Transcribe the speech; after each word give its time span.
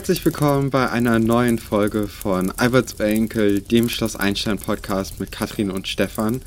Herzlich 0.00 0.24
willkommen 0.24 0.70
bei 0.70 0.88
einer 0.90 1.18
neuen 1.18 1.58
Folge 1.58 2.08
von 2.08 2.50
Alberts 2.52 2.94
Enkel, 2.94 3.60
dem 3.60 3.90
Schloss 3.90 4.16
Einstein 4.16 4.56
Podcast 4.56 5.20
mit 5.20 5.30
Katrin 5.30 5.70
und 5.70 5.88
Stefan. 5.88 6.40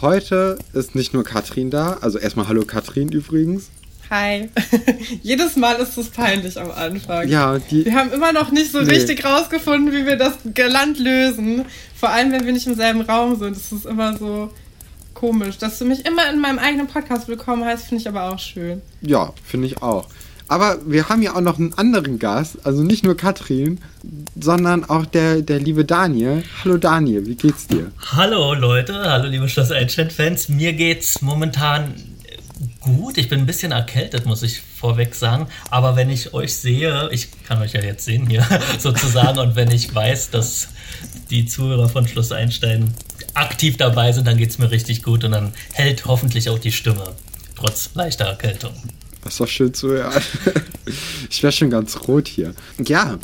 Heute 0.00 0.58
ist 0.72 0.96
nicht 0.96 1.14
nur 1.14 1.22
Katrin 1.22 1.70
da, 1.70 1.98
also 2.00 2.18
erstmal 2.18 2.48
hallo 2.48 2.64
Katrin 2.64 3.12
übrigens. 3.12 3.70
Hi. 4.10 4.48
Jedes 5.22 5.54
Mal 5.54 5.76
ist 5.76 5.96
es 5.96 6.08
peinlich 6.08 6.60
am 6.60 6.72
Anfang. 6.72 7.28
Ja, 7.28 7.60
die. 7.60 7.84
Wir 7.84 7.94
haben 7.94 8.12
immer 8.12 8.32
noch 8.32 8.50
nicht 8.50 8.72
so 8.72 8.80
nee. 8.80 8.90
richtig 8.90 9.24
rausgefunden, 9.24 9.92
wie 9.92 10.04
wir 10.04 10.16
das 10.16 10.34
galant 10.52 10.98
lösen. 10.98 11.66
Vor 11.94 12.08
allem, 12.08 12.32
wenn 12.32 12.46
wir 12.46 12.52
nicht 12.52 12.66
im 12.66 12.74
selben 12.74 13.02
Raum 13.02 13.38
sind. 13.38 13.54
Das 13.54 13.70
ist 13.70 13.86
immer 13.86 14.16
so 14.16 14.50
komisch. 15.14 15.56
Dass 15.58 15.78
du 15.78 15.84
mich 15.84 16.04
immer 16.04 16.28
in 16.32 16.40
meinem 16.40 16.58
eigenen 16.58 16.88
Podcast 16.88 17.28
willkommen 17.28 17.64
heißt, 17.64 17.86
finde 17.86 18.02
ich 18.02 18.08
aber 18.08 18.24
auch 18.24 18.40
schön. 18.40 18.82
Ja, 19.02 19.32
finde 19.44 19.68
ich 19.68 19.82
auch. 19.82 20.08
Aber 20.48 20.78
wir 20.86 21.10
haben 21.10 21.22
ja 21.22 21.36
auch 21.36 21.42
noch 21.42 21.58
einen 21.58 21.74
anderen 21.74 22.18
Gast, 22.18 22.64
also 22.64 22.82
nicht 22.82 23.04
nur 23.04 23.16
Katrin, 23.16 23.80
sondern 24.40 24.88
auch 24.88 25.04
der, 25.04 25.42
der 25.42 25.60
liebe 25.60 25.84
Daniel. 25.84 26.42
Hallo 26.64 26.78
Daniel, 26.78 27.26
wie 27.26 27.34
geht's 27.34 27.66
dir? 27.66 27.92
Hallo 28.12 28.54
Leute, 28.54 28.94
hallo 28.94 29.28
liebe 29.28 29.46
Schloss 29.48 29.70
Einstein-Fans. 29.70 30.48
Mir 30.48 30.72
geht's 30.72 31.20
momentan 31.20 31.94
gut. 32.80 33.18
Ich 33.18 33.28
bin 33.28 33.40
ein 33.40 33.46
bisschen 33.46 33.72
erkältet, 33.72 34.24
muss 34.24 34.42
ich 34.42 34.60
vorweg 34.60 35.14
sagen. 35.14 35.48
Aber 35.70 35.96
wenn 35.96 36.08
ich 36.08 36.32
euch 36.32 36.54
sehe, 36.54 37.10
ich 37.12 37.28
kann 37.44 37.60
euch 37.60 37.74
ja 37.74 37.82
jetzt 37.82 38.06
sehen 38.06 38.26
hier 38.26 38.46
sozusagen, 38.78 39.38
und 39.38 39.54
wenn 39.54 39.70
ich 39.70 39.94
weiß, 39.94 40.30
dass 40.30 40.68
die 41.30 41.44
Zuhörer 41.44 41.90
von 41.90 42.08
Schloss 42.08 42.32
Einstein 42.32 42.94
aktiv 43.34 43.76
dabei 43.76 44.12
sind, 44.12 44.26
dann 44.26 44.38
geht's 44.38 44.56
mir 44.56 44.70
richtig 44.70 45.02
gut 45.02 45.24
und 45.24 45.32
dann 45.32 45.52
hält 45.74 46.06
hoffentlich 46.06 46.48
auch 46.48 46.58
die 46.58 46.72
Stimme, 46.72 47.12
trotz 47.54 47.90
leichter 47.94 48.24
Erkältung. 48.24 48.72
Das 49.28 49.34
ist 49.34 49.40
doch 49.40 49.48
schön 49.48 49.74
zu 49.74 49.88
hören. 49.88 50.22
ich 51.30 51.42
wäre 51.42 51.52
schon 51.52 51.68
ganz 51.68 52.08
rot 52.08 52.28
hier. 52.28 52.54
Ja, 52.82 53.18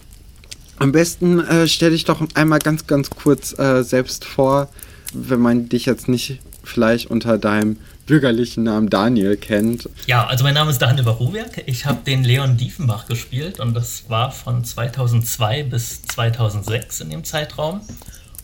am 0.76 0.92
besten 0.92 1.40
äh, 1.40 1.66
stell 1.66 1.92
dich 1.92 2.04
doch 2.04 2.20
einmal 2.34 2.58
ganz, 2.58 2.86
ganz 2.86 3.08
kurz 3.08 3.58
äh, 3.58 3.82
selbst 3.82 4.26
vor, 4.26 4.68
wenn 5.14 5.40
man 5.40 5.70
dich 5.70 5.86
jetzt 5.86 6.06
nicht 6.06 6.40
vielleicht 6.62 7.10
unter 7.10 7.38
deinem 7.38 7.78
bürgerlichen 8.04 8.64
Namen 8.64 8.90
Daniel 8.90 9.38
kennt. 9.38 9.88
Ja, 10.06 10.26
also 10.26 10.44
mein 10.44 10.52
Name 10.52 10.72
ist 10.72 10.82
Daniel 10.82 11.04
Baruwerk. 11.04 11.62
Ich 11.64 11.86
habe 11.86 12.00
den 12.04 12.22
Leon 12.22 12.58
Diefenbach 12.58 13.06
gespielt 13.06 13.58
und 13.58 13.72
das 13.72 14.04
war 14.08 14.30
von 14.30 14.62
2002 14.62 15.62
bis 15.62 16.02
2006 16.02 17.00
in 17.00 17.08
dem 17.08 17.24
Zeitraum. 17.24 17.80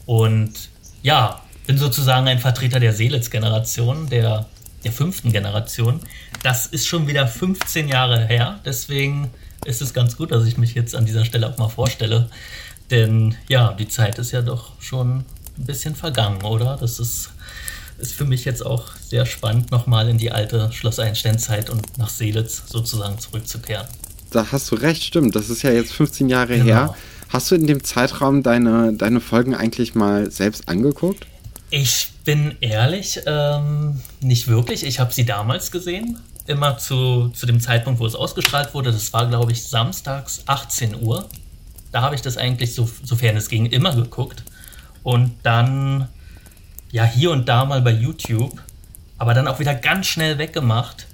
Und 0.06 0.70
ja, 1.02 1.42
bin 1.66 1.76
sozusagen 1.76 2.26
ein 2.26 2.38
Vertreter 2.38 2.80
der 2.80 2.94
Seelitz-Generation, 2.94 4.08
der, 4.08 4.46
der 4.84 4.92
fünften 4.92 5.32
Generation. 5.32 6.00
Das 6.42 6.66
ist 6.66 6.86
schon 6.86 7.06
wieder 7.06 7.26
15 7.26 7.88
Jahre 7.88 8.26
her, 8.26 8.60
deswegen 8.64 9.30
ist 9.64 9.82
es 9.82 9.92
ganz 9.92 10.16
gut, 10.16 10.32
dass 10.32 10.46
ich 10.46 10.56
mich 10.56 10.74
jetzt 10.74 10.94
an 10.94 11.04
dieser 11.04 11.24
Stelle 11.24 11.48
auch 11.48 11.58
mal 11.58 11.68
vorstelle. 11.68 12.30
Denn 12.90 13.36
ja, 13.48 13.72
die 13.74 13.88
Zeit 13.88 14.18
ist 14.18 14.32
ja 14.32 14.42
doch 14.42 14.72
schon 14.80 15.18
ein 15.18 15.24
bisschen 15.66 15.94
vergangen, 15.94 16.42
oder? 16.42 16.76
Das 16.80 16.98
ist 16.98 17.30
ist 18.00 18.14
für 18.14 18.24
mich 18.24 18.44
jetzt 18.44 18.64
auch 18.64 18.92
sehr 18.96 19.26
spannend, 19.26 19.70
nochmal 19.70 20.08
in 20.08 20.18
die 20.18 20.32
alte 20.32 20.70
Schloss 20.72 20.98
Einstein-Zeit 20.98 21.70
und 21.70 21.98
nach 21.98 22.08
Seelitz 22.08 22.62
sozusagen 22.66 23.18
zurückzukehren. 23.18 23.86
Da 24.30 24.46
hast 24.50 24.70
du 24.70 24.76
recht, 24.76 25.02
stimmt. 25.02 25.36
Das 25.36 25.50
ist 25.50 25.62
ja 25.62 25.70
jetzt 25.70 25.92
15 25.92 26.28
Jahre 26.28 26.54
genau. 26.54 26.64
her. 26.64 26.94
Hast 27.28 27.50
du 27.50 27.54
in 27.54 27.66
dem 27.66 27.84
Zeitraum 27.84 28.42
deine, 28.42 28.92
deine 28.92 29.20
Folgen 29.20 29.54
eigentlich 29.54 29.94
mal 29.94 30.30
selbst 30.30 30.68
angeguckt? 30.68 31.26
Ich 31.70 32.08
bin 32.24 32.56
ehrlich, 32.60 33.20
ähm, 33.26 34.00
nicht 34.20 34.48
wirklich. 34.48 34.84
Ich 34.84 34.98
habe 34.98 35.12
sie 35.12 35.24
damals 35.24 35.70
gesehen, 35.70 36.18
immer 36.46 36.78
zu, 36.78 37.28
zu 37.28 37.46
dem 37.46 37.60
Zeitpunkt, 37.60 38.00
wo 38.00 38.06
es 38.06 38.16
ausgestrahlt 38.16 38.74
wurde. 38.74 38.90
Das 38.90 39.12
war, 39.12 39.28
glaube 39.28 39.52
ich, 39.52 39.62
samstags 39.62 40.42
18 40.46 41.00
Uhr. 41.00 41.28
Da 41.92 42.02
habe 42.02 42.16
ich 42.16 42.22
das 42.22 42.36
eigentlich, 42.36 42.74
so, 42.74 42.90
sofern 43.04 43.36
es 43.36 43.48
ging, 43.48 43.66
immer 43.66 43.94
geguckt. 43.94 44.42
Und 45.04 45.32
dann 45.44 46.08
ja 46.90 47.04
hier 47.04 47.30
und 47.30 47.48
da 47.48 47.64
mal 47.64 47.82
bei 47.82 47.92
YouTube, 47.92 48.60
aber 49.16 49.32
dann 49.32 49.46
auch 49.46 49.60
wieder 49.60 49.74
ganz 49.74 50.08
schnell 50.08 50.38
weggemacht, 50.38 51.06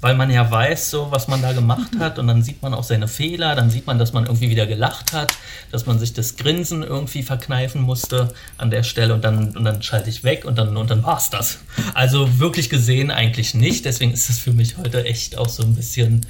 weil 0.00 0.14
man 0.14 0.30
ja 0.30 0.50
weiß, 0.50 0.90
so 0.90 1.10
was 1.10 1.28
man 1.28 1.42
da 1.42 1.52
gemacht 1.52 1.90
hat 1.98 2.18
und 2.18 2.26
dann 2.26 2.42
sieht 2.42 2.62
man 2.62 2.72
auch 2.72 2.84
seine 2.84 3.08
Fehler, 3.08 3.54
dann 3.54 3.70
sieht 3.70 3.86
man, 3.86 3.98
dass 3.98 4.12
man 4.12 4.24
irgendwie 4.24 4.48
wieder 4.48 4.66
gelacht 4.66 5.12
hat, 5.12 5.34
dass 5.70 5.86
man 5.86 5.98
sich 5.98 6.14
das 6.14 6.36
Grinsen 6.36 6.82
irgendwie 6.82 7.22
verkneifen 7.22 7.82
musste 7.82 8.32
an 8.56 8.70
der 8.70 8.82
Stelle 8.82 9.14
und 9.14 9.24
dann, 9.24 9.56
und 9.56 9.64
dann 9.64 9.82
schalte 9.82 10.08
ich 10.08 10.24
weg 10.24 10.44
und 10.46 10.56
dann, 10.56 10.76
und 10.76 10.90
dann 10.90 11.02
war's 11.02 11.30
das. 11.30 11.58
Also 11.94 12.38
wirklich 12.38 12.70
gesehen 12.70 13.10
eigentlich 13.10 13.54
nicht, 13.54 13.84
deswegen 13.84 14.12
ist 14.12 14.30
es 14.30 14.38
für 14.38 14.52
mich 14.52 14.78
heute 14.78 15.04
echt 15.04 15.36
auch 15.36 15.48
so 15.48 15.62
ein 15.62 15.74
bisschen, 15.74 16.24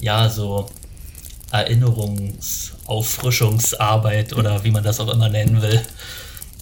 ja, 0.00 0.28
so 0.28 0.70
Erinnerungsauffrischungsarbeit 1.50 4.34
oder 4.34 4.62
wie 4.64 4.70
man 4.70 4.84
das 4.84 5.00
auch 5.00 5.12
immer 5.12 5.28
nennen 5.28 5.62
will 5.62 5.82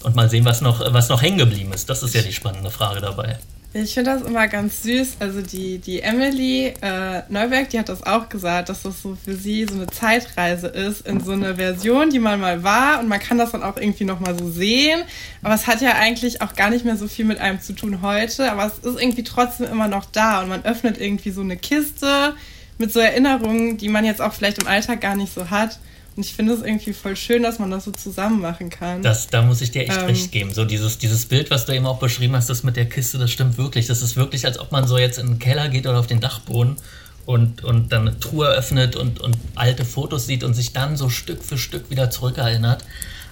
und 0.03 0.15
mal 0.15 0.29
sehen, 0.29 0.45
was 0.45 0.61
noch, 0.61 0.81
was 0.93 1.09
noch 1.09 1.21
hängen 1.21 1.37
geblieben 1.37 1.73
ist. 1.73 1.89
Das 1.89 2.03
ist 2.03 2.15
ja 2.15 2.21
die 2.21 2.33
spannende 2.33 2.71
Frage 2.71 3.01
dabei. 3.01 3.37
Ich 3.77 3.93
finde 3.93 4.11
das 4.11 4.21
immer 4.21 4.47
ganz 4.47 4.83
süß. 4.83 5.17
Also 5.19 5.41
die, 5.41 5.79
die 5.79 5.99
Emily 5.99 6.67
äh, 6.81 7.23
Neuberg, 7.27 7.69
die 7.71 7.77
hat 7.77 7.89
das 7.89 8.03
auch 8.03 8.29
gesagt, 8.29 8.69
dass 8.69 8.83
das 8.83 9.01
so 9.01 9.17
für 9.21 9.35
sie 9.35 9.65
so 9.65 9.73
eine 9.73 9.87
Zeitreise 9.87 10.67
ist 10.67 11.05
in 11.05 11.19
so 11.19 11.33
eine 11.33 11.55
Version, 11.55 12.09
die 12.09 12.19
man 12.19 12.39
mal 12.39 12.63
war 12.63 13.01
und 13.01 13.09
man 13.09 13.19
kann 13.19 13.37
das 13.37 13.51
dann 13.51 13.63
auch 13.63 13.75
irgendwie 13.75 14.05
nochmal 14.05 14.39
so 14.39 14.49
sehen. 14.49 15.03
Aber 15.43 15.55
es 15.55 15.67
hat 15.67 15.81
ja 15.81 15.95
eigentlich 15.95 16.41
auch 16.41 16.55
gar 16.55 16.69
nicht 16.69 16.85
mehr 16.85 16.95
so 16.95 17.09
viel 17.09 17.25
mit 17.25 17.39
einem 17.39 17.59
zu 17.59 17.73
tun 17.73 18.01
heute, 18.01 18.49
aber 18.49 18.65
es 18.65 18.77
ist 18.77 18.97
irgendwie 18.97 19.25
trotzdem 19.25 19.67
immer 19.69 19.89
noch 19.89 20.05
da 20.05 20.41
und 20.41 20.47
man 20.47 20.63
öffnet 20.63 20.97
irgendwie 20.97 21.31
so 21.31 21.41
eine 21.41 21.57
Kiste 21.57 22.33
mit 22.77 22.93
so 22.93 23.01
Erinnerungen, 23.01 23.75
die 23.75 23.89
man 23.89 24.05
jetzt 24.05 24.21
auch 24.21 24.31
vielleicht 24.31 24.59
im 24.59 24.67
Alltag 24.67 25.01
gar 25.01 25.17
nicht 25.17 25.33
so 25.33 25.49
hat. 25.49 25.79
Und 26.15 26.25
ich 26.25 26.33
finde 26.33 26.53
es 26.53 26.61
irgendwie 26.61 26.93
voll 26.93 27.15
schön, 27.17 27.43
dass 27.43 27.59
man 27.59 27.71
das 27.71 27.83
so 27.83 27.91
zusammen 27.91 28.39
machen 28.39 28.69
kann. 28.69 29.03
Das, 29.03 29.27
da 29.27 29.41
muss 29.41 29.61
ich 29.61 29.71
dir 29.71 29.81
echt 29.81 29.97
ähm, 29.97 30.05
recht 30.05 30.31
geben. 30.31 30.53
So 30.53 30.63
dieses, 30.63 30.97
dieses 30.97 31.25
Bild, 31.25 31.51
was 31.51 31.65
du 31.65 31.73
eben 31.73 31.85
auch 31.85 31.99
beschrieben 31.99 32.35
hast, 32.35 32.49
das 32.49 32.63
mit 32.63 32.77
der 32.77 32.85
Kiste, 32.85 33.17
das 33.17 33.31
stimmt 33.31 33.57
wirklich. 33.57 33.87
Das 33.87 34.01
ist 34.01 34.15
wirklich, 34.15 34.45
als 34.45 34.57
ob 34.59 34.71
man 34.71 34.87
so 34.87 34.97
jetzt 34.97 35.19
in 35.19 35.27
den 35.27 35.39
Keller 35.39 35.67
geht 35.67 35.85
oder 35.87 35.99
auf 35.99 36.07
den 36.07 36.21
Dachboden 36.21 36.77
und, 37.25 37.63
und 37.65 37.91
dann 37.91 38.07
eine 38.07 38.19
Truhe 38.19 38.47
öffnet 38.47 38.95
und, 38.95 39.19
und 39.19 39.37
alte 39.55 39.83
Fotos 39.83 40.25
sieht 40.25 40.45
und 40.45 40.53
sich 40.53 40.71
dann 40.71 40.95
so 40.95 41.09
Stück 41.09 41.43
für 41.43 41.57
Stück 41.57 41.89
wieder 41.89 42.09
zurückerinnert. 42.09 42.85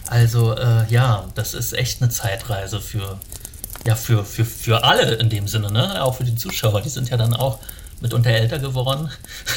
Also 0.08 0.54
äh, 0.58 0.86
ja, 0.90 1.30
das 1.36 1.54
ist 1.54 1.74
echt 1.74 2.02
eine 2.02 2.12
Zeitreise 2.12 2.82
für, 2.82 3.18
ja, 3.86 3.96
für, 3.96 4.26
für, 4.26 4.44
für 4.44 4.84
alle 4.84 5.14
in 5.16 5.30
dem 5.30 5.48
Sinne, 5.48 5.72
ne? 5.72 6.04
Auch 6.04 6.18
für 6.18 6.26
die 6.26 6.36
Zuschauer. 6.36 6.82
Die 6.82 6.90
sind 6.90 7.10
ja 7.10 7.16
dann 7.16 7.34
auch 7.34 7.60
mitunter 8.02 8.32
älter 8.32 8.60
geworden. 8.60 9.10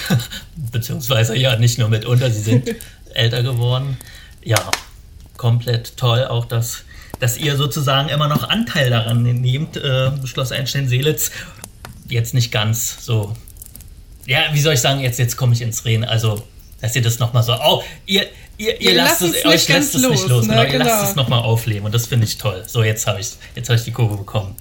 Beziehungsweise 0.56 1.36
ja, 1.36 1.56
nicht 1.56 1.78
nur 1.78 1.88
mitunter, 1.88 2.30
sie 2.30 2.42
sind 2.42 2.74
älter 3.16 3.42
geworden. 3.42 3.96
Ja, 4.42 4.70
komplett 5.36 5.96
toll. 5.96 6.26
Auch, 6.26 6.44
dass, 6.44 6.84
dass 7.20 7.36
ihr 7.36 7.56
sozusagen 7.56 8.08
immer 8.08 8.28
noch 8.28 8.48
Anteil 8.48 8.90
daran 8.90 9.22
nehmt, 9.22 9.76
äh, 9.76 10.10
Schloss 10.26 10.52
Einstein-Seelitz. 10.52 11.30
Jetzt 12.08 12.34
nicht 12.34 12.52
ganz 12.52 13.04
so. 13.04 13.34
Ja, 14.26 14.40
wie 14.52 14.60
soll 14.60 14.74
ich 14.74 14.80
sagen, 14.80 15.00
jetzt, 15.00 15.18
jetzt 15.18 15.36
komme 15.36 15.54
ich 15.54 15.62
ins 15.62 15.84
Reden. 15.84 16.04
Also, 16.04 16.42
dass 16.80 16.94
ihr 16.94 17.02
das 17.02 17.18
nochmal 17.18 17.42
so. 17.42 17.54
Oh, 17.54 17.82
ihr, 18.06 18.26
ihr, 18.58 18.80
ihr, 18.80 18.94
lasst 18.94 19.22
es, 19.22 19.44
euch 19.44 19.68
lässt 19.68 19.94
es 19.94 20.02
nicht 20.02 20.28
los. 20.28 20.46
Ne? 20.46 20.54
Genau, 20.54 20.72
ihr 20.72 20.78
lasst 20.78 20.90
genau. 20.90 21.10
es 21.10 21.16
nochmal 21.16 21.42
aufleben. 21.42 21.86
Und 21.86 21.94
das 21.94 22.06
finde 22.06 22.26
ich 22.26 22.38
toll. 22.38 22.64
So, 22.66 22.82
jetzt 22.82 23.06
habe 23.06 23.20
ich, 23.20 23.28
hab 23.56 23.76
ich 23.76 23.82
die 23.82 23.92
Kurve 23.92 24.16
bekommen. 24.16 24.56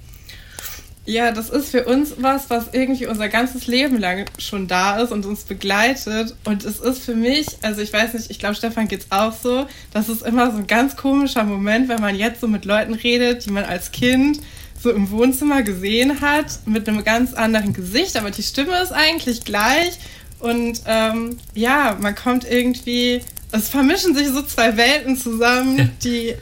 Ja, 1.08 1.32
das 1.32 1.50
ist 1.50 1.70
für 1.70 1.86
uns 1.86 2.16
was, 2.18 2.50
was 2.50 2.70
irgendwie 2.72 3.06
unser 3.06 3.30
ganzes 3.30 3.68
Leben 3.68 4.00
lang 4.00 4.26
schon 4.40 4.68
da 4.68 5.00
ist 5.00 5.12
und 5.12 5.26
uns 5.26 5.44
begleitet. 5.44 6.36
Und 6.46 6.66
es 6.66 6.80
ist 6.80 7.04
für 7.04 7.14
mich, 7.14 7.46
also 7.62 7.82
ich 7.82 7.94
weiß 7.94 8.14
nicht, 8.16 8.32
ich 8.32 8.40
glaube, 8.40 8.56
Stefan 8.56 8.88
geht's 8.88 9.08
auch 9.12 9.34
so, 9.34 9.68
das 9.94 10.10
ist 10.10 10.24
immer 10.24 10.52
so 10.52 10.58
ein 10.58 10.68
ganz 10.68 10.96
komischer 10.96 11.44
Moment, 11.44 11.90
wenn 11.90 12.02
man 12.02 12.16
jetzt 12.16 12.42
so 12.42 12.48
mit 12.48 12.66
Leuten 12.66 12.96
redet, 12.96 13.46
die 13.46 13.52
man 13.52 13.66
als 13.66 13.92
Kind 13.92 14.40
so 14.82 14.92
im 14.92 15.12
Wohnzimmer 15.12 15.62
gesehen 15.62 16.22
hat, 16.22 16.60
mit 16.66 16.88
einem 16.90 17.04
ganz 17.04 17.34
anderen 17.34 17.74
Gesicht, 17.74 18.18
aber 18.18 18.32
die 18.32 18.44
Stimme 18.44 18.82
ist 18.82 18.92
eigentlich 18.92 19.46
gleich. 19.46 20.00
Und 20.40 20.82
ähm, 20.86 21.38
ja, 21.54 21.98
man 22.00 22.16
kommt 22.16 22.50
irgendwie 22.50 23.22
es 23.52 23.70
vermischen 23.70 24.16
sich 24.16 24.28
so 24.28 24.42
zwei 24.42 24.76
Welten 24.76 25.18
zusammen, 25.18 25.92
die, 26.04 26.36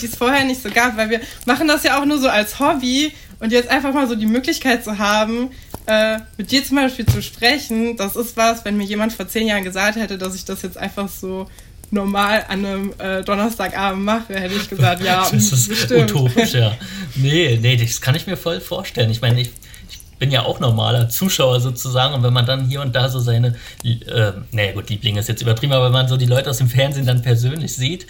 die 0.00 0.06
es 0.06 0.16
vorher 0.16 0.44
nicht 0.44 0.62
so 0.62 0.70
gab, 0.70 0.96
weil 0.96 1.10
wir 1.10 1.20
machen 1.44 1.66
das 1.66 1.82
ja 1.82 2.00
auch 2.00 2.04
nur 2.04 2.18
so 2.18 2.28
als 2.28 2.60
Hobby 2.60 3.12
und 3.42 3.50
jetzt 3.50 3.68
einfach 3.68 3.92
mal 3.92 4.08
so 4.08 4.14
die 4.14 4.26
Möglichkeit 4.26 4.84
zu 4.84 4.98
haben, 4.98 5.50
äh, 5.86 6.18
mit 6.38 6.52
dir 6.52 6.64
zum 6.64 6.76
Beispiel 6.76 7.04
zu 7.04 7.20
sprechen, 7.20 7.96
das 7.96 8.14
ist 8.14 8.36
was, 8.36 8.64
wenn 8.64 8.76
mir 8.76 8.84
jemand 8.84 9.12
vor 9.12 9.26
zehn 9.26 9.48
Jahren 9.48 9.64
gesagt 9.64 9.96
hätte, 9.96 10.16
dass 10.16 10.36
ich 10.36 10.44
das 10.44 10.62
jetzt 10.62 10.78
einfach 10.78 11.08
so 11.08 11.48
normal 11.90 12.44
an 12.48 12.64
einem 12.64 12.94
äh, 12.98 13.24
Donnerstagabend 13.24 14.04
mache, 14.04 14.34
hätte 14.34 14.54
ich 14.54 14.70
gesagt, 14.70 15.02
ja, 15.02 15.28
das 15.32 15.52
ist 15.52 15.68
bestimmt. 15.68 16.12
utopisch, 16.12 16.54
ja. 16.54 16.76
Nee, 17.16 17.58
nee, 17.60 17.76
das 17.76 18.00
kann 18.00 18.14
ich 18.14 18.28
mir 18.28 18.36
voll 18.36 18.60
vorstellen. 18.60 19.10
Ich 19.10 19.20
meine, 19.20 19.40
ich, 19.40 19.50
ich 19.90 19.98
bin 20.20 20.30
ja 20.30 20.44
auch 20.44 20.60
normaler 20.60 21.08
Zuschauer 21.08 21.60
sozusagen 21.60 22.14
und 22.14 22.22
wenn 22.22 22.32
man 22.32 22.46
dann 22.46 22.68
hier 22.68 22.80
und 22.80 22.94
da 22.94 23.08
so 23.08 23.18
seine, 23.18 23.56
äh, 23.82 24.32
naja 24.52 24.72
gut, 24.72 24.88
Lieblinge 24.88 25.18
ist 25.18 25.28
jetzt 25.28 25.42
übertrieben, 25.42 25.72
aber 25.72 25.86
wenn 25.86 25.92
man 25.92 26.06
so 26.06 26.16
die 26.16 26.26
Leute 26.26 26.48
aus 26.48 26.58
dem 26.58 26.68
Fernsehen 26.68 27.06
dann 27.06 27.22
persönlich 27.22 27.74
sieht 27.74 28.06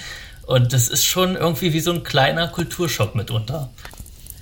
und 0.47 0.75
das 0.75 0.89
ist 0.89 1.07
schon 1.07 1.37
irgendwie 1.37 1.73
wie 1.73 1.81
so 1.81 1.91
ein 1.91 2.03
kleiner 2.03 2.49
Kulturschock 2.49 3.15
mitunter. 3.15 3.71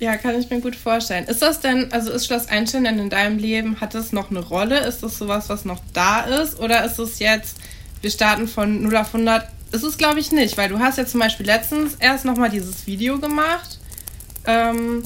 Ja, 0.01 0.17
kann 0.17 0.37
ich 0.37 0.49
mir 0.49 0.59
gut 0.59 0.75
vorstellen. 0.75 1.25
Ist 1.25 1.41
das 1.41 1.61
denn, 1.61 1.93
also 1.93 2.11
ist 2.11 2.25
Schloss 2.25 2.47
Einstein 2.47 2.85
in 2.85 3.09
deinem 3.09 3.37
Leben, 3.37 3.79
hat 3.79 3.93
das 3.93 4.11
noch 4.11 4.31
eine 4.31 4.39
Rolle? 4.39 4.79
Ist 4.79 5.03
das 5.03 5.17
sowas, 5.17 5.47
was 5.47 5.63
noch 5.63 5.79
da 5.93 6.21
ist? 6.21 6.59
Oder 6.59 6.83
ist 6.83 6.99
es 6.99 7.19
jetzt 7.19 7.57
wir 8.01 8.09
starten 8.09 8.47
von 8.47 8.83
0 8.83 8.95
auf 8.97 9.13
100, 9.13 9.47
ist 9.71 9.83
es 9.83 9.97
glaube 9.97 10.19
ich 10.19 10.31
nicht, 10.31 10.57
weil 10.57 10.69
du 10.69 10.79
hast 10.79 10.97
ja 10.97 11.05
zum 11.05 11.19
Beispiel 11.19 11.45
letztens 11.45 11.95
erst 11.99 12.25
nochmal 12.25 12.49
dieses 12.49 12.87
Video 12.87 13.19
gemacht, 13.19 13.79
ähm, 14.45 15.03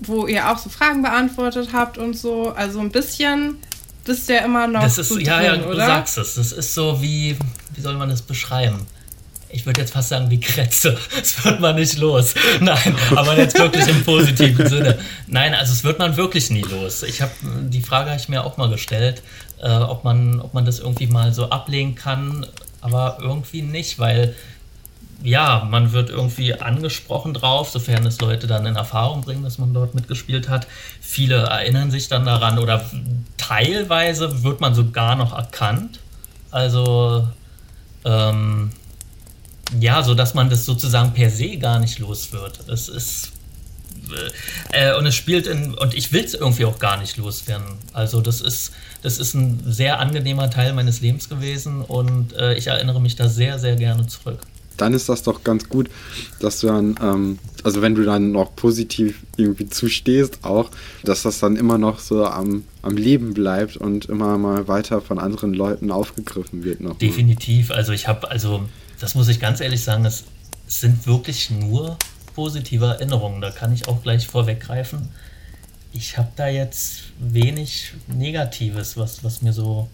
wo 0.00 0.26
ihr 0.26 0.50
auch 0.50 0.58
so 0.58 0.68
Fragen 0.68 1.02
beantwortet 1.02 1.70
habt 1.72 1.98
und 1.98 2.14
so. 2.14 2.50
Also 2.50 2.80
ein 2.80 2.90
bisschen 2.90 3.56
bist 4.04 4.28
du 4.28 4.34
ja 4.34 4.44
immer 4.44 4.66
noch. 4.66 4.82
Das 4.82 4.98
ist, 4.98 5.08
so 5.08 5.18
ja, 5.18 5.38
drin, 5.38 5.46
ja, 5.46 5.56
du 5.56 5.70
oder? 5.70 5.86
sagst 5.86 6.18
es. 6.18 6.34
Das 6.34 6.52
ist 6.52 6.74
so 6.74 7.00
wie, 7.00 7.36
wie 7.74 7.80
soll 7.80 7.94
man 7.94 8.10
das 8.10 8.22
beschreiben? 8.22 8.86
Ich 9.54 9.64
würde 9.66 9.80
jetzt 9.80 9.92
fast 9.92 10.08
sagen 10.08 10.30
wie 10.30 10.40
Kretze. 10.40 10.98
Es 11.22 11.44
wird 11.44 11.60
man 11.60 11.76
nicht 11.76 11.96
los. 11.98 12.34
Nein, 12.60 12.96
aber 13.14 13.38
jetzt 13.38 13.56
wirklich 13.58 13.86
im 13.86 14.04
positiven 14.04 14.66
Sinne. 14.66 14.98
Nein, 15.26 15.54
also 15.54 15.72
es 15.72 15.84
wird 15.84 15.98
man 15.98 16.16
wirklich 16.16 16.50
nie 16.50 16.62
los. 16.62 17.02
Ich 17.04 17.22
habe 17.22 17.30
die 17.42 17.80
Frage 17.80 18.10
habe 18.10 18.20
ich 18.20 18.28
mir 18.28 18.44
auch 18.44 18.56
mal 18.56 18.68
gestellt, 18.68 19.22
äh, 19.62 19.70
ob 19.70 20.04
man, 20.04 20.40
ob 20.40 20.54
man 20.54 20.64
das 20.64 20.80
irgendwie 20.80 21.06
mal 21.06 21.32
so 21.32 21.50
ablehnen 21.50 21.94
kann, 21.94 22.46
aber 22.80 23.18
irgendwie 23.20 23.62
nicht, 23.62 23.98
weil 23.98 24.34
ja, 25.22 25.66
man 25.70 25.92
wird 25.92 26.10
irgendwie 26.10 26.54
angesprochen 26.54 27.32
drauf, 27.32 27.70
sofern 27.70 28.04
es 28.04 28.20
Leute 28.20 28.46
dann 28.46 28.66
in 28.66 28.76
Erfahrung 28.76 29.22
bringen, 29.22 29.44
dass 29.44 29.58
man 29.58 29.72
dort 29.72 29.94
mitgespielt 29.94 30.48
hat. 30.48 30.66
Viele 31.00 31.36
erinnern 31.36 31.90
sich 31.90 32.08
dann 32.08 32.26
daran 32.26 32.58
oder 32.58 32.84
teilweise 33.36 34.42
wird 34.42 34.60
man 34.60 34.74
sogar 34.74 35.14
noch 35.14 35.32
erkannt. 35.32 36.00
Also 36.50 37.26
ähm, 38.04 38.70
ja, 39.80 40.02
so 40.02 40.14
dass 40.14 40.34
man 40.34 40.50
das 40.50 40.64
sozusagen 40.64 41.12
per 41.12 41.30
se 41.30 41.56
gar 41.56 41.78
nicht 41.78 41.98
los 41.98 42.32
wird. 42.32 42.68
Es 42.68 42.88
ist 42.88 43.32
äh, 44.72 44.96
und 44.96 45.06
es 45.06 45.14
spielt 45.14 45.46
in 45.46 45.74
und 45.74 45.94
ich 45.94 46.12
will 46.12 46.24
es 46.24 46.34
irgendwie 46.34 46.64
auch 46.64 46.78
gar 46.78 46.98
nicht 46.98 47.16
loswerden. 47.16 47.66
Also 47.92 48.20
das 48.20 48.40
ist 48.40 48.72
das 49.02 49.18
ist 49.18 49.34
ein 49.34 49.62
sehr 49.66 50.00
angenehmer 50.00 50.50
Teil 50.50 50.72
meines 50.72 51.00
Lebens 51.00 51.28
gewesen 51.28 51.82
und 51.82 52.32
äh, 52.34 52.54
ich 52.54 52.66
erinnere 52.68 53.00
mich 53.00 53.16
da 53.16 53.28
sehr 53.28 53.58
sehr 53.58 53.76
gerne 53.76 54.06
zurück. 54.06 54.40
Dann 54.76 54.92
ist 54.92 55.08
das 55.08 55.22
doch 55.22 55.44
ganz 55.44 55.68
gut, 55.68 55.88
dass 56.40 56.60
du 56.60 56.66
dann, 56.66 56.96
ähm, 57.00 57.38
also 57.62 57.80
wenn 57.80 57.94
du 57.94 58.02
dann 58.02 58.32
noch 58.32 58.56
positiv 58.56 59.20
irgendwie 59.36 59.68
zustehst, 59.68 60.40
auch, 60.42 60.70
dass 61.04 61.22
das 61.22 61.38
dann 61.38 61.56
immer 61.56 61.78
noch 61.78 62.00
so 62.00 62.24
am, 62.24 62.64
am 62.82 62.96
Leben 62.96 63.34
bleibt 63.34 63.76
und 63.76 64.06
immer 64.06 64.36
mal 64.36 64.66
weiter 64.66 65.00
von 65.00 65.18
anderen 65.18 65.54
Leuten 65.54 65.90
aufgegriffen 65.92 66.64
wird. 66.64 66.80
Noch 66.80 66.98
Definitiv. 66.98 67.70
Also 67.70 67.92
ich 67.92 68.08
habe, 68.08 68.30
also 68.30 68.64
das 69.04 69.14
muss 69.14 69.28
ich 69.28 69.38
ganz 69.38 69.60
ehrlich 69.60 69.84
sagen, 69.84 70.06
es 70.06 70.24
sind 70.66 71.06
wirklich 71.06 71.50
nur 71.50 71.98
positive 72.34 72.86
Erinnerungen. 72.86 73.42
Da 73.42 73.50
kann 73.50 73.70
ich 73.70 73.86
auch 73.86 74.02
gleich 74.02 74.26
vorweggreifen. 74.26 75.10
Ich 75.92 76.16
habe 76.16 76.30
da 76.36 76.48
jetzt 76.48 77.02
wenig 77.18 77.92
Negatives, 78.06 78.96
was, 78.96 79.22
was 79.22 79.42
mir 79.42 79.52
so 79.52 79.90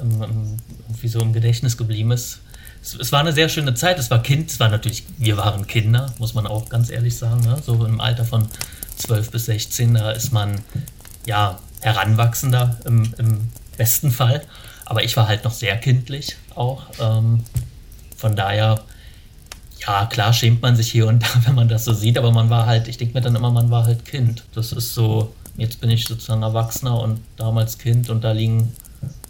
ähm, 0.00 0.56
irgendwie 0.88 1.08
so 1.08 1.20
im 1.20 1.34
Gedächtnis 1.34 1.76
geblieben 1.76 2.10
ist. 2.10 2.40
Es, 2.82 2.94
es, 2.94 3.12
war 3.12 3.20
eine 3.20 3.34
sehr 3.34 3.50
schöne 3.50 3.74
Zeit. 3.74 3.98
Es 3.98 4.10
war 4.10 4.22
Kind, 4.22 4.50
es 4.50 4.58
war 4.58 4.70
natürlich, 4.70 5.04
wir 5.18 5.36
waren 5.36 5.66
Kinder, 5.66 6.10
muss 6.18 6.32
man 6.32 6.46
auch 6.46 6.70
ganz 6.70 6.88
ehrlich 6.88 7.18
sagen. 7.18 7.42
Ne? 7.42 7.58
So 7.62 7.84
im 7.84 8.00
Alter 8.00 8.24
von 8.24 8.48
12 8.96 9.30
bis 9.30 9.44
16, 9.44 9.92
da 9.92 10.10
ist 10.12 10.32
man 10.32 10.62
ja 11.26 11.60
heranwachsender 11.82 12.78
im, 12.86 13.12
im 13.18 13.50
besten 13.76 14.10
Fall. 14.10 14.42
Aber 14.86 15.04
ich 15.04 15.18
war 15.18 15.28
halt 15.28 15.44
noch 15.44 15.52
sehr 15.52 15.76
kindlich 15.76 16.36
auch. 16.54 16.86
Ähm, 16.98 17.44
von 18.22 18.36
daher, 18.36 18.80
ja, 19.84 20.06
klar 20.06 20.32
schämt 20.32 20.62
man 20.62 20.76
sich 20.76 20.90
hier 20.90 21.08
und 21.08 21.22
da, 21.22 21.26
wenn 21.44 21.56
man 21.56 21.68
das 21.68 21.84
so 21.84 21.92
sieht, 21.92 22.16
aber 22.16 22.30
man 22.30 22.48
war 22.48 22.66
halt, 22.66 22.88
ich 22.88 22.96
denke 22.96 23.14
mir 23.14 23.20
dann 23.20 23.34
immer, 23.34 23.50
man 23.50 23.70
war 23.70 23.84
halt 23.84 24.04
Kind. 24.04 24.44
Das 24.54 24.72
ist 24.72 24.94
so, 24.94 25.34
jetzt 25.56 25.80
bin 25.80 25.90
ich 25.90 26.06
sozusagen 26.06 26.42
Erwachsener 26.42 27.00
und 27.00 27.20
damals 27.36 27.78
Kind 27.78 28.08
und 28.08 28.22
da 28.22 28.30
liegen, 28.32 28.72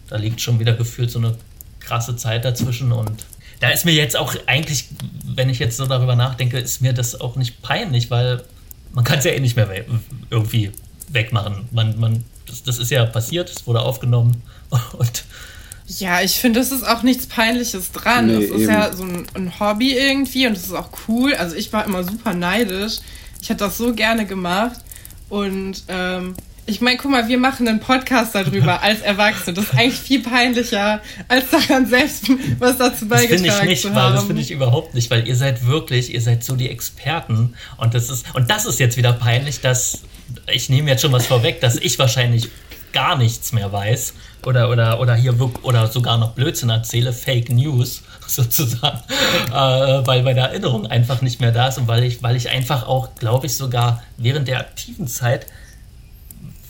da 0.09 0.17
liegt 0.17 0.43
schon 0.43 0.61
wieder 0.61 0.75
gefühlt 0.75 1.11
so 1.11 1.19
eine 1.19 1.35
krasse 1.81 2.17
Zeit 2.17 2.45
dazwischen 2.45 2.93
und 2.93 3.25
da 3.61 3.71
ist 3.71 3.85
mir 3.85 3.95
jetzt 3.95 4.17
auch 4.17 4.35
eigentlich, 4.47 4.89
wenn 5.25 5.49
ich 5.49 5.59
jetzt 5.59 5.77
so 5.77 5.87
darüber 5.87 6.15
nachdenke, 6.15 6.59
ist 6.59 6.83
mir 6.83 6.93
das 6.93 7.19
auch 7.19 7.37
nicht 7.37 7.63
peinlich, 7.63 8.11
weil 8.11 8.43
man 8.93 9.05
kann 9.05 9.21
es 9.21 9.25
ja 9.25 9.31
eh 9.31 9.41
nicht 9.41 9.57
mehr 9.57 9.69
we 9.71 9.85
irgendwie 10.31 10.73
wegmachen. 11.09 11.69
Man, 11.71 11.99
man, 11.99 12.25
das, 12.47 12.63
das 12.63 12.79
ist 12.79 12.91
ja 12.91 13.07
passiert, 13.07 13.49
es 13.49 13.67
wurde 13.67 13.81
aufgenommen 13.81 14.43
und 14.93 15.25
ja, 15.99 16.21
ich 16.23 16.33
finde, 16.33 16.61
es 16.61 16.73
ist 16.73 16.87
auch 16.87 17.03
nichts 17.03 17.27
Peinliches 17.27 17.93
dran. 17.93 18.27
Nee, 18.27 18.45
es 18.45 18.51
ist 18.51 18.61
eben. 18.63 18.71
ja 18.71 18.93
so 18.93 19.05
ein, 19.05 19.27
ein, 19.35 19.61
Hobby 19.61 19.93
irgendwie 19.93 20.47
und 20.47 20.57
es 20.57 20.65
ist 20.65 20.75
auch 20.75 20.91
cool. 21.09 21.35
Also 21.35 21.57
ich 21.57 21.73
war 21.73 21.85
immer 21.85 22.05
super 22.05 22.35
neidisch. 22.35 22.99
Ich 23.41 23.49
hätte 23.49 23.65
das 23.65 23.79
so 23.79 23.93
gerne 23.93 24.27
gemacht. 24.27 24.81
Und 25.29 25.83
ähm, 25.89 26.35
ich 26.67 26.81
meine, 26.81 26.97
guck 26.97 27.11
mal, 27.11 27.27
wir 27.29 27.39
machen 27.39 27.67
einen 27.67 27.81
Podcast 27.81 28.35
darüber 28.35 28.83
als 28.83 29.01
Erwachsene. 29.01 29.55
Das 29.55 29.65
ist 29.65 29.75
eigentlich 29.75 29.99
viel 29.99 30.23
peinlicher, 30.23 31.03
als 31.29 31.51
daran 31.51 31.87
selbst 31.87 32.31
was 32.59 32.79
dazu 32.79 33.09
beigetragen 33.09 33.45
das 33.45 33.59
ich 33.61 33.65
nicht, 33.65 33.83
zu 33.83 33.95
haben. 33.95 34.15
Das 34.15 34.25
finde 34.25 34.43
ich 34.43 34.51
überhaupt 34.51 34.95
nicht, 34.95 35.11
weil 35.11 35.27
ihr 35.27 35.37
seid 35.37 35.67
wirklich, 35.67 36.15
ihr 36.15 36.21
seid 36.21 36.45
so 36.45 36.55
die 36.55 36.69
Experten. 36.69 37.55
Und 37.77 37.95
das 37.95 38.11
ist, 38.11 38.27
und 38.35 38.51
das 38.51 38.67
ist 38.67 38.79
jetzt 38.79 38.97
wieder 38.97 39.13
peinlich, 39.13 39.61
dass 39.61 40.03
ich 40.53 40.69
nehme 40.69 40.91
jetzt 40.91 41.03
schon 41.03 41.13
was 41.13 41.27
vorweg, 41.27 41.61
dass 41.61 41.77
ich 41.77 41.99
wahrscheinlich 41.99 42.49
gar 42.93 43.17
nichts 43.17 43.53
mehr 43.53 43.73
weiß 43.73 44.15
oder, 44.47 44.71
oder, 44.71 45.01
oder 45.01 45.15
hier 45.15 45.35
oder 45.63 45.87
sogar 45.87 46.19
noch 46.19 46.33
Blödsinn 46.33 46.71
erzähle, 46.71 47.13
Fake 47.13 47.51
News 47.51 48.03
sozusagen, 48.27 49.01
äh, 49.49 50.07
weil 50.07 50.23
meine 50.23 50.41
Erinnerung 50.41 50.87
einfach 50.87 51.23
nicht 51.23 51.41
mehr 51.41 51.53
da 51.53 51.69
ist 51.69 51.79
und 51.79 51.89
weil 51.89 52.05
ich, 52.05 52.23
weil 52.23 52.37
ich 52.37 52.51
einfach 52.51 52.87
auch, 52.87 53.15
glaube 53.15 53.47
ich, 53.47 53.57
sogar 53.57 54.03
während 54.17 54.49
der 54.49 54.61
aktiven 54.61 55.07
Zeit 55.07 55.47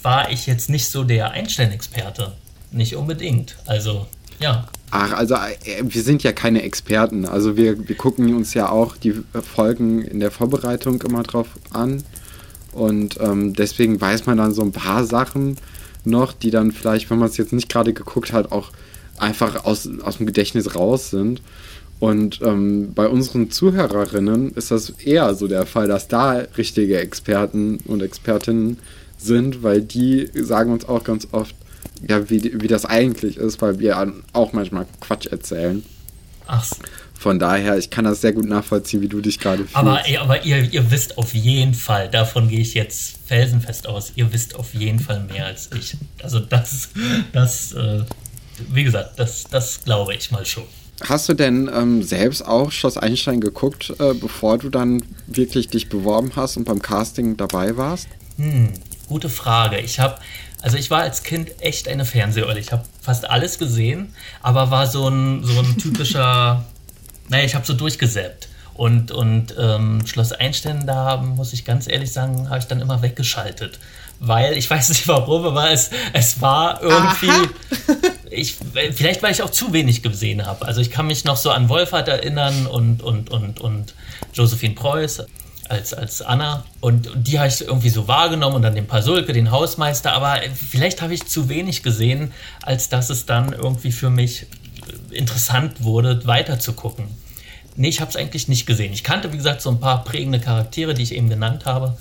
war 0.03 0.31
ich 0.31 0.47
jetzt 0.47 0.69
nicht 0.69 0.91
so 0.91 1.05
der 1.05 1.31
Einstein-Experte. 1.31 2.33
Nicht 2.73 2.97
unbedingt. 2.97 3.57
Also, 3.67 4.07
ja. 4.41 4.67
Ach, 4.91 5.13
also 5.13 5.35
äh, 5.35 5.83
wir 5.83 6.03
sind 6.03 6.23
ja 6.23 6.33
keine 6.33 6.63
Experten. 6.63 7.25
Also 7.25 7.57
wir, 7.57 7.89
wir 7.89 7.97
gucken 7.97 8.35
uns 8.35 8.55
ja 8.55 8.69
auch 8.69 8.97
die 8.97 9.15
Folgen 9.55 10.03
in 10.03 10.21
der 10.21 10.31
Vorbereitung 10.31 11.01
immer 11.03 11.23
drauf 11.23 11.49
an. 11.73 12.03
Und 12.73 13.21
ähm, 13.21 13.53
deswegen 13.53 14.01
weiß 14.01 14.27
man 14.27 14.39
dann 14.39 14.53
so 14.53 14.63
ein 14.63 14.73
paar 14.73 15.05
Sachen 15.05 15.57
noch, 16.05 16.33
die 16.33 16.51
dann 16.51 16.73
vielleicht, 16.73 17.11
wenn 17.11 17.19
man 17.19 17.29
es 17.29 17.37
jetzt 17.37 17.53
nicht 17.53 17.69
gerade 17.69 17.93
geguckt 17.93 18.33
hat, 18.33 18.53
auch 18.53 18.71
einfach 19.19 19.65
aus, 19.65 19.89
aus 20.03 20.17
dem 20.19 20.27
Gedächtnis 20.27 20.75
raus 20.75 21.11
sind. 21.11 21.43
Und 22.01 22.41
ähm, 22.43 22.93
bei 22.95 23.07
unseren 23.07 23.51
Zuhörerinnen 23.51 24.53
ist 24.55 24.73
das 24.73 24.91
eher 24.91 25.35
so 25.35 25.47
der 25.47 25.67
Fall, 25.67 25.87
dass 25.87 26.09
da 26.09 26.33
richtige 26.59 26.99
Experten 26.99 27.79
und 27.87 28.03
Expertinnen 28.03 28.79
sind, 29.17 29.63
weil 29.63 29.83
die 29.83 30.29
sagen 30.35 30.73
uns 30.73 30.89
auch 30.89 31.05
ganz 31.05 31.29
oft, 31.31 31.55
ja, 32.09 32.29
wie, 32.29 32.61
wie 32.61 32.67
das 32.67 32.85
eigentlich 32.85 33.37
ist, 33.37 33.63
weil 33.63 33.79
wir 33.79 34.13
auch 34.33 34.53
manchmal 34.53 34.87
Quatsch 35.01 35.27
erzählen. 35.27 35.85
Ach. 36.49 36.69
Von 37.23 37.39
daher, 37.39 37.79
ich 37.79 37.89
kann 37.89 38.05
das 38.05 38.21
sehr 38.21 38.33
gut 38.33 38.47
nachvollziehen, 38.47 39.01
wie 39.01 39.07
du 39.07 39.21
dich 39.21 39.39
gerade 39.39 39.59
fühlst. 39.59 39.77
Aber, 39.77 40.03
aber 40.21 40.45
ihr, 40.45 40.73
ihr 40.73 40.91
wisst 40.91 41.19
auf 41.19 41.35
jeden 41.35 41.73
Fall, 41.73 42.11
davon 42.11 42.49
gehe 42.49 42.59
ich 42.59 42.75
jetzt 42.75 43.17
felsenfest 43.27 43.87
aus, 43.87 44.11
ihr 44.17 44.33
wisst 44.33 44.57
auf 44.57 44.75
jeden 44.75 44.99
Fall 44.99 45.21
mehr 45.21 45.47
als 45.47 45.71
ich. 45.73 45.97
Also 46.21 46.41
das, 46.41 46.89
das, 47.33 47.75
äh, 47.75 48.01
wie 48.73 48.83
gesagt, 48.83 49.21
das, 49.21 49.45
das 49.45 49.85
glaube 49.85 50.17
ich 50.17 50.33
mal 50.33 50.45
schon. 50.45 50.65
Hast 51.05 51.29
du 51.29 51.35
denn 51.35 51.71
ähm, 51.73 52.03
selbst 52.03 52.45
auch 52.45 52.73
Schloss 52.73 52.99
Einstein 52.99 53.41
geguckt, 53.41 53.95
äh, 54.01 54.15
bevor 54.15 54.59
du 54.59 54.69
dann 54.69 55.05
wirklich 55.29 55.69
dich 55.69 55.89
beworben 55.89 56.33
hast 56.35 56.57
und 56.57 56.65
beim 56.65 56.83
Casting 56.83 57.37
dabei 57.37 57.77
warst? 57.77 58.09
Hm, 58.37 58.73
gute 59.07 59.29
Frage. 59.29 59.79
Ich 59.79 60.01
habe, 60.01 60.19
also 60.61 60.77
ich 60.77 60.91
war 60.91 61.03
als 61.03 61.23
Kind 61.23 61.53
echt 61.61 61.87
eine 61.87 62.05
Fernseheule. 62.05 62.59
Ich 62.59 62.73
habe 62.73 62.83
fast 63.01 63.31
alles 63.31 63.61
gesehen, 63.61 64.13
aber 64.43 64.73
war 64.73 64.89
so 64.89 65.07
ein, 65.07 65.45
so 65.45 65.61
ein 65.61 65.79
typischer 65.79 66.65
naja, 67.29 67.45
ich 67.45 67.55
habe 67.55 67.67
so 67.67 67.75
durchgesäppt. 67.75 68.49
Und, 68.75 69.11
und 69.11 69.55
ähm, 69.59 70.07
Schloss 70.07 70.33
Einstein, 70.33 70.87
da 70.87 71.19
muss 71.19 71.53
ich 71.53 71.65
ganz 71.65 71.89
ehrlich 71.89 72.13
sagen, 72.13 72.49
habe 72.49 72.59
ich 72.59 72.67
dann 72.67 72.81
immer 72.81 73.03
weggeschaltet. 73.03 73.79
Weil, 74.19 74.57
ich 74.57 74.71
weiß 74.71 74.89
nicht 74.91 75.09
warum, 75.09 75.45
aber 75.45 75.71
es, 75.71 75.91
es 76.13 76.41
war 76.41 76.81
irgendwie. 76.83 77.49
ich, 78.31 78.57
vielleicht, 78.95 79.23
weil 79.23 79.33
ich 79.33 79.43
auch 79.43 79.51
zu 79.51 79.73
wenig 79.73 80.03
gesehen 80.03 80.47
habe. 80.47 80.65
Also 80.65 80.81
ich 80.81 80.91
kann 80.91 81.07
mich 81.07 81.25
noch 81.25 81.37
so 81.37 81.51
an 81.51 81.69
Wolfert 81.69 82.09
erinnern 82.09 82.67
und, 82.67 83.03
und, 83.03 83.31
und, 83.31 83.61
und 83.61 83.95
Josephine 84.33 84.75
Preuß 84.75 85.25
als, 85.69 85.93
als 85.93 86.23
Anna. 86.23 86.65
Und, 86.81 87.09
und 87.09 87.27
die 87.27 87.39
habe 87.39 87.49
ich 87.49 87.63
irgendwie 87.63 87.89
so 87.89 88.09
wahrgenommen 88.09 88.57
und 88.57 88.63
dann 88.63 88.75
den 88.75 88.87
Pasulke, 88.87 89.33
den 89.33 89.51
Hausmeister. 89.51 90.13
Aber 90.13 90.41
vielleicht 90.55 91.03
habe 91.03 91.15
ich 91.15 91.27
zu 91.27 91.49
wenig 91.49 91.83
gesehen, 91.83 92.33
als 92.63 92.89
dass 92.89 93.11
es 93.11 93.27
dann 93.27 93.53
irgendwie 93.53 93.93
für 93.93 94.11
mich 94.11 94.47
interessant 95.11 95.83
wurde, 95.83 96.27
weiter 96.27 96.59
zu 96.59 96.73
gucken. 96.73 97.07
Nee, 97.77 97.89
ich 97.89 98.01
habe 98.01 98.11
es 98.11 98.17
eigentlich 98.17 98.49
nicht 98.49 98.67
gesehen. 98.67 98.93
Ich 98.93 99.03
kannte, 99.03 99.33
wie 99.33 99.37
gesagt, 99.37 99.63
so 99.63 99.71
ein 99.71 99.81
paar 99.81 100.05
prägende 100.05 100.41
Charaktere, 100.41 100.95
die 100.95 101.03
ich 101.03 101.15
eben 101.15 101.29
genannt 101.29 101.65
habe. 101.65 101.97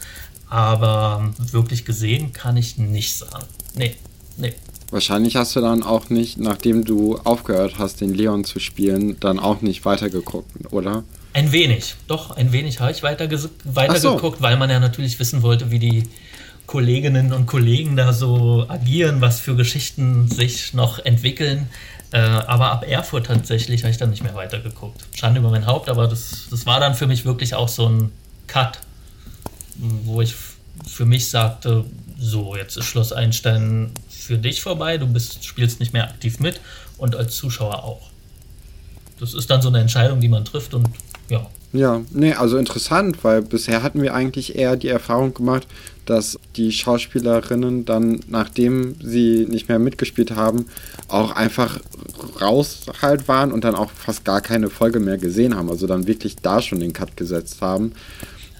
Aber 0.50 1.32
wirklich 1.38 1.86
gesehen 1.86 2.34
kann 2.34 2.58
ich 2.58 2.78
nicht 2.78 3.16
sagen. 3.16 3.46
Nee, 3.76 3.96
nee. 4.38 4.54
Wahrscheinlich 4.90 5.38
hast 5.38 5.56
du 5.56 5.62
dann 5.62 5.84
auch 5.84 6.10
nicht, 6.10 6.38
nachdem 6.38 6.84
du 6.84 7.18
aufgehört 7.24 7.76
hast, 7.78 8.02
den 8.02 8.14
Leon 8.14 8.44
zu 8.44 8.60
spielen, 8.60 9.18
dann 9.22 9.40
auch 9.40 9.62
nicht 9.62 9.86
weitergeguckt, 9.86 10.52
oder? 10.74 11.04
Ein 11.32 11.54
wenig, 11.54 11.96
doch, 12.08 12.32
ein 12.32 12.52
wenig 12.52 12.82
habe 12.82 12.92
ich 12.92 13.02
weitergeguckt, 13.02 13.64
so. 14.02 14.42
weil 14.42 14.58
man 14.58 14.70
ja 14.70 14.82
natürlich 14.82 15.18
wissen 15.18 15.42
wollte, 15.44 15.72
wie 15.72 15.80
die 15.80 16.04
Kolleginnen 16.68 17.32
und 17.32 17.46
Kollegen 17.46 17.96
da 17.96 18.12
so 18.12 18.66
agieren, 18.68 19.22
was 19.22 19.40
für 19.40 19.56
Geschichten 19.56 20.28
sich 20.30 20.74
noch 20.74 21.00
entwickeln. 21.00 21.70
Äh, 22.12 22.20
aber 22.20 22.72
ab 22.72 22.86
Erfurt 22.88 23.28
tatsächlich 23.28 23.84
habe 23.84 23.92
ich 23.92 23.98
dann 23.98 24.10
nicht 24.10 24.24
mehr 24.24 24.36
weitergeguckt. 24.36 25.02
Schande 25.16 25.40
über 25.40 25.50
mein 25.50 25.66
Haupt, 25.66 25.90
aber 25.90 26.08
das, 26.08 26.48
das 26.50 26.66
war 26.66 26.80
dann 26.80 26.94
für 26.94 27.08
mich 27.08 27.24
wirklich 27.26 27.56
auch 27.56 27.70
so 27.70 27.88
ein 27.88 28.12
Cut, 28.48 28.80
wo 29.76 30.22
ich 30.22 30.36
für 30.88 31.06
mich 31.06 31.30
sagte, 31.30 31.86
so, 32.20 32.56
jetzt 32.56 32.76
ist 32.78 32.86
Schloss 32.86 33.14
Einstein 33.14 33.92
für 34.10 34.38
dich 34.38 34.62
vorbei, 34.62 34.98
du 34.98 35.08
bist, 35.08 35.46
spielst 35.46 35.80
nicht 35.80 35.94
mehr 35.94 36.04
aktiv 36.04 36.40
mit 36.40 36.60
und 36.98 37.16
als 37.16 37.36
Zuschauer 37.36 37.84
auch. 37.84 38.10
Das 39.20 39.34
ist 39.34 39.50
dann 39.50 39.62
so 39.62 39.70
eine 39.70 39.80
Entscheidung, 39.80 40.20
die 40.20 40.28
man 40.28 40.44
trifft 40.46 40.74
und 40.74 40.88
ja. 41.30 41.48
Ja, 41.74 42.02
nee, 42.12 42.34
also 42.34 42.58
interessant, 42.58 43.24
weil 43.24 43.42
bisher 43.42 43.82
hatten 43.82 44.02
wir 44.02 44.14
eigentlich 44.14 44.56
eher 44.56 44.76
die 44.76 44.90
Erfahrung 44.90 45.34
gemacht, 45.34 45.66
dass 46.06 46.40
die 46.56 46.72
Schauspielerinnen 46.72 47.86
dann, 47.86 48.20
nachdem 48.28 48.96
sie 49.02 49.46
nicht 49.50 49.70
mehr 49.70 49.80
mitgespielt 49.80 50.32
haben, 50.32 50.66
auch 51.08 51.32
einfach 51.32 51.80
raus 52.42 52.86
halt 53.02 53.28
waren 53.28 53.52
und 53.52 53.64
dann 53.64 53.76
auch 53.76 53.92
fast 53.92 54.26
gar 54.26 54.42
keine 54.42 54.70
Folge 54.70 55.00
mehr 55.00 55.18
gesehen 55.18 55.56
haben. 55.56 55.70
Also 55.70 55.88
dann 55.88 56.08
wirklich 56.08 56.36
da 56.38 56.62
schon 56.62 56.80
den 56.80 56.94
Cut 56.94 57.16
gesetzt 57.18 57.62
haben. 57.62 57.94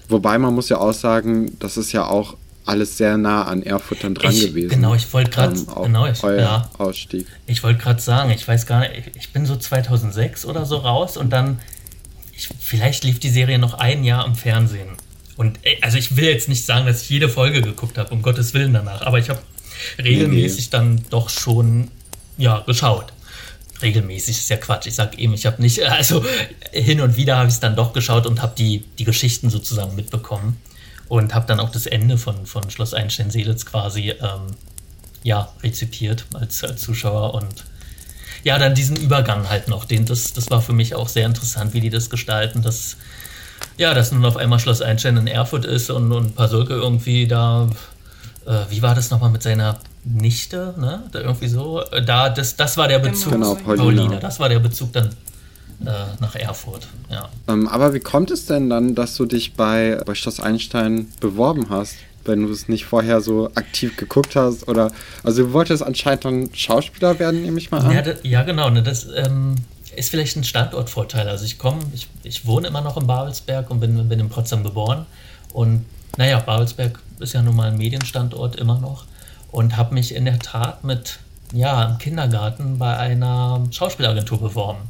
Wobei 0.08 0.38
man 0.38 0.54
muss 0.54 0.68
ja 0.68 0.78
auch 0.78 0.92
sagen, 0.92 1.56
das 1.58 1.76
ist 1.76 1.92
ja 1.92 2.06
auch 2.06 2.36
alles 2.64 2.96
sehr 2.96 3.16
nah 3.16 3.44
an 3.44 3.62
Erfurt 3.62 4.04
dann 4.04 4.14
dran 4.14 4.32
ich, 4.32 4.46
gewesen. 4.46 4.70
Genau, 4.70 4.94
ich 4.94 5.12
wollte 5.12 5.30
gerade 5.30 5.56
ähm, 5.56 5.66
genau, 5.82 6.06
ich, 6.06 6.22
ja, 6.22 6.70
Ausstieg. 6.78 7.26
Ich 7.46 7.62
wollte 7.62 7.80
gerade 7.80 8.00
sagen, 8.00 8.30
ich 8.30 8.46
weiß 8.46 8.66
gar 8.66 8.80
nicht, 8.80 9.10
ich 9.18 9.32
bin 9.32 9.46
so 9.46 9.56
2006 9.56 10.46
oder 10.46 10.64
so 10.64 10.76
raus 10.76 11.16
und 11.16 11.30
dann 11.30 11.58
ich, 12.32 12.48
vielleicht 12.60 13.04
lief 13.04 13.18
die 13.18 13.30
Serie 13.30 13.58
noch 13.58 13.74
ein 13.74 14.04
Jahr 14.04 14.26
im 14.26 14.34
Fernsehen. 14.34 14.90
Und 15.42 15.58
also 15.80 15.98
ich 15.98 16.16
will 16.16 16.26
jetzt 16.26 16.48
nicht 16.48 16.64
sagen, 16.64 16.86
dass 16.86 17.02
ich 17.02 17.10
jede 17.10 17.28
Folge 17.28 17.62
geguckt 17.62 17.98
habe, 17.98 18.14
um 18.14 18.22
Gottes 18.22 18.54
Willen 18.54 18.72
danach, 18.72 19.02
aber 19.02 19.18
ich 19.18 19.28
habe 19.28 19.40
regelmäßig 19.98 20.70
nee, 20.70 20.78
nee. 20.78 20.94
dann 20.94 21.04
doch 21.10 21.28
schon 21.28 21.90
ja 22.38 22.60
geschaut. 22.60 23.12
Regelmäßig 23.82 24.38
ist 24.38 24.48
ja 24.50 24.56
Quatsch. 24.56 24.86
Ich 24.86 24.94
sag 24.94 25.18
eben, 25.18 25.34
ich 25.34 25.44
habe 25.44 25.60
nicht, 25.60 25.82
also 25.84 26.24
hin 26.70 27.00
und 27.00 27.16
wieder 27.16 27.38
habe 27.38 27.48
ich 27.48 27.54
es 27.54 27.60
dann 27.60 27.74
doch 27.74 27.92
geschaut 27.92 28.26
und 28.26 28.40
habe 28.40 28.54
die, 28.56 28.84
die 29.00 29.04
Geschichten 29.04 29.50
sozusagen 29.50 29.96
mitbekommen 29.96 30.60
und 31.08 31.34
habe 31.34 31.44
dann 31.48 31.58
auch 31.58 31.70
das 31.70 31.86
Ende 31.86 32.18
von, 32.18 32.46
von 32.46 32.70
Schloss 32.70 32.94
Einstein-Seelitz 32.94 33.66
quasi 33.66 34.10
ähm, 34.10 34.46
ja, 35.24 35.52
rezipiert 35.64 36.24
als, 36.34 36.62
als 36.62 36.82
Zuschauer 36.82 37.34
und 37.34 37.64
ja, 38.44 38.58
dann 38.60 38.76
diesen 38.76 38.96
Übergang 38.96 39.48
halt 39.48 39.66
noch, 39.66 39.86
den, 39.86 40.06
das, 40.06 40.34
das 40.34 40.50
war 40.50 40.62
für 40.62 40.72
mich 40.72 40.94
auch 40.94 41.08
sehr 41.08 41.26
interessant, 41.26 41.74
wie 41.74 41.80
die 41.80 41.90
das 41.90 42.10
gestalten, 42.10 42.62
dass 42.62 42.96
ja, 43.76 43.94
dass 43.94 44.12
nun 44.12 44.24
auf 44.24 44.36
einmal 44.36 44.58
Schloss 44.58 44.82
Einstein 44.82 45.16
in 45.16 45.26
Erfurt 45.26 45.64
ist 45.64 45.90
und, 45.90 46.12
und 46.12 46.36
Pasulke 46.36 46.74
irgendwie 46.74 47.26
da, 47.26 47.68
äh, 48.46 48.58
wie 48.70 48.82
war 48.82 48.94
das 48.94 49.10
nochmal 49.10 49.30
mit 49.30 49.42
seiner 49.42 49.78
Nichte, 50.04 50.74
ne? 50.78 51.04
Da 51.12 51.20
irgendwie 51.20 51.48
so, 51.48 51.82
da, 52.04 52.28
das, 52.28 52.56
das 52.56 52.76
war 52.76 52.88
der 52.88 53.00
genau. 53.00 53.12
Bezug, 53.12 53.32
genau, 53.32 53.54
Paulina. 53.54 54.02
Paulina, 54.02 54.20
das 54.20 54.40
war 54.40 54.48
der 54.48 54.58
Bezug 54.58 54.92
dann 54.92 55.10
äh, 55.84 55.90
nach 56.20 56.34
Erfurt, 56.34 56.88
ja. 57.10 57.28
Ähm, 57.48 57.68
aber 57.68 57.94
wie 57.94 58.00
kommt 58.00 58.30
es 58.30 58.46
denn 58.46 58.68
dann, 58.68 58.94
dass 58.94 59.16
du 59.16 59.26
dich 59.26 59.54
bei, 59.54 60.00
bei 60.04 60.14
Schloss 60.14 60.40
Einstein 60.40 61.08
beworben 61.20 61.70
hast? 61.70 61.96
wenn 62.24 62.46
du 62.46 62.52
es 62.52 62.68
nicht 62.68 62.84
vorher 62.84 63.20
so 63.20 63.50
aktiv 63.54 63.96
geguckt 63.96 64.36
hast 64.36 64.68
oder 64.68 64.92
also 65.24 65.42
du 65.42 65.52
wolltest 65.52 65.82
anscheinend 65.82 66.24
dann 66.24 66.50
Schauspieler 66.54 67.18
werden, 67.18 67.42
nehme 67.42 67.58
ich 67.58 67.70
mal 67.70 67.80
an. 67.80 67.92
Ja, 67.92 68.02
das, 68.02 68.18
ja 68.22 68.42
genau, 68.42 68.70
ne, 68.70 68.82
das 68.82 69.08
ähm, 69.14 69.56
ist 69.96 70.10
vielleicht 70.10 70.36
ein 70.36 70.44
Standortvorteil. 70.44 71.28
Also 71.28 71.44
ich 71.44 71.58
komme, 71.58 71.80
ich, 71.92 72.08
ich 72.22 72.46
wohne 72.46 72.68
immer 72.68 72.80
noch 72.80 72.96
in 72.96 73.06
Babelsberg 73.06 73.70
und 73.70 73.80
bin, 73.80 74.08
bin 74.08 74.20
in 74.20 74.28
Potsdam 74.28 74.62
geboren. 74.62 75.06
Und 75.52 75.84
naja, 76.16 76.38
Babelsberg 76.40 76.98
ist 77.20 77.34
ja 77.34 77.42
nun 77.42 77.56
mal 77.56 77.70
ein 77.70 77.78
Medienstandort 77.78 78.56
immer 78.56 78.78
noch. 78.78 79.04
Und 79.50 79.76
habe 79.76 79.94
mich 79.94 80.14
in 80.14 80.24
der 80.24 80.38
Tat 80.38 80.82
mit, 80.82 81.18
ja, 81.52 81.84
im 81.84 81.98
Kindergarten 81.98 82.78
bei 82.78 82.96
einer 82.96 83.66
Schauspielagentur 83.70 84.40
beworben. 84.40 84.80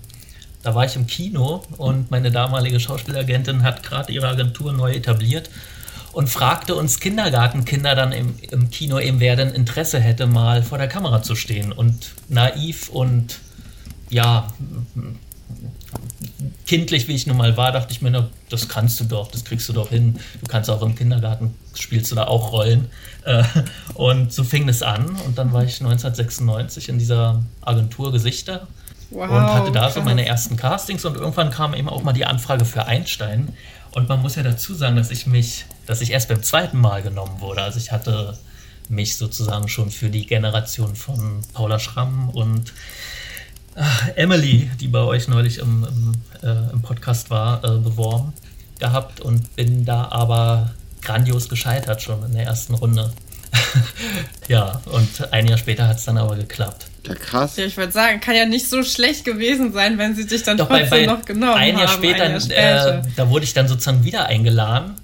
Da 0.63 0.75
war 0.77 0.85
ich 0.85 0.95
im 0.95 1.09
Kino 1.09 1.63
und 1.77 2.13
meine 2.13 2.31
damalige 2.31 2.79
Schauspielagentin 2.79 3.65
hat 3.65 3.83
gerade 3.83 4.13
ihre 4.13 4.29
Agentur 4.29 4.73
neu 4.73 4.93
etabliert 4.93 5.51
und 6.13 6.29
fragte 6.29 6.77
uns 6.77 7.01
Kindergartenkinder 7.01 7.97
dann 7.97 8.13
im, 8.13 8.37
im 8.51 8.71
Kino 8.71 9.01
eben, 9.01 9.19
wer 9.19 9.35
denn 9.35 9.49
Interesse 9.49 9.99
hätte, 9.99 10.27
mal 10.27 10.63
vor 10.63 10.79
der 10.79 10.89
Kamera 10.89 11.23
zu 11.23 11.35
stehen. 11.35 11.73
Und 11.73 12.13
naiv 12.29 12.91
und 12.91 13.41
ja, 14.13 14.47
kindlich 16.67 17.09
wie 17.09 17.15
ich 17.15 17.27
nun 17.27 17.39
mal 17.39 17.57
war, 17.57 17.73
dachte 17.73 17.93
ich 17.93 18.03
mir, 18.03 18.11
na, 18.11 18.29
das 18.51 18.69
kannst 18.69 19.01
du 19.01 19.05
doch, 19.05 19.31
das 19.31 19.45
kriegst 19.45 19.69
du 19.69 19.73
doch 19.73 19.89
hin. 19.89 20.19
Du 20.41 20.47
kannst 20.47 20.69
auch 20.69 20.83
im 20.83 20.95
Kindergarten, 20.95 21.55
spielst 21.75 22.11
du 22.11 22.15
da 22.15 22.25
auch 22.25 22.53
Rollen. 22.53 22.91
Äh, 23.25 23.43
und 23.95 24.33
so 24.33 24.45
fing 24.45 24.69
es 24.69 24.83
an 24.83 25.17
und 25.27 25.39
dann 25.39 25.53
war 25.53 25.65
ich 25.65 25.81
1996 25.81 26.91
in 26.91 26.99
dieser 26.99 27.43
Agentur 27.63 28.13
Gesichter 28.13 28.69
wow, 29.11 29.31
und 29.31 29.43
hatte 29.43 29.73
da 29.73 29.91
so 29.91 30.03
meine 30.03 30.27
ersten 30.27 30.57
Castings 30.57 31.05
und 31.07 31.17
irgendwann 31.17 31.51
kam 31.51 31.75
eben 31.75 31.89
auch 31.89 32.03
mal 32.03 32.13
die 32.13 32.27
Anfrage 32.27 32.65
für 32.65 32.85
Einstein. 32.85 33.55
Und 33.93 34.09
man 34.09 34.21
muss 34.21 34.37
ja 34.37 34.43
dazu 34.43 34.75
sagen, 34.75 34.97
dass 34.97 35.11
ich 35.11 35.27
mich, 35.27 35.65
dass 35.87 36.03
ich 36.03 36.11
erst 36.11 36.29
beim 36.29 36.43
zweiten 36.43 36.79
Mal 36.79 37.03
genommen 37.03 37.41
wurde. 37.41 37.63
Also 37.63 37.79
ich 37.79 37.93
hatte 37.93 38.39
mich 38.89 39.17
sozusagen 39.17 39.69
schon 39.69 39.91
für 39.91 40.11
die 40.11 40.27
Generation 40.27 40.97
von 40.97 41.43
Paula 41.55 41.79
Schramm 41.79 42.29
und 42.29 42.73
Ach, 43.75 44.09
Emily, 44.17 44.71
die 44.81 44.89
bei 44.89 45.01
euch 45.01 45.29
neulich 45.29 45.59
im, 45.59 45.87
im, 45.89 46.13
äh, 46.43 46.73
im 46.73 46.83
Podcast 46.83 47.31
war, 47.31 47.65
äh, 47.65 47.79
beworben 47.79 48.33
gehabt 48.79 49.21
und 49.21 49.55
bin 49.57 49.85
da 49.85 50.09
aber 50.11 50.73
grandios 51.03 51.49
gescheitert 51.49 52.03
schon 52.03 52.25
in 52.25 52.33
der 52.33 52.45
ersten 52.45 52.75
Runde. 52.75 53.13
ja, 54.49 54.81
und 54.87 55.33
ein 55.33 55.47
Jahr 55.47 55.59
später 55.59 55.87
hat 55.89 55.99
es 55.99 56.05
dann 56.05 56.19
aber 56.19 56.37
geklappt. 56.37 56.87
Ja, 57.07 57.15
krass. 57.15 57.57
Ja, 57.57 57.65
ich 57.65 57.77
würde 57.77 57.93
sagen, 57.93 58.21
kann 58.21 58.35
ja 58.35 58.47
nicht 58.47 58.69
so 58.69 58.83
schlecht 58.83 59.25
gewesen 59.25 59.73
sein, 59.73 59.99
wenn 59.99 60.15
sie 60.15 60.27
dich 60.27 60.43
dann 60.43 60.57
Doch, 60.57 60.69
trotzdem 60.69 60.91
bei, 60.91 61.07
bei 61.07 61.07
noch 61.07 61.25
genommen 61.25 61.55
ein 61.55 61.79
Jahr 61.79 61.89
haben. 61.89 62.03
Später, 62.03 62.25
ein 62.25 62.31
Jahr 62.33 62.41
später, 62.41 62.99
äh, 62.99 63.03
da 63.17 63.29
wurde 63.29 63.45
ich 63.45 63.55
dann 63.55 63.69
sozusagen 63.69 64.05
wieder 64.05 64.27
eingeladen 64.27 64.97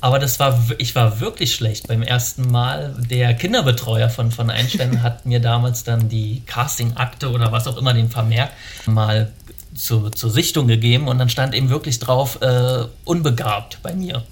aber 0.00 0.18
das 0.18 0.38
war, 0.38 0.58
ich 0.78 0.94
war 0.94 1.20
wirklich 1.20 1.54
schlecht 1.54 1.88
beim 1.88 2.02
ersten 2.02 2.50
Mal. 2.50 2.94
Der 3.10 3.34
Kinderbetreuer 3.34 4.10
von, 4.10 4.30
von 4.30 4.50
Einstein 4.50 5.02
hat 5.02 5.26
mir 5.26 5.40
damals 5.40 5.84
dann 5.84 6.08
die 6.08 6.42
Casting-Akte 6.46 7.30
oder 7.30 7.52
was 7.52 7.66
auch 7.66 7.76
immer, 7.76 7.94
den 7.94 8.10
Vermerk 8.10 8.50
mal 8.86 9.32
zu, 9.74 10.10
zur 10.10 10.30
Sichtung 10.30 10.66
gegeben 10.66 11.08
und 11.08 11.18
dann 11.18 11.28
stand 11.28 11.54
eben 11.54 11.70
wirklich 11.70 11.98
drauf, 11.98 12.40
äh, 12.42 12.84
unbegabt 13.04 13.78
bei 13.82 13.94
mir. 13.94 14.22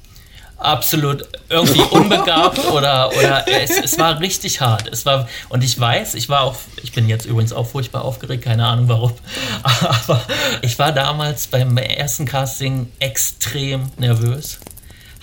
Absolut 0.57 1.25
irgendwie 1.49 1.81
unbegabt 1.91 2.59
oder, 2.67 3.11
oder 3.19 3.45
es, 3.49 3.71
es 3.71 3.99
war 3.99 4.21
richtig 4.21 4.61
hart. 4.61 4.89
Es 4.89 5.05
war, 5.05 5.29
und 5.49 5.65
ich 5.65 5.79
weiß, 5.79 6.15
ich 6.15 6.29
war 6.29 6.43
auch, 6.43 6.57
ich 6.83 6.93
bin 6.93 7.09
jetzt 7.09 7.27
übrigens 7.27 7.53
auch 7.53 7.67
furchtbar 7.67 8.05
aufgeregt, 8.05 8.45
keine 8.45 8.67
Ahnung 8.67 8.89
warum, 8.89 9.13
aber 9.63 10.23
ich 10.63 10.79
war 10.79 10.93
damals 10.93 11.47
beim 11.49 11.77
ersten 11.77 12.27
Casting 12.27 12.91
extrem 13.01 13.91
nervös 13.99 14.59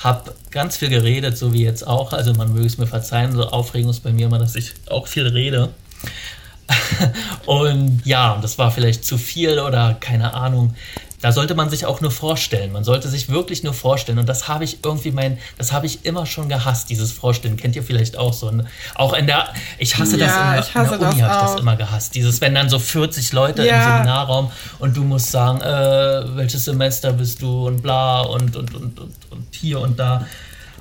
habe 0.03 0.33
ganz 0.49 0.77
viel 0.77 0.89
geredet, 0.89 1.37
so 1.37 1.53
wie 1.53 1.63
jetzt 1.63 1.85
auch. 1.85 2.13
Also 2.13 2.33
man 2.33 2.53
möge 2.53 2.65
es 2.65 2.77
mir 2.77 2.87
verzeihen, 2.87 3.33
so 3.33 3.47
Aufregung 3.47 3.91
ist 3.91 4.01
bei 4.01 4.11
mir 4.11 4.27
immer, 4.27 4.39
dass 4.39 4.55
ich 4.55 4.73
auch 4.89 5.07
viel 5.07 5.27
rede. 5.27 5.69
und 7.45 8.01
ja, 8.05 8.39
das 8.41 8.57
war 8.57 8.71
vielleicht 8.71 9.05
zu 9.05 9.17
viel 9.17 9.59
oder 9.59 9.95
keine 9.99 10.33
Ahnung 10.33 10.73
da 11.21 11.31
sollte 11.31 11.55
man 11.55 11.69
sich 11.69 11.85
auch 11.85 12.01
nur 12.01 12.11
vorstellen. 12.11 12.71
Man 12.71 12.83
sollte 12.83 13.07
sich 13.07 13.29
wirklich 13.29 13.63
nur 13.63 13.73
vorstellen. 13.73 14.19
Und 14.19 14.27
das 14.27 14.47
habe 14.47 14.63
ich 14.63 14.83
irgendwie 14.83 15.11
mein, 15.11 15.37
das 15.57 15.71
habe 15.71 15.85
ich 15.85 16.05
immer 16.05 16.25
schon 16.25 16.49
gehasst, 16.49 16.89
dieses 16.89 17.11
Vorstellen. 17.11 17.57
Kennt 17.57 17.75
ihr 17.75 17.83
vielleicht 17.83 18.17
auch 18.17 18.33
so? 18.33 18.51
Auch 18.95 19.13
in 19.13 19.27
der, 19.27 19.53
ich 19.77 19.97
hasse 19.97 20.17
ja, 20.17 20.25
das 20.25 20.35
immer, 20.35 20.59
ich 20.59 20.75
hasse 20.75 20.93
in 20.95 20.99
der 20.99 21.09
Uni 21.09 21.19
habe 21.21 21.33
ich 21.33 21.51
das 21.51 21.59
immer 21.61 21.75
gehasst. 21.75 22.15
Dieses, 22.15 22.41
wenn 22.41 22.55
dann 22.55 22.69
so 22.69 22.79
40 22.79 23.33
Leute 23.33 23.65
ja. 23.65 23.75
im 23.75 23.93
Seminarraum 23.97 24.51
und 24.79 24.97
du 24.97 25.03
musst 25.03 25.31
sagen, 25.31 25.61
äh, 25.61 26.35
welches 26.35 26.65
Semester 26.65 27.13
bist 27.13 27.41
du 27.41 27.67
und 27.67 27.81
bla 27.81 28.21
und, 28.21 28.55
und, 28.55 28.73
und, 28.73 28.99
und, 28.99 29.15
und 29.29 29.47
hier 29.55 29.79
und 29.79 29.99
da. 29.99 30.25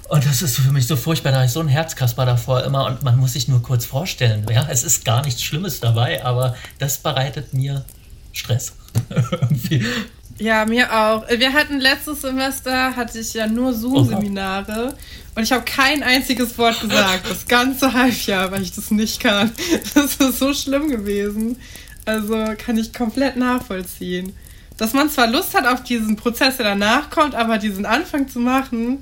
Und 0.09 0.27
das 0.27 0.43
ist 0.43 0.57
für 0.57 0.73
mich 0.73 0.89
so 0.89 0.97
furchtbar, 0.97 1.31
da 1.31 1.37
habe 1.37 1.47
ich 1.47 1.53
so 1.53 1.61
ein 1.61 1.69
Herzkasper 1.69 2.27
davor 2.27 2.65
immer 2.65 2.87
und 2.87 3.05
man 3.05 3.17
muss 3.17 3.35
sich 3.35 3.47
nur 3.47 3.63
kurz 3.63 3.85
vorstellen. 3.85 4.45
Ja, 4.51 4.67
es 4.69 4.83
ist 4.83 5.05
gar 5.05 5.25
nichts 5.25 5.43
Schlimmes 5.43 5.79
dabei, 5.79 6.25
aber 6.25 6.57
das 6.81 6.99
bereitet 6.99 7.55
mir 7.55 7.85
Stress. 8.33 8.73
Ja, 10.41 10.65
mir 10.65 10.91
auch. 10.91 11.29
Wir 11.29 11.53
hatten 11.53 11.81
letztes 11.81 12.23
Semester, 12.23 12.97
hatte 12.97 13.19
ich 13.19 13.35
ja 13.35 13.47
nur 13.47 13.75
Zoom-Seminare 13.75 14.97
und 15.35 15.43
ich 15.43 15.53
habe 15.53 15.65
kein 15.65 16.03
einziges 16.03 16.57
Wort 16.57 16.81
gesagt, 16.81 17.29
das 17.29 17.47
ganze 17.47 17.93
Halbjahr, 17.93 18.51
weil 18.51 18.63
ich 18.63 18.73
das 18.73 18.91
nicht 18.91 19.21
kann. 19.21 19.53
Das 19.95 20.17
ist 20.17 20.39
so 20.39 20.55
schlimm 20.55 20.89
gewesen. 20.89 21.59
Also 22.07 22.43
kann 22.57 22.79
ich 22.79 22.95
komplett 22.95 23.37
nachvollziehen. 23.37 24.33
Dass 24.79 24.95
man 24.95 25.11
zwar 25.11 25.27
Lust 25.27 25.55
hat 25.55 25.67
auf 25.67 25.83
diesen 25.83 26.17
Prozess, 26.17 26.57
der 26.57 26.65
danach 26.65 27.11
kommt, 27.11 27.35
aber 27.35 27.59
diesen 27.59 27.85
Anfang 27.85 28.27
zu 28.27 28.39
machen, 28.39 29.01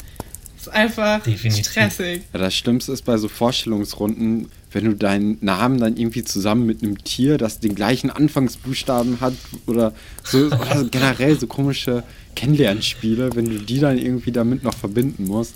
ist 0.68 0.74
einfach 0.74 1.22
Definitiv. 1.22 1.66
stressig. 1.66 2.22
Ja, 2.32 2.38
das 2.38 2.54
Schlimmste 2.54 2.92
ist 2.92 3.04
bei 3.04 3.16
so 3.16 3.28
Vorstellungsrunden, 3.28 4.48
wenn 4.72 4.84
du 4.84 4.94
deinen 4.94 5.38
Namen 5.40 5.78
dann 5.78 5.96
irgendwie 5.96 6.24
zusammen 6.24 6.66
mit 6.66 6.82
einem 6.82 7.02
Tier, 7.02 7.38
das 7.38 7.60
den 7.60 7.74
gleichen 7.74 8.10
Anfangsbuchstaben 8.10 9.20
hat 9.20 9.34
oder 9.66 9.92
so 10.24 10.46
oder 10.46 10.84
generell 10.90 11.38
so 11.38 11.46
komische 11.46 12.04
Kennenlernspiele, 12.36 13.34
wenn 13.34 13.46
du 13.46 13.58
die 13.58 13.80
dann 13.80 13.98
irgendwie 13.98 14.32
damit 14.32 14.62
noch 14.62 14.74
verbinden 14.74 15.24
musst, 15.24 15.54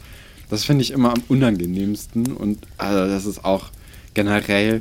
das 0.50 0.64
finde 0.64 0.82
ich 0.82 0.90
immer 0.90 1.12
am 1.12 1.22
unangenehmsten 1.28 2.32
und 2.32 2.58
also 2.76 3.06
das 3.06 3.26
ist 3.26 3.44
auch 3.44 3.70
generell 4.14 4.80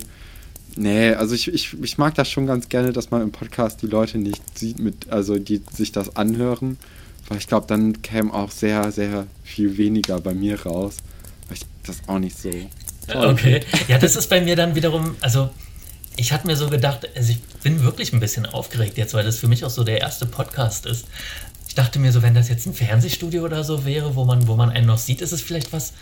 Nee, 0.77 1.13
also 1.13 1.35
ich, 1.35 1.53
ich, 1.53 1.75
ich 1.81 1.97
mag 1.97 2.15
das 2.15 2.29
schon 2.29 2.47
ganz 2.47 2.69
gerne, 2.69 2.93
dass 2.93 3.11
man 3.11 3.21
im 3.21 3.31
Podcast 3.31 3.81
die 3.81 3.87
Leute 3.87 4.17
nicht 4.17 4.57
sieht, 4.57 4.79
mit, 4.79 5.09
also 5.09 5.37
die 5.37 5.61
sich 5.73 5.91
das 5.91 6.15
anhören. 6.15 6.77
Weil 7.31 7.37
ich 7.37 7.47
glaube, 7.47 7.65
dann 7.65 8.01
käme 8.01 8.33
auch 8.33 8.51
sehr, 8.51 8.91
sehr 8.91 9.25
viel 9.41 9.77
weniger 9.77 10.19
bei 10.19 10.33
mir 10.33 10.61
raus. 10.63 10.97
Weil 11.47 11.55
ich 11.55 11.65
das 11.85 12.01
auch 12.07 12.19
nicht 12.19 12.37
so. 12.37 12.49
Toll 13.07 13.25
okay. 13.25 13.61
Ja, 13.87 13.97
das 13.97 14.17
ist 14.17 14.29
bei 14.29 14.41
mir 14.41 14.57
dann 14.57 14.75
wiederum, 14.75 15.15
also 15.21 15.49
ich 16.17 16.33
hatte 16.33 16.45
mir 16.45 16.57
so 16.57 16.69
gedacht, 16.69 17.07
also 17.15 17.31
ich 17.31 17.41
bin 17.63 17.83
wirklich 17.83 18.11
ein 18.11 18.19
bisschen 18.19 18.45
aufgeregt 18.45 18.97
jetzt, 18.97 19.13
weil 19.13 19.23
das 19.23 19.37
für 19.37 19.47
mich 19.47 19.63
auch 19.63 19.69
so 19.69 19.85
der 19.85 20.01
erste 20.01 20.25
Podcast 20.25 20.85
ist. 20.85 21.05
Ich 21.69 21.73
dachte 21.73 21.99
mir 21.99 22.11
so, 22.11 22.21
wenn 22.21 22.33
das 22.33 22.49
jetzt 22.49 22.65
ein 22.65 22.73
Fernsehstudio 22.73 23.45
oder 23.45 23.63
so 23.63 23.85
wäre, 23.85 24.13
wo 24.17 24.25
man, 24.25 24.47
wo 24.47 24.57
man 24.57 24.69
einen 24.69 24.87
noch 24.87 24.97
sieht, 24.97 25.21
ist 25.21 25.31
es 25.31 25.41
vielleicht 25.41 25.71
was, 25.71 25.93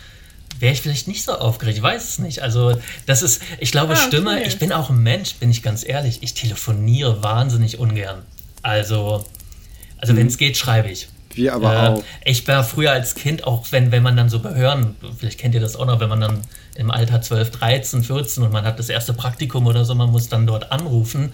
wäre 0.58 0.72
ich 0.72 0.82
vielleicht 0.82 1.06
nicht 1.06 1.22
so 1.22 1.34
aufgeregt. 1.34 1.76
Ich 1.76 1.82
weiß 1.84 2.08
es 2.08 2.18
nicht. 2.18 2.42
Also, 2.42 2.76
das 3.06 3.22
ist, 3.22 3.40
ich 3.60 3.70
glaube, 3.70 3.92
ah, 3.92 3.96
Stimme, 3.96 4.32
okay. 4.32 4.48
ich 4.48 4.58
bin 4.58 4.72
auch 4.72 4.90
ein 4.90 5.00
Mensch, 5.00 5.36
bin 5.36 5.52
ich 5.52 5.62
ganz 5.62 5.86
ehrlich. 5.86 6.24
Ich 6.24 6.34
telefoniere 6.34 7.22
wahnsinnig 7.22 7.78
ungern. 7.78 8.22
Also, 8.62 9.24
also 9.96 10.12
mhm. 10.12 10.16
wenn 10.16 10.26
es 10.26 10.38
geht, 10.38 10.56
schreibe 10.56 10.90
ich. 10.90 11.06
Wir 11.34 11.54
aber 11.54 11.72
äh, 11.72 11.88
auch. 11.88 12.04
Ich 12.24 12.46
war 12.48 12.64
früher 12.64 12.92
als 12.92 13.14
Kind, 13.14 13.44
auch 13.44 13.66
wenn, 13.70 13.92
wenn 13.92 14.02
man 14.02 14.16
dann 14.16 14.28
so 14.28 14.40
behören, 14.40 14.96
vielleicht 15.18 15.38
kennt 15.38 15.54
ihr 15.54 15.60
das 15.60 15.76
auch 15.76 15.86
noch, 15.86 16.00
wenn 16.00 16.08
man 16.08 16.20
dann 16.20 16.40
im 16.74 16.90
Alter 16.90 17.20
12, 17.20 17.50
13, 17.50 18.04
14 18.04 18.42
und 18.42 18.52
man 18.52 18.64
hat 18.64 18.78
das 18.78 18.88
erste 18.88 19.12
Praktikum 19.12 19.66
oder 19.66 19.84
so, 19.84 19.94
man 19.94 20.10
muss 20.10 20.28
dann 20.28 20.46
dort 20.46 20.72
anrufen. 20.72 21.32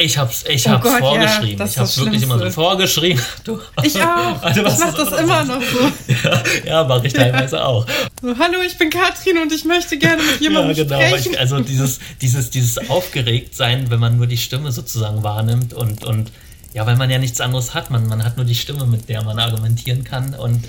Ich 0.00 0.16
hab's, 0.16 0.44
ich 0.48 0.66
oh 0.66 0.70
hab's 0.70 0.84
Gott, 0.84 0.98
vorgeschrieben. 0.98 1.58
Ja, 1.58 1.66
ich 1.66 1.78
hab's 1.78 1.98
wirklich 1.98 2.22
immer 2.22 2.38
so 2.38 2.50
vorgeschrieben. 2.50 3.22
Du, 3.44 3.60
ich 3.82 4.00
auch. 4.00 4.42
Also, 4.42 4.64
ich 4.64 4.78
mach 4.78 4.94
das 4.94 5.20
immer 5.20 5.44
noch 5.44 5.60
so. 5.60 5.92
Ja, 6.24 6.42
ja 6.64 6.84
mache 6.84 7.06
ich 7.06 7.12
teilweise 7.12 7.56
ja. 7.56 7.66
auch. 7.66 7.86
So, 8.22 8.34
hallo, 8.38 8.62
ich 8.66 8.78
bin 8.78 8.88
Katrin 8.88 9.38
und 9.38 9.52
ich 9.52 9.66
möchte 9.66 9.98
gerne 9.98 10.22
mit 10.22 10.40
jemandem 10.40 10.74
ja, 10.74 10.84
genau, 10.84 11.00
sprechen. 11.06 11.36
Also 11.36 11.60
dieses, 11.60 12.00
dieses, 12.22 12.48
dieses 12.48 12.88
Aufgeregtsein, 12.88 13.90
wenn 13.90 14.00
man 14.00 14.16
nur 14.16 14.26
die 14.26 14.38
Stimme 14.38 14.72
sozusagen 14.72 15.22
wahrnimmt 15.22 15.74
und, 15.74 16.02
und 16.04 16.32
ja, 16.72 16.86
weil 16.86 16.96
man 16.96 17.10
ja 17.10 17.18
nichts 17.18 17.40
anderes 17.40 17.74
hat. 17.74 17.90
Man, 17.90 18.06
man 18.06 18.24
hat 18.24 18.36
nur 18.36 18.46
die 18.46 18.54
Stimme, 18.54 18.86
mit 18.86 19.08
der 19.08 19.22
man 19.22 19.38
argumentieren 19.38 20.04
kann. 20.04 20.34
Und 20.34 20.68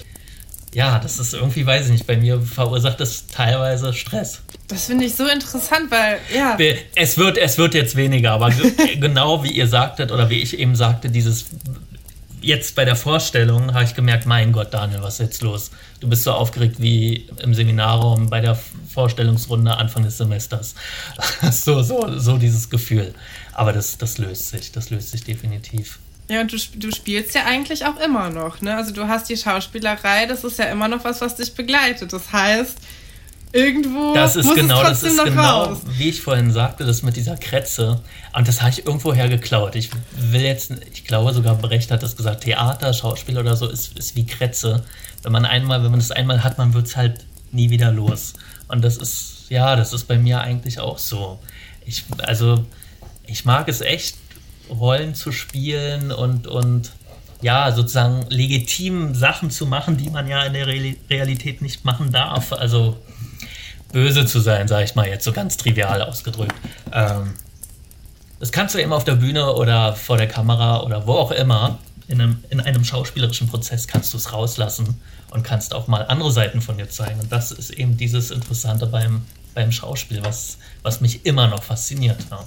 ja, 0.74 1.00
das 1.00 1.20
ist 1.20 1.34
irgendwie, 1.34 1.65
weiß 1.65 1.86
ich 1.86 1.91
nicht, 1.91 2.08
bei 2.08 2.17
mir 2.17 2.41
verursacht 2.41 3.00
das 3.00 3.27
teilweise 3.27 3.93
Stress. 3.93 4.41
Das 4.67 4.86
finde 4.86 5.05
ich 5.05 5.15
so 5.15 5.27
interessant, 5.27 5.91
weil, 5.91 6.20
ja. 6.34 6.58
Es 6.96 7.17
wird, 7.17 7.38
es 7.38 7.58
wird 7.58 7.74
jetzt 7.74 7.96
weniger, 7.96 8.31
aber 8.31 8.51
genau 9.00 9.43
wie 9.43 9.51
ihr 9.51 9.67
sagtet 9.67 10.12
oder 10.12 10.29
wie 10.29 10.41
ich 10.41 10.58
eben 10.58 10.75
sagte, 10.75 11.10
dieses 11.10 11.46
jetzt 12.41 12.75
bei 12.75 12.86
der 12.86 12.96
Vorstellung 12.96 13.74
habe 13.74 13.84
ich 13.84 13.93
gemerkt, 13.93 14.25
mein 14.25 14.51
Gott, 14.51 14.74
Daniel, 14.74 15.01
was 15.01 15.15
ist 15.15 15.20
jetzt 15.20 15.41
los? 15.41 15.72
Du 16.00 16.10
bist 16.10 16.24
so 16.24 16.31
aufgeregt 16.31 16.77
wie 16.79 17.27
im 17.41 17.53
Seminarraum 17.53 18.29
bei 18.29 18.41
der 18.41 18.58
Vorstellungsrunde 18.93 19.77
Anfang 19.77 20.03
des 20.03 20.17
Semesters. 20.17 20.74
so, 21.51 21.84
so, 21.84 22.17
so 22.17 22.38
dieses 22.38 22.70
Gefühl. 22.70 23.13
Aber 23.53 23.74
das, 23.74 23.98
das 23.98 24.17
löst 24.17 24.50
sich, 24.50 24.72
das 24.72 24.89
löst 24.89 25.12
sich 25.12 25.24
definitiv. 25.24 26.00
Ja, 26.29 26.41
und 26.41 26.53
du, 26.53 26.58
du 26.75 26.91
spielst 26.91 27.36
ja 27.36 27.43
eigentlich 27.46 27.86
auch 27.86 27.98
immer 28.00 28.29
noch, 28.29 28.62
ne? 28.62 28.75
Also 28.75 28.93
du 28.93 29.08
hast 29.08 29.29
die 29.29 29.36
Schauspielerei, 29.36 30.27
das 30.27 30.43
ist 30.43 30.60
ja 30.60 30.65
immer 30.65 30.88
noch 30.88 31.03
was, 31.03 31.20
was 31.20 31.36
dich 31.36 31.53
begleitet. 31.53 32.13
Das 32.13 32.31
heißt, 32.31 32.77
irgendwo 33.51 34.13
das 34.13 34.38
ist 34.38 34.46
muss 34.46 34.55
genau, 34.55 34.81
es 34.81 34.88
trotzdem 34.88 35.17
das 35.17 35.25
ist 35.25 35.31
genau, 35.31 35.63
raus. 35.63 35.79
wie 35.98 36.10
ich 36.10 36.22
vorhin 36.22 36.51
sagte, 36.51 36.86
das 36.86 37.03
mit 37.03 37.17
dieser 37.17 37.36
Kretze. 37.36 38.01
Und 38.34 38.48
das 38.48 38.62
habe 38.62 38.72
ich 38.72 38.86
irgendwo 38.86 39.13
her 39.13 39.27
geklaut. 39.27 39.75
Ich 39.75 39.89
will 40.15 40.41
jetzt, 40.41 40.72
ich 40.93 41.03
glaube 41.03 41.34
sogar 41.34 41.55
Brecht 41.55 41.91
hat 41.91 42.01
das 42.01 42.15
gesagt, 42.15 42.46
Theater, 42.46 42.93
Schauspiel 42.93 43.38
oder 43.38 43.58
so 43.58 43.67
ist, 43.67 43.98
ist 43.98 44.15
wie 44.15 44.25
Kretze. 44.25 44.86
Wenn 45.24 45.34
man 45.34 45.46
einmal, 45.46 45.84
wenn 45.84 45.91
man 45.91 46.00
das 46.00 46.12
einmal 46.12 46.43
hat, 46.43 46.58
man 46.58 46.74
wird 46.74 46.88
es 46.88 46.96
halt 46.96 47.25
nie 47.51 47.70
wieder 47.70 47.92
los. 47.92 48.33
Und 48.70 48.83
das 48.83 48.98
ist, 48.98 49.48
ja, 49.50 49.75
das 49.75 49.92
ist 49.92 50.07
bei 50.07 50.18
mir 50.18 50.40
eigentlich 50.40 50.79
auch 50.79 50.98
so. 50.98 51.40
Ich, 51.85 52.05
also, 52.20 52.64
ich 53.31 53.46
mag 53.46 53.67
es 53.67 53.81
echt, 53.81 54.17
Rollen 54.70 55.15
zu 55.15 55.31
spielen 55.31 56.11
und, 56.11 56.48
und 56.48 56.91
ja, 57.41 57.72
sozusagen 57.72 58.25
legitim 58.29 59.15
Sachen 59.15 59.50
zu 59.50 59.65
machen, 59.65 59.98
die 59.98 60.09
man 60.09 60.27
ja 60.27 60.44
in 60.44 60.53
der 60.53 60.67
Realität 60.67 61.61
nicht 61.61 61.83
machen 61.83 62.11
darf. 62.11 62.53
Also 62.53 62.98
böse 63.91 64.25
zu 64.25 64.39
sein, 64.39 64.67
sage 64.67 64.85
ich 64.85 64.96
mal 64.96 65.07
jetzt 65.07 65.25
so 65.25 65.33
ganz 65.33 65.57
trivial 65.57 66.01
ausgedrückt. 66.01 66.55
Ähm, 66.94 67.33
das 68.39 68.51
kannst 68.51 68.75
du 68.75 68.79
eben 68.79 68.94
auf 68.94 69.03
der 69.03 69.15
Bühne 69.15 69.53
oder 69.53 69.94
vor 69.94 70.17
der 70.17 70.27
Kamera 70.27 70.81
oder 70.81 71.05
wo 71.05 71.13
auch 71.13 71.31
immer. 71.31 71.79
In 72.07 72.20
einem, 72.20 72.44
in 72.50 72.59
einem 72.59 72.83
schauspielerischen 72.83 73.48
Prozess 73.48 73.87
kannst 73.87 74.13
du 74.13 74.17
es 74.17 74.33
rauslassen 74.33 75.01
und 75.29 75.44
kannst 75.44 75.74
auch 75.74 75.87
mal 75.87 76.05
andere 76.07 76.31
Seiten 76.31 76.61
von 76.61 76.77
dir 76.77 76.89
zeigen. 76.89 77.22
Und 77.22 77.31
das 77.31 77.51
ist 77.51 77.70
eben 77.70 77.96
dieses 77.96 78.31
Interessante 78.31 78.85
beim, 78.85 79.22
beim 79.53 79.72
Schauspiel, 79.72 80.22
was, 80.22 80.57
was 80.83 81.00
mich 81.00 81.25
immer 81.25 81.48
noch 81.48 81.63
fasziniert. 81.63 82.20
Ja. 82.29 82.44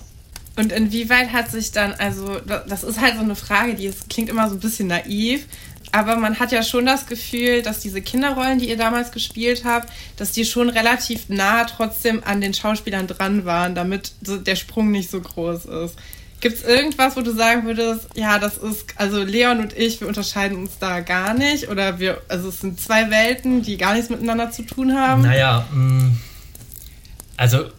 Und 0.56 0.70
inwieweit 0.70 1.32
hat 1.32 1.50
sich 1.50 1.72
dann, 1.72 1.94
also 1.94 2.38
das 2.40 2.84
ist 2.84 3.00
halt 3.00 3.14
so 3.16 3.22
eine 3.22 3.34
Frage, 3.34 3.74
die 3.74 3.86
ist, 3.86 4.08
klingt 4.08 4.28
immer 4.28 4.48
so 4.48 4.54
ein 4.54 4.60
bisschen 4.60 4.86
naiv, 4.86 5.46
aber 5.90 6.16
man 6.16 6.38
hat 6.38 6.52
ja 6.52 6.62
schon 6.62 6.86
das 6.86 7.06
Gefühl, 7.06 7.62
dass 7.62 7.80
diese 7.80 8.02
Kinderrollen, 8.02 8.58
die 8.58 8.68
ihr 8.68 8.76
damals 8.76 9.12
gespielt 9.12 9.64
habt, 9.64 9.92
dass 10.16 10.32
die 10.32 10.44
schon 10.44 10.68
relativ 10.68 11.28
nah 11.28 11.64
trotzdem 11.64 12.22
an 12.24 12.40
den 12.40 12.54
Schauspielern 12.54 13.06
dran 13.06 13.44
waren, 13.44 13.74
damit 13.74 14.12
der 14.20 14.56
Sprung 14.56 14.90
nicht 14.90 15.10
so 15.10 15.20
groß 15.20 15.66
ist. 15.66 15.96
Gibt 16.40 16.58
es 16.58 16.64
irgendwas, 16.64 17.16
wo 17.16 17.20
du 17.22 17.32
sagen 17.32 17.64
würdest, 17.64 18.08
ja, 18.16 18.38
das 18.38 18.58
ist, 18.58 18.86
also 18.96 19.22
Leon 19.22 19.60
und 19.60 19.72
ich, 19.72 20.00
wir 20.00 20.08
unterscheiden 20.08 20.58
uns 20.58 20.72
da 20.78 21.00
gar 21.00 21.32
nicht? 21.32 21.68
Oder 21.68 21.98
wir, 22.00 22.20
also 22.28 22.48
es 22.48 22.60
sind 22.60 22.80
zwei 22.80 23.10
Welten, 23.10 23.62
die 23.62 23.76
gar 23.76 23.94
nichts 23.94 24.10
miteinander 24.10 24.50
zu 24.50 24.62
tun 24.62 24.94
haben? 24.94 25.22
Naja, 25.22 25.66
mm, 25.72 26.18
also 27.36 27.70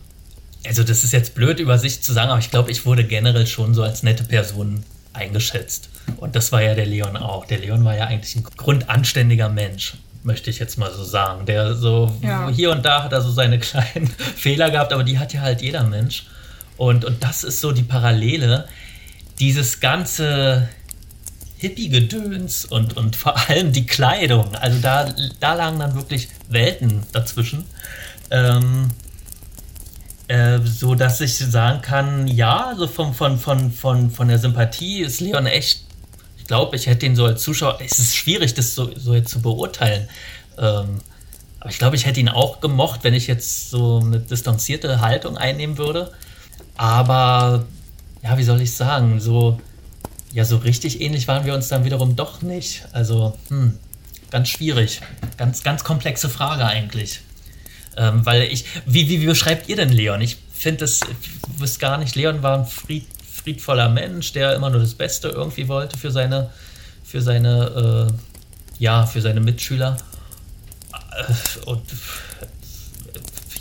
also 0.68 0.84
das 0.84 1.04
ist 1.04 1.14
jetzt 1.14 1.36
blöd 1.36 1.60
über 1.60 1.78
sich 1.78 2.02
zu 2.02 2.14
sagen, 2.14 2.30
aber 2.30 2.40
ich 2.40 2.52
glaube, 2.52 2.72
ich 2.72 2.86
wurde 2.86 3.04
generell 3.04 3.48
schon 3.48 3.74
so 3.74 3.84
als 3.84 4.04
nette 4.04 4.24
Person 4.24 4.84
eingeschätzt. 5.14 5.90
Und 6.18 6.36
das 6.36 6.52
war 6.52 6.62
ja 6.62 6.76
der 6.76 6.86
Leon 6.86 7.18
auch. 7.18 7.46
Der 7.46 7.60
Leon 7.60 7.84
war 7.84 7.96
ja 7.96 8.06
eigentlich 8.06 8.36
ein 8.36 8.44
grundanständiger 8.58 9.50
Mensch, 9.50 9.96
möchte 10.24 10.50
ich 10.50 10.60
jetzt 10.60 10.78
mal 10.78 10.92
so 10.92 11.04
sagen. 11.04 11.46
Der 11.46 11.76
so 11.76 12.16
ja. 12.22 12.50
hier 12.50 12.72
und 12.72 12.86
da 12.86 13.04
hat 13.04 13.14
er 13.14 13.22
so 13.22 13.32
seine 13.32 13.60
kleinen 13.60 14.08
Fehler 14.36 14.70
gehabt, 14.72 14.94
aber 14.94 15.04
die 15.04 15.20
hat 15.20 15.34
ja 15.34 15.42
halt 15.42 15.62
jeder 15.62 15.84
Mensch. 15.84 16.28
Und, 16.78 17.06
und 17.06 17.24
das 17.24 17.44
ist 17.44 17.62
so 17.62 17.72
die 17.72 17.84
Parallele. 17.84 18.68
Dieses 19.40 19.80
ganze 19.80 20.68
Hippie-Gedöns 21.58 22.66
und, 22.66 22.98
und 22.98 23.16
vor 23.16 23.38
allem 23.50 23.72
die 23.72 23.86
Kleidung. 23.86 24.56
Also 24.56 24.80
da, 24.82 25.14
da 25.40 25.54
lagen 25.54 25.80
dann 25.80 25.96
wirklich 25.96 26.28
Welten 26.50 27.04
dazwischen. 27.12 27.66
Ähm, 28.30 28.90
äh, 30.28 30.60
so 30.64 30.96
dass 30.96 31.22
ich 31.22 31.38
sagen 31.38 31.82
kann, 31.82 32.28
ja, 32.28 32.74
so 32.78 32.88
von, 32.88 33.14
von, 33.14 33.38
von, 33.38 33.72
von, 33.72 34.10
von 34.10 34.28
der 34.28 34.40
Sympathie 34.40 35.02
ist 35.02 35.20
Leon 35.20 35.46
echt, 35.46 35.86
ich 36.38 36.46
glaube, 36.46 36.76
ich 36.76 36.88
hätte 36.88 37.06
ihn 37.06 37.16
so 37.16 37.26
als 37.26 37.44
Zuschauer, 37.44 37.78
es 37.84 38.00
ist 38.00 38.16
schwierig, 38.16 38.54
das 38.54 38.76
so, 38.76 38.90
so 38.96 39.14
jetzt 39.14 39.30
zu 39.30 39.42
beurteilen. 39.42 40.08
Ähm, 40.58 41.00
aber 41.60 41.70
ich 41.70 41.80
glaube, 41.80 41.96
ich 41.96 42.06
hätte 42.06 42.20
ihn 42.20 42.30
auch 42.30 42.62
gemocht, 42.62 43.04
wenn 43.04 43.14
ich 43.14 43.28
jetzt 43.28 43.72
so 43.72 44.00
eine 44.00 44.20
distanzierte 44.20 45.02
Haltung 45.02 45.38
einnehmen 45.38 45.78
würde. 45.78 46.12
Aber, 46.78 47.66
ja, 48.24 48.38
wie 48.38 48.44
soll 48.44 48.62
ich 48.62 48.76
sagen, 48.76 49.20
so, 49.20 49.60
ja, 50.32 50.46
so 50.46 50.58
richtig 50.58 51.02
ähnlich 51.02 51.28
waren 51.28 51.46
wir 51.46 51.54
uns 51.56 51.68
dann 51.68 51.86
wiederum 51.86 52.16
doch 52.16 52.42
nicht. 52.42 52.86
Also, 52.92 53.38
hm, 53.50 53.80
ganz 54.30 54.50
schwierig. 54.50 55.02
Ganz, 55.38 55.64
ganz 55.64 55.84
komplexe 55.84 56.30
Frage 56.30 56.66
eigentlich. 56.66 57.22
Ähm, 57.98 58.26
weil 58.26 58.44
ich, 58.44 58.66
wie, 58.86 59.08
wie, 59.10 59.22
wie 59.22 59.26
beschreibt 59.26 59.70
ihr 59.70 59.76
denn 59.76 59.90
Leon? 59.90 60.22
Ich 60.22 60.38
finde 60.54 60.80
das, 60.80 61.00
ich 61.02 61.60
wüsste 61.60 61.80
gar 61.80 61.98
nicht, 61.98 62.16
Leon 62.16 62.44
war 62.44 62.60
ein 62.60 62.66
fried, 62.66 63.06
friedvoller 63.32 63.90
Mensch, 63.90 64.34
der 64.34 64.56
immer 64.56 64.70
nur 64.70 64.80
das 64.80 64.94
Beste 64.94 65.30
irgendwie 65.30 65.68
wollte 65.68 65.98
für 65.98 66.12
seine, 66.12 66.50
für 67.04 67.22
seine, 67.22 68.10
äh, 68.10 68.84
ja, 68.84 69.06
für 69.06 69.22
seine 69.22 69.40
Mitschüler. 69.40 69.98
Äh, 70.92 71.66
und 71.66 71.84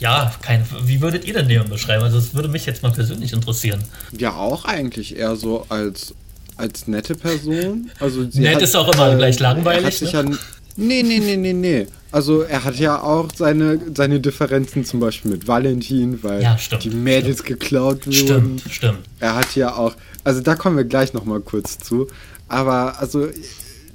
ja, 0.01 0.33
kein, 0.43 0.67
wie 0.83 1.01
würdet 1.01 1.25
ihr 1.25 1.35
denn 1.35 1.47
Leon 1.47 1.69
beschreiben? 1.69 2.05
Also 2.05 2.19
das 2.19 2.35
würde 2.35 2.49
mich 2.49 2.67
jetzt 2.67 2.83
mal 2.83 2.93
persönlich 2.93 3.33
interessieren. 3.33 3.83
Ja, 4.13 4.35
auch 4.35 4.65
eigentlich 4.65 5.17
eher 5.17 5.37
so 5.37 5.67
als, 5.69 6.15
als 6.57 6.87
nette 6.89 7.15
Person. 7.15 7.91
Also 8.01 8.23
Nett 8.33 8.57
hat, 8.57 8.63
ist 8.63 8.77
auch 8.77 8.93
immer 8.93 9.13
äh, 9.13 9.17
gleich 9.17 9.39
langweilig. 9.39 9.87
Hat 9.87 9.95
sich 9.95 10.13
ne? 10.13 10.31
ja, 10.31 10.39
nee, 10.77 11.03
nee, 11.03 11.21
nee, 11.21 11.37
nee, 11.37 11.53
nee. 11.53 11.87
Also 12.15 12.43
er 12.43 12.63
hat 12.63 12.77
ja 12.77 13.03
auch 13.03 13.29
seine, 13.35 13.81
seine 13.93 14.21
Differenzen 14.21 14.85
zum 14.85 15.01
Beispiel 15.01 15.33
mit 15.33 15.49
Valentin, 15.49 16.23
weil 16.23 16.45
ja, 16.45 16.57
stimmt, 16.57 16.85
die 16.85 16.91
Mädels 16.91 17.41
stimmt. 17.41 17.61
geklaut 17.61 18.07
wurden. 18.07 18.13
Stimmt, 18.13 18.63
stimmt. 18.71 18.99
Er 19.19 19.35
hat 19.35 19.57
ja 19.57 19.75
auch, 19.75 19.97
also 20.23 20.41
da 20.41 20.55
kommen 20.55 20.77
wir 20.77 20.85
gleich 20.85 21.13
nochmal 21.13 21.41
kurz 21.41 21.77
zu. 21.81 22.07
Aber 22.47 23.01
also 23.01 23.27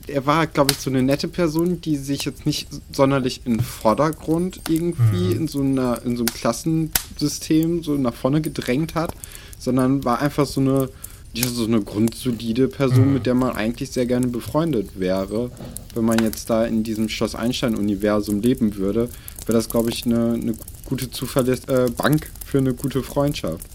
er 0.06 0.26
war, 0.26 0.48
glaube 0.48 0.74
ich, 0.74 0.80
so 0.80 0.90
eine 0.90 1.02
nette 1.02 1.30
Person, 1.30 1.80
die 1.80 1.96
sich 1.96 2.26
jetzt 2.26 2.46
nicht 2.46 2.68
sonderlich 2.92 3.44
im 3.46 3.62
Vordergrund 3.62 4.60
irgendwie 4.68 5.34
mhm. 5.34 5.38
in 5.38 5.48
so 5.48 5.62
einer, 5.62 6.02
in 6.04 6.18
so 6.18 6.24
einem 6.24 6.34
Klassensystem 6.34 7.84
so 7.84 7.94
nach 7.94 8.14
vorne 8.14 8.42
gedrängt 8.42 8.96
hat, 8.96 9.14
sondern 9.58 10.04
war 10.04 10.20
einfach 10.20 10.46
so 10.46 10.60
eine 10.60 10.90
ja, 11.34 11.48
so 11.48 11.66
eine 11.66 11.82
grundsolide 11.82 12.68
Person, 12.68 13.08
mhm. 13.08 13.14
mit 13.14 13.26
der 13.26 13.36
man 13.36 13.56
eigentlich 13.56 13.92
sehr 13.92 14.06
gerne 14.06 14.28
befreundet 14.28 15.00
wäre. 15.00 15.52
Wenn 15.94 16.06
man 16.06 16.20
jetzt 16.24 16.50
da 16.50 16.66
in 16.66 16.84
diesem 16.84 17.10
Schloss 17.10 17.36
Einstein-Universum 17.36 18.42
leben 18.42 18.76
würde, 18.76 19.10
wäre 19.46 19.58
das, 19.58 19.70
glaube 19.70 19.90
ich, 19.90 20.06
eine, 20.06 20.34
eine 20.34 20.54
gute 20.86 21.12
zuverlässige 21.12 21.86
äh, 21.86 21.90
Bank 21.92 22.32
für 22.46 22.58
eine 22.58 22.74
gute 22.74 23.04
Freundschaft. 23.04 23.66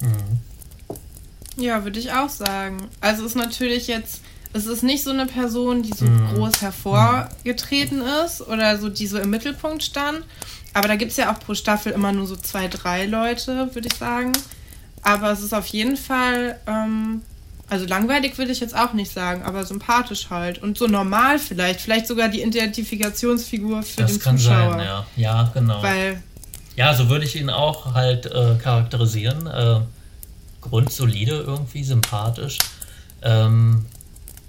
Mhm. 0.00 1.62
Ja, 1.62 1.84
würde 1.84 1.98
ich 1.98 2.12
auch 2.12 2.28
sagen. 2.28 2.78
Also 3.00 3.22
es 3.24 3.30
ist 3.30 3.36
natürlich 3.36 3.86
jetzt, 3.86 4.22
es 4.52 4.66
ist 4.66 4.82
nicht 4.82 5.04
so 5.04 5.10
eine 5.10 5.26
Person, 5.26 5.82
die 5.82 5.92
so 5.92 6.04
mhm. 6.04 6.34
groß 6.34 6.62
hervorgetreten 6.62 8.02
ist 8.24 8.40
oder 8.40 8.78
so, 8.78 8.88
die 8.88 9.06
so 9.06 9.18
im 9.18 9.30
Mittelpunkt 9.30 9.82
stand. 9.82 10.24
Aber 10.72 10.88
da 10.88 10.96
gibt 10.96 11.12
es 11.12 11.16
ja 11.16 11.32
auch 11.32 11.38
pro 11.38 11.54
Staffel 11.54 11.92
immer 11.92 12.12
nur 12.12 12.26
so 12.26 12.36
zwei, 12.36 12.66
drei 12.66 13.06
Leute, 13.06 13.70
würde 13.74 13.88
ich 13.88 13.94
sagen. 13.94 14.32
Aber 15.04 15.30
es 15.30 15.42
ist 15.42 15.54
auf 15.54 15.66
jeden 15.66 15.96
Fall 15.96 16.58
ähm, 16.66 17.22
also 17.68 17.86
langweilig 17.86 18.36
würde 18.36 18.52
ich 18.52 18.60
jetzt 18.60 18.76
auch 18.76 18.92
nicht 18.92 19.10
sagen, 19.10 19.42
aber 19.42 19.64
sympathisch 19.64 20.28
halt. 20.30 20.62
Und 20.62 20.76
so 20.76 20.86
normal 20.86 21.38
vielleicht. 21.38 21.80
Vielleicht 21.80 22.06
sogar 22.06 22.28
die 22.28 22.42
Identifikationsfigur 22.42 23.82
für 23.82 24.02
das 24.02 24.12
den 24.12 24.20
kann 24.20 24.38
Zuschauer. 24.38 24.72
Sein, 24.72 24.80
ja. 24.80 25.06
Ja, 25.16 25.50
genau. 25.54 25.82
Weil. 25.82 26.22
Ja, 26.76 26.94
so 26.94 27.08
würde 27.08 27.24
ich 27.24 27.36
ihn 27.36 27.50
auch 27.50 27.94
halt 27.94 28.26
äh, 28.26 28.56
charakterisieren. 28.62 29.46
Äh, 29.46 29.80
grundsolide 30.60 31.36
irgendwie, 31.46 31.84
sympathisch. 31.84 32.58
Ähm, 33.22 33.86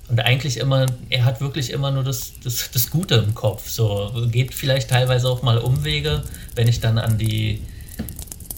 und 0.07 0.19
eigentlich 0.19 0.57
immer, 0.57 0.85
er 1.09 1.25
hat 1.25 1.41
wirklich 1.41 1.71
immer 1.71 1.91
nur 1.91 2.03
das, 2.03 2.33
das, 2.43 2.69
das 2.71 2.89
Gute 2.91 3.15
im 3.15 3.33
Kopf. 3.33 3.69
So 3.69 4.27
geht 4.29 4.53
vielleicht 4.53 4.89
teilweise 4.89 5.29
auch 5.29 5.41
mal 5.41 5.57
Umwege, 5.57 6.23
wenn 6.55 6.67
ich 6.67 6.79
dann 6.79 6.97
an 6.97 7.17
die 7.17 7.61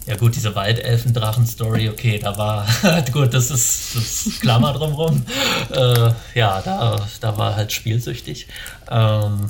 ja 0.08 0.16
gut, 0.16 0.36
diese 0.36 0.56
Waldelfen-Drachen-Story, 0.56 1.90
okay, 1.90 2.18
da 2.18 2.38
war, 2.38 2.66
gut, 3.12 3.34
das 3.34 3.52
ist, 3.52 3.94
das 3.94 4.26
ist 4.26 4.42
Klammer 4.42 4.72
drumherum. 4.72 5.26
Äh, 5.70 6.12
ja, 6.34 6.62
da, 6.62 7.06
da 7.20 7.38
war 7.38 7.58
halt 7.58 7.74
spielsüchtig. 7.74 8.48
Ähm, 8.90 9.50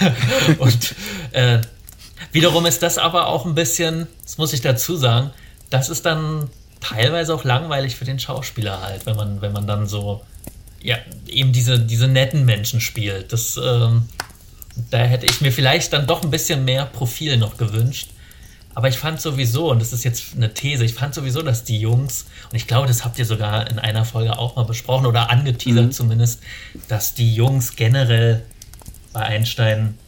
und 0.58 0.94
äh, 1.32 1.60
wiederum 2.32 2.64
ist 2.64 2.82
das 2.82 2.96
aber 2.96 3.26
auch 3.26 3.44
ein 3.44 3.54
bisschen, 3.54 4.06
das 4.24 4.38
muss 4.38 4.54
ich 4.54 4.62
dazu 4.62 4.96
sagen, 4.96 5.30
das 5.68 5.90
ist 5.90 6.06
dann 6.06 6.48
teilweise 6.80 7.34
auch 7.34 7.44
langweilig 7.44 7.96
für 7.96 8.06
den 8.06 8.18
Schauspieler 8.18 8.80
halt, 8.80 9.04
wenn 9.04 9.16
man, 9.16 9.42
wenn 9.42 9.52
man 9.52 9.66
dann 9.66 9.86
so, 9.86 10.22
ja, 10.82 10.96
eben 11.26 11.52
diese, 11.52 11.78
diese 11.78 12.08
netten 12.08 12.46
Menschen 12.46 12.80
spielt. 12.80 13.34
Das, 13.34 13.60
ähm, 13.62 14.08
da 14.90 15.00
hätte 15.00 15.26
ich 15.26 15.42
mir 15.42 15.52
vielleicht 15.52 15.92
dann 15.92 16.06
doch 16.06 16.22
ein 16.22 16.30
bisschen 16.30 16.64
mehr 16.64 16.86
Profil 16.86 17.36
noch 17.36 17.58
gewünscht 17.58 18.08
aber 18.74 18.88
ich 18.88 18.98
fand 18.98 19.20
sowieso, 19.20 19.70
und 19.70 19.80
das 19.80 19.92
ist 19.92 20.04
jetzt 20.04 20.36
eine 20.36 20.54
These, 20.54 20.84
ich 20.84 20.94
fand 20.94 21.14
sowieso, 21.14 21.42
dass 21.42 21.64
die 21.64 21.78
Jungs, 21.78 22.26
und 22.50 22.56
ich 22.56 22.66
glaube, 22.66 22.86
das 22.86 23.04
habt 23.04 23.18
ihr 23.18 23.24
sogar 23.24 23.68
in 23.68 23.78
einer 23.78 24.04
Folge 24.04 24.38
auch 24.38 24.56
mal 24.56 24.64
besprochen 24.64 25.06
oder 25.06 25.30
angeteasert 25.30 25.86
mhm. 25.86 25.92
zumindest, 25.92 26.40
dass 26.88 27.14
die 27.14 27.34
Jungs 27.34 27.74
generell 27.74 28.42
bei 29.12 29.22
Einstein 29.22 29.98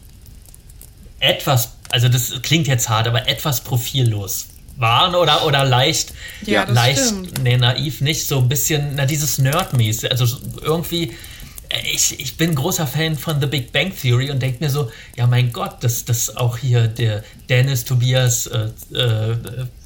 etwas, 1.19 1.77
also 1.89 2.07
das 2.07 2.41
klingt 2.41 2.67
jetzt 2.67 2.87
hart, 2.89 3.07
aber 3.07 3.27
etwas 3.27 3.61
profillos 3.61 4.47
waren 4.77 5.13
oder, 5.13 5.45
oder 5.45 5.63
leicht, 5.63 6.13
ja, 6.45 6.63
leicht, 6.63 7.13
nee, 7.41 7.57
naiv 7.57 8.01
nicht, 8.01 8.27
so 8.27 8.39
ein 8.39 8.49
bisschen, 8.49 8.95
na, 8.95 9.05
dieses 9.05 9.37
Nerd-mäßig, 9.37 10.09
also 10.09 10.25
irgendwie 10.61 11.13
ich, 11.91 12.19
ich 12.19 12.37
bin 12.37 12.55
großer 12.55 12.87
Fan 12.87 13.17
von 13.17 13.39
The 13.39 13.47
Big 13.47 13.71
Bang 13.71 13.91
Theory 13.95 14.31
und 14.31 14.41
denke 14.41 14.63
mir 14.63 14.69
so, 14.69 14.91
ja 15.15 15.27
mein 15.27 15.51
Gott, 15.51 15.83
dass 15.83 16.05
das 16.05 16.35
auch 16.35 16.57
hier 16.57 16.87
der 16.87 17.23
Dennis, 17.49 17.85
Tobias, 17.85 18.47
äh, 18.47 18.69
äh, 18.93 19.37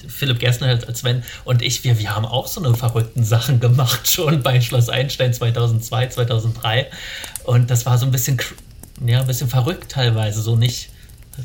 Philipp 0.07 0.39
Gessner 0.39 0.67
als 0.67 0.99
Sven 0.99 1.23
und 1.45 1.61
ich, 1.61 1.83
wir, 1.83 1.99
wir 1.99 2.15
haben 2.15 2.25
auch 2.25 2.47
so 2.47 2.63
eine 2.63 2.75
verrückten 2.75 3.23
Sachen 3.23 3.59
gemacht 3.59 4.07
schon 4.11 4.43
bei 4.43 4.61
Schloss 4.61 4.89
Einstein 4.89 5.33
2002, 5.33 6.07
2003 6.07 6.87
und 7.45 7.69
das 7.69 7.85
war 7.85 7.97
so 7.97 8.05
ein 8.05 8.11
bisschen, 8.11 8.37
ja, 9.05 9.21
ein 9.21 9.27
bisschen 9.27 9.49
verrückt 9.49 9.91
teilweise, 9.91 10.41
so 10.41 10.55
nicht 10.55 10.89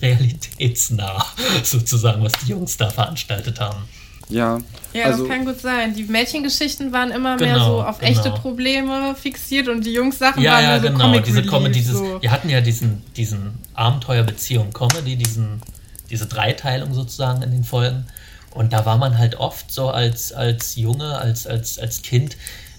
realitätsnah 0.01 1.27
sozusagen, 1.63 2.25
was 2.25 2.33
die 2.45 2.51
Jungs 2.51 2.77
da 2.77 2.91
veranstaltet 2.91 3.61
haben. 3.61 3.83
Ja. 4.33 4.59
Ja, 4.93 5.07
also, 5.07 5.27
das 5.27 5.35
kann 5.35 5.47
gut 5.47 5.61
sein. 5.61 5.95
Die 5.95 6.05
Mädchengeschichten 6.05 6.93
waren 6.93 7.11
immer 7.11 7.37
genau, 7.37 7.51
mehr 7.51 7.65
so 7.65 7.83
auf 7.83 7.99
genau. 7.99 8.13
echte 8.13 8.31
Probleme 8.31 9.15
fixiert 9.15 9.69
und 9.69 9.87
die 9.87 9.93
Jungs-Sachen 9.93 10.43
ja, 10.43 10.53
waren 10.53 10.63
ja, 10.63 10.71
mehr 10.71 10.81
so 10.81 10.87
genau. 10.89 11.05
Comic 11.05 11.25
diese 11.25 11.43
Comedy, 11.45 11.73
dieses, 11.73 11.99
so. 11.99 12.21
Wir 12.21 12.31
hatten 12.31 12.49
ja 12.51 12.61
diesen, 12.61 13.03
diesen 13.17 13.55
Abenteuerbeziehung 13.75 14.73
Comedy, 14.73 15.17
diesen, 15.17 15.63
diese 16.11 16.27
Dreiteilung 16.27 16.93
sozusagen 16.93 17.43
in 17.43 17.53
den 17.53 17.65
Folgen. 17.65 18.07
Und 18.51 18.75
da 18.75 18.85
war 18.85 18.99
man 18.99 19.17
halt 19.17 19.37
oft 19.37 19.73
so 19.73 19.89
als, 19.89 20.33
als 20.33 20.77
Junge, 20.77 21.17
als, 21.17 21.47
als, 21.47 21.79
als 21.79 22.03
Kind, 22.03 22.37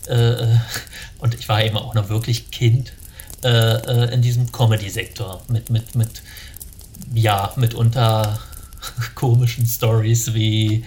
äh, 0.08 0.36
und 1.20 1.34
ich 1.34 1.50
war 1.50 1.64
eben 1.64 1.78
auch 1.78 1.96
noch 1.96 2.10
wirklich 2.10 2.52
Kind, 2.52 2.94
äh, 3.44 3.48
äh 3.48 4.14
in 4.14 4.22
diesem 4.22 4.52
Comedy-Sektor 4.52 5.42
mit, 5.48 5.70
mit, 5.70 5.96
mit, 5.96 6.22
ja, 7.14 7.52
mitunter 7.56 8.40
komischen 9.16 9.66
Stories 9.66 10.34
wie, 10.34 10.84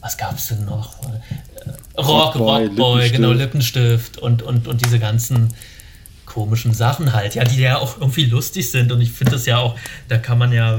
was 0.00 0.16
gab 0.16 0.36
es 0.36 0.48
denn 0.48 0.64
noch? 0.64 0.96
Äh, 1.02 2.00
Rock, 2.00 2.36
Rockboy, 2.36 2.66
Rockboy 2.66 3.10
genau, 3.10 3.32
Lippenstift. 3.32 4.18
Und, 4.18 4.42
und, 4.42 4.66
und 4.66 4.84
diese 4.84 4.98
ganzen 4.98 5.52
komischen 6.30 6.72
Sachen 6.72 7.12
halt, 7.12 7.34
ja, 7.34 7.42
die 7.42 7.60
ja 7.60 7.78
auch 7.78 7.98
irgendwie 7.98 8.24
lustig 8.24 8.70
sind. 8.70 8.92
Und 8.92 9.00
ich 9.00 9.10
finde 9.10 9.32
das 9.32 9.46
ja 9.46 9.58
auch, 9.58 9.76
da 10.08 10.16
kann 10.16 10.38
man 10.38 10.52
ja, 10.52 10.78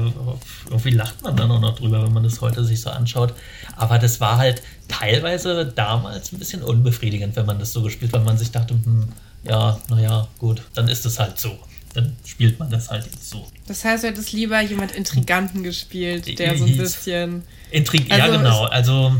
irgendwie 0.70 0.90
lacht 0.90 1.22
man 1.22 1.36
dann 1.36 1.50
auch 1.50 1.60
noch 1.60 1.76
drüber, 1.76 2.02
wenn 2.02 2.12
man 2.12 2.22
das 2.22 2.40
heute 2.40 2.64
sich 2.64 2.80
so 2.80 2.88
anschaut, 2.88 3.34
aber 3.76 3.98
das 3.98 4.18
war 4.18 4.38
halt 4.38 4.62
teilweise 4.88 5.66
damals 5.66 6.32
ein 6.32 6.38
bisschen 6.38 6.62
unbefriedigend, 6.62 7.36
wenn 7.36 7.44
man 7.44 7.58
das 7.58 7.72
so 7.72 7.82
gespielt, 7.82 8.14
weil 8.14 8.22
man 8.22 8.38
sich 8.38 8.50
dachte, 8.50 8.74
hm, 8.74 9.08
ja, 9.44 9.78
naja, 9.90 10.26
gut, 10.38 10.62
dann 10.72 10.88
ist 10.88 11.04
es 11.04 11.18
halt 11.18 11.38
so 11.38 11.58
dann 11.94 12.16
spielt 12.24 12.58
man 12.58 12.70
das 12.70 12.90
halt 12.90 13.04
jetzt 13.06 13.28
so. 13.28 13.46
Das 13.66 13.84
heißt, 13.84 14.04
du 14.04 14.08
hättest 14.08 14.32
lieber 14.32 14.60
jemand 14.60 14.92
Intriganten 14.92 15.62
gespielt, 15.62 16.38
der 16.38 16.56
so 16.56 16.64
ein 16.64 16.76
bisschen. 16.76 17.42
Intrig 17.70 18.10
also 18.10 18.26
ja, 18.26 18.36
genau. 18.36 18.64
Also, 18.64 19.16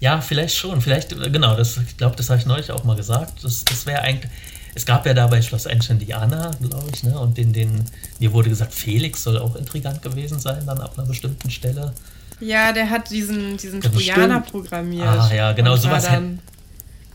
ja, 0.00 0.20
vielleicht 0.20 0.56
schon. 0.56 0.80
Vielleicht, 0.80 1.10
genau, 1.10 1.56
das, 1.56 1.76
ich 1.76 1.96
glaube, 1.96 2.16
das 2.16 2.28
habe 2.30 2.40
ich 2.40 2.46
neulich 2.46 2.70
auch 2.70 2.84
mal 2.84 2.96
gesagt. 2.96 3.44
Das, 3.44 3.64
das 3.64 3.86
wäre 3.86 4.02
eigentlich. 4.02 4.30
Es 4.74 4.86
gab 4.86 5.04
ja 5.04 5.12
da 5.12 5.26
bei 5.26 5.42
Schloss 5.42 5.66
Einstein 5.66 5.98
Diana, 5.98 6.50
glaube 6.60 6.90
ich, 6.94 7.02
ne? 7.02 7.18
Und 7.18 7.36
den, 7.36 7.52
den, 7.52 7.84
mir 8.18 8.32
wurde 8.32 8.48
gesagt, 8.48 8.72
Felix 8.72 9.22
soll 9.22 9.36
auch 9.36 9.54
intrigant 9.54 10.00
gewesen 10.00 10.40
sein, 10.40 10.64
dann 10.64 10.80
ab 10.80 10.94
einer 10.96 11.06
bestimmten 11.06 11.50
Stelle. 11.50 11.92
Ja, 12.40 12.72
der 12.72 12.88
hat 12.88 13.10
diesen, 13.10 13.58
diesen 13.58 13.82
Trojaner 13.82 14.40
programmiert. 14.40 15.06
Ah, 15.06 15.30
ja, 15.32 15.52
genau, 15.52 15.76
sowas. 15.76 16.04
Dann 16.04 16.38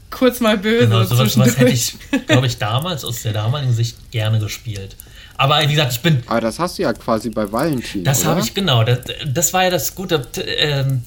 kurz 0.09 0.39
mal 0.39 0.57
böse. 0.57 0.87
Genau, 0.87 1.03
sowas, 1.03 1.33
sowas 1.33 1.57
hätte 1.57 1.71
ich, 1.71 1.95
glaube 2.27 2.47
ich, 2.47 2.57
damals 2.57 3.03
aus 3.05 3.23
der 3.23 3.33
damaligen 3.33 3.73
Sicht 3.73 4.11
gerne 4.11 4.39
gespielt. 4.39 4.95
Aber 5.37 5.61
wie 5.61 5.67
gesagt, 5.67 5.93
ich 5.93 6.01
bin. 6.01 6.23
Aber 6.25 6.41
das 6.41 6.59
hast 6.59 6.77
du 6.77 6.83
ja 6.83 6.93
quasi 6.93 7.29
bei 7.29 7.51
Valentin. 7.51 8.03
Das 8.03 8.25
habe 8.25 8.41
ich, 8.41 8.53
genau. 8.53 8.83
Das, 8.83 8.99
das, 9.25 9.53
war 9.53 9.63
ja 9.63 9.69
das 9.69 9.93
Gute. 9.93 10.27
Ähm, 10.57 11.03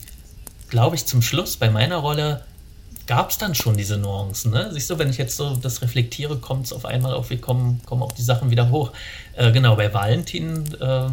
glaube 0.69 0.97
ich, 0.97 1.05
zum 1.05 1.21
Schluss 1.21 1.57
bei 1.57 1.69
meiner 1.69 1.97
Rolle 1.97 2.45
gab 3.07 3.31
es 3.31 3.39
dann 3.39 3.57
schon 3.57 3.77
diese 3.77 3.99
Nuancen. 3.99 4.53
Ne? 4.53 4.71
Siehst 4.73 4.89
du, 4.89 4.99
wenn 4.99 5.11
ich 5.11 5.19
jetzt 5.19 5.37
so 5.37 5.57
das 5.57 5.83
reflektiere, 5.83 6.37
kommt 6.37 6.67
es 6.67 6.73
auf 6.73 6.85
einmal 6.85 7.13
auf, 7.13 7.31
wir 7.31 7.41
kommen, 7.41 7.81
kommen 7.85 8.03
auch 8.03 8.13
die 8.13 8.23
Sachen 8.23 8.51
wieder 8.53 8.71
hoch. 8.71 8.93
Äh, 9.35 9.51
genau, 9.51 9.75
bei 9.75 9.93
Valentin 9.93 10.65
äh, 10.81 11.09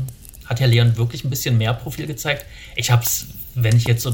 hat 0.45 0.60
ja 0.60 0.67
Leon 0.67 0.95
wirklich 0.95 1.23
ein 1.23 1.32
bisschen 1.32 1.58
mehr 1.58 1.73
Profil 1.73 2.06
gezeigt. 2.06 2.45
Ich 2.76 2.91
habe 2.91 3.04
es, 3.04 3.26
wenn 3.56 3.76
ich 3.76 3.86
jetzt 3.86 4.04
so 4.04 4.13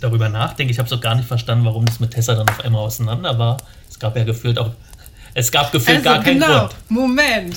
darüber 0.00 0.28
nachdenke, 0.28 0.72
ich 0.72 0.78
habe 0.78 0.88
so 0.88 0.98
gar 0.98 1.14
nicht 1.14 1.28
verstanden, 1.28 1.64
warum 1.64 1.84
das 1.84 2.00
mit 2.00 2.12
Tessa 2.12 2.34
dann 2.34 2.48
auf 2.48 2.60
einmal 2.64 2.82
auseinander 2.82 3.38
war. 3.38 3.58
Es 3.88 3.98
gab 3.98 4.16
ja 4.16 4.24
gefühlt 4.24 4.58
auch, 4.58 4.70
es 5.34 5.50
gab 5.50 5.72
gefühlt 5.72 5.98
also 5.98 6.08
gar 6.08 6.22
keinen 6.22 6.40
genau, 6.40 6.58
Grund. 6.60 6.74
Moment. 6.88 7.56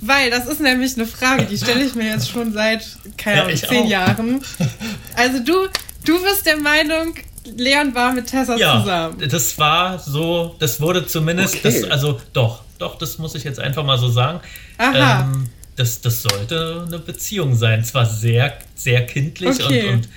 Weil 0.00 0.30
das 0.30 0.46
ist 0.46 0.60
nämlich 0.60 0.94
eine 0.96 1.06
Frage, 1.06 1.44
die 1.46 1.56
stelle 1.56 1.84
ich 1.84 1.94
mir 1.94 2.08
jetzt 2.08 2.30
schon 2.30 2.52
seit, 2.52 2.86
keine 3.16 3.42
Ahnung, 3.42 3.56
ja, 3.56 3.68
zehn 3.68 3.84
auch. 3.84 3.90
Jahren. 3.90 4.40
Also 5.16 5.40
du, 5.40 5.66
du 6.04 6.22
bist 6.22 6.46
der 6.46 6.56
Meinung, 6.56 7.14
Leon 7.56 7.92
war 7.94 8.12
mit 8.12 8.28
Tessa 8.28 8.56
ja, 8.56 8.78
zusammen. 8.78 9.28
Das 9.28 9.58
war 9.58 9.98
so, 9.98 10.54
das 10.60 10.80
wurde 10.80 11.04
zumindest, 11.06 11.56
okay. 11.56 11.80
das, 11.80 11.90
also 11.90 12.20
doch, 12.32 12.62
doch, 12.78 12.96
das 12.98 13.18
muss 13.18 13.34
ich 13.34 13.42
jetzt 13.42 13.58
einfach 13.58 13.84
mal 13.84 13.98
so 13.98 14.08
sagen. 14.08 14.40
Aha. 14.78 15.22
Ähm, 15.22 15.48
das, 15.74 16.00
das 16.00 16.22
sollte 16.22 16.84
eine 16.86 16.98
Beziehung 16.98 17.54
sein. 17.54 17.84
Zwar 17.84 18.06
sehr, 18.06 18.58
sehr 18.74 19.06
kindlich 19.06 19.64
okay. 19.64 19.88
und, 19.88 19.94
und 19.94 20.08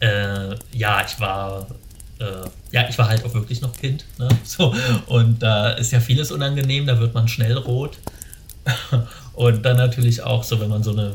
äh, 0.00 0.56
ja, 0.72 1.04
ich 1.04 1.20
war, 1.20 1.66
äh, 2.18 2.24
ja, 2.72 2.88
ich 2.88 2.98
war 2.98 3.08
halt 3.08 3.24
auch 3.24 3.34
wirklich 3.34 3.60
noch 3.60 3.72
Kind. 3.74 4.04
Ne? 4.18 4.28
So, 4.44 4.74
und 5.06 5.42
da 5.42 5.70
ist 5.70 5.92
ja 5.92 6.00
vieles 6.00 6.32
unangenehm, 6.32 6.86
da 6.86 6.98
wird 6.98 7.14
man 7.14 7.28
schnell 7.28 7.56
rot. 7.56 7.98
und 9.34 9.62
dann 9.64 9.76
natürlich 9.76 10.22
auch 10.22 10.44
so, 10.44 10.60
wenn 10.60 10.68
man 10.68 10.82
so 10.82 10.90
eine 10.92 11.14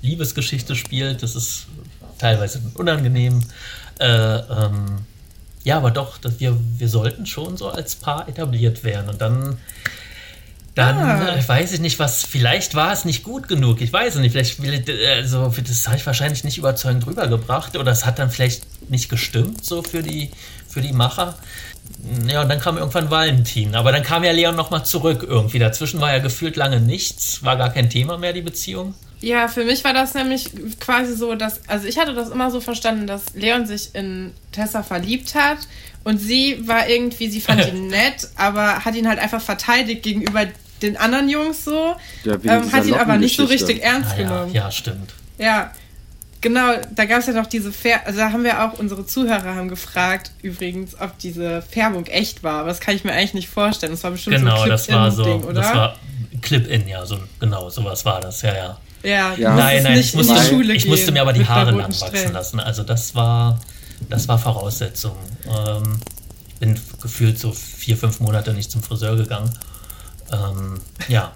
Liebesgeschichte 0.00 0.74
spielt, 0.74 1.22
das 1.22 1.34
ist 1.34 1.66
teilweise 2.18 2.60
unangenehm. 2.74 3.42
Äh, 3.98 4.06
ähm, 4.06 4.98
ja, 5.64 5.76
aber 5.76 5.90
doch, 5.90 6.18
dass 6.18 6.40
wir, 6.40 6.56
wir 6.78 6.88
sollten 6.88 7.26
schon 7.26 7.56
so 7.56 7.68
als 7.68 7.96
Paar 7.96 8.28
etabliert 8.28 8.84
werden. 8.84 9.10
Und 9.10 9.20
dann 9.20 9.58
dann 10.78 10.96
ah. 10.96 11.36
äh, 11.36 11.48
weiß 11.48 11.72
ich 11.72 11.80
nicht, 11.80 11.98
was, 11.98 12.22
vielleicht 12.24 12.76
war 12.76 12.92
es 12.92 13.04
nicht 13.04 13.24
gut 13.24 13.48
genug. 13.48 13.80
Ich 13.80 13.92
weiß 13.92 14.14
es 14.14 14.20
nicht. 14.20 14.32
Vielleicht, 14.32 14.88
also, 14.88 15.52
das 15.66 15.88
habe 15.88 15.96
ich 15.96 16.06
wahrscheinlich 16.06 16.44
nicht 16.44 16.56
überzeugend 16.56 17.04
rübergebracht 17.06 17.76
oder 17.76 17.90
es 17.90 18.06
hat 18.06 18.20
dann 18.20 18.30
vielleicht 18.30 18.62
nicht 18.88 19.08
gestimmt, 19.08 19.64
so 19.64 19.82
für 19.82 20.04
die, 20.04 20.30
für 20.68 20.80
die 20.80 20.92
Macher. 20.92 21.36
Ja, 22.28 22.42
und 22.42 22.48
dann 22.48 22.60
kam 22.60 22.78
irgendwann 22.78 23.10
Valentin. 23.10 23.74
Aber 23.74 23.90
dann 23.90 24.04
kam 24.04 24.22
ja 24.22 24.30
Leon 24.30 24.54
nochmal 24.54 24.84
zurück 24.84 25.26
irgendwie. 25.28 25.58
Dazwischen 25.58 26.00
war 26.00 26.12
ja 26.12 26.20
gefühlt 26.20 26.54
lange 26.54 26.80
nichts, 26.80 27.42
war 27.42 27.56
gar 27.56 27.70
kein 27.70 27.90
Thema 27.90 28.16
mehr, 28.16 28.32
die 28.32 28.42
Beziehung. 28.42 28.94
Ja, 29.20 29.48
für 29.48 29.64
mich 29.64 29.82
war 29.82 29.92
das 29.92 30.14
nämlich 30.14 30.48
quasi 30.78 31.16
so, 31.16 31.34
dass, 31.34 31.68
also 31.68 31.88
ich 31.88 31.98
hatte 31.98 32.14
das 32.14 32.28
immer 32.28 32.52
so 32.52 32.60
verstanden, 32.60 33.08
dass 33.08 33.34
Leon 33.34 33.66
sich 33.66 33.96
in 33.96 34.32
Tessa 34.52 34.84
verliebt 34.84 35.34
hat 35.34 35.58
und 36.04 36.18
sie 36.18 36.68
war 36.68 36.88
irgendwie, 36.88 37.28
sie 37.28 37.40
fand 37.40 37.66
ihn 37.74 37.88
nett, 37.88 38.28
aber 38.36 38.84
hat 38.84 38.94
ihn 38.94 39.08
halt 39.08 39.18
einfach 39.18 39.40
verteidigt 39.40 40.04
gegenüber 40.04 40.46
den 40.82 40.96
anderen 40.96 41.28
Jungs 41.28 41.64
so, 41.64 41.94
ja, 42.24 42.36
ähm, 42.44 42.72
hat 42.72 42.86
ihn 42.86 42.94
aber 42.94 43.16
nicht 43.18 43.36
so 43.36 43.44
richtig 43.44 43.82
ernst 43.82 44.12
ah, 44.12 44.16
genommen. 44.16 44.52
Ja, 44.52 44.64
ja, 44.64 44.70
stimmt. 44.70 45.14
Ja, 45.38 45.72
genau, 46.40 46.72
da 46.94 47.04
gab 47.04 47.20
es 47.20 47.26
ja 47.26 47.32
noch 47.32 47.46
diese 47.46 47.72
Färbung, 47.72 48.06
also 48.06 48.18
da 48.18 48.32
haben 48.32 48.44
wir 48.44 48.64
auch, 48.64 48.78
unsere 48.78 49.06
Zuhörer 49.06 49.54
haben 49.54 49.68
gefragt, 49.68 50.32
übrigens, 50.42 51.00
ob 51.00 51.18
diese 51.18 51.62
Färbung 51.62 52.06
echt 52.06 52.42
war, 52.42 52.60
aber 52.60 52.68
das 52.68 52.80
kann 52.80 52.94
ich 52.94 53.04
mir 53.04 53.12
eigentlich 53.12 53.34
nicht 53.34 53.48
vorstellen. 53.48 53.92
Das 53.92 54.04
war 54.04 54.10
bestimmt 54.10 54.36
genau, 54.36 54.56
so 54.56 54.62
ein 54.62 54.68
das 54.68 54.88
war 54.90 55.10
so, 55.10 55.24
Ding, 55.24 55.42
oder? 55.44 55.60
Das 55.60 55.74
war 55.74 55.96
Clip-In, 56.42 56.88
ja, 56.88 57.04
so, 57.04 57.18
genau, 57.40 57.70
sowas 57.70 58.04
war 58.04 58.20
das, 58.20 58.42
ja, 58.42 58.54
ja. 58.54 58.78
Ja, 59.02 59.34
ja. 59.34 59.54
nein, 59.54 59.82
nein, 59.84 59.98
ich 59.98 60.12
musste, 60.14 60.34
ich 60.72 60.86
musste 60.86 61.12
mir 61.12 61.22
aber 61.22 61.32
die 61.32 61.46
Haare 61.46 61.70
lang 61.70 61.88
wachsen 62.00 62.32
lassen. 62.32 62.58
Also 62.58 62.82
das 62.82 63.14
war, 63.14 63.60
das 64.08 64.26
war 64.26 64.38
Voraussetzung. 64.38 65.16
Ähm, 65.46 66.00
bin 66.58 66.78
gefühlt 67.00 67.38
so 67.38 67.52
vier, 67.52 67.96
fünf 67.96 68.20
Monate 68.20 68.52
nicht 68.52 68.70
zum 68.70 68.82
Friseur 68.82 69.16
gegangen. 69.16 69.50
Ähm, 70.32 70.80
ja, 71.08 71.32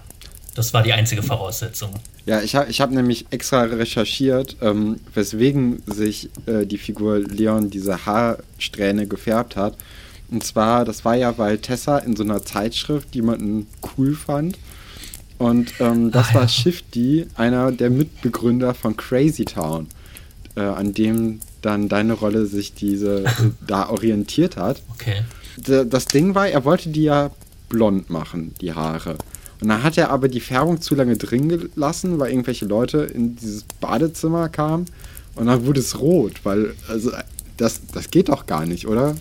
das 0.55 0.73
war 0.73 0.83
die 0.83 0.93
einzige 0.93 1.23
Voraussetzung. 1.23 1.91
Ja, 2.25 2.41
ich 2.41 2.55
habe 2.55 2.69
ich 2.69 2.79
hab 2.79 2.91
nämlich 2.91 3.25
extra 3.31 3.63
recherchiert, 3.63 4.57
ähm, 4.61 4.99
weswegen 5.13 5.81
sich 5.87 6.29
äh, 6.45 6.65
die 6.65 6.77
Figur 6.77 7.19
Leon 7.19 7.69
diese 7.69 8.05
Haarsträhne 8.05 9.07
gefärbt 9.07 9.55
hat. 9.55 9.75
Und 10.29 10.43
zwar, 10.43 10.85
das 10.85 11.03
war 11.03 11.15
ja, 11.15 11.37
weil 11.37 11.57
Tessa 11.57 11.97
in 11.97 12.15
so 12.15 12.23
einer 12.23 12.43
Zeitschrift 12.43 13.13
jemanden 13.13 13.67
cool 13.97 14.15
fand. 14.15 14.57
Und 15.37 15.73
ähm, 15.79 16.11
das 16.11 16.29
ah, 16.29 16.35
war 16.35 16.41
ja. 16.43 16.47
Shifty, 16.47 17.27
einer 17.35 17.71
der 17.71 17.89
Mitbegründer 17.89 18.73
von 18.73 18.95
Crazy 18.95 19.45
Town, 19.45 19.87
äh, 20.55 20.61
an 20.61 20.93
dem 20.93 21.41
dann 21.61 21.89
deine 21.89 22.13
Rolle 22.13 22.45
sich 22.45 22.73
diese 22.73 23.25
da 23.67 23.89
orientiert 23.89 24.55
hat. 24.55 24.81
Okay. 24.93 25.23
Das 25.57 26.05
Ding 26.05 26.33
war, 26.33 26.47
er 26.47 26.65
wollte 26.65 26.89
die 26.89 27.03
ja 27.03 27.29
blond 27.73 28.09
machen, 28.09 28.53
die 28.61 28.73
Haare. 28.73 29.17
Und 29.59 29.67
dann 29.67 29.83
hat 29.83 29.97
er 29.97 30.11
aber 30.11 30.29
die 30.29 30.39
Färbung 30.39 30.79
zu 30.79 30.95
lange 30.95 31.17
drin 31.17 31.49
gelassen, 31.49 32.19
weil 32.19 32.29
irgendwelche 32.29 32.65
Leute 32.65 32.99
in 32.99 33.35
dieses 33.35 33.63
Badezimmer 33.81 34.47
kamen. 34.47 34.85
Und 35.35 35.47
dann 35.47 35.65
wurde 35.65 35.79
es 35.79 35.99
rot, 35.99 36.41
weil, 36.43 36.75
also, 36.87 37.11
das, 37.57 37.81
das 37.91 38.11
geht 38.11 38.29
doch 38.29 38.45
gar 38.45 38.65
nicht, 38.65 38.87
oder? 38.87 39.15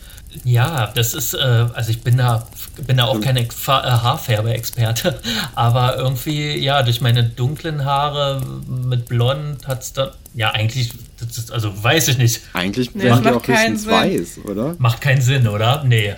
Ja, 0.44 0.90
das 0.94 1.14
ist, 1.14 1.34
äh, 1.34 1.66
also 1.74 1.90
ich 1.90 2.02
bin 2.02 2.16
da, 2.16 2.46
bin 2.86 2.96
da 2.96 3.04
auch 3.04 3.20
kein 3.20 3.36
äh, 3.36 3.46
Haarfärbe-Experte, 3.66 5.20
aber 5.54 5.98
irgendwie, 5.98 6.58
ja, 6.58 6.82
durch 6.82 7.00
meine 7.00 7.24
dunklen 7.24 7.84
Haare 7.84 8.42
mit 8.66 9.06
blond 9.06 9.66
hat 9.66 9.82
es 9.82 9.92
da, 9.92 10.12
ja, 10.34 10.50
eigentlich, 10.50 10.92
ist, 11.20 11.52
also 11.52 11.70
weiß 11.82 12.08
ich 12.08 12.18
nicht. 12.18 12.40
Eigentlich 12.54 12.94
nee, 12.94 13.10
macht 13.10 13.24
ja 13.24 13.36
auch 13.36 13.46
höchstens 13.46 13.82
Sinn. 13.82 13.92
weiß, 13.92 14.38
oder? 14.44 14.74
Macht 14.78 15.00
keinen 15.00 15.20
Sinn, 15.20 15.46
oder? 15.46 15.84
Nee. 15.84 16.14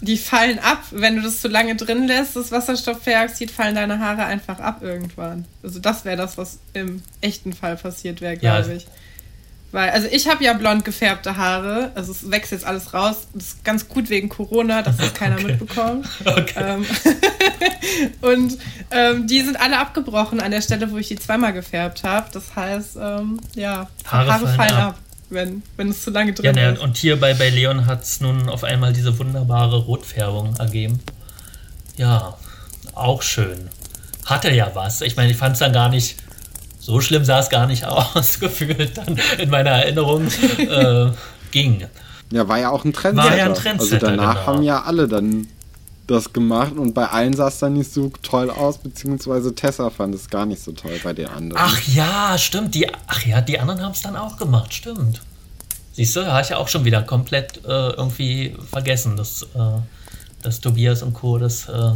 Die 0.00 0.16
fallen 0.16 0.58
ab, 0.60 0.82
wenn 0.92 1.16
du 1.16 1.22
das 1.22 1.40
zu 1.40 1.48
lange 1.48 1.74
drin 1.74 2.06
lässt, 2.06 2.36
das 2.36 2.52
Wasserstoffperoxid, 2.52 3.50
fallen 3.50 3.74
deine 3.74 3.98
Haare 3.98 4.24
einfach 4.24 4.60
ab 4.60 4.82
irgendwann. 4.82 5.44
Also 5.62 5.80
das 5.80 6.04
wäre 6.04 6.16
das, 6.16 6.38
was 6.38 6.58
im 6.72 7.02
echten 7.20 7.52
Fall 7.52 7.76
passiert 7.76 8.20
wäre, 8.20 8.36
glaube 8.36 8.68
ja, 8.68 8.74
ich. 8.74 8.86
Weil, 9.70 9.90
also 9.90 10.08
ich 10.10 10.28
habe 10.28 10.42
ja 10.42 10.54
blond 10.54 10.84
gefärbte 10.84 11.36
Haare, 11.36 11.92
also 11.94 12.12
es 12.12 12.30
wächst 12.30 12.52
jetzt 12.52 12.64
alles 12.64 12.94
raus. 12.94 13.28
Das 13.34 13.48
ist 13.48 13.64
ganz 13.64 13.86
gut 13.86 14.08
wegen 14.08 14.30
Corona, 14.30 14.80
dass 14.82 14.96
das 14.96 15.12
keiner 15.12 15.36
okay. 15.38 15.46
mitbekommt. 15.46 16.08
Okay. 16.24 16.54
Ähm, 16.56 16.86
und 18.22 18.58
ähm, 18.90 19.26
die 19.26 19.42
sind 19.42 19.60
alle 19.60 19.78
abgebrochen 19.78 20.40
an 20.40 20.50
der 20.50 20.62
Stelle, 20.62 20.90
wo 20.90 20.96
ich 20.96 21.08
die 21.08 21.16
zweimal 21.16 21.52
gefärbt 21.52 22.04
habe. 22.04 22.28
Das 22.32 22.54
heißt, 22.54 22.96
ähm, 23.00 23.40
ja, 23.54 23.88
Haare, 24.06 24.32
Haare 24.32 24.46
fallen, 24.46 24.56
fallen 24.56 24.74
ab. 24.74 24.88
ab. 24.88 24.98
Wenn, 25.30 25.62
wenn 25.76 25.88
es 25.88 26.02
zu 26.02 26.10
lange 26.10 26.32
drin 26.32 26.56
ja, 26.56 26.70
ist. 26.70 26.80
Und 26.80 26.96
hier 26.96 27.18
bei, 27.18 27.34
bei 27.34 27.50
Leon 27.50 27.86
hat 27.86 28.02
es 28.02 28.20
nun 28.20 28.48
auf 28.48 28.64
einmal 28.64 28.92
diese 28.92 29.18
wunderbare 29.18 29.78
Rotfärbung 29.78 30.56
ergeben. 30.56 31.00
Ja, 31.96 32.36
auch 32.94 33.22
schön. 33.22 33.68
Hatte 34.24 34.50
ja 34.52 34.70
was. 34.74 35.00
Ich 35.00 35.16
meine, 35.16 35.30
ich 35.30 35.36
fand 35.36 35.54
es 35.54 35.60
dann 35.60 35.72
gar 35.72 35.88
nicht 35.88 36.16
so 36.88 37.02
schlimm 37.02 37.22
sah 37.22 37.40
es 37.40 37.50
gar 37.50 37.66
nicht 37.66 37.84
aus, 37.86 38.40
gefühlt 38.40 38.96
dann 38.96 39.20
in 39.36 39.50
meiner 39.50 39.70
Erinnerung 39.70 40.26
äh, 40.58 41.10
ging. 41.50 41.86
Ja, 42.30 42.48
war 42.48 42.58
ja 42.58 42.70
auch 42.70 42.84
ein 42.84 42.94
Trendsetter. 42.94 43.30
War 43.30 43.36
ja 43.36 43.44
ein 43.44 43.54
Trendsetter. 43.54 44.08
Also 44.08 44.16
danach 44.16 44.34
genau. 44.34 44.46
haben 44.46 44.62
ja 44.62 44.82
alle 44.82 45.06
dann 45.06 45.48
das 46.08 46.32
gemacht 46.32 46.72
und 46.72 46.94
bei 46.94 47.06
allen 47.06 47.34
sah 47.34 47.48
es 47.48 47.58
dann 47.58 47.74
nicht 47.74 47.92
so 47.92 48.10
toll 48.22 48.50
aus, 48.50 48.78
beziehungsweise 48.78 49.54
Tessa 49.54 49.90
fand 49.90 50.14
es 50.14 50.28
gar 50.28 50.46
nicht 50.46 50.62
so 50.62 50.72
toll 50.72 50.98
bei 51.04 51.12
den 51.12 51.26
anderen. 51.26 51.62
Ach 51.64 51.80
ja, 51.82 52.36
stimmt. 52.38 52.74
Die, 52.74 52.88
ach 53.06 53.24
ja, 53.24 53.40
die 53.40 53.60
anderen 53.60 53.82
haben 53.82 53.92
es 53.92 54.02
dann 54.02 54.16
auch 54.16 54.36
gemacht, 54.36 54.72
stimmt. 54.74 55.20
Siehst 55.92 56.16
du, 56.16 56.26
habe 56.26 56.42
ich 56.42 56.48
ja 56.48 56.56
auch 56.56 56.68
schon 56.68 56.84
wieder 56.84 57.02
komplett 57.02 57.64
äh, 57.64 57.90
irgendwie 57.90 58.56
vergessen, 58.70 59.16
dass, 59.16 59.42
äh, 59.42 59.80
dass 60.42 60.60
Tobias 60.60 61.02
und 61.02 61.12
Co. 61.12 61.38
Das, 61.38 61.68
äh, 61.68 61.92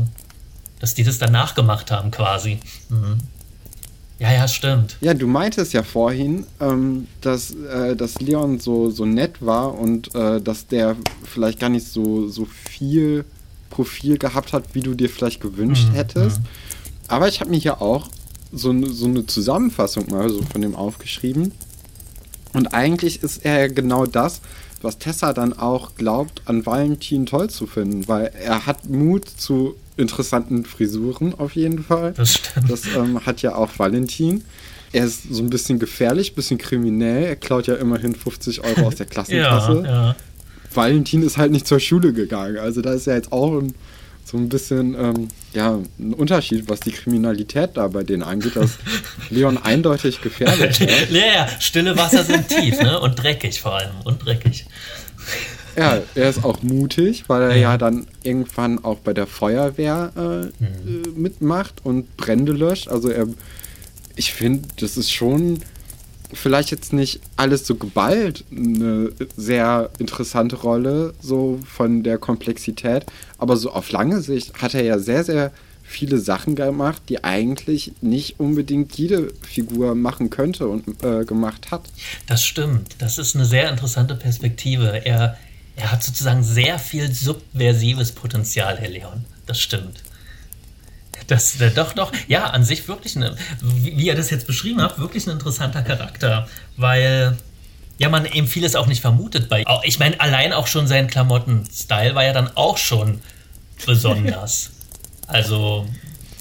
dass 0.79 0.95
die 0.95 1.05
das 1.05 1.19
danach 1.19 1.55
gemacht 1.55 1.91
haben 1.91 2.11
quasi. 2.11 2.59
Mhm. 2.91 3.19
Ja, 4.19 4.31
ja, 4.33 4.47
stimmt. 4.47 4.97
Ja, 5.01 5.15
du 5.15 5.27
meintest 5.27 5.73
ja 5.73 5.83
vorhin, 5.83 6.47
ähm, 6.61 7.09
dass, 7.23 7.53
äh, 7.53 7.97
dass 7.97 8.21
Leon 8.21 8.61
so, 8.61 8.91
so 8.91 9.05
nett 9.05 9.45
war 9.45 9.77
und 9.77 10.15
äh, 10.15 10.41
dass 10.41 10.67
der 10.67 10.97
vielleicht 11.25 11.59
gar 11.59 11.71
nicht 11.71 11.87
so, 11.87 12.29
so 12.29 12.45
viel 12.45 13.25
Profil 13.73 14.19
gehabt 14.19 14.53
hat, 14.53 14.75
wie 14.75 14.81
du 14.81 14.95
dir 14.95 15.09
vielleicht 15.09 15.41
gewünscht 15.41 15.89
mhm. 15.89 15.95
hättest. 15.95 16.41
Aber 17.09 17.29
ich 17.29 17.41
habe 17.41 17.51
mir 17.51 17.59
hier 17.59 17.81
auch 17.81 18.09
so, 18.53 18.87
so 18.87 19.07
eine 19.07 19.27
Zusammenfassung 19.27 20.11
mal 20.11 20.29
so 20.29 20.43
von 20.43 20.61
dem 20.61 20.77
aufgeschrieben. 20.77 21.53
Und 22.53 22.75
eigentlich 22.75 23.23
ist 23.23 23.45
er 23.45 23.71
genau 23.71 24.05
das, 24.05 24.43
was 24.83 24.99
Tessa 24.99 25.33
dann 25.33 25.53
auch 25.55 25.95
glaubt, 25.95 26.43
an 26.45 26.67
Valentin 26.67 27.25
toll 27.25 27.49
zu 27.49 27.67
finden, 27.67 28.07
weil 28.09 28.31
er 28.39 28.67
hat 28.67 28.89
Mut 28.89 29.27
zu 29.29 29.77
interessanten 29.97 30.65
Frisuren 30.65 31.35
auf 31.39 31.53
jeden 31.53 31.83
Fall. 31.83 32.13
Das 32.13 32.35
stimmt. 32.35 32.71
Das 32.71 32.83
ähm, 32.95 33.25
hat 33.25 33.41
ja 33.43 33.55
auch 33.55 33.79
Valentin. 33.79 34.45
Er 34.93 35.07
ist 35.07 35.33
so 35.33 35.43
ein 35.43 35.49
bisschen 35.49 35.79
gefährlich, 35.79 36.33
ein 36.33 36.35
bisschen 36.35 36.59
kriminell. 36.59 37.25
Er 37.25 37.37
klaut 37.37 37.67
ja 37.67 37.77
immerhin 37.77 38.15
50 38.15 38.63
Euro 38.65 38.89
aus 38.89 38.97
der 38.97 39.07
Klassenkasse. 39.13 39.83
ja, 39.85 39.91
ja. 39.91 40.17
Valentin 40.75 41.23
ist 41.23 41.37
halt 41.37 41.53
nicht 41.53 41.67
zur 41.67 41.81
Schule 41.81 42.13
gegangen. 42.13 42.59
Also 42.59 42.83
da 42.83 42.93
ist 42.93 43.07
ja 43.07 43.15
jetzt 43.15 43.33
auch 43.33 43.59
ein, 43.59 43.75
so 44.25 44.37
ein 44.37 44.49
bisschen 44.49 44.95
ähm, 44.95 45.29
ja, 45.53 45.79
ein 45.99 46.15
Unterschied, 46.15 46.69
was 46.69 46.81
die 46.81 46.93
Kriminalität 46.93 47.71
da 47.75 47.89
bei 47.89 48.03
denen 48.03 48.23
angeht, 48.23 48.57
dass 48.57 48.79
Leon 49.31 49.59
eindeutig 49.59 50.21
gefährlich 50.21 50.81
ist. 50.81 51.11
ja, 51.11 51.27
ja, 51.27 51.49
stille 51.61 51.97
Wasser 51.97 52.25
sind 52.25 52.49
tief 52.49 52.81
ne? 52.81 52.99
und 53.01 53.23
dreckig 53.23 53.61
vor 53.61 53.77
allem. 53.77 53.93
Und 54.05 54.25
dreckig. 54.25 54.67
Ja, 55.77 56.03
er 56.15 56.29
ist 56.29 56.45
auch 56.45 56.63
mutig, 56.63 57.25
weil 57.29 57.43
er 57.43 57.57
ja, 57.57 57.73
ja 57.73 57.79
dann 57.79 58.07
irgendwann 58.23 58.85
auch 58.85 58.99
bei 58.99 59.15
der 59.15 59.27
Feuerwehr 59.27 60.13
äh, 60.17 60.21
mhm. 60.21 61.05
Äh, 61.05 61.09
mitmacht 61.19 61.77
und 61.85 62.17
Brände 62.17 62.53
löscht. 62.53 62.89
Also 62.89 63.09
er, 63.09 63.27
ich 64.17 64.33
finde, 64.33 64.69
das 64.79 64.97
ist 64.97 65.11
schon 65.11 65.61
vielleicht 66.33 66.71
jetzt 66.71 66.93
nicht 66.93 67.21
alles 67.37 67.67
so 67.67 67.75
geballt 67.75 68.45
eine 68.51 69.11
sehr 69.37 69.91
interessante 69.99 70.57
Rolle, 70.57 71.15
so 71.21 71.59
von 71.67 72.03
der 72.03 72.19
Komplexität, 72.19 73.07
aber 73.39 73.57
so 73.57 73.73
auf 73.73 73.91
lange 73.91 74.21
Sicht 74.21 74.61
hat 74.61 74.75
er 74.75 74.85
ja 74.85 74.99
sehr, 74.99 75.25
sehr 75.25 75.53
viele 75.83 76.19
Sachen 76.19 76.57
gemacht, 76.57 77.03
die 77.09 77.23
eigentlich 77.23 77.93
nicht 78.01 78.41
unbedingt 78.41 78.97
jede 78.97 79.33
Figur 79.43 79.95
machen 79.95 80.31
könnte 80.31 80.67
und 80.67 81.05
äh, 81.05 81.25
gemacht 81.25 81.71
hat. 81.71 81.83
Das 82.27 82.43
stimmt. 82.45 82.97
Das 82.99 83.19
ist 83.19 83.35
eine 83.37 83.45
sehr 83.45 83.71
interessante 83.71 84.15
Perspektive. 84.15 85.05
Er, 85.05 85.37
er 85.77 85.93
hat 85.93 86.03
sozusagen 86.03 86.43
sehr 86.43 86.79
viel 86.79 87.13
subversives 87.13 88.13
Potenzial, 88.13 88.79
Herr 88.79 88.89
Leon. 88.89 89.25
Das 89.47 89.61
stimmt. 89.61 90.03
Das, 91.27 91.61
äh, 91.61 91.71
doch, 91.71 91.93
doch, 91.93 92.13
ja, 92.29 92.47
an 92.47 92.65
sich 92.65 92.89
wirklich, 92.89 93.17
eine, 93.17 93.37
wie, 93.61 93.97
wie 93.97 94.09
er 94.09 94.15
das 94.15 94.31
jetzt 94.31 94.47
beschrieben 94.47 94.81
hat, 94.81 94.99
wirklich 94.99 95.27
ein 95.27 95.31
interessanter 95.31 95.83
Charakter, 95.83 96.49
weil 96.77 97.37
ja, 97.99 98.09
man 98.09 98.27
eben 98.27 98.47
vieles 98.47 98.75
auch 98.75 98.87
nicht 98.87 99.01
vermutet 99.01 99.49
bei. 99.49 99.65
Ich 99.85 99.99
meine, 99.99 100.21
allein 100.21 100.53
auch 100.53 100.67
schon 100.67 100.87
sein 100.87 101.07
Klamotten-Style 101.07 102.15
war 102.15 102.25
ja 102.25 102.33
dann 102.33 102.51
auch 102.57 102.79
schon 102.79 103.21
besonders. 103.87 104.71
also 105.27 105.87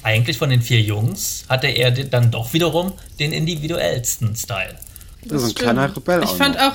eigentlich 0.02 0.38
von 0.38 0.50
den 0.50 0.62
vier 0.62 0.80
Jungs 0.80 1.44
hatte 1.48 1.68
er 1.68 1.92
dann 1.92 2.30
doch 2.30 2.52
wiederum 2.52 2.92
den 3.18 3.32
individuellsten 3.32 4.34
Style. 4.34 4.74
Das, 5.24 5.42
ist 5.42 5.50
ein 5.50 5.54
kleiner 5.54 5.96
Rebell. 5.96 6.24
Ich 6.24 6.30
fand 6.30 6.58
auch, 6.58 6.74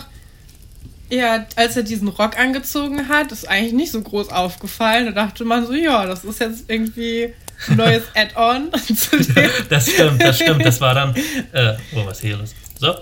ja, 1.10 1.46
als 1.56 1.76
er 1.76 1.84
diesen 1.84 2.08
Rock 2.08 2.40
angezogen 2.40 3.10
hat, 3.10 3.32
ist 3.32 3.48
eigentlich 3.48 3.74
nicht 3.74 3.92
so 3.92 4.02
groß 4.02 4.30
aufgefallen. 4.30 5.08
Da 5.08 5.12
dachte 5.12 5.44
man 5.46 5.66
so, 5.66 5.74
ja, 5.74 6.06
das 6.06 6.24
ist 6.24 6.40
jetzt 6.40 6.66
irgendwie 6.70 7.34
neues 7.76 8.04
Add-on 8.16 8.70
Das 9.70 9.90
stimmt, 9.90 10.22
das 10.22 10.36
stimmt. 10.36 10.66
Das 10.66 10.82
war 10.82 10.94
dann, 10.94 11.16
äh, 11.52 11.76
oh, 11.96 12.06
was 12.06 12.22
hier 12.22 12.40
ist. 12.42 12.56
So. 12.80 12.96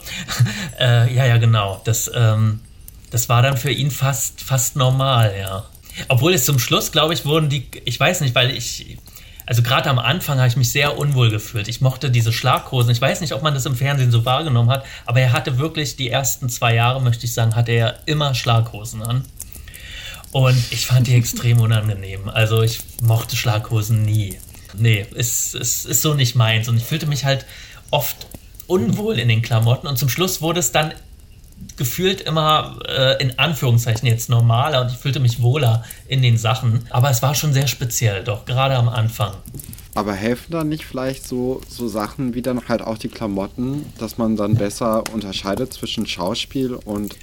Äh, 0.79 1.13
ja, 1.13 1.25
ja, 1.25 1.37
genau. 1.37 1.81
Das, 1.85 2.09
ähm, 2.13 2.61
das 3.11 3.29
war 3.29 3.41
dann 3.41 3.57
für 3.57 3.71
ihn 3.71 3.91
fast, 3.91 4.41
fast 4.41 4.75
normal, 4.75 5.35
ja. 5.37 5.65
Obwohl 6.07 6.33
es 6.33 6.45
zum 6.45 6.59
Schluss, 6.59 6.91
glaube 6.91 7.13
ich, 7.13 7.25
wurden 7.25 7.49
die, 7.49 7.67
ich 7.85 7.99
weiß 7.99 8.21
nicht, 8.21 8.35
weil 8.35 8.51
ich, 8.51 8.97
also 9.45 9.61
gerade 9.61 9.89
am 9.89 9.99
Anfang 9.99 10.37
habe 10.37 10.47
ich 10.47 10.57
mich 10.57 10.71
sehr 10.71 10.97
unwohl 10.97 11.29
gefühlt. 11.29 11.67
Ich 11.67 11.81
mochte 11.81 12.09
diese 12.09 12.33
Schlaghosen. 12.33 12.91
Ich 12.91 13.01
weiß 13.01 13.21
nicht, 13.21 13.33
ob 13.33 13.43
man 13.43 13.53
das 13.53 13.65
im 13.65 13.75
Fernsehen 13.75 14.11
so 14.11 14.25
wahrgenommen 14.25 14.69
hat, 14.69 14.85
aber 15.05 15.21
er 15.21 15.31
hatte 15.31 15.57
wirklich 15.57 15.95
die 15.95 16.09
ersten 16.09 16.49
zwei 16.49 16.75
Jahre, 16.75 17.01
möchte 17.01 17.25
ich 17.25 17.33
sagen, 17.33 17.55
hatte 17.55 17.71
er 17.71 17.99
immer 18.05 18.33
Schlaghosen 18.33 19.03
an. 19.03 19.25
Und 20.35 20.57
ich 20.69 20.85
fand 20.85 21.07
die 21.07 21.13
extrem 21.13 21.61
unangenehm. 21.61 22.27
Also 22.27 22.61
ich 22.61 22.81
mochte 23.01 23.37
Schlaghosen 23.37 24.03
nie. 24.03 24.37
Nee, 24.77 25.05
es 25.15 25.53
ist, 25.53 25.55
ist, 25.55 25.85
ist 25.85 26.01
so 26.01 26.13
nicht 26.13 26.35
meins. 26.35 26.67
Und 26.67 26.75
ich 26.75 26.83
fühlte 26.83 27.05
mich 27.05 27.23
halt 27.23 27.45
oft 27.89 28.27
unwohl 28.67 29.17
in 29.17 29.29
den 29.29 29.41
Klamotten. 29.41 29.87
Und 29.87 29.97
zum 29.97 30.09
Schluss 30.09 30.41
wurde 30.41 30.59
es 30.59 30.73
dann 30.73 30.91
gefühlt 31.77 32.19
immer 32.19 32.79
äh, 32.85 33.23
in 33.23 33.39
Anführungszeichen 33.39 34.09
jetzt 34.09 34.27
normaler 34.27 34.81
und 34.81 34.91
ich 34.91 34.97
fühlte 34.97 35.21
mich 35.21 35.41
wohler 35.41 35.85
in 36.09 36.21
den 36.21 36.37
Sachen. 36.37 36.85
Aber 36.89 37.09
es 37.09 37.21
war 37.21 37.33
schon 37.33 37.53
sehr 37.53 37.67
speziell, 37.67 38.25
doch 38.25 38.43
gerade 38.43 38.75
am 38.75 38.89
Anfang. 38.89 39.35
Aber 39.93 40.13
helfen 40.13 40.51
dann 40.51 40.67
nicht 40.67 40.83
vielleicht 40.83 41.25
so, 41.25 41.61
so 41.69 41.87
Sachen 41.87 42.33
wie 42.33 42.41
dann 42.41 42.67
halt 42.67 42.81
auch 42.81 42.97
die 42.97 43.07
Klamotten, 43.07 43.85
dass 43.99 44.17
man 44.17 44.35
dann 44.35 44.55
besser 44.55 45.05
unterscheidet 45.13 45.71
zwischen 45.71 46.05
Schauspiel 46.05 46.73
und 46.73 47.15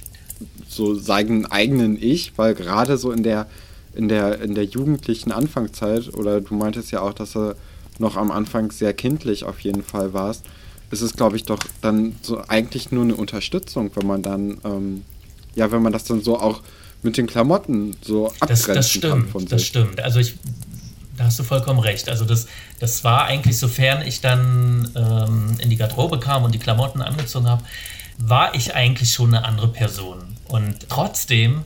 so 0.67 0.95
seinem 0.95 1.45
eigenen 1.45 2.01
Ich? 2.01 2.33
Weil 2.37 2.55
gerade 2.55 2.97
so 2.97 3.11
in 3.11 3.23
der, 3.23 3.47
in 3.95 4.07
der, 4.07 4.41
in 4.41 4.55
der 4.55 4.65
jugendlichen 4.65 5.31
Anfangszeit, 5.31 6.13
oder 6.13 6.41
du 6.41 6.53
meintest 6.55 6.91
ja 6.91 7.01
auch, 7.01 7.13
dass 7.13 7.33
du 7.33 7.55
noch 7.99 8.15
am 8.15 8.31
Anfang 8.31 8.71
sehr 8.71 8.93
kindlich 8.93 9.43
auf 9.43 9.59
jeden 9.59 9.83
Fall 9.83 10.13
warst, 10.13 10.45
ist 10.91 11.01
es, 11.01 11.15
glaube 11.15 11.35
ich, 11.35 11.43
doch 11.43 11.59
dann 11.81 12.15
so 12.21 12.41
eigentlich 12.47 12.91
nur 12.91 13.03
eine 13.03 13.15
Unterstützung, 13.15 13.91
wenn 13.95 14.07
man 14.07 14.21
dann, 14.21 14.57
ähm, 14.63 15.03
ja, 15.55 15.71
wenn 15.71 15.81
man 15.81 15.91
das 15.91 16.03
dann 16.03 16.21
so 16.21 16.39
auch 16.39 16.61
mit 17.01 17.17
den 17.17 17.27
Klamotten 17.27 17.95
so 18.01 18.27
abgrenzen 18.39 18.67
das, 18.67 18.75
das 18.75 18.89
stimmt, 18.89 19.13
kann 19.13 19.27
von 19.27 19.41
sich. 19.41 19.49
Das 19.49 19.65
stimmt. 19.65 19.99
Also 19.99 20.19
ich, 20.19 20.35
da 21.17 21.25
hast 21.25 21.37
du 21.37 21.43
vollkommen 21.43 21.79
recht. 21.79 22.09
Also 22.09 22.25
das, 22.25 22.47
das 22.79 23.03
war 23.03 23.25
eigentlich, 23.25 23.57
sofern 23.57 24.05
ich 24.07 24.21
dann 24.21 24.89
ähm, 24.95 25.57
in 25.59 25.69
die 25.69 25.75
Garderobe 25.75 26.19
kam 26.19 26.43
und 26.43 26.55
die 26.55 26.59
Klamotten 26.59 27.01
angezogen 27.01 27.47
habe, 27.47 27.63
war 28.17 28.55
ich 28.55 28.73
eigentlich 28.75 29.11
schon 29.11 29.33
eine 29.33 29.45
andere 29.45 29.67
Person. 29.67 30.19
Und 30.53 30.87
trotzdem, 30.87 31.63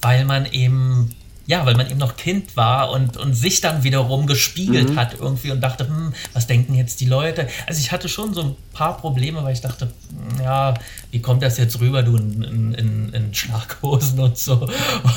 weil 0.00 0.24
man 0.24 0.46
eben 0.46 1.14
ja, 1.50 1.66
weil 1.66 1.74
man 1.74 1.90
eben 1.90 1.98
noch 1.98 2.16
Kind 2.16 2.56
war 2.56 2.92
und, 2.92 3.16
und 3.16 3.34
sich 3.34 3.60
dann 3.60 3.82
wiederum 3.82 4.28
gespiegelt 4.28 4.90
mhm. 4.90 4.96
hat 4.96 5.14
irgendwie 5.18 5.50
und 5.50 5.60
dachte, 5.60 5.88
hm, 5.88 6.14
was 6.32 6.46
denken 6.46 6.76
jetzt 6.76 7.00
die 7.00 7.06
Leute? 7.06 7.48
Also 7.66 7.80
ich 7.80 7.90
hatte 7.90 8.08
schon 8.08 8.32
so 8.34 8.42
ein 8.42 8.56
paar 8.72 8.96
Probleme, 8.98 9.42
weil 9.42 9.52
ich 9.52 9.60
dachte, 9.60 9.90
hm, 10.10 10.44
ja, 10.44 10.74
wie 11.10 11.20
kommt 11.20 11.42
das 11.42 11.58
jetzt 11.58 11.80
rüber, 11.80 12.04
du 12.04 12.16
in, 12.16 12.74
in, 12.74 13.12
in 13.12 13.34
Schlaghosen 13.34 14.20
und 14.20 14.38
so? 14.38 14.68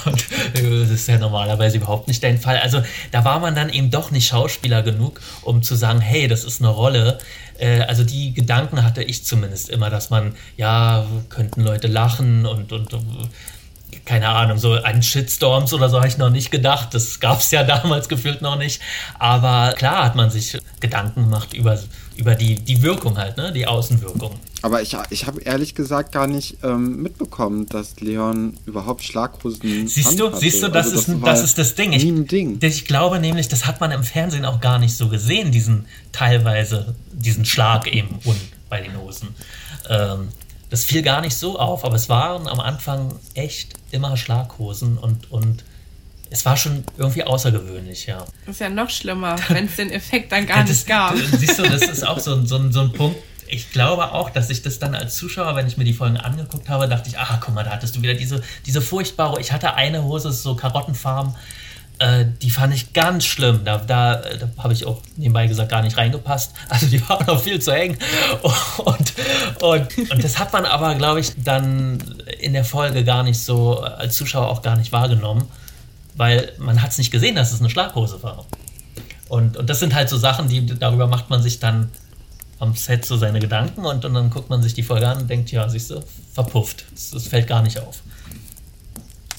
Und 0.06 0.32
äh, 0.56 0.80
das 0.80 0.90
ist 0.90 1.08
ja 1.08 1.20
normalerweise 1.20 1.78
überhaupt 1.78 2.08
nicht 2.08 2.24
dein 2.24 2.40
Fall. 2.40 2.58
Also 2.58 2.82
da 3.12 3.24
war 3.24 3.40
man 3.40 3.54
dann 3.54 3.70
eben 3.70 3.92
doch 3.92 4.10
nicht 4.10 4.28
Schauspieler 4.28 4.82
genug, 4.82 5.22
um 5.44 5.62
zu 5.62 5.76
sagen, 5.76 6.02
hey, 6.02 6.28
das 6.28 6.46
ist 6.46 6.62
eine 6.62 6.70
Rolle. 6.70 7.20
Äh, 7.60 7.82
also 7.82 8.04
die 8.04 8.34
Gedanken 8.34 8.84
hatte 8.84 9.04
ich 9.04 9.24
zumindest 9.24 9.70
immer, 9.70 9.92
dass 9.92 10.10
man, 10.10 10.34
ja, 10.58 11.06
könnten 11.30 11.62
Leute 11.62 11.86
lachen 11.88 12.48
und, 12.48 12.72
und 12.72 12.92
keine 14.06 14.30
Ahnung, 14.30 14.58
so 14.58 14.74
an 14.74 15.02
Shitstorms 15.02 15.74
oder 15.74 15.90
so 15.90 15.98
habe 15.98 16.08
ich 16.08 16.18
noch 16.18 16.30
nicht 16.30 16.52
gedacht. 16.52 16.94
Das 16.94 17.20
gab 17.20 17.40
es 17.40 17.52
ja 17.52 17.64
damals 17.64 18.10
gefühlt 18.10 18.42
noch 18.42 18.58
nicht. 18.58 18.82
Aber 19.18 19.74
klar 19.78 20.06
hat 20.06 20.16
man 20.16 20.30
sich 20.30 20.58
Gedanken 20.80 21.24
gemacht 21.24 21.54
über, 21.54 21.80
über 22.16 22.36
die, 22.36 22.56
die 22.56 22.82
Wirkung 22.82 23.18
halt, 23.18 23.38
ne? 23.38 23.52
die 23.52 23.66
Außenwirkung. 23.66 24.32
Aber 24.62 24.82
ich, 24.82 24.96
ich 25.10 25.28
habe 25.28 25.42
ehrlich 25.42 25.76
gesagt 25.76 26.14
gar 26.14 26.28
nicht 26.28 26.58
ähm, 26.64 27.02
mitbekommen, 27.02 27.66
dass 27.68 28.00
Leon 28.00 28.58
überhaupt 28.66 29.04
Schlaghosen 29.04 29.88
Siehst 29.88 30.20
du, 30.20 30.34
siehst 30.36 30.64
du, 30.64 30.70
das, 30.70 30.88
also, 30.88 30.96
das, 30.96 31.08
ist, 31.10 31.26
das 31.26 31.44
ist 31.44 31.58
das 31.58 31.76
Ding. 31.76 31.92
Ich, 31.92 32.04
Ding. 32.28 32.60
ich 32.62 32.86
glaube 32.86 33.20
nämlich, 33.20 33.50
das 33.50 33.66
hat 33.66 33.82
man 33.82 33.92
im 33.92 34.04
Fernsehen 34.04 34.46
auch 34.46 34.62
gar 34.62 34.80
nicht 34.80 34.96
so 34.96 35.10
gesehen, 35.10 35.52
diesen 35.52 35.86
teilweise, 36.14 36.96
diesen 37.12 37.44
Schlag 37.44 37.94
eben 37.94 38.20
und 38.24 38.40
bei 38.70 38.80
den 38.82 38.98
Hosen. 38.98 39.36
Ähm, 39.90 40.30
das 40.74 40.86
fiel 40.86 41.04
gar 41.04 41.22
nicht 41.22 41.38
so 41.38 41.60
auf, 41.60 41.86
aber 41.86 41.96
es 41.96 42.10
waren 42.10 42.48
am 42.48 42.60
Anfang 42.60 43.14
echt 43.36 43.76
immer 43.92 44.18
Schlaghosen 44.18 44.98
und, 44.98 45.32
und 45.32 45.64
es 46.32 46.46
war 46.46 46.58
schon 46.58 46.84
irgendwie 46.98 47.24
außergewöhnlich, 47.24 48.08
ja. 48.08 48.26
Das 48.48 48.56
ist 48.56 48.60
ja 48.60 48.70
noch 48.70 48.90
schlimmer, 48.90 49.36
wenn 49.50 49.66
es 49.66 49.76
den 49.76 49.92
Effekt 49.92 50.32
dann 50.32 50.48
gar 50.48 50.58
ja, 50.58 50.64
das, 50.64 50.72
nicht 50.72 50.88
gab. 50.88 51.16
Siehst 51.38 51.60
du, 51.60 51.62
das 51.62 51.84
ist 51.84 52.04
auch 52.04 52.18
so, 52.18 52.44
so, 52.44 52.72
so 52.72 52.82
ein 52.82 52.92
Punkt. 52.92 53.22
Ich 53.46 53.70
glaube 53.70 54.14
auch, 54.14 54.32
dass 54.32 54.50
ich 54.50 54.64
das 54.64 54.80
dann 54.80 54.96
als 54.96 55.16
Zuschauer, 55.16 55.56
wenn 55.56 55.68
ich 55.68 55.78
mir 55.78 55.84
die 55.84 55.94
Folgen 55.94 56.18
angeguckt 56.18 56.68
habe, 56.70 56.88
dachte 56.88 57.08
ich, 57.08 57.20
ah, 57.20 57.40
guck 57.40 57.54
mal, 57.54 57.64
da 57.64 57.70
hattest 57.70 57.96
du 57.96 58.02
wieder 58.02 58.16
diese, 58.16 58.42
diese 58.66 58.82
furchtbare, 58.82 59.40
ich 59.40 59.52
hatte 59.52 59.76
eine 59.76 60.04
Hose, 60.04 60.32
so 60.32 60.56
Karottenfarben, 60.56 61.36
äh, 62.04 62.26
die 62.42 62.50
fand 62.50 62.74
ich 62.74 62.92
ganz 62.92 63.24
schlimm. 63.24 63.62
Da, 63.64 63.78
da, 63.78 64.16
da 64.16 64.50
habe 64.58 64.74
ich 64.74 64.86
auch 64.86 65.02
nebenbei 65.16 65.48
gesagt 65.48 65.70
gar 65.70 65.82
nicht 65.82 65.98
reingepasst. 65.98 66.52
Also 66.70 66.88
die 66.88 67.08
waren 67.08 67.26
noch 67.28 67.42
viel 67.42 67.62
zu 67.62 67.72
eng. 67.72 67.98
Und, 68.84 69.14
und, 69.62 70.12
und 70.12 70.24
das 70.24 70.40
hat 70.40 70.52
man 70.52 70.66
aber, 70.66 70.96
glaube 70.96 71.20
ich, 71.20 71.32
dann 71.38 72.00
in 72.40 72.54
der 72.54 72.66
Folge 72.66 73.04
gar 73.04 73.24
nicht 73.24 73.40
so, 73.40 73.80
als 73.82 74.16
Zuschauer 74.16 74.50
auch 74.50 74.62
gar 74.62 74.76
nicht 74.76 74.92
wahrgenommen, 74.92 75.48
weil 76.16 76.52
man 76.58 76.82
hat 76.82 76.92
es 76.92 76.98
nicht 76.98 77.12
gesehen, 77.12 77.36
dass 77.36 77.54
es 77.54 77.60
eine 77.60 77.70
Schlaghose 77.70 78.22
war. 78.24 78.46
Und, 79.30 79.56
und 79.58 79.70
das 79.70 79.80
sind 79.80 79.94
halt 79.94 80.10
so 80.10 80.18
Sachen, 80.18 80.48
die 80.48 80.66
darüber 80.66 81.08
macht 81.08 81.30
man 81.30 81.42
sich 81.42 81.60
dann 81.60 81.90
am 82.60 82.76
Set 82.76 83.06
so 83.06 83.18
seine 83.18 83.40
Gedanken 83.40 83.86
und, 83.86 84.04
und 84.04 84.14
dann 84.14 84.30
guckt 84.30 84.50
man 84.50 84.62
sich 84.62 84.74
die 84.74 84.84
Folge 84.84 85.08
an 85.08 85.20
und 85.20 85.30
denkt, 85.30 85.52
ja, 85.52 85.70
siehst 85.70 85.92
du, 85.92 86.04
verpufft. 86.34 86.86
Das 87.14 87.28
fällt 87.28 87.48
gar 87.48 87.62
nicht 87.62 87.80
auf. 87.80 88.02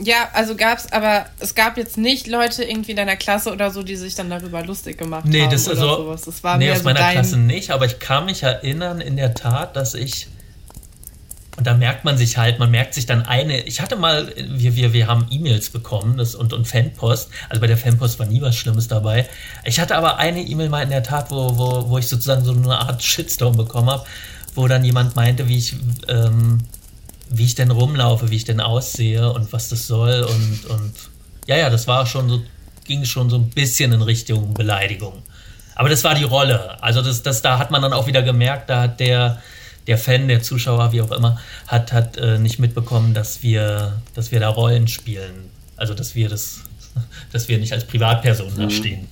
Ja, 0.00 0.28
also 0.32 0.56
gab's, 0.56 0.90
aber 0.90 1.26
es 1.38 1.54
gab 1.54 1.76
jetzt 1.76 1.96
nicht 1.96 2.26
Leute 2.26 2.64
irgendwie 2.64 2.92
in 2.92 2.96
deiner 2.96 3.16
Klasse 3.16 3.52
oder 3.52 3.70
so, 3.70 3.82
die 3.82 3.94
sich 3.94 4.14
dann 4.16 4.28
darüber 4.28 4.64
lustig 4.64 4.98
gemacht 4.98 5.24
nee, 5.24 5.42
haben. 5.42 5.50
Das 5.50 5.68
oder 5.68 5.76
so, 5.76 5.96
sowas. 5.96 6.22
Das 6.22 6.42
war 6.42 6.58
nee, 6.58 6.70
aus 6.70 6.78
so 6.78 6.84
meiner. 6.84 7.12
Klasse 7.12 7.36
nicht, 7.36 7.70
aber 7.70 7.86
ich 7.86 8.00
kann 8.00 8.24
mich 8.24 8.42
erinnern 8.42 9.00
in 9.00 9.16
der 9.16 9.34
Tat, 9.34 9.76
dass 9.76 9.94
ich. 9.94 10.28
Und 11.56 11.68
da 11.68 11.74
merkt 11.74 12.04
man 12.04 12.18
sich 12.18 12.36
halt, 12.36 12.58
man 12.58 12.72
merkt 12.72 12.94
sich 12.94 13.06
dann 13.06 13.22
eine. 13.22 13.60
Ich 13.60 13.80
hatte 13.80 13.94
mal, 13.94 14.34
wir, 14.36 14.74
wir, 14.74 14.92
wir 14.92 15.06
haben 15.06 15.28
E-Mails 15.30 15.70
bekommen 15.70 16.16
das, 16.16 16.34
und, 16.34 16.52
und 16.52 16.66
Fanpost. 16.66 17.30
Also 17.48 17.60
bei 17.60 17.68
der 17.68 17.76
Fanpost 17.76 18.18
war 18.18 18.26
nie 18.26 18.40
was 18.40 18.56
Schlimmes 18.56 18.88
dabei. 18.88 19.28
Ich 19.64 19.78
hatte 19.78 19.94
aber 19.94 20.16
eine 20.16 20.42
E-Mail 20.42 20.68
mal 20.70 20.82
in 20.82 20.90
der 20.90 21.04
Tat, 21.04 21.30
wo, 21.30 21.56
wo, 21.56 21.88
wo 21.88 21.98
ich 21.98 22.08
sozusagen 22.08 22.44
so 22.44 22.50
eine 22.50 22.76
Art 22.80 23.00
Shitstorm 23.00 23.56
bekommen 23.56 23.88
habe, 23.88 24.04
wo 24.56 24.66
dann 24.66 24.84
jemand 24.84 25.14
meinte, 25.14 25.46
wie 25.46 25.58
ich. 25.58 25.76
Ähm, 26.08 26.58
wie 27.30 27.44
ich 27.44 27.54
denn 27.54 27.70
rumlaufe, 27.70 28.30
wie 28.30 28.36
ich 28.36 28.44
denn 28.44 28.60
aussehe 28.60 29.32
und 29.32 29.52
was 29.52 29.68
das 29.68 29.86
soll 29.86 30.22
und, 30.22 30.66
und 30.70 30.92
ja, 31.46 31.56
ja, 31.56 31.70
das 31.70 31.86
war 31.86 32.06
schon 32.06 32.28
so, 32.28 32.42
ging 32.84 33.04
schon 33.04 33.30
so 33.30 33.36
ein 33.36 33.50
bisschen 33.50 33.92
in 33.92 34.02
Richtung 34.02 34.54
Beleidigung. 34.54 35.22
Aber 35.74 35.88
das 35.88 36.04
war 36.04 36.14
die 36.14 36.24
Rolle. 36.24 36.82
Also 36.82 37.02
das, 37.02 37.22
das, 37.22 37.42
da 37.42 37.58
hat 37.58 37.70
man 37.70 37.82
dann 37.82 37.92
auch 37.92 38.06
wieder 38.06 38.22
gemerkt, 38.22 38.70
da 38.70 38.82
hat 38.82 39.00
der, 39.00 39.42
der 39.86 39.98
Fan, 39.98 40.28
der 40.28 40.42
Zuschauer, 40.42 40.92
wie 40.92 41.02
auch 41.02 41.10
immer, 41.10 41.38
hat, 41.66 41.92
hat 41.92 42.16
äh, 42.16 42.38
nicht 42.38 42.58
mitbekommen, 42.58 43.14
dass 43.14 43.42
wir, 43.42 44.00
dass 44.14 44.30
wir 44.30 44.40
da 44.40 44.48
Rollen 44.48 44.88
spielen. 44.88 45.50
Also 45.76 45.94
dass 45.94 46.14
wir 46.14 46.28
das, 46.28 46.60
dass 47.32 47.48
wir 47.48 47.58
nicht 47.58 47.72
als 47.72 47.84
Privatpersonen 47.84 48.56
da 48.56 48.64
mhm. 48.64 48.70
stehen. 48.70 49.08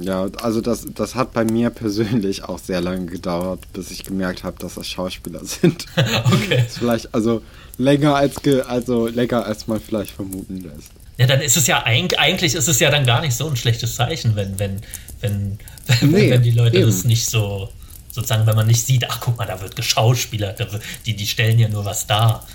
Ja, 0.00 0.28
also 0.40 0.60
das, 0.60 0.86
das 0.94 1.14
hat 1.14 1.32
bei 1.32 1.44
mir 1.44 1.70
persönlich 1.70 2.44
auch 2.44 2.58
sehr 2.58 2.80
lange 2.80 3.06
gedauert, 3.06 3.60
bis 3.72 3.90
ich 3.90 4.04
gemerkt 4.04 4.44
habe, 4.44 4.58
dass 4.58 4.74
das 4.74 4.86
Schauspieler 4.86 5.44
sind. 5.44 5.86
okay. 5.96 6.64
Das 6.64 6.78
vielleicht 6.78 7.14
also 7.14 7.42
länger 7.76 8.14
als 8.14 8.42
ge, 8.42 8.62
also 8.62 9.08
länger 9.08 9.44
als 9.44 9.66
man 9.66 9.80
vielleicht 9.80 10.12
vermuten 10.12 10.62
lässt. 10.62 10.92
Ja, 11.18 11.26
dann 11.26 11.42
ist 11.42 11.56
es 11.56 11.66
ja 11.66 11.82
eigentlich 11.84 12.54
ist 12.54 12.66
es 12.66 12.80
ja 12.80 12.90
dann 12.90 13.04
gar 13.04 13.20
nicht 13.20 13.34
so 13.34 13.46
ein 13.46 13.56
schlechtes 13.56 13.94
Zeichen, 13.94 14.36
wenn 14.36 14.58
wenn 14.58 14.80
wenn 15.20 15.58
wenn, 16.00 16.10
nee, 16.10 16.30
wenn 16.30 16.42
die 16.42 16.52
Leute 16.52 16.78
eben. 16.78 16.86
das 16.86 17.04
nicht 17.04 17.28
so 17.28 17.68
sozusagen, 18.10 18.46
wenn 18.46 18.56
man 18.56 18.66
nicht 18.66 18.84
sieht, 18.84 19.08
ach 19.08 19.20
guck 19.20 19.36
mal, 19.36 19.46
da 19.46 19.60
wird 19.60 19.76
geschauspielert, 19.76 20.66
die 21.04 21.14
die 21.14 21.26
stellen 21.26 21.58
ja 21.58 21.68
nur 21.68 21.84
was 21.84 22.06
dar. 22.06 22.46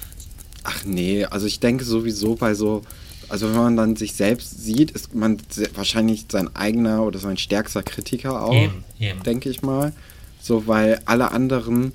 Ach 0.63 0.83
nee, 0.83 1.25
also 1.25 1.45
ich 1.45 1.59
denke 1.59 1.85
sowieso 1.85 2.35
bei 2.35 2.55
so 2.55 2.81
also 3.29 3.49
wenn 3.49 3.57
man 3.57 3.77
dann 3.77 3.95
sich 3.95 4.13
selbst 4.13 4.63
sieht, 4.63 4.91
ist 4.91 5.13
man 5.15 5.37
wahrscheinlich 5.73 6.25
sein 6.31 6.55
eigener 6.55 7.03
oder 7.03 7.19
sein 7.19 7.37
stärkster 7.37 7.83
Kritiker 7.83 8.43
auch, 8.43 8.69
denke 9.25 9.49
ich 9.49 9.61
mal. 9.61 9.93
So, 10.41 10.67
weil 10.67 11.01
alle 11.05 11.31
anderen, 11.31 11.93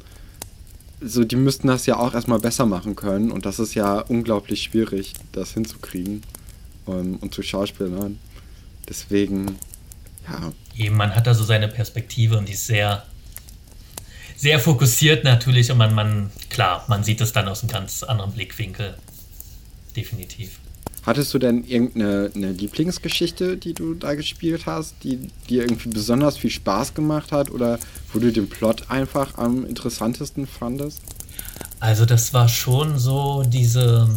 so 1.00 1.24
die 1.24 1.36
müssten 1.36 1.68
das 1.68 1.86
ja 1.86 1.98
auch 1.98 2.14
erstmal 2.14 2.40
besser 2.40 2.66
machen 2.66 2.96
können 2.96 3.30
und 3.30 3.46
das 3.46 3.58
ist 3.58 3.74
ja 3.74 4.00
unglaublich 4.00 4.62
schwierig, 4.62 5.14
das 5.32 5.54
hinzukriegen 5.54 6.22
um, 6.86 6.94
ähm, 6.94 7.16
und 7.20 7.34
zu 7.34 7.42
Schauspielern. 7.42 8.18
Deswegen, 8.88 9.58
ja. 10.28 10.52
Eben, 10.76 10.96
man 10.96 11.14
hat 11.14 11.26
da 11.26 11.34
so 11.34 11.44
seine 11.44 11.68
Perspektive 11.68 12.38
und 12.38 12.48
die 12.48 12.54
ist 12.54 12.66
sehr, 12.66 13.04
sehr 14.36 14.58
fokussiert 14.58 15.24
natürlich 15.24 15.70
und 15.70 15.78
man, 15.78 15.94
man, 15.94 16.30
klar, 16.48 16.84
man 16.88 17.04
sieht 17.04 17.20
es 17.20 17.32
dann 17.32 17.46
aus 17.46 17.62
einem 17.62 17.70
ganz 17.70 18.02
anderen 18.02 18.32
Blickwinkel. 18.32 18.96
Definitiv. 19.94 20.59
Hattest 21.04 21.32
du 21.32 21.38
denn 21.38 21.64
irgendeine 21.64 22.28
Lieblingsgeschichte, 22.28 23.56
die 23.56 23.72
du 23.72 23.94
da 23.94 24.14
gespielt 24.14 24.66
hast, 24.66 24.96
die 25.02 25.30
dir 25.48 25.62
irgendwie 25.62 25.88
besonders 25.88 26.36
viel 26.36 26.50
Spaß 26.50 26.94
gemacht 26.94 27.32
hat 27.32 27.50
oder 27.50 27.78
wo 28.12 28.18
du 28.18 28.30
den 28.30 28.48
Plot 28.48 28.90
einfach 28.90 29.38
am 29.38 29.64
interessantesten 29.64 30.46
fandest? 30.46 31.00
Also 31.78 32.04
das 32.04 32.34
war 32.34 32.48
schon 32.48 32.98
so 32.98 33.42
diese, 33.46 34.08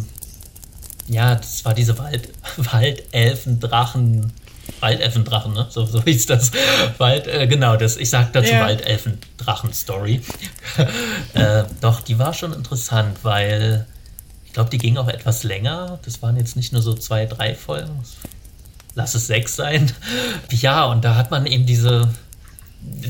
ja, 1.06 1.34
das 1.34 1.64
war 1.64 1.72
diese 1.72 1.98
Wald, 1.98 2.28
Waldelfen, 2.58 3.60
Drachen, 3.60 4.32
Waldelfendrachen, 4.80 5.54
ne? 5.54 5.66
So, 5.70 5.86
so 5.86 6.02
hieß 6.02 6.26
das. 6.26 6.52
Wald, 6.98 7.26
äh, 7.26 7.46
genau, 7.46 7.76
das, 7.76 7.96
ich 7.96 8.10
sag 8.10 8.32
dazu 8.34 8.52
ja. 8.52 8.60
Waldelfendrachen-Story. 8.60 10.20
äh, 11.34 11.64
doch, 11.80 12.00
die 12.02 12.18
war 12.18 12.34
schon 12.34 12.52
interessant, 12.52 13.18
weil 13.22 13.86
glaube, 14.54 14.70
die 14.70 14.78
ging 14.78 14.96
auch 14.96 15.08
etwas 15.08 15.42
länger. 15.42 15.98
Das 16.04 16.22
waren 16.22 16.36
jetzt 16.36 16.56
nicht 16.56 16.72
nur 16.72 16.80
so 16.80 16.94
zwei, 16.94 17.26
drei 17.26 17.54
Folgen. 17.54 18.02
Lass 18.94 19.14
es 19.14 19.26
sechs 19.26 19.56
sein. 19.56 19.92
Ja, 20.50 20.84
und 20.84 21.04
da 21.04 21.16
hat 21.16 21.30
man 21.30 21.46
eben 21.46 21.66
diese, 21.66 22.08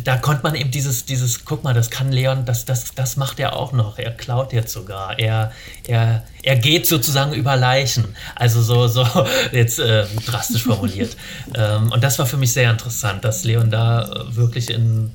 da 0.03 0.16
konnte 0.16 0.42
man 0.42 0.55
eben 0.55 0.70
dieses, 0.70 1.05
dieses, 1.05 1.45
guck 1.45 1.62
mal, 1.62 1.74
das 1.74 1.90
kann 1.90 2.11
Leon, 2.11 2.47
das, 2.47 2.64
das, 2.64 2.95
das 2.95 3.16
macht 3.16 3.38
er 3.38 3.55
auch 3.55 3.72
noch. 3.72 3.99
Er 3.99 4.12
klaut 4.12 4.53
jetzt 4.53 4.72
sogar. 4.72 5.18
Er, 5.18 5.53
er, 5.86 6.24
er 6.42 6.57
geht 6.57 6.86
sozusagen 6.86 7.34
über 7.34 7.57
Leichen. 7.57 8.05
Also 8.34 8.62
so, 8.62 8.88
so 8.88 9.07
jetzt 9.53 9.78
äh, 9.78 10.07
drastisch 10.24 10.64
formuliert. 10.64 11.16
ähm, 11.55 11.92
und 11.92 12.03
das 12.03 12.18
war 12.18 12.26
für 12.26 12.36
mich 12.38 12.53
sehr 12.53 12.70
interessant, 12.70 13.24
dass 13.24 13.45
Leon 13.45 13.70
da 13.70 14.05
äh, 14.05 14.36
wirklich 14.36 14.70
in 14.70 15.12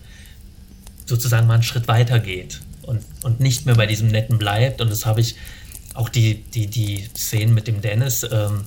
sozusagen 1.06 1.48
mal 1.48 1.56
einen 1.56 1.64
Schritt 1.64 1.88
weiter 1.88 2.20
geht 2.20 2.62
und, 2.84 3.04
und 3.24 3.40
nicht 3.40 3.66
mehr 3.66 3.76
bei 3.76 3.88
diesem 3.88 4.10
Netten 4.10 4.38
bleibt. 4.38 4.82
Und 4.82 4.92
das 4.92 5.06
habe 5.06 5.22
ich 5.22 5.36
auch 6.00 6.10
die, 6.10 6.36
die, 6.36 6.68
die 6.68 7.10
Szenen 7.16 7.54
mit 7.54 7.68
dem 7.68 7.82
Dennis. 7.82 8.24
Ähm, 8.24 8.66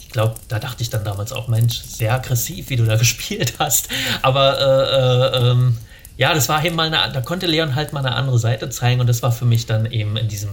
ich 0.00 0.10
glaube, 0.10 0.36
da 0.46 0.58
dachte 0.58 0.82
ich 0.82 0.90
dann 0.90 1.04
damals 1.04 1.32
auch, 1.32 1.48
Mensch, 1.48 1.82
sehr 1.82 2.14
aggressiv, 2.14 2.70
wie 2.70 2.76
du 2.76 2.84
da 2.84 2.96
gespielt 3.04 3.54
hast. 3.58 3.88
Aber 4.22 4.58
äh, 4.60 5.38
äh, 5.38 5.50
ähm, 5.50 5.76
ja, 6.16 6.32
das 6.34 6.48
war 6.48 6.64
eben 6.64 6.76
mal 6.76 6.92
eine, 6.92 7.12
da 7.12 7.20
konnte 7.20 7.46
Leon 7.46 7.74
halt 7.74 7.92
mal 7.92 8.00
eine 8.00 8.14
andere 8.14 8.38
Seite 8.38 8.70
zeigen 8.70 9.00
und 9.00 9.08
das 9.08 9.22
war 9.22 9.32
für 9.32 9.44
mich 9.44 9.66
dann 9.66 9.86
eben 9.86 10.16
in 10.16 10.28
diesem 10.28 10.50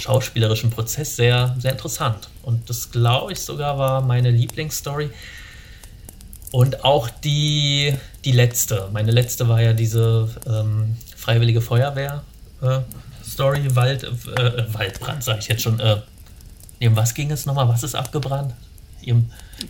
schauspielerischen 0.00 0.70
Prozess 0.70 1.16
sehr, 1.16 1.54
sehr 1.58 1.72
interessant. 1.72 2.28
Und 2.42 2.68
das 2.68 2.90
glaube 2.90 3.32
ich 3.32 3.40
sogar 3.40 3.78
war 3.78 4.00
meine 4.00 4.30
Lieblingsstory. 4.30 5.10
Und 6.52 6.84
auch 6.84 7.10
die, 7.10 7.94
die 8.24 8.32
letzte. 8.32 8.88
Meine 8.92 9.10
letzte 9.10 9.48
war 9.48 9.60
ja 9.60 9.72
diese 9.72 10.28
ähm, 10.46 10.96
Freiwillige 11.16 11.60
Feuerwehr-Story, 11.60 12.76
äh, 12.76 12.80
Wald, 13.38 14.04
äh, 14.04 14.74
Waldbrand, 14.74 15.24
sage 15.24 15.38
ich 15.40 15.48
jetzt 15.48 15.62
schon. 15.62 15.80
Äh, 15.80 16.00
um 16.82 16.96
was 16.96 17.14
ging 17.14 17.30
es 17.30 17.46
nochmal? 17.46 17.68
Was 17.68 17.82
ist 17.82 17.94
abgebrannt? 17.94 18.54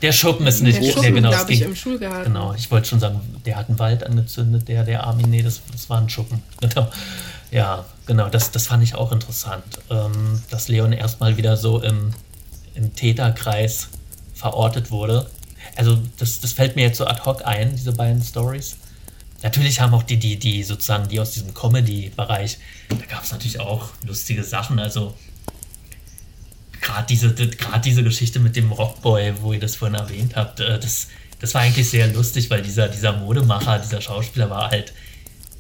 Der 0.03 0.13
Schuppen 0.13 0.47
ist 0.47 0.63
nicht. 0.63 0.83
Der 0.83 0.93
Schuppen, 0.93 1.15
genau, 1.15 1.31
glaube 1.31 1.53
ich, 1.53 1.63
im 1.63 1.77
Schulgarten. 1.77 2.25
Genau, 2.25 2.55
ich 2.55 2.71
wollte 2.71 2.89
schon 2.89 3.01
sagen, 3.01 3.21
der 3.45 3.57
hat 3.57 3.69
einen 3.69 3.79
Wald 3.79 4.05
angezündet, 4.05 4.69
der, 4.69 4.85
der 4.85 5.05
Armin, 5.05 5.31
nee, 5.31 5.43
das, 5.43 5.61
das 5.71 5.89
war 5.91 6.01
ein 6.01 6.09
Schuppen. 6.09 6.43
Genau. 6.61 6.89
Ja, 7.53 7.85
genau, 8.07 8.29
das, 8.29 8.51
das 8.51 8.67
fand 8.67 8.83
ich 8.83 8.97
auch 8.97 9.13
interessant. 9.13 9.63
Ähm, 9.89 10.43
dass 10.51 10.67
Leon 10.67 10.93
erstmal 10.93 11.37
wieder 11.37 11.57
so 11.57 11.81
im, 11.81 12.11
im 12.75 12.93
Täterkreis 12.97 13.89
verortet 14.35 14.91
wurde. 14.91 15.31
Also, 15.77 15.97
das, 16.19 16.41
das 16.41 16.53
fällt 16.53 16.75
mir 16.75 16.83
jetzt 16.83 16.99
so 16.99 17.07
ad 17.07 17.23
hoc 17.25 17.47
ein, 17.47 17.77
diese 17.77 17.93
beiden 17.93 18.21
Stories. 18.21 18.77
Natürlich 19.43 19.81
haben 19.81 19.95
auch 19.95 20.03
die, 20.03 20.17
die, 20.17 20.39
die 20.39 20.63
sozusagen, 20.63 21.09
die 21.09 21.21
aus 21.21 21.33
diesem 21.33 21.53
Comedy-Bereich, 21.55 22.59
da 22.89 23.07
gab 23.07 23.25
es 23.25 23.33
natürlich 23.33 23.61
auch 23.61 23.91
lustige 24.07 24.43
Sachen. 24.43 24.79
Also, 24.79 25.15
gerade 26.81 27.07
diese, 27.07 27.35
diese 27.35 28.03
Geschichte 28.03 28.39
mit 28.39 28.57
dem 28.57 28.73
Rockboy, 28.73 29.35
wo 29.41 29.53
ihr 29.53 29.61
das 29.61 29.77
vorhin 29.77 29.97
erwähnt 29.97 30.37
habt, 30.37 30.61
äh, 30.61 30.79
das, 30.79 31.09
das 31.41 31.55
war 31.55 31.63
eigentlich 31.63 31.89
sehr 31.91 32.07
lustig, 32.09 32.51
weil 32.51 32.63
dieser, 32.63 32.89
dieser 32.89 33.13
Modemacher, 33.13 33.79
dieser 33.79 34.01
Schauspieler 34.01 34.49
war 34.51 34.71
halt, 34.71 34.93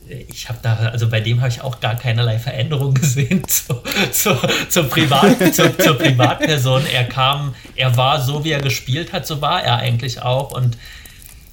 äh, 0.09 0.25
ich 0.29 0.49
habe 0.49 0.59
da, 0.63 0.77
also 0.77 1.09
bei 1.09 1.21
dem 1.21 1.41
habe 1.41 1.51
ich 1.51 1.61
auch 1.61 1.81
gar 1.81 1.97
keinerlei 1.97 2.39
Veränderung 2.39 2.95
gesehen 2.95 3.47
zu, 3.47 3.83
zu, 4.13 4.39
zur, 4.69 4.85
Privat, 4.85 5.55
zu, 5.55 5.77
zur 5.77 5.99
Privatperson. 5.99 6.87
Er 6.87 7.05
kam, 7.05 7.55
er 7.75 7.97
war 7.97 8.23
so, 8.23 8.45
wie 8.45 8.53
er 8.53 8.61
gespielt 8.61 9.13
hat, 9.13 9.27
so 9.27 9.41
war 9.41 9.63
er 9.63 9.77
eigentlich 9.77 10.23
auch 10.23 10.53
und, 10.53 10.79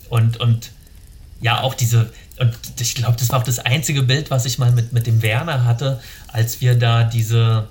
und, 0.10 0.40
und 0.40 0.72
ja, 1.44 1.62
auch 1.62 1.74
diese, 1.74 2.10
und 2.40 2.54
ich 2.80 2.96
glaube, 2.96 3.18
das 3.20 3.30
war 3.30 3.40
auch 3.40 3.44
das 3.44 3.60
einzige 3.60 4.02
Bild, 4.02 4.32
was 4.32 4.46
ich 4.46 4.58
mal 4.58 4.72
mit, 4.72 4.94
mit 4.94 5.06
dem 5.06 5.22
Werner 5.22 5.66
hatte, 5.66 6.00
als 6.30 6.62
wir 6.62 6.76
da 6.76 7.04
diese, 7.04 7.68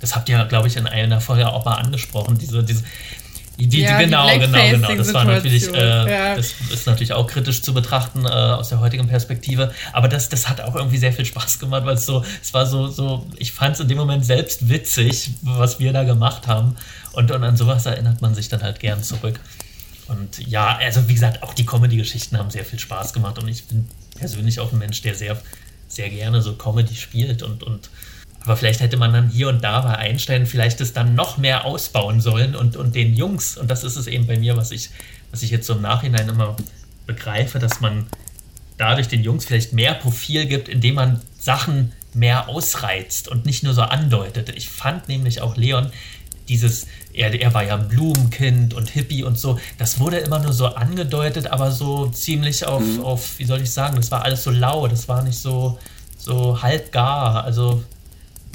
das 0.00 0.14
habt 0.14 0.28
ihr, 0.28 0.44
glaube 0.44 0.68
ich, 0.68 0.76
in 0.76 0.86
einer 0.86 1.22
Folge 1.22 1.48
auch 1.50 1.64
mal 1.64 1.76
angesprochen. 1.76 2.36
Diese, 2.36 2.62
diese, 2.62 2.84
die, 3.58 3.68
die, 3.68 3.80
ja, 3.80 3.98
genau, 3.98 4.28
die 4.28 4.40
genau, 4.40 4.70
genau. 4.70 4.94
Das 4.96 5.14
war 5.14 5.24
natürlich, 5.24 5.72
äh, 5.72 6.10
ja. 6.10 6.36
das 6.36 6.52
ist 6.70 6.86
natürlich 6.86 7.14
auch 7.14 7.26
kritisch 7.26 7.62
zu 7.62 7.72
betrachten 7.72 8.26
äh, 8.26 8.28
aus 8.28 8.68
der 8.68 8.80
heutigen 8.80 9.08
Perspektive. 9.08 9.72
Aber 9.94 10.08
das, 10.08 10.28
das 10.28 10.46
hat 10.50 10.60
auch 10.60 10.76
irgendwie 10.76 10.98
sehr 10.98 11.14
viel 11.14 11.24
Spaß 11.24 11.58
gemacht, 11.58 11.86
weil 11.86 11.94
es 11.94 12.04
so, 12.04 12.22
es 12.42 12.52
war 12.52 12.66
so, 12.66 12.88
so, 12.88 13.26
ich 13.38 13.52
fand 13.52 13.76
es 13.76 13.80
in 13.80 13.88
dem 13.88 13.96
Moment 13.96 14.26
selbst 14.26 14.68
witzig, 14.68 15.30
was 15.40 15.80
wir 15.80 15.94
da 15.94 16.04
gemacht 16.04 16.46
haben. 16.46 16.76
Und, 17.12 17.30
und 17.30 17.42
an 17.42 17.56
sowas 17.56 17.86
erinnert 17.86 18.20
man 18.20 18.34
sich 18.34 18.50
dann 18.50 18.62
halt 18.62 18.78
gern 18.78 19.02
zurück. 19.02 19.40
Und 20.08 20.46
ja, 20.46 20.76
also 20.76 21.08
wie 21.08 21.14
gesagt, 21.14 21.42
auch 21.42 21.54
die 21.54 21.66
Comedy-Geschichten 21.66 22.38
haben 22.38 22.50
sehr 22.50 22.64
viel 22.64 22.78
Spaß 22.78 23.12
gemacht. 23.12 23.38
Und 23.38 23.48
ich 23.48 23.64
bin 23.64 23.88
persönlich 24.16 24.60
auch 24.60 24.72
ein 24.72 24.78
Mensch, 24.78 25.02
der 25.02 25.14
sehr, 25.14 25.40
sehr 25.88 26.08
gerne 26.10 26.42
so 26.42 26.54
Comedy 26.54 26.94
spielt 26.94 27.42
und, 27.42 27.62
und 27.62 27.90
aber 28.46 28.56
vielleicht 28.56 28.78
hätte 28.78 28.96
man 28.96 29.12
dann 29.12 29.28
hier 29.28 29.48
und 29.48 29.64
da 29.64 29.80
bei 29.80 29.96
Einstein 29.96 30.46
vielleicht 30.46 30.80
es 30.80 30.92
dann 30.92 31.16
noch 31.16 31.36
mehr 31.36 31.64
ausbauen 31.64 32.20
sollen 32.20 32.54
und, 32.54 32.76
und 32.76 32.94
den 32.94 33.14
Jungs, 33.14 33.56
und 33.56 33.68
das 33.68 33.82
ist 33.82 33.96
es 33.96 34.06
eben 34.06 34.28
bei 34.28 34.38
mir, 34.38 34.56
was 34.56 34.70
ich, 34.70 34.90
was 35.32 35.42
ich 35.42 35.50
jetzt 35.50 35.66
so 35.66 35.74
im 35.74 35.82
Nachhinein 35.82 36.28
immer 36.28 36.56
begreife, 37.08 37.58
dass 37.58 37.80
man 37.80 38.06
dadurch 38.78 39.08
den 39.08 39.24
Jungs 39.24 39.46
vielleicht 39.46 39.72
mehr 39.72 39.94
Profil 39.94 40.46
gibt, 40.46 40.68
indem 40.68 40.94
man 40.94 41.22
Sachen 41.36 41.92
mehr 42.14 42.48
ausreizt 42.48 43.26
und 43.26 43.46
nicht 43.46 43.64
nur 43.64 43.74
so 43.74 43.82
andeutet. 43.82 44.50
Ich 44.56 44.68
fand 44.68 45.08
nämlich 45.08 45.40
auch 45.40 45.56
Leon 45.56 45.90
dieses, 46.48 46.86
er, 47.12 47.38
er 47.38 47.54
war 47.54 47.64
ja 47.64 47.74
ein 47.74 47.88
Blumenkind 47.88 48.74
und 48.74 48.88
Hippie 48.88 49.24
und 49.24 49.38
so, 49.38 49.58
das 49.78 49.98
wurde 49.98 50.18
immer 50.18 50.38
nur 50.38 50.52
so 50.52 50.66
angedeutet, 50.66 51.48
aber 51.48 51.70
so 51.72 52.08
ziemlich 52.08 52.66
auf, 52.66 52.82
mhm. 52.82 53.00
auf 53.00 53.38
wie 53.38 53.44
soll 53.44 53.62
ich 53.62 53.70
sagen, 53.70 53.96
das 53.96 54.10
war 54.10 54.22
alles 54.22 54.44
so 54.44 54.50
lau, 54.50 54.86
das 54.86 55.08
war 55.08 55.22
nicht 55.22 55.38
so, 55.38 55.78
so 56.18 56.62
halb 56.62 56.92
gar. 56.92 57.44
Also 57.44 57.82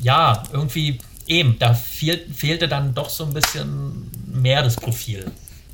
ja, 0.01 0.43
irgendwie 0.51 0.99
eben, 1.27 1.57
da 1.59 1.73
fehl, 1.73 2.25
fehlte 2.33 2.67
dann 2.67 2.93
doch 2.93 3.09
so 3.09 3.25
ein 3.25 3.33
bisschen 3.33 4.09
mehr 4.25 4.63
das 4.63 4.75
Profil. 4.75 5.31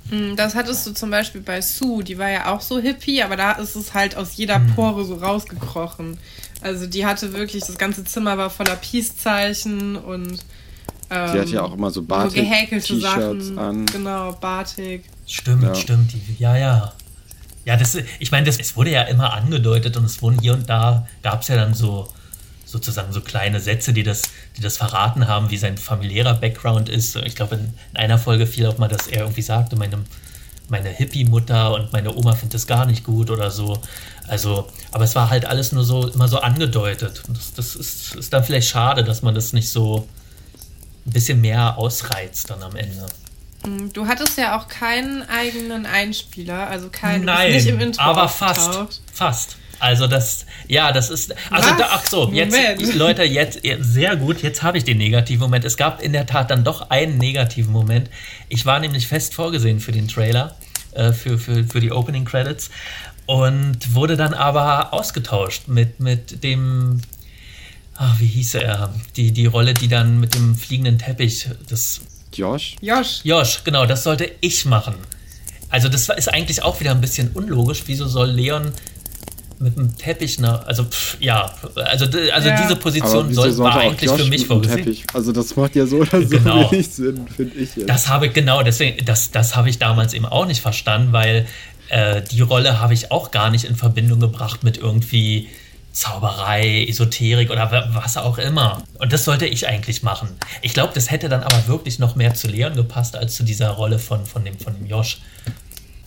Hm, 0.09 0.35
das 0.35 0.55
hattest 0.55 0.87
du 0.87 0.93
zum 0.93 1.09
Beispiel 1.09 1.41
bei 1.41 1.61
Sue, 1.61 2.03
die 2.03 2.17
war 2.17 2.29
ja 2.29 2.53
auch 2.53 2.61
so 2.61 2.79
hippie, 2.79 3.21
aber 3.23 3.35
da 3.35 3.53
ist 3.53 3.75
es 3.75 3.93
halt 3.93 4.15
aus 4.15 4.37
jeder 4.37 4.55
hm. 4.55 4.75
Pore 4.75 5.03
so 5.03 5.15
rausgekrochen. 5.15 6.17
Also 6.61 6.87
die 6.87 7.05
hatte 7.05 7.33
wirklich, 7.33 7.63
das 7.65 7.77
ganze 7.77 8.03
Zimmer 8.03 8.37
war 8.37 8.49
voller 8.49 8.75
Peace-Zeichen 8.75 9.95
und 9.95 10.39
ähm, 11.09 11.33
die 11.33 11.39
hat 11.39 11.49
ja 11.49 11.63
auch 11.63 11.73
immer 11.73 11.89
so 11.89 12.01
Batik 12.01 12.31
so 12.31 12.35
gehäkelte 12.37 12.99
Sachen 12.99 13.57
an. 13.57 13.85
Genau, 13.85 14.33
Batik. 14.33 15.03
Stimmt, 15.25 15.63
ja. 15.63 15.75
stimmt. 15.75 16.13
Ja, 16.39 16.57
ja. 16.57 16.93
Ja, 17.65 17.75
das, 17.75 17.97
ich 18.19 18.31
meine, 18.31 18.45
das, 18.45 18.59
es 18.59 18.77
wurde 18.77 18.91
ja 18.91 19.01
immer 19.03 19.33
angedeutet 19.33 19.97
und 19.97 20.05
es 20.05 20.21
wurden 20.21 20.39
hier 20.39 20.53
und 20.53 20.69
da, 20.69 21.05
gab 21.21 21.41
es 21.41 21.49
ja 21.49 21.55
dann 21.57 21.73
so 21.73 22.07
sozusagen 22.67 23.13
so 23.13 23.21
kleine 23.21 23.59
Sätze, 23.59 23.93
die 23.93 24.03
das, 24.03 24.23
die 24.57 24.61
das 24.61 24.77
verraten 24.77 25.27
haben, 25.27 25.49
wie 25.49 25.57
sein 25.57 25.77
familiärer 25.77 26.33
Background 26.33 26.89
ist. 26.89 27.15
Ich 27.15 27.35
glaube, 27.35 27.55
in, 27.55 27.73
in, 27.93 27.97
einer 27.97 28.17
Folge 28.17 28.45
fiel 28.45 28.67
auch 28.67 28.77
mal, 28.77 28.89
dass 28.89 29.07
er 29.07 29.21
irgendwie 29.21 29.41
sagte, 29.41 29.77
meine, 29.77 29.99
meine 30.67 30.89
Hippie-Mutter 30.89 31.73
und 31.73 31.93
meine 31.93 32.13
Oma 32.13 32.33
findet 32.33 32.55
das 32.55 32.67
gar 32.67 32.85
nicht 32.85 33.05
gut 33.05 33.29
oder 33.29 33.51
so. 33.51 33.81
Also, 34.27 34.67
aber 34.91 35.05
es 35.05 35.15
war 35.15 35.29
halt 35.29 35.45
alles 35.45 35.71
nur 35.71 35.85
so, 35.85 36.07
immer 36.07 36.27
so 36.27 36.39
angedeutet. 36.39 37.23
Das, 37.29 37.53
das 37.53 37.75
ist, 37.75 38.15
ist 38.15 38.33
dann 38.33 38.43
vielleicht 38.43 38.67
schade, 38.67 39.05
dass 39.05 39.21
man 39.21 39.33
das 39.33 39.53
nicht 39.53 39.69
so 39.69 40.07
ein 41.07 41.11
bisschen 41.11 41.41
mehr 41.41 41.77
ausreizt 41.77 42.49
dann 42.49 42.61
am 42.61 42.75
Ende. 42.75 43.07
Mm, 43.65 43.89
du 43.93 44.07
hattest 44.07 44.37
ja 44.37 44.57
auch 44.57 44.67
keinen 44.67 45.23
eigenen 45.23 45.85
Einspieler, 45.85 46.67
also 46.67 46.89
keinen 46.89 47.25
Nein, 47.25 47.53
nicht 47.53 47.67
im 47.67 47.79
Intro 47.79 48.01
aber 48.01 48.29
fast, 48.29 49.01
fast. 49.13 49.57
Also 49.79 50.07
das, 50.07 50.45
ja, 50.67 50.91
das 50.91 51.09
ist, 51.11 51.35
also 51.51 51.69
da, 51.77 51.89
ach 51.91 52.05
so, 52.05 52.31
jetzt, 52.31 52.51
Moment. 52.51 52.95
Leute, 52.95 53.23
jetzt, 53.23 53.59
sehr 53.79 54.15
gut, 54.15 54.41
jetzt 54.41 54.63
habe 54.63 54.79
ich 54.79 54.83
den 54.83 54.97
negativen 54.97 55.41
Moment. 55.41 55.65
Es 55.65 55.77
gab 55.77 56.01
in 56.01 56.13
der 56.13 56.25
Tat 56.25 56.49
dann 56.49 56.63
doch 56.63 56.89
einen 56.89 57.17
negativen 57.19 57.71
Moment. 57.71 58.09
Ich 58.49 58.65
war 58.65 58.79
nämlich 58.79 59.07
fest 59.07 59.35
vorgesehen 59.35 59.79
für 59.79 59.91
den 59.91 60.07
Trailer, 60.07 60.55
äh, 60.93 61.13
für, 61.13 61.37
für, 61.37 61.63
für 61.63 61.79
die 61.79 61.91
Opening 61.91 62.25
Credits 62.25 62.71
und 63.27 63.93
wurde 63.93 64.17
dann 64.17 64.33
aber 64.33 64.93
ausgetauscht 64.93 65.67
mit, 65.67 65.99
mit 65.99 66.43
dem, 66.43 67.01
ach, 67.97 68.19
wie 68.19 68.27
hieß 68.27 68.55
er, 68.55 68.93
die, 69.15 69.31
die 69.31 69.45
Rolle, 69.45 69.73
die 69.73 69.87
dann 69.87 70.19
mit 70.19 70.35
dem 70.35 70.55
fliegenden 70.55 70.97
Teppich, 70.97 71.47
das... 71.69 72.01
Josh? 72.33 72.75
Josh. 72.81 73.21
Josh, 73.23 73.63
genau, 73.63 73.85
das 73.85 74.03
sollte 74.03 74.29
ich 74.41 74.65
machen. 74.65 74.95
Also 75.69 75.89
das 75.89 76.09
ist 76.09 76.33
eigentlich 76.33 76.61
auch 76.63 76.79
wieder 76.79 76.91
ein 76.91 77.01
bisschen 77.01 77.31
unlogisch. 77.33 77.83
Wieso 77.87 78.07
soll 78.07 78.29
Leon 78.29 78.71
mit 79.59 79.75
dem 79.75 79.97
Teppich 79.97 80.39
nach, 80.39 80.67
also 80.67 80.83
pff, 80.83 81.17
ja, 81.19 81.51
also, 81.75 82.05
also 82.05 82.47
ja. 82.47 82.61
diese 82.61 82.75
Position 82.75 83.33
soll, 83.33 83.57
war 83.57 83.79
eigentlich 83.79 84.11
für 84.11 84.25
mich 84.25 84.45
vorgesehen. 84.45 84.97
Also 85.13 85.31
das 85.31 85.55
macht 85.55 85.75
ja 85.75 85.87
so 85.87 85.97
oder 85.97 86.21
so 86.21 86.29
genau. 86.29 86.71
wenig 86.71 86.89
Sinn, 86.89 87.27
finde 87.27 87.57
ich. 87.57 87.75
Jetzt. 87.75 87.89
Das 87.89 88.07
habe 88.07 88.27
ich, 88.27 88.33
genau, 88.33 88.61
deswegen, 88.61 89.03
das, 89.03 89.31
das 89.31 89.55
habe 89.55 89.69
ich 89.69 89.79
damals 89.79 90.13
eben 90.13 90.25
auch 90.25 90.45
nicht 90.45 90.61
verstanden, 90.61 91.11
weil 91.11 91.47
äh, 91.89 92.21
die 92.21 92.41
Rolle 92.41 92.79
habe 92.79 92.93
ich 92.93 93.11
auch 93.11 93.31
gar 93.31 93.49
nicht 93.49 93.65
in 93.65 93.75
Verbindung 93.75 94.19
gebracht 94.19 94.63
mit 94.63 94.77
irgendwie 94.77 95.49
Zauberei, 95.97 96.85
Esoterik 96.87 97.49
oder 97.49 97.89
was 97.93 98.17
auch 98.17 98.37
immer. 98.37 98.83
Und 98.99 99.11
das 99.13 99.25
sollte 99.25 99.47
ich 99.47 99.67
eigentlich 99.67 100.03
machen. 100.03 100.29
Ich 100.61 100.75
glaube, 100.75 100.93
das 100.93 101.09
hätte 101.09 101.27
dann 101.27 101.41
aber 101.41 101.67
wirklich 101.67 101.97
noch 101.97 102.15
mehr 102.15 102.35
zu 102.35 102.47
Leon 102.47 102.75
gepasst 102.75 103.15
als 103.15 103.35
zu 103.35 103.43
dieser 103.43 103.71
Rolle 103.71 103.97
von, 103.97 104.23
von, 104.23 104.45
dem, 104.45 104.59
von 104.59 104.75
dem 104.75 104.85
Josh. 104.85 105.21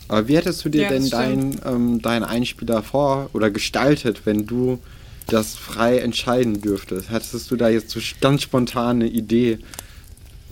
Aber 0.07 0.29
wie 0.29 0.37
hättest 0.37 0.65
du 0.65 0.69
dir 0.69 0.83
ja, 0.83 0.89
denn 0.91 1.11
deinen 1.11 1.61
ähm, 1.67 2.01
dein 2.01 2.23
Einspieler 2.23 2.85
vor 2.85 3.31
oder 3.33 3.51
gestaltet, 3.51 4.27
wenn 4.27 4.47
du 4.47 4.79
das 5.27 5.57
frei 5.57 5.99
entscheiden 5.99 6.61
dürftest? 6.61 7.11
Hattest 7.11 7.51
du 7.51 7.57
da 7.57 7.69
jetzt 7.69 7.91
so 7.91 7.99
ganz 8.21 8.43
spontane 8.43 9.09
Idee, 9.09 9.59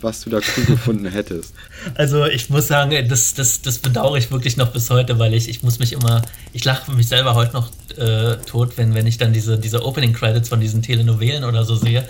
was 0.01 0.21
du 0.21 0.29
da 0.29 0.39
cool 0.57 0.65
gefunden 0.65 1.05
hättest? 1.11 1.53
Also 1.95 2.25
ich 2.25 2.49
muss 2.49 2.67
sagen, 2.67 3.07
das, 3.07 3.33
das, 3.33 3.61
das 3.61 3.79
bedauere 3.79 4.17
ich 4.17 4.31
wirklich 4.31 4.57
noch 4.57 4.71
bis 4.71 4.89
heute, 4.89 5.19
weil 5.19 5.33
ich, 5.33 5.49
ich 5.49 5.63
muss 5.63 5.79
mich 5.79 5.93
immer, 5.93 6.21
ich 6.53 6.65
lache 6.65 6.91
mich 6.91 7.07
selber 7.07 7.35
heute 7.35 7.53
noch 7.53 7.69
äh, 7.97 8.37
tot, 8.45 8.77
wenn, 8.77 8.93
wenn 8.93 9.07
ich 9.07 9.17
dann 9.17 9.33
diese, 9.33 9.57
diese 9.57 9.85
Opening 9.85 10.13
Credits 10.13 10.49
von 10.49 10.59
diesen 10.59 10.81
Telenovelen 10.81 11.43
oder 11.43 11.63
so 11.65 11.75
sehe 11.75 12.05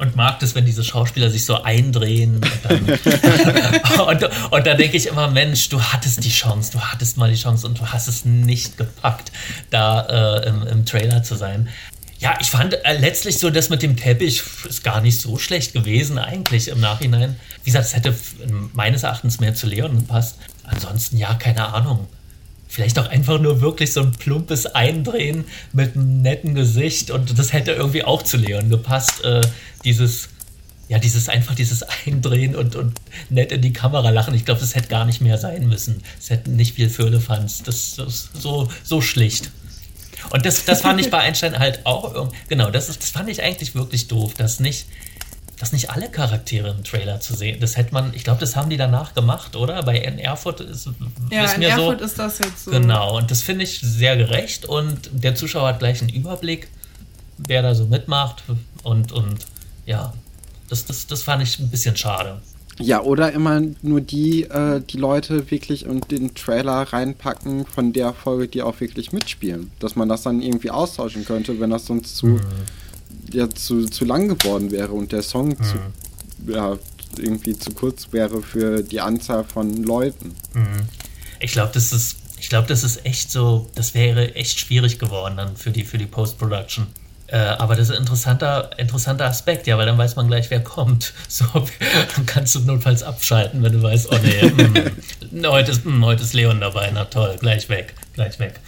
und 0.00 0.16
mag 0.16 0.40
das, 0.40 0.54
wenn 0.54 0.64
diese 0.64 0.82
Schauspieler 0.82 1.28
sich 1.28 1.44
so 1.44 1.62
eindrehen. 1.62 2.36
Und 2.36 2.50
dann, 2.62 2.84
und, 4.06 4.50
und 4.50 4.66
dann 4.66 4.78
denke 4.78 4.96
ich 4.96 5.06
immer, 5.06 5.28
Mensch, 5.28 5.68
du 5.68 5.80
hattest 5.80 6.24
die 6.24 6.30
Chance, 6.30 6.72
du 6.72 6.80
hattest 6.80 7.18
mal 7.18 7.30
die 7.30 7.36
Chance 7.36 7.66
und 7.66 7.78
du 7.78 7.86
hast 7.86 8.08
es 8.08 8.24
nicht 8.24 8.78
gepackt, 8.78 9.30
da 9.68 10.38
äh, 10.38 10.48
im, 10.48 10.66
im 10.66 10.86
Trailer 10.86 11.22
zu 11.22 11.34
sein. 11.34 11.68
Ja, 12.20 12.36
ich 12.38 12.50
fand 12.50 12.74
äh, 12.84 12.98
letztlich 12.98 13.38
so, 13.38 13.48
das 13.48 13.70
mit 13.70 13.80
dem 13.80 13.96
Teppich 13.96 14.42
ist 14.68 14.84
gar 14.84 15.00
nicht 15.00 15.18
so 15.18 15.38
schlecht 15.38 15.72
gewesen, 15.72 16.18
eigentlich 16.18 16.68
im 16.68 16.78
Nachhinein. 16.78 17.36
Wie 17.64 17.70
gesagt, 17.70 17.86
es 17.86 17.96
hätte 17.96 18.14
meines 18.74 19.04
Erachtens 19.04 19.40
mehr 19.40 19.54
zu 19.54 19.66
Leon 19.66 19.98
gepasst. 19.98 20.36
Ansonsten, 20.64 21.16
ja, 21.16 21.32
keine 21.34 21.72
Ahnung. 21.72 22.06
Vielleicht 22.68 22.98
auch 22.98 23.08
einfach 23.08 23.40
nur 23.40 23.62
wirklich 23.62 23.94
so 23.94 24.02
ein 24.02 24.12
plumpes 24.12 24.66
Eindrehen 24.66 25.46
mit 25.72 25.96
einem 25.96 26.20
netten 26.20 26.54
Gesicht 26.54 27.10
und 27.10 27.38
das 27.38 27.54
hätte 27.54 27.72
irgendwie 27.72 28.04
auch 28.04 28.22
zu 28.22 28.36
Leon 28.36 28.68
gepasst. 28.68 29.24
Äh, 29.24 29.40
dieses, 29.84 30.28
ja, 30.88 30.98
dieses 30.98 31.30
einfach 31.30 31.54
dieses 31.54 31.82
Eindrehen 32.06 32.54
und, 32.54 32.76
und 32.76 33.00
nett 33.30 33.50
in 33.50 33.62
die 33.62 33.72
Kamera 33.72 34.10
lachen. 34.10 34.34
Ich 34.34 34.44
glaube, 34.44 34.60
das 34.60 34.74
hätte 34.74 34.88
gar 34.88 35.06
nicht 35.06 35.22
mehr 35.22 35.38
sein 35.38 35.66
müssen. 35.68 36.02
Es 36.20 36.28
hätten 36.28 36.54
nicht 36.54 36.74
viel 36.74 36.90
Firlefanz. 36.90 37.62
Das, 37.62 37.94
das 37.96 38.06
ist 38.08 38.42
so, 38.42 38.68
so 38.84 39.00
schlicht. 39.00 39.50
Und 40.30 40.46
das, 40.46 40.64
das 40.64 40.82
fand 40.82 41.00
ich 41.00 41.10
bei 41.10 41.18
Einstein 41.18 41.58
halt 41.58 41.84
auch, 41.84 42.32
genau, 42.48 42.70
das, 42.70 42.88
ist, 42.88 43.02
das 43.02 43.10
fand 43.10 43.28
ich 43.28 43.42
eigentlich 43.42 43.74
wirklich 43.74 44.08
doof, 44.08 44.34
dass 44.34 44.60
nicht, 44.60 44.86
dass 45.58 45.72
nicht 45.72 45.90
alle 45.90 46.08
Charaktere 46.08 46.70
im 46.70 46.84
Trailer 46.84 47.20
zu 47.20 47.34
sehen. 47.34 47.60
Das 47.60 47.76
hätte 47.76 47.92
man, 47.92 48.14
ich 48.14 48.24
glaube, 48.24 48.40
das 48.40 48.54
haben 48.54 48.70
die 48.70 48.76
danach 48.76 49.14
gemacht, 49.14 49.56
oder? 49.56 49.82
Bei 49.82 49.98
in 49.98 50.18
Erfurt 50.18 50.60
ist, 50.60 50.88
ja, 51.30 51.50
in 51.52 51.62
Erfurt 51.62 51.98
so, 51.98 52.04
ist 52.04 52.18
das 52.18 52.38
jetzt 52.38 52.64
so. 52.64 52.70
Genau, 52.70 53.18
und 53.18 53.30
das 53.30 53.42
finde 53.42 53.64
ich 53.64 53.80
sehr 53.80 54.16
gerecht 54.16 54.64
und 54.64 55.10
der 55.12 55.34
Zuschauer 55.34 55.68
hat 55.68 55.80
gleich 55.80 56.00
einen 56.00 56.10
Überblick, 56.10 56.68
wer 57.38 57.62
da 57.62 57.74
so 57.74 57.86
mitmacht 57.86 58.44
und, 58.84 59.12
und 59.12 59.46
ja, 59.84 60.12
das, 60.68 60.84
das, 60.86 61.06
das 61.08 61.24
fand 61.24 61.42
ich 61.42 61.58
ein 61.58 61.68
bisschen 61.68 61.96
schade. 61.96 62.40
Ja, 62.80 63.02
oder 63.02 63.32
immer 63.32 63.62
nur 63.82 64.00
die, 64.00 64.44
äh, 64.44 64.80
die 64.80 64.96
Leute 64.96 65.50
wirklich 65.50 65.86
und 65.86 66.10
den 66.10 66.34
Trailer 66.34 66.82
reinpacken 66.82 67.66
von 67.66 67.92
der 67.92 68.12
Folge, 68.12 68.48
die 68.48 68.62
auch 68.62 68.80
wirklich 68.80 69.12
mitspielen. 69.12 69.70
Dass 69.78 69.96
man 69.96 70.08
das 70.08 70.22
dann 70.22 70.42
irgendwie 70.42 70.70
austauschen 70.70 71.24
könnte, 71.24 71.60
wenn 71.60 71.70
das 71.70 71.86
sonst 71.86 72.16
zu. 72.16 72.26
Mhm 72.26 72.40
ja 73.32 73.48
zu, 73.50 73.86
zu 73.86 74.04
lang 74.04 74.28
geworden 74.28 74.70
wäre 74.70 74.92
und 74.92 75.12
der 75.12 75.22
Song 75.22 75.48
mhm. 75.48 75.62
zu, 75.62 76.52
ja, 76.52 76.78
irgendwie 77.18 77.58
zu 77.58 77.72
kurz 77.72 78.12
wäre 78.12 78.42
für 78.42 78.82
die 78.82 79.00
Anzahl 79.00 79.44
von 79.44 79.82
Leuten. 79.82 80.34
Mhm. 80.54 80.88
Ich 81.40 81.52
glaube, 81.52 81.72
das 81.74 81.92
ist, 81.92 82.16
ich 82.38 82.48
glaube, 82.48 82.68
das 82.68 82.84
ist 82.84 83.04
echt 83.04 83.30
so, 83.30 83.68
das 83.74 83.94
wäre 83.94 84.34
echt 84.34 84.58
schwierig 84.58 84.98
geworden 84.98 85.36
dann 85.36 85.56
für 85.56 85.70
die, 85.70 85.84
für 85.84 85.98
die 85.98 86.06
Post-Production. 86.06 86.86
Äh, 87.30 87.36
aber 87.36 87.76
das 87.76 87.88
ist 87.88 87.94
ein 87.94 88.00
interessanter, 88.00 88.70
interessanter 88.76 89.26
Aspekt, 89.26 89.68
ja, 89.68 89.78
weil 89.78 89.86
dann 89.86 89.96
weiß 89.96 90.16
man 90.16 90.26
gleich, 90.26 90.50
wer 90.50 90.62
kommt. 90.62 91.12
So, 91.28 91.44
dann 91.54 92.26
kannst 92.26 92.56
du 92.56 92.60
notfalls 92.60 93.02
abschalten, 93.04 93.62
wenn 93.62 93.72
du 93.72 93.82
weißt, 93.82 94.08
oh 94.10 94.16
nee, 94.22 94.50
mh, 94.50 94.90
heute, 95.46 95.70
ist, 95.70 95.84
mh, 95.84 96.06
heute 96.06 96.22
ist 96.22 96.34
Leon 96.34 96.60
dabei, 96.60 96.90
na 96.92 97.04
toll, 97.04 97.36
gleich 97.40 97.68
weg 97.68 97.94
gleich 98.20 98.38
weg. 98.38 98.60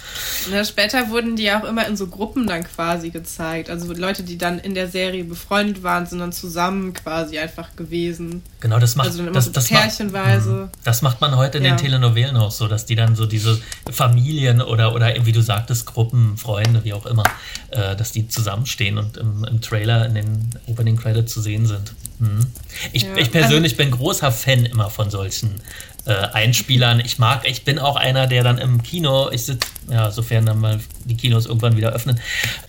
Na, 0.51 0.65
später 0.65 1.11
wurden 1.11 1.37
die 1.37 1.51
auch 1.53 1.65
immer 1.65 1.87
in 1.87 1.97
so 1.97 2.07
Gruppen 2.07 2.47
dann 2.47 2.65
quasi 2.65 3.11
gezeigt. 3.11 3.69
Also 3.69 3.93
Leute, 3.93 4.23
die 4.23 4.39
dann 4.39 4.59
in 4.59 4.75
der 4.75 4.89
Serie 4.89 5.25
befreundet 5.25 5.83
waren, 5.83 6.07
sind 6.07 6.21
dann 6.21 6.33
zusammen 6.33 6.95
quasi 6.95 7.39
einfach 7.39 7.77
gewesen. 7.77 8.43
Genau, 8.61 8.79
das 8.79 8.97
macht 8.97 9.09
also 9.09 9.19
dann 9.19 9.29
immer 9.29 9.35
das, 9.35 9.47
so 9.47 9.51
das 9.53 9.69
pärchenweise. 9.69 10.51
Macht, 10.51 10.77
mhm. 10.77 10.85
das 10.85 11.03
macht 11.03 11.21
man 11.21 11.37
heute 11.37 11.59
in 11.59 11.65
ja. 11.65 11.73
den 11.73 11.79
Telenovelen 11.79 12.37
auch 12.37 12.51
so, 12.51 12.67
dass 12.67 12.87
die 12.87 12.95
dann 12.95 13.15
so 13.15 13.27
diese 13.27 13.61
Familien 13.91 14.63
oder, 14.63 14.95
oder 14.95 15.13
wie 15.27 15.33
du 15.33 15.43
sagtest, 15.43 15.87
Gruppen, 15.87 16.39
Freunde, 16.39 16.85
wie 16.85 16.95
auch 16.95 17.07
immer, 17.07 17.25
äh, 17.71 17.95
dass 17.97 18.13
die 18.13 18.29
zusammenstehen 18.29 18.97
und 18.97 19.19
im, 19.19 19.45
im, 19.45 19.61
Trailer 19.61 20.07
in 20.07 20.15
den 20.15 20.51
Opening 20.67 20.97
Credits 20.97 21.33
zu 21.33 21.41
sehen 21.41 21.67
sind. 21.67 21.95
Mhm. 22.19 22.47
Ich, 22.93 23.03
ja. 23.03 23.17
ich 23.17 23.31
persönlich 23.31 23.73
also, 23.73 23.85
bin 23.85 23.91
großer 23.91 24.33
Fan 24.33 24.65
immer 24.65 24.89
von 24.89 25.11
solchen 25.11 25.57
äh, 26.05 26.13
Einspielern. 26.13 27.01
Ich 27.01 27.19
mag, 27.19 27.49
ich 27.49 27.65
bin 27.65 27.79
auch 27.79 27.97
einer, 27.97 28.27
der 28.27 28.43
dann 28.43 28.59
im 28.59 28.83
Kino, 28.83 29.31
ich 29.31 29.45
sitze, 29.45 29.69
ja, 29.89 30.11
sofern 30.11 30.47
dann 30.47 30.59
mal 30.59 30.81
die 31.05 31.17
Kinos 31.17 31.47
irgendwann 31.47 31.77
wieder 31.77 31.91
öffnen, 31.91 32.21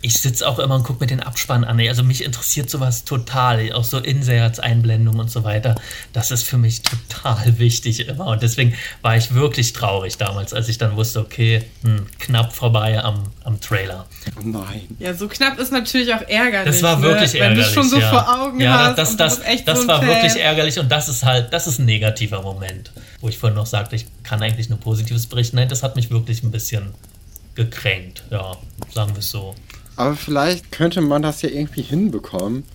ich 0.02 0.20
sitze 0.20 0.48
auch 0.48 0.60
immer 0.60 0.76
und 0.76 0.84
gucke 0.84 1.04
mir 1.04 1.08
den 1.08 1.20
Abspann 1.20 1.64
an. 1.64 1.80
Also 1.80 2.04
mich 2.04 2.24
interessiert 2.24 2.70
sowas 2.70 3.06
total, 3.06 3.72
auch 3.74 3.84
so 3.84 3.98
Inserts, 3.98 4.60
Einblendungen 4.60 5.20
und 5.20 5.32
so 5.32 5.44
weiter. 5.44 5.76
Das 6.12 6.32
ist 6.32 6.44
für 6.44 6.58
mich 6.58 6.82
total 6.82 7.58
wichtig 7.58 8.08
immer. 8.08 8.28
Und 8.28 8.44
deswegen 8.44 8.76
war 9.02 9.18
ich 9.18 9.34
wirklich 9.34 9.74
traurig 9.74 10.18
damals, 10.18 10.54
als 10.54 10.70
ich 10.70 10.78
dann 10.78 10.96
wusste, 10.96 11.20
okay, 11.20 11.64
hm, 11.84 12.08
knapp 12.20 12.54
vorbei 12.54 13.04
am, 13.04 13.24
am 13.44 13.60
Trailer. 13.60 14.06
Oh 14.38 14.42
nein. 14.44 14.88
Ja, 15.00 15.14
so 15.14 15.28
knapp 15.28 15.58
ist 15.58 15.72
natürlich 15.72 16.14
auch 16.14 16.22
ärgerlich. 16.28 16.72
Das 16.72 16.84
war 16.84 17.02
wirklich 17.02 17.34
ne? 17.34 17.40
ärgerlich. 17.40 17.66
Wenn 17.66 17.74
du 17.74 17.82
schon 17.82 17.90
so 17.90 18.00
ja. 18.00 18.10
vor 18.10 18.42
Augen 18.42 18.60
ja, 18.60 18.90
hast. 18.90 18.98
Das, 18.98 19.18
das, 19.18 19.42
das, 19.42 19.66
das 19.66 19.82
so 19.82 19.88
war 19.88 20.00
Fan. 20.00 20.08
wirklich 20.08 20.36
ärgerlich 20.36 20.78
und 20.78 20.92
das 20.92 21.10
ist 21.10 21.24
halt, 21.24 21.52
das 21.52 21.68
ist 21.68 21.80
ein 21.80 21.86
negativer 21.86 22.42
Moment 22.42 22.92
wo 23.24 23.30
ich 23.30 23.38
vorhin 23.38 23.56
noch 23.56 23.66
sagte, 23.66 23.96
ich 23.96 24.06
kann 24.24 24.44
eigentlich 24.44 24.70
nur 24.70 24.80
Positives 24.80 25.28
berichten. 25.28 25.56
Nein, 25.56 25.70
das 25.70 25.82
hat 25.82 25.96
mich 25.96 26.12
wirklich 26.12 26.44
ein 26.44 26.52
bisschen 26.52 26.90
gekränkt. 27.56 28.26
Ja, 28.30 28.58
sagen 28.94 29.14
wir 29.14 29.20
es 29.20 29.32
so. 29.32 29.56
Aber 29.96 30.18
vielleicht 30.18 30.74
könnte 30.74 31.00
man 31.00 31.22
das 31.22 31.42
ja 31.42 31.50
irgendwie 31.50 31.84
hinbekommen, 31.84 32.66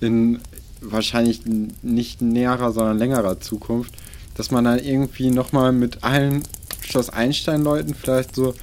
in 0.00 0.40
wahrscheinlich 0.80 1.42
nicht 1.82 2.20
näherer, 2.20 2.72
sondern 2.72 2.98
längerer 2.98 3.38
Zukunft, 3.38 3.94
dass 4.34 4.50
man 4.50 4.64
dann 4.64 4.80
irgendwie 4.80 5.30
nochmal 5.30 5.70
mit 5.70 6.02
allen 6.02 6.42
Schloss 6.82 7.08
Einstein-Leuten 7.08 7.94
vielleicht 7.94 8.34
so 8.34 8.54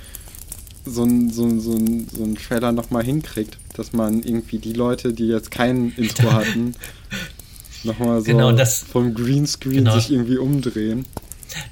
so 0.84 1.04
ein, 1.04 1.30
so, 1.30 1.48
so, 1.60 1.74
ein, 1.74 2.08
so 2.12 2.24
ein 2.24 2.36
Trailer 2.36 2.72
nochmal 2.72 3.04
hinkriegt, 3.04 3.58
dass 3.76 3.94
man 3.94 4.24
irgendwie 4.24 4.58
die 4.58 4.74
Leute, 4.74 5.14
die 5.14 5.28
jetzt 5.28 5.52
kein 5.52 5.92
Intro 5.92 6.32
hatten, 6.34 6.76
nochmal 7.84 8.20
so 8.20 8.26
genau, 8.26 8.52
das, 8.52 8.80
vom 8.80 9.14
Greenscreen 9.14 9.86
genau. 9.86 9.96
sich 9.96 10.12
irgendwie 10.12 10.38
umdrehen. 10.38 11.06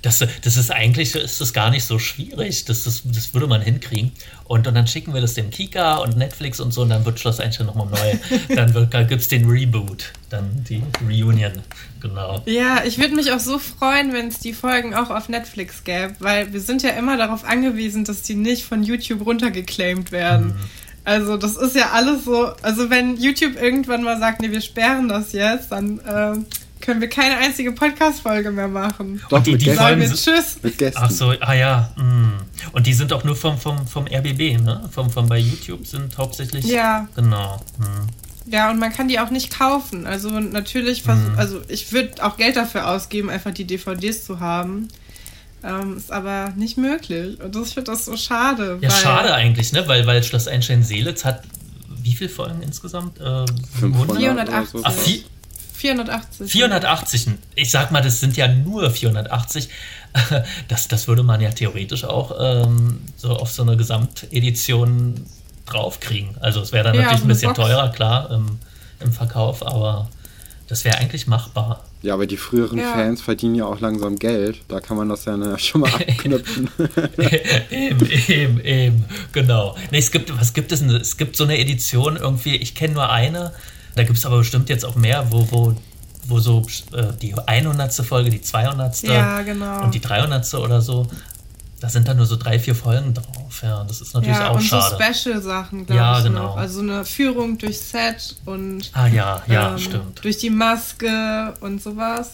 Das, 0.01 0.20
das 0.20 0.57
ist 0.57 0.72
eigentlich 0.72 1.16
ist 1.16 1.39
das 1.39 1.53
gar 1.53 1.70
nicht 1.70 1.86
so 1.86 1.99
schwierig. 1.99 2.66
Das, 2.66 2.84
das, 2.84 3.03
das 3.05 3.34
würde 3.34 3.47
man 3.47 3.62
hinkriegen. 3.62 4.12
Und, 4.43 4.68
und 4.68 4.74
dann 4.74 4.88
schicken 4.88 5.14
wir 5.14 5.22
das 5.22 5.36
dem 5.36 5.51
Kika 5.51 5.97
und 5.97 6.18
Netflix 6.18 6.60
und 6.60 6.74
so 6.74 6.82
und 6.82 6.89
dann 6.89 7.05
wird 7.05 7.20
Schloss 7.20 7.39
Einstein 7.39 7.68
nochmal 7.68 7.88
neu. 7.88 8.55
dann 8.55 9.07
gibt 9.07 9.22
es 9.22 9.28
den 9.28 9.49
Reboot, 9.49 10.12
dann 10.30 10.66
die 10.68 10.84
Reunion. 11.07 11.53
Genau. 12.01 12.41
Ja, 12.45 12.84
ich 12.86 12.97
würde 12.97 13.16
mich 13.16 13.32
auch 13.32 13.39
so 13.39 13.60
freuen, 13.60 14.14
wenn 14.14 14.28
es 14.28 14.39
die 14.39 14.53
Folgen 14.53 14.95
auch 14.95 15.10
auf 15.10 15.30
Netflix 15.30 15.84
gäbe, 15.84 16.16
weil 16.20 16.51
wir 16.53 16.62
sind 16.62 16.84
ja 16.84 16.91
immer 16.91 17.18
darauf 17.18 17.43
angewiesen, 17.43 18.05
dass 18.05 18.22
die 18.22 18.36
nicht 18.36 18.66
von 18.66 18.84
YouTube 18.84 19.26
runtergeclaimed 19.26 20.12
werden. 20.12 20.47
Mhm. 20.47 20.89
Also 21.10 21.38
das 21.38 21.57
ist 21.57 21.76
ja 21.76 21.89
alles 21.89 22.26
so, 22.26 22.51
also 22.62 22.91
wenn 22.91 23.18
YouTube 23.18 23.60
irgendwann 23.60 24.03
mal 24.03 24.20
sagt, 24.20 24.43
nee, 24.43 24.51
wir 24.51 24.62
sperren 24.62 25.10
das 25.10 25.32
jetzt, 25.32 25.72
dann 25.72 25.97
äh, 26.01 26.38
können 26.82 27.01
wir 27.01 27.10
keine 27.10 27.38
einzige 27.38 27.72
Podcast-Folge 27.72 28.51
mehr 28.51 28.68
machen. 28.68 29.20
Doch, 29.28 29.41
die, 29.41 29.57
die 29.57 29.72
sagen 29.72 29.99
wir 29.99 30.07
Tschüss. 30.07 30.60
Mit 30.62 30.78
Gästen. 30.78 31.01
Ach 31.01 31.10
so, 31.10 31.34
ah 31.39 31.53
ja. 31.53 31.91
Mm. 31.97 32.41
Und 32.74 32.86
die 32.86 32.93
sind 32.93 33.12
auch 33.12 33.24
nur 33.24 33.36
vom, 33.36 33.57
vom, 33.57 33.88
vom 33.88 34.05
RBB, 34.05 34.62
ne? 34.62 34.88
Vom, 34.91 35.10
vom 35.10 35.28
bei 35.28 35.39
YouTube 35.39 35.88
sind 35.88 36.16
hauptsächlich. 36.16 36.66
Ja. 36.66 37.07
Genau. 37.16 37.60
Mm. 37.80 38.51
Ja, 38.51 38.70
und 38.70 38.78
man 38.78 38.93
kann 38.93 39.07
die 39.07 39.20
auch 39.20 39.32
nicht 39.32 39.57
kaufen. 39.57 40.05
Also 40.05 40.30
natürlich, 40.39 41.07
mm. 41.07 41.38
also 41.38 41.60
ich 41.70 41.91
würde 41.91 42.24
auch 42.24 42.38
Geld 42.38 42.55
dafür 42.55 42.88
ausgeben, 42.88 43.32
einfach 43.32 43.51
die 43.51 43.66
DVDs 43.66 44.26
zu 44.26 44.41
haben. 44.41 44.89
Ähm, 45.64 45.97
ist 45.97 46.12
aber 46.12 46.53
nicht 46.55 46.78
möglich. 46.78 47.39
Und 47.41 47.55
ich 47.55 47.74
finde 47.74 47.91
das 47.91 48.05
so 48.05 48.16
schade. 48.16 48.78
Ja, 48.82 48.89
schade 48.89 49.34
eigentlich, 49.34 49.72
ne? 49.74 49.88
Weil, 49.88 50.05
weil 50.05 50.24
Schloss 50.24 50.47
Einstein-Seelitz 50.47 51.26
hat 51.26 51.43
wie 52.01 52.14
viele 52.14 52.30
Folgen 52.30 52.62
insgesamt? 52.62 53.20
Äh, 53.20 53.45
480. 53.80 54.82
Ach, 54.84 54.93
480. 55.74 56.51
480. 56.51 57.28
Ich 57.55 57.72
sag 57.72 57.91
mal, 57.91 58.01
das 58.01 58.20
sind 58.20 58.36
ja 58.38 58.47
nur 58.47 58.89
480. 58.91 59.70
Das, 60.68 60.88
das 60.88 61.07
würde 61.07 61.22
man 61.22 61.39
ja 61.39 61.51
theoretisch 61.51 62.03
auch 62.03 62.32
ähm, 62.41 62.99
so 63.16 63.30
auf 63.30 63.51
so 63.51 63.62
eine 63.62 63.78
Gesamtedition 63.78 65.24
draufkriegen. 65.68 66.36
Also 66.39 66.62
es 66.62 66.72
wäre 66.72 66.86
dann 66.86 66.95
ja, 66.95 67.01
natürlich 67.01 67.22
ein 67.22 67.28
bisschen 67.28 67.53
Box. 67.53 67.60
teurer, 67.60 67.89
klar, 67.91 68.32
im, 68.32 68.57
im 69.01 69.14
Verkauf, 69.14 69.64
aber 69.64 70.10
das 70.70 70.86
wäre 70.86 70.98
eigentlich 71.00 71.26
machbar. 71.26 71.84
Ja, 72.04 72.14
aber 72.14 72.28
die 72.28 72.38
früheren 72.38 72.78
ja. 72.78 72.94
Fans 72.94 73.22
verdienen 73.22 73.56
ja 73.56 73.66
auch 73.66 73.80
langsam 73.80 74.18
Geld. 74.18 74.62
Da 74.68 74.80
kann 74.80 74.96
man 74.96 75.10
das 75.10 75.26
ja 75.26 75.58
schon 75.58 75.82
mal 75.82 75.90
abknüpfen. 75.94 76.70
eben, 77.72 78.10
eben, 78.28 78.60
eben, 78.62 79.06
genau. 79.32 79.76
Nee, 79.92 79.98
es 79.98 80.12
gibt, 80.12 80.32
was 80.40 80.54
gibt 80.54 80.72
es 80.72 80.80
denn? 80.80 80.92
Es 80.92 81.18
gibt 81.18 81.36
so 81.36 81.44
eine 81.44 81.58
Edition 81.58 82.18
irgendwie, 82.18 82.56
ich 82.56 82.76
kenne 82.76 82.94
nur 82.94 83.10
eine. 83.10 83.52
Da 83.96 84.04
gibt 84.04 84.18
es 84.18 84.26
aber 84.26 84.38
bestimmt 84.38 84.70
jetzt 84.70 84.86
auch 84.86 84.96
mehr, 84.96 85.26
wo, 85.32 85.48
wo, 85.52 85.76
wo 86.28 86.40
so 86.40 86.66
äh, 86.94 87.08
die 87.20 87.34
100. 87.34 87.94
Folge, 88.06 88.30
die 88.30 88.42
200. 88.42 89.02
Ja, 89.02 89.42
genau. 89.42 89.84
und 89.84 89.94
die 89.96 90.00
300. 90.00 90.54
oder 90.54 90.82
so 90.82 91.08
da 91.80 91.90
sind 91.90 92.08
dann 92.08 92.18
nur 92.18 92.26
so 92.26 92.36
drei, 92.36 92.60
vier 92.60 92.76
Folgen 92.76 93.14
drauf. 93.14 93.62
Ja, 93.64 93.84
das 93.86 94.02
ist 94.02 94.14
natürlich 94.14 94.38
ja, 94.38 94.50
auch 94.50 94.56
und 94.56 94.64
schade. 94.64 94.98
so 94.98 95.04
Special-Sachen, 95.04 95.86
glaube 95.86 96.00
ja, 96.00 96.18
ich. 96.18 96.26
Genau. 96.26 96.44
Noch. 96.44 96.58
Also 96.58 96.82
eine 96.82 97.06
Führung 97.06 97.58
durch 97.58 97.80
Set 97.80 98.36
und 98.46 98.92
ah, 98.94 99.08
ja, 99.08 99.42
ja, 99.48 99.72
ähm, 99.72 99.78
stimmt. 99.78 100.24
durch 100.24 100.38
die 100.38 100.50
Maske 100.50 101.54
und 101.62 101.82
sowas. 101.82 102.32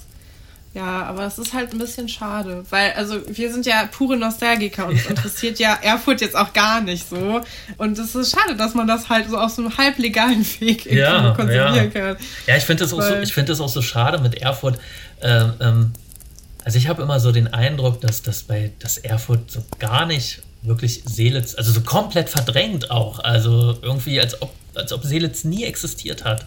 Ja, 0.73 1.03
aber 1.03 1.25
es 1.25 1.37
ist 1.37 1.53
halt 1.53 1.71
ein 1.71 1.79
bisschen 1.79 2.09
schade, 2.09 2.65
weil 2.69 2.91
also 2.97 3.21
wir 3.29 3.53
sind 3.53 3.65
ja 3.65 3.87
pure 3.89 4.17
Nostalgiker 4.17 4.87
und 4.87 5.01
ja. 5.01 5.09
interessiert 5.09 5.57
ja 5.57 5.73
Erfurt 5.81 6.19
jetzt 6.19 6.35
auch 6.35 6.51
gar 6.51 6.81
nicht 6.81 7.07
so. 7.07 7.41
Und 7.77 7.97
es 7.97 8.13
ist 8.13 8.35
schade, 8.35 8.57
dass 8.57 8.73
man 8.73 8.85
das 8.85 9.07
halt 9.07 9.29
so 9.29 9.37
auf 9.37 9.51
so 9.51 9.61
einem 9.61 9.77
halblegalen 9.77 10.45
Weg 10.59 10.85
ja, 10.85 11.31
konsumieren 11.33 11.75
ja. 11.75 11.87
kann. 11.87 12.17
Ja, 12.45 12.57
ich 12.57 12.65
finde 12.65 12.83
das, 12.83 12.91
auch 12.91 13.01
so, 13.01 13.25
find 13.25 13.47
das 13.47 13.61
auch 13.61 13.69
so 13.69 13.81
schade 13.81 14.17
mit 14.17 14.35
Erfurt. 14.41 14.77
Ähm, 15.21 15.53
ähm, 15.61 15.91
also 16.65 16.79
ich 16.79 16.87
habe 16.87 17.03
immer 17.03 17.19
so 17.19 17.31
den 17.31 17.53
Eindruck, 17.53 18.01
dass 18.01 18.23
das 18.23 18.41
bei 18.43 18.71
das 18.79 18.97
Erfurt 18.97 19.51
so 19.51 19.63
gar 19.77 20.07
nicht 20.07 20.41
wirklich 20.63 21.03
Seelitz, 21.05 21.53
also 21.53 21.71
so 21.71 21.81
komplett 21.81 22.27
verdrängt 22.27 22.89
auch. 22.89 23.19
Also 23.19 23.77
irgendwie, 23.83 24.19
als 24.19 24.41
ob, 24.41 24.51
als 24.73 24.91
ob 24.91 25.03
Seelitz 25.03 25.43
nie 25.43 25.63
existiert 25.63 26.25
hat. 26.25 26.45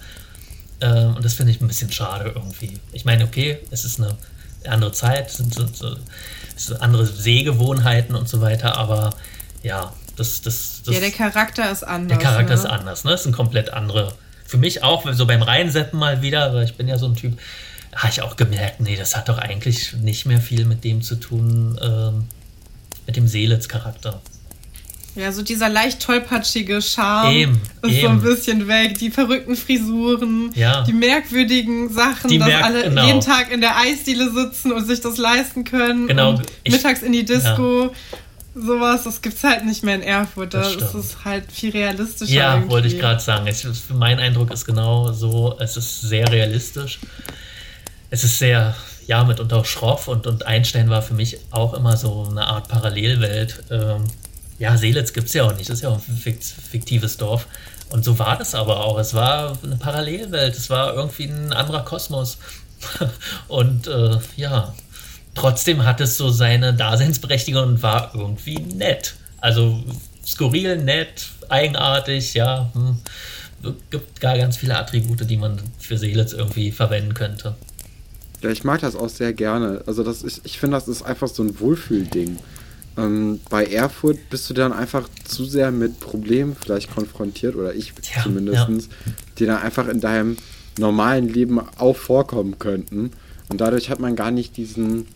Ähm, 0.81 1.15
und 1.15 1.25
das 1.25 1.35
finde 1.35 1.53
ich 1.53 1.61
ein 1.61 1.69
bisschen 1.69 1.93
schade 1.93 2.33
irgendwie. 2.35 2.81
Ich 2.93 3.05
meine, 3.05 3.25
okay, 3.25 3.61
es 3.71 3.85
ist 3.85 4.01
eine 4.01 4.17
andere 4.67 4.91
Zeit, 4.91 5.29
es 5.29 5.37
sind, 5.37 5.55
so, 5.55 5.67
so, 5.73 5.97
sind 6.57 6.83
andere 6.83 7.07
Sehgewohnheiten 7.07 8.17
und 8.17 8.29
so 8.29 8.41
weiter, 8.41 8.77
aber 8.77 9.15
ja, 9.63 9.93
das, 10.17 10.43
das, 10.43 10.83
das 10.85 10.95
Ja, 10.95 11.01
der 11.01 11.13
Charakter 11.13 11.71
ist 11.71 11.85
anders. 11.85 12.19
Der 12.19 12.29
Charakter 12.29 12.55
ne? 12.55 12.61
ist 12.61 12.67
anders, 12.67 13.05
ne? 13.05 13.13
Das 13.13 13.21
ist 13.21 13.27
ein 13.29 13.33
komplett 13.33 13.73
andere. 13.73 14.13
Für 14.45 14.57
mich 14.57 14.83
auch, 14.83 15.05
so 15.13 15.27
beim 15.27 15.43
Reinseppen 15.43 15.97
mal 15.97 16.23
wieder, 16.23 16.53
weil 16.55 16.65
ich 16.65 16.75
bin 16.75 16.89
ja 16.89 16.99
so 16.99 17.07
ein 17.07 17.15
Typ, 17.15 17.39
habe 17.95 18.13
ich 18.13 18.23
auch 18.23 18.37
gemerkt, 18.37 18.81
nee, 18.81 18.97
das 18.97 19.17
hat 19.17 19.29
doch 19.29 19.39
eigentlich 19.39 19.95
nicht 19.95 20.27
mehr 20.27 20.41
viel 20.41 20.65
mit 20.65 20.85
dem 20.85 21.03
zu 21.03 21.17
tun, 21.17 21.79
ähm, 21.83 22.25
mit 23.07 23.17
dem 23.17 23.27
Seelitz-Charakter. 23.27 24.21
Ja, 25.19 25.33
so 25.33 25.43
dieser 25.43 25.69
leicht 25.69 26.01
tollpatschige 26.01 26.81
Charme 26.81 27.35
eben, 27.35 27.61
ist 27.83 27.91
eben. 27.91 28.01
so 28.03 28.09
ein 28.09 28.23
bisschen 28.23 28.69
weg. 28.69 28.99
Die 28.99 29.11
verrückten 29.11 29.57
Frisuren, 29.57 30.53
ja. 30.55 30.83
die 30.85 30.93
merkwürdigen 30.93 31.93
Sachen, 31.93 32.31
die 32.31 32.39
dass 32.39 32.47
merk 32.47 32.65
alle 32.65 32.85
genau. 32.85 33.05
jeden 33.05 33.21
Tag 33.21 33.51
in 33.51 33.61
der 33.61 33.77
Eisdiele 33.79 34.31
sitzen 34.31 34.71
und 34.71 34.87
sich 34.87 35.01
das 35.01 35.19
leisten 35.19 35.65
können. 35.65 36.07
Genau. 36.07 36.41
Ich, 36.63 36.73
mittags 36.73 37.03
in 37.03 37.13
die 37.13 37.25
Disco. 37.25 37.85
Ja. 37.85 37.91
Sowas, 38.55 39.05
das 39.05 39.23
gibt 39.23 39.37
es 39.37 39.45
halt 39.45 39.65
nicht 39.65 39.83
mehr 39.83 39.97
in 39.97 40.03
Erfurt. 40.03 40.55
Da 40.55 40.63
ist 40.63 40.95
es 40.95 41.25
halt 41.25 41.51
viel 41.51 41.71
realistischer. 41.71 42.33
Ja, 42.33 42.55
irgendwie. 42.55 42.71
wollte 42.71 42.89
ich 42.89 42.99
gerade 42.99 43.21
sagen. 43.21 43.47
Es, 43.47 43.67
mein 43.93 44.21
Eindruck 44.21 44.53
ist 44.53 44.65
genau 44.65 45.13
so, 45.13 45.57
es 45.59 45.77
ist 45.77 46.01
sehr 46.03 46.31
realistisch 46.31 46.99
es 48.11 48.25
ist 48.25 48.39
sehr, 48.39 48.75
ja, 49.07 49.25
mitunter 49.25 49.59
auch 49.59 49.65
schroff 49.65 50.09
und, 50.09 50.27
und 50.27 50.47
Einstein 50.47 50.91
war 50.91 51.03
für 51.03 51.15
mich 51.15 51.39
auch 51.51 51.75
immer 51.75 51.97
so 51.97 52.27
eine 52.31 52.47
Art 52.47 52.69
Parallelwelt. 52.69 53.65
Ähm, 53.71 54.05
ja, 54.59 54.77
Seelitz 54.77 55.13
gibt 55.13 55.29
es 55.29 55.35
ja 55.35 55.45
auch 55.45 55.57
nicht, 55.57 55.69
das 55.69 55.79
ist 55.79 55.83
ja 55.83 55.91
auch 55.91 56.01
ein 56.09 56.17
fiktives 56.17 57.17
Dorf. 57.17 57.47
Und 57.91 58.05
so 58.05 58.19
war 58.19 58.37
das 58.37 58.55
aber 58.55 58.85
auch. 58.85 58.99
Es 58.99 59.15
war 59.15 59.57
eine 59.63 59.77
Parallelwelt, 59.77 60.57
es 60.57 60.69
war 60.69 60.95
irgendwie 60.95 61.25
ein 61.25 61.53
anderer 61.53 61.85
Kosmos. 61.85 62.39
und 63.49 63.87
äh, 63.87 64.19
ja, 64.37 64.75
trotzdem 65.35 65.85
hat 65.85 66.01
es 66.01 66.17
so 66.17 66.31
seine 66.31 66.75
Daseinsberechtigung 66.75 67.65
und 67.65 67.83
war 67.83 68.13
irgendwie 68.15 68.59
nett. 68.59 69.15
Also 69.41 69.83
skurril, 70.27 70.77
nett, 70.77 71.29
eigenartig, 71.49 72.35
ja. 72.35 72.71
Hm. 72.75 72.99
Gibt 73.91 74.21
gar 74.21 74.37
ganz 74.37 74.57
viele 74.57 74.79
Attribute, 74.79 75.29
die 75.29 75.37
man 75.37 75.61
für 75.81 75.99
Seelitz 75.99 76.33
irgendwie 76.33 76.71
verwenden 76.71 77.15
könnte. 77.15 77.57
Ja, 78.43 78.51
ich 78.51 78.65
mag 78.65 78.81
das 78.81 78.95
auch 78.95 79.09
sehr 79.09 79.33
gerne. 79.33 79.83
Also 79.87 80.03
das 80.03 80.23
ist, 80.23 80.43
ich 80.45 80.59
finde, 80.59 80.77
das 80.77 80.89
ist 80.89 81.03
einfach 81.03 81.29
so 81.29 81.43
ein 81.43 81.59
Wohlfühlding. 81.59 82.39
Ähm, 82.97 83.41
bei 83.51 83.65
Erfurt 83.65 84.19
bist 84.31 84.49
du 84.51 84.55
dann 84.55 84.73
einfach 84.73 85.09
zu 85.25 85.45
sehr 85.45 85.71
mit 85.71 86.01
Problemen 86.01 86.57
vielleicht 86.59 86.95
konfrontiert, 86.95 87.57
oder 87.57 87.75
ich 87.75 87.93
ja, 88.15 88.23
zumindest, 88.23 88.69
ja. 88.69 89.13
die 89.39 89.47
dann 89.47 89.59
einfach 89.59 89.89
in 89.89 90.01
deinem 90.01 90.37
normalen 90.79 91.29
Leben 91.29 91.61
auch 91.79 91.97
vorkommen 91.97 92.59
könnten. 92.59 93.11
Und 93.49 93.61
dadurch 93.61 93.91
hat 93.91 94.01
man 94.01 94.17
gar 94.17 94.31
nicht 94.31 94.57
diesen, 94.57 95.07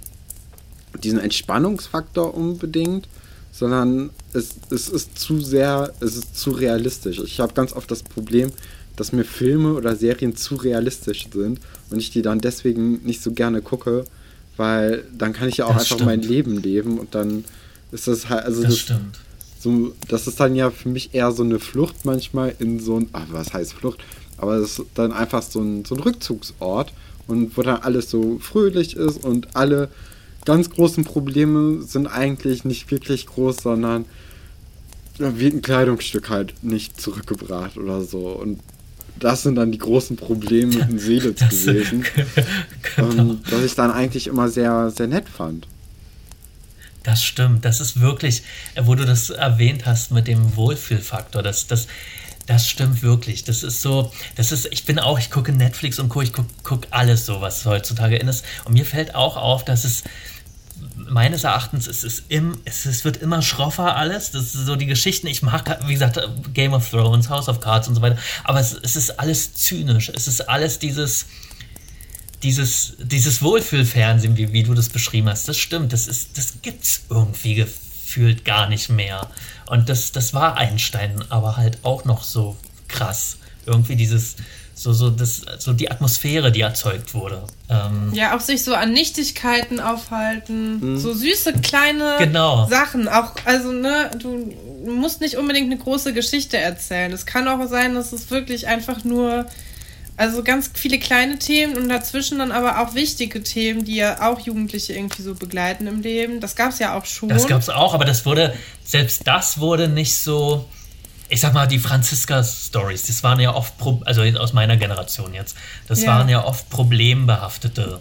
diesen 1.03 1.19
Entspannungsfaktor 1.19 2.35
unbedingt, 2.35 3.09
sondern 3.53 4.11
es, 4.33 4.57
es 4.71 4.89
ist 4.89 5.19
zu 5.19 5.41
sehr, 5.41 5.93
es 6.01 6.17
ist 6.17 6.37
zu 6.37 6.51
realistisch. 6.51 7.21
Ich 7.21 7.39
habe 7.39 7.53
ganz 7.53 7.73
oft 7.73 7.91
das 7.91 8.03
Problem, 8.03 8.51
dass 8.97 9.13
mir 9.13 9.25
Filme 9.25 9.75
oder 9.75 9.97
Serien 9.97 10.37
zu 10.37 10.57
realistisch 10.57 11.29
sind 11.33 11.61
und 11.91 11.99
ich 11.99 12.11
die 12.11 12.23
dann 12.23 12.41
deswegen 12.41 13.03
nicht 13.05 13.23
so 13.23 13.33
gerne 13.33 13.63
gucke, 13.63 14.05
weil 14.57 15.05
dann 15.17 15.33
kann 15.33 15.49
ich 15.49 15.59
ja 15.59 15.67
auch 15.67 15.75
das 15.75 15.85
einfach 15.85 15.97
stimmt. 15.97 16.07
mein 16.07 16.23
Leben 16.23 16.57
leben 16.63 16.99
und 16.99 17.15
dann 17.15 17.45
ist 17.91 18.09
das 18.09 18.29
halt, 18.29 18.45
also 18.45 18.63
das, 18.63 18.71
das 18.71 18.81
stimmt. 18.81 19.19
So, 19.59 19.95
das 20.09 20.27
ist 20.27 20.41
dann 20.41 20.57
ja 20.57 20.71
für 20.71 20.89
mich 20.89 21.15
eher 21.15 21.31
so 21.31 21.45
eine 21.45 21.61
Flucht 21.61 22.05
manchmal 22.05 22.55
in 22.59 22.81
so 22.81 22.99
ein, 22.99 23.09
ach, 23.13 23.27
was 23.31 23.55
heißt 23.55 23.75
Flucht? 23.75 24.01
Aber 24.37 24.57
es 24.57 24.79
ist 24.79 24.87
dann 24.95 25.13
einfach 25.13 25.43
so 25.43 25.61
ein, 25.61 25.85
so 25.85 25.95
ein 25.95 26.01
Rückzugsort 26.01 26.93
und 27.29 27.57
wo 27.57 27.63
dann 27.63 27.81
alles 27.83 28.11
so 28.11 28.39
fröhlich 28.41 28.97
ist 28.97 29.25
und 29.25 29.55
alle 29.55 29.89
ganz 30.45 30.71
großen 30.71 31.05
Probleme 31.05 31.83
sind 31.83 32.09
eigentlich 32.09 32.65
nicht 32.65 32.91
wirklich 32.91 33.27
groß, 33.27 33.59
sondern 33.59 34.05
wie 35.19 35.47
ein 35.47 35.63
Kleidungsstück 35.63 36.31
halt 36.31 36.55
nicht 36.63 37.01
zurückgebracht 37.01 37.77
oder 37.77 38.03
so. 38.03 38.31
Und 38.31 38.61
das 39.23 39.43
sind 39.43 39.55
dann 39.55 39.71
die 39.71 39.79
großen 39.79 40.17
Probleme 40.17 40.77
in 40.79 40.99
Seele 40.99 41.33
gewesen, 41.33 42.05
genau. 42.97 43.23
ähm, 43.23 43.41
dass 43.49 43.63
ich 43.63 43.75
dann 43.75 43.93
eigentlich 43.93 44.27
immer 44.27 44.49
sehr, 44.49 44.91
sehr 44.91 45.07
nett 45.07 45.29
fand. 45.29 45.67
Das 47.05 47.23
stimmt, 47.23 47.65
das 47.65 47.81
ist 47.81 48.01
wirklich, 48.01 48.43
wo 48.81 48.95
du 48.95 49.05
das 49.05 49.31
erwähnt 49.31 49.87
hast 49.87 50.13
mit 50.13 50.29
dem 50.29 50.57
Wohlfühlfaktor, 50.57 51.43
das, 51.43 51.67
das, 51.67 51.89
das 52.47 52.69
stimmt 52.69 53.03
wirklich. 53.03 53.45
Das 53.45 53.63
ist 53.63 53.83
so, 53.83 54.13
das 54.37 54.53
ist, 54.53 54.69
ich 54.71 54.85
bin 54.85 54.99
auch, 54.99 55.19
ich 55.19 55.31
gucke 55.31 55.53
Netflix 55.53 55.99
und 55.99 56.09
gucke, 56.09 56.25
ich 56.25 56.33
gucke 56.33 56.49
guck 56.63 56.87
alles 56.91 57.27
so, 57.27 57.41
was 57.41 57.65
heutzutage 57.65 58.17
in 58.17 58.29
ist. 58.29 58.45
Und 58.65 58.75
mir 58.75 58.85
fällt 58.85 59.15
auch 59.15 59.37
auf, 59.37 59.65
dass 59.65 59.85
es 59.85 60.03
meines 61.13 61.45
Erachtens 61.45 61.87
ist 61.87 62.05
es, 62.05 62.25
im, 62.29 62.59
es, 62.65 62.87
es 62.87 63.05
wird 63.05 63.19
immer 63.19 63.43
schroffer 63.43 63.97
alles. 63.97 64.31
Das 64.31 64.53
so 64.53 64.77
die 64.77 64.87
Geschichten. 64.87 65.27
Ich 65.27 65.43
mag, 65.43 65.79
wie 65.87 65.93
gesagt, 65.93 66.19
Game 66.55 66.73
of 66.73 66.89
Thrones, 66.89 67.29
House 67.29 67.49
of 67.49 67.61
Cards 67.61 67.87
und 67.89 67.95
so 67.95 68.03
weiter. 68.03 68.17
Aber 68.45 68.61
es, 68.61 68.73
es 68.73 68.97
ist 68.97 69.21
alles 69.21 69.55
zynisch. 69.55 70.11
Es 70.15 70.27
ist 70.27 70.49
alles 70.49 70.79
dieses, 70.79 71.27
dieses, 72.43 72.95
dieses 72.99 73.43
Wohlfühlfernsehen, 73.43 74.37
wie, 74.37 74.53
wie 74.53 74.63
du 74.63 74.73
das 74.75 74.89
beschrieben 74.89 75.29
hast. 75.29 75.49
Das 75.49 75.59
stimmt. 75.59 75.93
Das, 75.93 76.07
ist, 76.07 76.39
das 76.39 76.63
gibt's 76.63 77.03
irgendwie 77.11 77.55
gefühlt 77.57 78.45
gar 78.45 78.69
nicht 78.69 78.89
mehr. 78.89 79.29
Und 79.67 79.91
das, 79.91 80.13
das 80.13 80.33
war 80.33 80.57
Einstein 80.57 81.23
aber 81.29 81.59
halt 81.59 81.79
auch 81.83 82.07
noch 82.07 82.25
so 82.25 82.57
krass. 82.89 83.37
Irgendwie 83.67 83.97
dieses, 83.97 84.37
so, 84.83 84.93
so, 84.93 85.11
das, 85.11 85.43
so 85.59 85.73
die 85.73 85.91
Atmosphäre, 85.91 86.51
die 86.51 86.63
erzeugt 86.63 87.15
wurde. 87.15 87.45
Ähm 87.71 88.11
ja, 88.13 88.37
auch 88.37 88.41
sich 88.41 88.65
so 88.65 88.75
an 88.75 88.93
Nichtigkeiten 88.93 89.79
aufhalten, 89.79 90.95
mhm. 90.95 90.99
so 90.99 91.13
süße 91.13 91.55
kleine 91.63 92.17
genau. 92.19 92.67
Sachen. 92.69 93.07
Auch, 93.07 93.33
also, 93.45 93.71
ne, 93.71 94.11
du 94.19 94.53
musst 94.85 95.21
nicht 95.21 95.37
unbedingt 95.37 95.71
eine 95.71 95.81
große 95.81 96.13
Geschichte 96.13 96.59
erzählen. 96.59 97.13
Es 97.13 97.27
kann 97.27 97.47
auch 97.47 97.65
sein, 97.69 97.95
dass 97.95 98.13
es 98.13 98.31
wirklich 98.33 98.67
einfach 98.67 99.05
nur, 99.05 99.47
also 100.17 100.43
ganz 100.43 100.71
viele 100.75 100.99
kleine 100.99 101.39
Themen 101.39 101.77
und 101.77 101.89
dazwischen 101.89 102.41
dann 102.41 102.51
aber 102.51 102.81
auch 102.81 102.95
wichtige 102.97 103.43
Themen, 103.43 103.85
die 103.85 103.95
ja 103.95 104.29
auch 104.29 104.41
Jugendliche 104.41 104.95
irgendwie 104.95 105.23
so 105.23 105.37
begleiten 105.37 105.87
im 105.87 106.03
Leben. 106.03 106.41
Das 106.41 106.57
gab 106.57 106.71
es 106.71 106.81
ja 106.81 106.99
auch 106.99 107.05
schon. 107.05 107.29
Das 107.29 107.47
gab 107.47 107.61
es 107.61 107.71
auch, 107.71 107.95
aber 107.95 108.05
das 108.05 108.27
wurde, 108.27 108.53
selbst 108.85 109.29
das 109.29 109.61
wurde 109.61 109.87
nicht 109.87 110.17
so 110.17 110.65
ich 111.33 111.41
sag 111.41 111.55
mal, 111.55 111.67
die 111.67 111.79
Franziska-Stories, 111.79 113.07
das 113.07 113.23
waren 113.23 113.41
ja 113.41 113.55
oft, 113.55 113.73
also 114.05 114.23
aus 114.39 114.53
meiner 114.53 114.77
Generation 114.77 115.33
jetzt, 115.33 115.57
das 115.89 116.03
ja. 116.03 116.09
waren 116.09 116.29
ja 116.29 116.45
oft 116.45 116.69
problembehaftete 116.69 118.01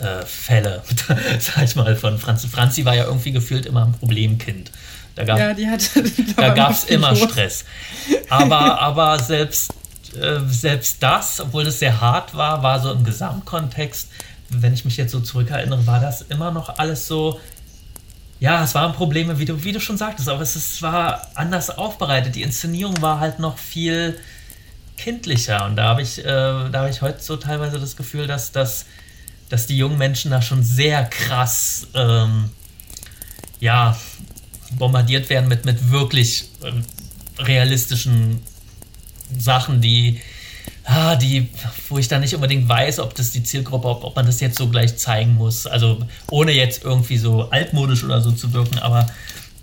äh, 0.00 0.24
Fälle, 0.24 0.82
sag 1.38 1.64
ich 1.64 1.76
mal, 1.76 1.94
von 1.94 2.18
Franzi. 2.18 2.48
Franzi 2.48 2.86
war 2.86 2.96
ja 2.96 3.04
irgendwie 3.04 3.32
gefühlt 3.32 3.66
immer 3.66 3.84
ein 3.84 3.92
Problemkind. 3.92 4.70
Da 5.14 5.24
gab, 5.24 5.38
ja, 5.38 5.52
die 5.52 5.68
hatte, 5.68 6.04
da 6.36 6.54
gab 6.54 6.72
es 6.72 6.84
immer. 6.84 7.14
Stress. 7.14 7.66
Aber, 8.30 8.80
aber 8.80 9.18
selbst, 9.18 9.70
äh, 10.18 10.40
selbst 10.48 11.02
das, 11.02 11.40
obwohl 11.40 11.66
es 11.66 11.80
sehr 11.80 12.00
hart 12.00 12.34
war, 12.34 12.62
war 12.62 12.80
so 12.80 12.92
im 12.92 13.04
Gesamtkontext, 13.04 14.08
wenn 14.48 14.72
ich 14.72 14.86
mich 14.86 14.96
jetzt 14.96 15.12
so 15.12 15.20
zurückerinnere, 15.20 15.86
war 15.86 16.00
das 16.00 16.22
immer 16.22 16.50
noch 16.50 16.78
alles 16.78 17.06
so, 17.06 17.38
ja, 18.44 18.62
es 18.62 18.74
waren 18.74 18.92
Probleme, 18.92 19.38
wie 19.38 19.46
du, 19.46 19.64
wie 19.64 19.72
du 19.72 19.80
schon 19.80 19.96
sagtest, 19.96 20.28
aber 20.28 20.42
es, 20.42 20.54
es 20.54 20.82
war 20.82 21.28
anders 21.34 21.70
aufbereitet. 21.70 22.34
Die 22.34 22.42
Inszenierung 22.42 23.00
war 23.00 23.18
halt 23.18 23.38
noch 23.38 23.56
viel 23.56 24.20
kindlicher 24.98 25.64
und 25.64 25.76
da 25.76 25.84
habe 25.84 26.02
ich, 26.02 26.18
äh, 26.18 26.22
da 26.70 26.86
ich 26.90 27.00
heute 27.00 27.22
so 27.22 27.38
teilweise 27.38 27.80
das 27.80 27.96
Gefühl, 27.96 28.26
dass, 28.26 28.52
dass, 28.52 28.84
dass 29.48 29.66
die 29.66 29.78
jungen 29.78 29.96
Menschen 29.96 30.30
da 30.30 30.42
schon 30.42 30.62
sehr 30.62 31.06
krass 31.06 31.86
ähm, 31.94 32.50
ja, 33.60 33.96
bombardiert 34.72 35.30
werden 35.30 35.48
mit, 35.48 35.64
mit 35.64 35.90
wirklich 35.90 36.50
ähm, 36.62 36.84
realistischen 37.38 38.42
Sachen, 39.38 39.80
die, 39.80 40.20
ah, 40.84 41.16
die, 41.16 41.48
wo 41.88 41.98
ich 41.98 42.08
da 42.08 42.18
nicht 42.18 42.34
unbedingt 42.34 42.68
weiß, 42.68 42.98
ob 43.00 43.14
das 43.14 43.32
die 43.32 43.42
Zielgruppe, 43.42 43.88
ob, 43.88 44.04
ob 44.04 44.16
man 44.16 44.26
das 44.26 44.40
jetzt 44.40 44.58
so 44.58 44.68
gleich 44.68 44.96
zeigen 44.96 45.34
muss. 45.34 45.66
Also 45.66 45.98
ohne 46.30 46.52
jetzt 46.52 46.84
irgendwie 46.84 47.18
so 47.18 47.50
altmodisch 47.50 48.04
oder 48.04 48.20
so 48.20 48.32
zu 48.32 48.52
wirken, 48.52 48.78
aber 48.78 49.06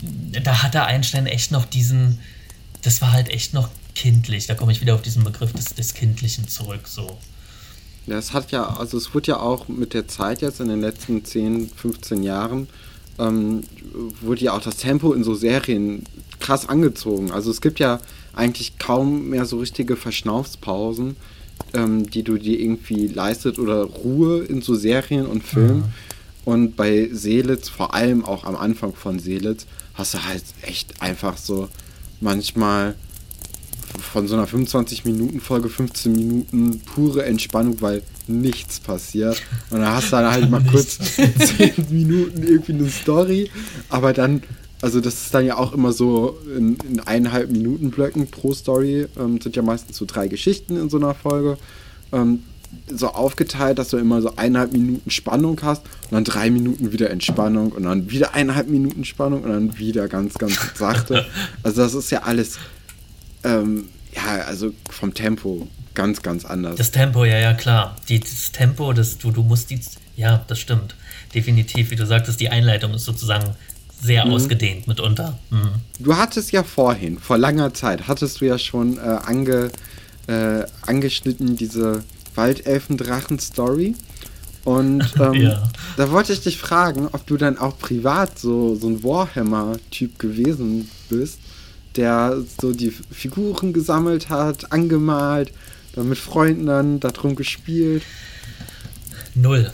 da 0.02 0.64
hatte 0.64 0.84
Einstein 0.84 1.28
echt 1.28 1.52
noch 1.52 1.66
diesen, 1.66 2.20
das 2.82 3.02
war 3.02 3.12
halt 3.12 3.30
echt 3.30 3.54
noch 3.54 3.70
kindlich. 3.94 4.48
Da 4.48 4.56
komme 4.56 4.72
ich 4.72 4.82
wieder 4.82 4.96
auf 4.96 5.02
diesen 5.02 5.24
Begriff 5.24 5.54
des, 5.54 5.76
des 5.76 5.94
Kindlichen 5.94 6.48
zurück. 6.48 6.88
So. 6.88 7.18
Ja, 8.08 8.18
es 8.18 8.34
hat 8.34 8.52
ja, 8.52 8.78
also 8.78 8.98
es 8.98 9.14
wurde 9.14 9.28
ja 9.28 9.40
auch 9.40 9.68
mit 9.68 9.94
der 9.94 10.08
Zeit 10.08 10.42
jetzt 10.42 10.60
in 10.60 10.70
den 10.70 10.82
letzten 10.82 11.24
10, 11.24 11.70
15 11.70 12.24
Jahren, 12.24 12.68
ähm, 13.20 13.64
wurde 14.22 14.42
ja 14.42 14.54
auch 14.54 14.62
das 14.62 14.78
Tempo 14.78 15.14
in 15.14 15.24
so 15.24 15.36
Serien 15.36 16.04
krass 16.40 16.68
angezogen. 16.68 17.32
Also 17.32 17.52
es 17.52 17.62
gibt 17.62 17.80
ja 17.80 18.00
eigentlich 18.34 18.78
kaum 18.78 19.30
mehr 19.30 19.46
so 19.46 19.60
richtige 19.60 19.96
Verschnaufspausen, 19.96 21.16
ähm, 21.74 22.10
die 22.10 22.24
du 22.24 22.38
dir 22.38 22.60
irgendwie 22.60 23.08
leistet 23.08 23.60
oder 23.60 23.84
Ruhe 23.84 24.44
in 24.44 24.62
so 24.62 24.76
Serien 24.76 25.26
und 25.26 25.44
Filmen. 25.44 25.78
Mhm. 25.78 25.84
Und 26.44 26.76
bei 26.76 27.10
Seelitz, 27.12 27.70
vor 27.70 27.94
allem 27.94 28.26
auch 28.26 28.46
am 28.46 28.56
Anfang 28.56 28.94
von 28.94 29.20
Seelitz, 29.20 29.68
hast 29.94 30.16
du 30.16 30.26
halt 30.26 30.44
echt 30.64 31.02
einfach 31.02 31.38
so 31.38 31.70
manchmal 32.20 32.96
von 34.00 34.28
so 34.28 34.36
einer 34.36 34.48
25-Minuten-Folge 34.48 35.70
15 35.70 36.12
Minuten 36.12 36.80
pure 36.80 37.26
Entspannung, 37.26 37.82
weil 37.82 38.02
nichts 38.28 38.80
passiert. 38.80 39.42
Und 39.70 39.80
dann 39.80 39.92
hast 39.92 40.08
du 40.08 40.12
dann 40.12 40.32
halt 40.32 40.50
mal 40.50 40.64
kurz 40.72 40.98
10 40.98 41.88
Minuten 41.90 42.44
irgendwie 42.44 42.74
eine 42.74 42.90
Story, 42.90 43.50
aber 43.90 44.14
dann, 44.14 44.44
also 44.82 45.00
das 45.00 45.14
ist 45.14 45.34
dann 45.34 45.46
ja 45.46 45.58
auch 45.58 45.74
immer 45.74 45.94
so 45.94 46.38
in, 46.58 46.76
in 46.90 47.00
eineinhalb 47.00 47.52
Minuten 47.52 47.92
Blöcken 47.92 48.30
pro 48.30 48.54
Story, 48.54 49.08
ähm, 49.18 49.40
sind 49.40 49.56
ja 49.56 49.62
meistens 49.62 49.98
so 49.98 50.06
drei 50.06 50.28
Geschichten 50.28 50.78
in 50.78 50.90
so 50.90 50.98
einer 50.98 51.14
Folge. 51.14 51.58
Ähm, 52.12 52.40
so 52.90 53.10
aufgeteilt, 53.10 53.80
dass 53.80 53.90
du 53.90 53.98
immer 53.98 54.22
so 54.22 54.36
eineinhalb 54.38 54.72
Minuten 54.72 55.12
Spannung 55.12 55.60
hast 55.62 55.84
und 56.06 56.12
dann 56.14 56.24
drei 56.24 56.50
Minuten 56.50 56.92
wieder 56.94 57.10
Entspannung 57.10 57.74
und 57.74 57.84
dann 57.84 58.10
wieder 58.10 58.34
eineinhalb 58.34 58.70
Minuten 58.70 59.04
Spannung 59.04 59.44
und 59.44 59.50
dann 59.50 59.78
wieder 59.78 60.08
ganz, 60.08 60.36
ganz 60.36 60.58
sachte. 60.76 61.26
Also 61.64 61.82
das 61.82 61.94
ist 61.94 62.12
ja 62.12 62.24
alles, 62.24 62.58
ähm, 63.44 63.90
ja, 64.14 64.44
also 64.46 64.72
vom 64.90 65.14
Tempo 65.14 65.68
ganz, 65.94 66.22
ganz 66.22 66.46
anders. 66.46 66.76
Das 66.76 66.92
Tempo, 66.92 67.26
ja, 67.26 67.40
ja, 67.40 67.54
klar. 67.54 67.98
Die, 68.08 68.20
das 68.20 68.52
Tempo, 68.52 68.94
das, 68.94 69.18
du, 69.18 69.32
du 69.32 69.44
musst 69.44 69.70
die, 69.70 69.80
ja, 70.16 70.44
das 70.48 70.60
stimmt. 70.60 70.96
Definitiv, 71.36 71.92
wie 71.92 71.96
du 71.96 72.06
sagtest, 72.06 72.40
die 72.40 72.50
Einleitung 72.50 72.94
ist 72.94 73.06
sozusagen 73.06 73.56
sehr 74.02 74.26
mhm. 74.26 74.34
ausgedehnt 74.34 74.88
mitunter. 74.88 75.38
Mhm. 75.50 75.70
Du 76.00 76.18
hattest 76.18 76.52
ja 76.52 76.64
vorhin, 76.64 77.20
vor 77.20 77.38
langer 77.38 77.74
Zeit, 77.74 78.08
hattest 78.08 78.42
du 78.42 78.46
ja 78.46 78.58
schon 78.58 78.98
äh, 78.98 79.02
ange, 79.02 79.72
äh, 80.28 80.64
angeschnitten 80.82 81.56
diese 81.56 82.04
Waldelfendrachen-Story. 82.36 83.96
Und 84.64 85.14
ähm, 85.20 85.34
ja. 85.34 85.64
da 85.98 86.12
wollte 86.12 86.34
ich 86.34 86.42
dich 86.42 86.58
fragen, 86.58 87.08
ob 87.12 87.26
du 87.28 87.38
dann 87.38 87.58
auch 87.58 87.78
privat 87.78 88.40
so, 88.40 88.76
so 88.76 88.88
ein 88.88 89.04
Warhammer-Typ 89.04 90.20
gewesen 90.20 90.90
bist, 91.10 91.40
der 91.96 92.38
so 92.60 92.72
die 92.72 92.92
Figuren 93.12 93.74
gesammelt 93.74 94.30
hat, 94.30 94.72
angemalt, 94.72 95.52
dann 95.94 96.10
mit 96.10 96.18
Freunden 96.18 96.66
dann 96.68 97.00
darum 97.00 97.36
gespielt. 97.36 98.04
Null. 99.36 99.72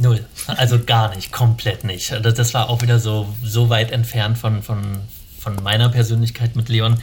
Null. 0.00 0.24
Also 0.46 0.82
gar 0.84 1.14
nicht, 1.14 1.32
komplett 1.32 1.84
nicht. 1.84 2.12
Das, 2.22 2.34
das 2.34 2.54
war 2.54 2.68
auch 2.68 2.82
wieder 2.82 2.98
so, 2.98 3.32
so 3.42 3.68
weit 3.68 3.92
entfernt 3.92 4.38
von, 4.38 4.62
von, 4.62 4.98
von 5.38 5.62
meiner 5.62 5.88
Persönlichkeit 5.88 6.56
mit 6.56 6.68
Leon. 6.68 7.00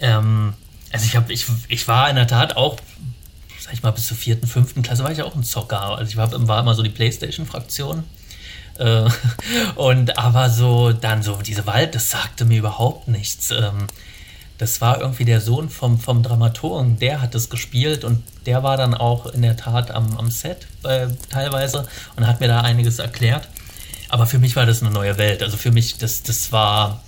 Ähm, 0.00 0.52
also 0.92 1.06
ich, 1.06 1.16
hab, 1.16 1.30
ich, 1.30 1.46
ich 1.68 1.88
war 1.88 2.08
in 2.10 2.16
der 2.16 2.26
Tat 2.26 2.56
auch 2.56 2.78
sag 3.66 3.74
ich 3.74 3.82
mal, 3.82 3.90
bis 3.90 4.06
zur 4.06 4.16
vierten, 4.16 4.46
fünften 4.46 4.82
Klasse 4.82 5.02
war 5.02 5.10
ich 5.10 5.22
auch 5.22 5.34
ein 5.34 5.42
Zocker. 5.42 5.98
Also 5.98 6.08
ich 6.08 6.16
war, 6.16 6.30
war 6.46 6.60
immer 6.60 6.74
so 6.76 6.84
die 6.84 6.90
Playstation-Fraktion. 6.90 8.04
Äh, 8.78 9.08
und 9.74 10.16
aber 10.18 10.50
so, 10.50 10.92
dann 10.92 11.24
so, 11.24 11.42
diese 11.42 11.66
Wald, 11.66 11.96
das 11.96 12.10
sagte 12.10 12.44
mir 12.44 12.58
überhaupt 12.58 13.08
nichts. 13.08 13.50
Ähm, 13.50 13.88
das 14.58 14.80
war 14.80 15.00
irgendwie 15.00 15.24
der 15.24 15.40
Sohn 15.40 15.68
vom, 15.68 15.98
vom 15.98 16.22
Dramaturgen, 16.22 16.98
der 16.98 17.20
hat 17.20 17.34
es 17.34 17.50
gespielt 17.50 18.04
und 18.04 18.22
der 18.46 18.62
war 18.62 18.76
dann 18.76 18.94
auch 18.94 19.26
in 19.26 19.42
der 19.42 19.56
Tat 19.56 19.90
am, 19.90 20.16
am 20.16 20.30
Set 20.30 20.66
äh, 20.84 21.08
teilweise 21.30 21.86
und 22.16 22.26
hat 22.26 22.40
mir 22.40 22.48
da 22.48 22.60
einiges 22.62 22.98
erklärt. 22.98 23.48
Aber 24.08 24.26
für 24.26 24.38
mich 24.38 24.56
war 24.56 24.66
das 24.66 24.82
eine 24.82 24.90
neue 24.90 25.18
Welt. 25.18 25.42
Also 25.42 25.56
für 25.56 25.72
mich, 25.72 25.98
das, 25.98 26.22
das 26.22 26.52
war, 26.52 27.02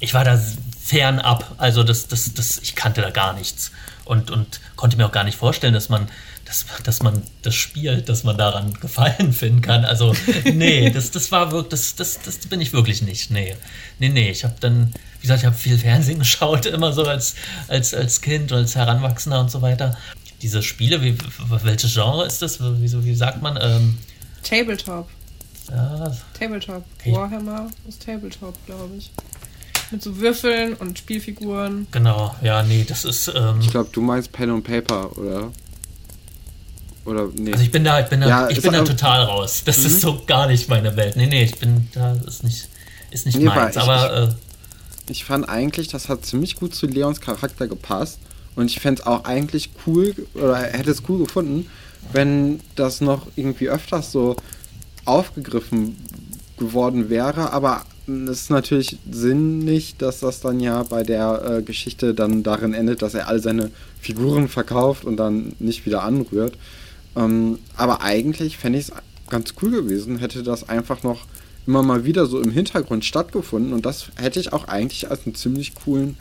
ich 0.00 0.14
war 0.14 0.24
da 0.24 0.40
fernab. 0.80 1.54
Also 1.58 1.84
das, 1.84 2.08
das, 2.08 2.32
das, 2.34 2.58
ich 2.62 2.74
kannte 2.74 3.02
da 3.02 3.10
gar 3.10 3.34
nichts 3.34 3.70
und, 4.04 4.30
und 4.30 4.60
konnte 4.74 4.96
mir 4.96 5.06
auch 5.06 5.12
gar 5.12 5.24
nicht 5.24 5.36
vorstellen, 5.36 5.74
dass 5.74 5.88
man, 5.90 6.08
dass, 6.46 6.64
dass 6.82 7.02
man 7.02 7.22
das 7.42 7.54
spielt, 7.54 8.08
dass 8.08 8.24
man 8.24 8.38
daran 8.38 8.72
Gefallen 8.80 9.32
finden 9.32 9.60
kann. 9.60 9.84
Also, 9.84 10.14
nee, 10.44 10.90
das, 10.90 11.10
das 11.10 11.30
war 11.30 11.52
wirklich, 11.52 11.94
das, 11.94 11.94
das, 11.96 12.20
das 12.22 12.46
bin 12.46 12.60
ich 12.60 12.72
wirklich 12.72 13.02
nicht. 13.02 13.30
Nee, 13.30 13.54
nee, 13.98 14.08
nee. 14.08 14.30
Ich 14.30 14.44
habe 14.44 14.54
dann, 14.60 14.92
wie 15.18 15.22
gesagt, 15.22 15.40
ich 15.40 15.46
habe 15.46 15.56
viel 15.56 15.78
Fernsehen 15.78 16.18
geschaut, 16.20 16.66
immer 16.66 16.92
so 16.92 17.04
als, 17.04 17.34
als, 17.68 17.94
als 17.94 18.20
Kind, 18.20 18.52
als 18.52 18.76
Heranwachsender 18.76 19.40
und 19.40 19.50
so 19.50 19.62
weiter. 19.62 19.96
Diese 20.42 20.62
Spiele, 20.62 21.02
wie, 21.02 21.16
welches 21.64 21.92
Genre 21.92 22.24
ist 22.24 22.42
das? 22.42 22.60
Wie, 22.60 23.04
wie 23.04 23.14
sagt 23.14 23.42
man? 23.42 23.58
Ähm, 23.60 23.98
Tabletop. 24.42 25.08
Ja. 25.68 26.16
Tabletop. 26.38 26.84
Okay. 26.98 27.12
Warhammer 27.12 27.68
ist 27.88 28.04
Tabletop, 28.04 28.54
glaube 28.66 28.96
ich. 28.96 29.10
Mit 29.90 30.02
so 30.02 30.16
Würfeln 30.18 30.74
und 30.74 30.98
Spielfiguren. 30.98 31.86
Genau, 31.90 32.34
ja, 32.42 32.62
nee, 32.62 32.84
das 32.86 33.04
ist. 33.04 33.32
Ähm, 33.34 33.60
ich 33.60 33.70
glaube, 33.70 33.88
du 33.90 34.00
meinst 34.00 34.32
Pen 34.32 34.50
und 34.50 34.62
Paper, 34.62 35.16
oder? 35.16 35.50
Oder 37.04 37.28
nee. 37.34 37.52
Also 37.52 37.64
ich 37.64 37.70
bin 37.70 37.84
da, 37.84 38.00
ich 38.00 38.06
bin 38.06 38.20
da, 38.20 38.28
ja, 38.28 38.50
ich 38.50 38.60
bin 38.60 38.72
da 38.72 38.84
total 38.84 39.22
raus. 39.22 39.62
Das 39.64 39.78
mhm. 39.78 39.86
ist 39.86 40.00
so 40.02 40.22
gar 40.26 40.46
nicht 40.46 40.68
meine 40.68 40.94
Welt. 40.96 41.16
Nee, 41.16 41.26
nee, 41.26 41.42
ich 41.42 41.58
bin 41.58 41.88
da, 41.94 42.12
ist 42.12 42.44
nicht, 42.44 42.68
ist 43.10 43.24
nicht 43.24 43.38
nee, 43.38 43.44
meins. 43.44 43.76
Ich, 43.76 43.82
aber. 43.82 44.24
Ich, 44.24 44.30
äh, 44.30 44.34
ich 45.08 45.24
fand 45.24 45.48
eigentlich, 45.48 45.88
das 45.88 46.08
hat 46.08 46.24
ziemlich 46.24 46.56
gut 46.56 46.74
zu 46.74 46.86
Leons 46.86 47.20
Charakter 47.20 47.66
gepasst. 47.66 48.18
Und 48.54 48.70
ich 48.70 48.80
fände 48.80 49.02
es 49.02 49.06
auch 49.06 49.24
eigentlich 49.24 49.70
cool, 49.86 50.14
oder 50.34 50.56
hätte 50.56 50.90
es 50.90 51.02
cool 51.08 51.24
gefunden, 51.24 51.66
wenn 52.12 52.60
das 52.74 53.00
noch 53.00 53.26
irgendwie 53.36 53.68
öfters 53.68 54.10
so 54.10 54.36
aufgegriffen 55.04 55.96
geworden 56.58 57.08
wäre, 57.08 57.52
aber 57.52 57.84
es 58.06 58.42
ist 58.42 58.50
natürlich 58.50 58.98
sinnig, 59.10 59.96
dass 59.98 60.20
das 60.20 60.40
dann 60.40 60.60
ja 60.60 60.82
bei 60.82 61.02
der 61.02 61.58
äh, 61.58 61.62
Geschichte 61.62 62.14
dann 62.14 62.42
darin 62.42 62.74
endet, 62.74 63.02
dass 63.02 63.14
er 63.14 63.28
all 63.28 63.40
seine 63.40 63.70
Figuren 64.00 64.48
verkauft 64.48 65.04
und 65.04 65.18
dann 65.18 65.54
nicht 65.58 65.84
wieder 65.86 66.02
anrührt. 66.02 66.56
Ähm, 67.16 67.58
aber 67.76 68.02
eigentlich 68.02 68.56
fände 68.56 68.78
ich 68.78 68.88
es 68.88 68.92
ganz 69.28 69.54
cool 69.62 69.70
gewesen, 69.70 70.18
hätte 70.18 70.42
das 70.42 70.68
einfach 70.68 71.02
noch 71.02 71.26
immer 71.68 71.82
mal 71.82 72.06
wieder 72.06 72.24
so 72.24 72.40
im 72.40 72.50
Hintergrund 72.50 73.04
stattgefunden 73.04 73.74
und 73.74 73.84
das 73.84 74.06
hätte 74.16 74.40
ich 74.40 74.54
auch 74.54 74.68
eigentlich 74.68 75.10
als 75.10 75.26
einen 75.26 75.34
ziemlich 75.34 75.74
coolen 75.74 76.16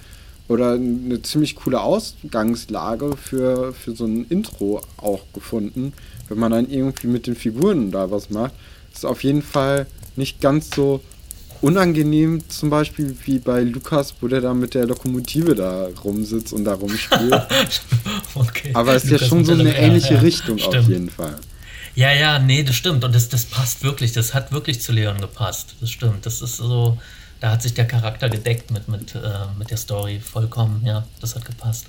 oder 0.50 0.74
eine 0.74 1.22
ziemlich 1.22 1.56
coole 1.56 1.80
Ausgangslage 1.80 3.16
für, 3.16 3.74
für 3.74 3.96
so 3.96 4.06
ein 4.06 4.26
Intro 4.30 4.82
auch 4.98 5.22
gefunden, 5.34 5.94
wenn 6.28 6.38
man 6.38 6.52
dann 6.52 6.70
irgendwie 6.70 7.08
mit 7.08 7.28
den 7.28 7.36
Figuren 7.36 7.92
da 7.92 8.12
was 8.12 8.30
macht. 8.30 8.54
ist 8.94 9.06
auf 9.06 9.24
jeden 9.24 9.42
Fall 9.42 9.88
nicht 10.18 10.42
ganz 10.42 10.70
so 10.76 11.00
unangenehm 11.62 12.42
zum 12.50 12.70
Beispiel 12.70 13.16
wie 13.24 13.40
bei 13.40 13.62
Lukas, 13.62 14.16
wo 14.20 14.28
der 14.28 14.42
da 14.42 14.54
mit 14.54 14.74
der 14.74 14.86
Lokomotive 14.86 15.56
da 15.56 15.88
rumsitzt 16.04 16.52
und 16.52 16.66
da 16.66 16.74
rumspielt. 16.74 17.34
okay. 18.36 18.72
Aber 18.74 18.96
es 18.96 19.06
ist 19.06 19.12
Lukas 19.12 19.22
ja 19.22 19.28
schon 19.28 19.46
so 19.46 19.54
eine 19.54 19.76
ähnliche 19.78 20.16
ja, 20.16 20.20
Richtung 20.20 20.58
stimmt. 20.58 20.76
auf 20.76 20.90
jeden 20.90 21.10
Fall. 21.10 21.38
Ja, 21.98 22.12
ja, 22.12 22.38
nee, 22.38 22.62
das 22.62 22.76
stimmt. 22.76 23.04
Und 23.04 23.16
das, 23.16 23.28
das 23.28 23.46
passt 23.46 23.82
wirklich. 23.82 24.12
Das 24.12 24.36
hat 24.36 24.52
wirklich 24.52 24.80
zu 24.80 24.92
Leon 24.92 25.20
gepasst. 25.20 25.74
Das 25.82 25.90
stimmt. 25.90 26.28
Das 26.28 26.44
ist 26.44 26.58
so, 26.58 27.00
da 27.40 27.50
hat 27.50 27.64
sich 27.64 27.74
der 27.74 27.88
Charakter 27.88 28.30
gedeckt 28.30 28.70
mit, 28.70 28.88
mit, 28.88 29.16
äh, 29.16 29.20
mit 29.58 29.72
der 29.72 29.78
Story 29.78 30.20
vollkommen. 30.20 30.86
Ja, 30.86 31.08
das 31.22 31.34
hat 31.34 31.44
gepasst. 31.44 31.88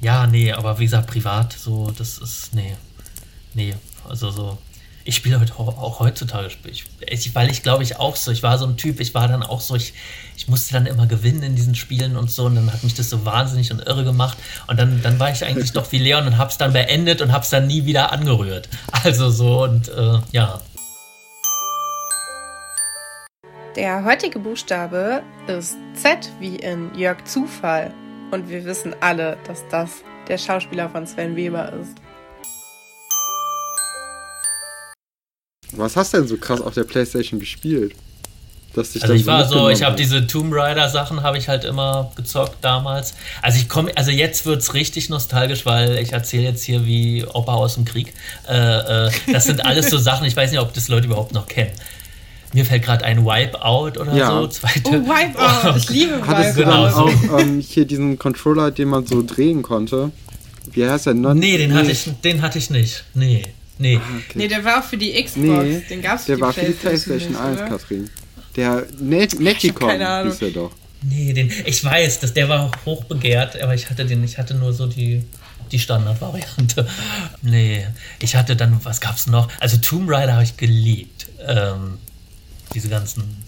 Ja, 0.00 0.26
nee, 0.26 0.50
aber 0.52 0.78
wie 0.78 0.84
gesagt, 0.84 1.08
privat, 1.08 1.52
so, 1.52 1.90
das 1.90 2.16
ist, 2.16 2.54
nee. 2.54 2.76
Nee, 3.52 3.74
also 4.08 4.30
so 4.30 4.58
ich 5.04 5.16
spiele 5.16 5.38
heute 5.38 5.54
auch 5.56 6.00
heutzutage, 6.00 6.48
ich, 6.64 7.34
weil 7.34 7.50
ich 7.50 7.62
glaube 7.62 7.82
ich 7.82 7.96
auch 7.96 8.16
so, 8.16 8.30
ich 8.30 8.42
war 8.42 8.56
so 8.56 8.66
ein 8.66 8.78
Typ, 8.78 9.00
ich 9.00 9.14
war 9.14 9.28
dann 9.28 9.42
auch 9.42 9.60
so, 9.60 9.74
ich, 9.76 9.92
ich 10.36 10.48
musste 10.48 10.72
dann 10.72 10.86
immer 10.86 11.06
gewinnen 11.06 11.42
in 11.42 11.56
diesen 11.56 11.74
Spielen 11.74 12.16
und 12.16 12.30
so 12.30 12.46
und 12.46 12.54
dann 12.54 12.72
hat 12.72 12.82
mich 12.82 12.94
das 12.94 13.10
so 13.10 13.24
wahnsinnig 13.26 13.70
und 13.70 13.80
irre 13.80 14.04
gemacht 14.04 14.38
und 14.66 14.78
dann, 14.78 15.02
dann 15.02 15.18
war 15.20 15.30
ich 15.30 15.44
eigentlich 15.44 15.72
doch 15.72 15.92
wie 15.92 15.98
Leon 15.98 16.26
und 16.26 16.38
hab's 16.38 16.56
dann 16.56 16.72
beendet 16.72 17.20
und 17.20 17.32
hab's 17.32 17.50
dann 17.50 17.66
nie 17.66 17.84
wieder 17.84 18.12
angerührt. 18.12 18.68
Also 19.04 19.28
so 19.28 19.64
und 19.64 19.88
äh, 19.88 20.18
ja. 20.32 20.62
Der 23.76 24.02
heutige 24.04 24.38
Buchstabe 24.38 25.22
ist 25.46 25.76
Z 25.94 26.30
wie 26.40 26.56
in 26.56 26.94
Jörg 26.96 27.22
Zufall 27.24 27.92
und 28.30 28.48
wir 28.48 28.64
wissen 28.64 28.94
alle, 29.00 29.36
dass 29.46 29.62
das 29.68 30.02
der 30.28 30.38
Schauspieler 30.38 30.88
von 30.88 31.06
Sven 31.06 31.36
Weber 31.36 31.70
ist. 31.74 32.03
Was 35.76 35.96
hast 35.96 36.14
du 36.14 36.18
denn 36.18 36.28
so 36.28 36.36
krass 36.36 36.60
auf 36.60 36.74
der 36.74 36.84
Playstation 36.84 37.40
gespielt? 37.40 37.94
dass 38.76 38.94
ich 38.94 39.02
Also 39.02 39.14
ich 39.14 39.26
war 39.26 39.46
so, 39.48 39.68
ich 39.68 39.82
habe 39.82 39.96
diese 39.96 40.26
Tomb 40.26 40.52
Raider 40.54 40.88
Sachen 40.88 41.22
habe 41.22 41.38
ich 41.38 41.48
halt 41.48 41.64
immer 41.64 42.12
gezockt 42.16 42.56
damals. 42.60 43.14
Also 43.42 43.58
ich 43.58 43.68
komme, 43.68 43.92
also 43.96 44.10
jetzt 44.10 44.46
wird 44.46 44.62
es 44.62 44.74
richtig 44.74 45.08
nostalgisch, 45.08 45.64
weil 45.66 45.98
ich 45.98 46.12
erzähle 46.12 46.44
jetzt 46.44 46.64
hier 46.64 46.84
wie 46.84 47.24
Opa 47.24 47.54
aus 47.54 47.74
dem 47.74 47.84
Krieg. 47.84 48.12
Äh, 48.48 49.06
äh, 49.06 49.10
das 49.32 49.44
sind 49.44 49.64
alles 49.64 49.90
so 49.90 49.98
Sachen, 49.98 50.26
ich 50.26 50.36
weiß 50.36 50.50
nicht, 50.50 50.60
ob 50.60 50.72
das 50.74 50.88
Leute 50.88 51.06
überhaupt 51.06 51.32
noch 51.32 51.46
kennen. 51.46 51.70
Mir 52.52 52.64
fällt 52.64 52.84
gerade 52.84 53.04
ein 53.04 53.24
Wipeout 53.24 54.00
oder 54.00 54.14
ja. 54.14 54.30
so. 54.30 54.46
Zweite. 54.46 54.82
Oh, 54.84 54.92
Wipeout. 54.92 55.44
Oh. 55.72 55.76
Ich 55.76 55.90
liebe 55.90 56.14
Wipeout. 56.18 56.26
Hattest 56.26 56.58
du 56.58 56.62
dann 56.62 56.92
auch 56.92 57.40
ähm, 57.40 57.60
hier 57.60 57.84
diesen 57.84 58.18
Controller, 58.18 58.70
den 58.70 58.88
man 58.88 59.06
so 59.06 59.24
drehen 59.26 59.62
konnte? 59.62 60.12
Wie 60.72 60.88
heißt 60.88 61.06
der? 61.06 61.14
Nee, 61.14 61.58
den, 61.58 61.70
nee. 61.70 61.76
Hatte 61.76 61.90
ich, 61.90 62.08
den 62.22 62.42
hatte 62.42 62.58
ich 62.58 62.70
nicht. 62.70 63.04
Nee. 63.14 63.42
Nee. 63.78 63.96
Ah, 63.96 64.16
okay. 64.16 64.32
Nee, 64.34 64.48
der 64.48 64.64
war 64.64 64.80
auch 64.80 64.84
für 64.84 64.96
die 64.96 65.12
Xbox. 65.12 65.36
Nee, 65.36 65.82
den 65.88 66.02
gab's 66.02 66.26
Der 66.26 66.40
war 66.40 66.52
für 66.52 66.64
die 66.64 66.72
PlayStation 66.72 67.36
1, 67.36 67.60
Katrin. 67.60 68.10
Der 68.56 68.86
Net 69.00 69.38
Neticon 69.40 69.90
hieß 69.90 70.42
er 70.42 70.50
doch. 70.50 70.70
Nee, 71.02 71.32
den, 71.32 71.52
ich 71.66 71.84
weiß, 71.84 72.20
dass 72.20 72.32
der 72.32 72.48
war 72.48 72.70
hoch 72.86 73.04
begehrt, 73.04 73.60
aber 73.60 73.74
ich 73.74 73.90
hatte 73.90 74.06
den, 74.06 74.24
ich 74.24 74.38
hatte 74.38 74.54
nur 74.54 74.72
so 74.72 74.86
die, 74.86 75.22
die 75.70 75.78
Standardvariante. 75.78 76.86
Nee, 77.42 77.86
ich 78.20 78.36
hatte 78.36 78.56
dann, 78.56 78.82
was 78.84 79.00
gab's 79.00 79.26
noch? 79.26 79.48
Also 79.60 79.76
Tomb 79.76 80.10
Raider 80.10 80.34
habe 80.34 80.44
ich 80.44 80.56
geliebt. 80.56 81.26
Ähm, 81.46 81.98
diese 82.72 82.88
ganzen 82.88 83.42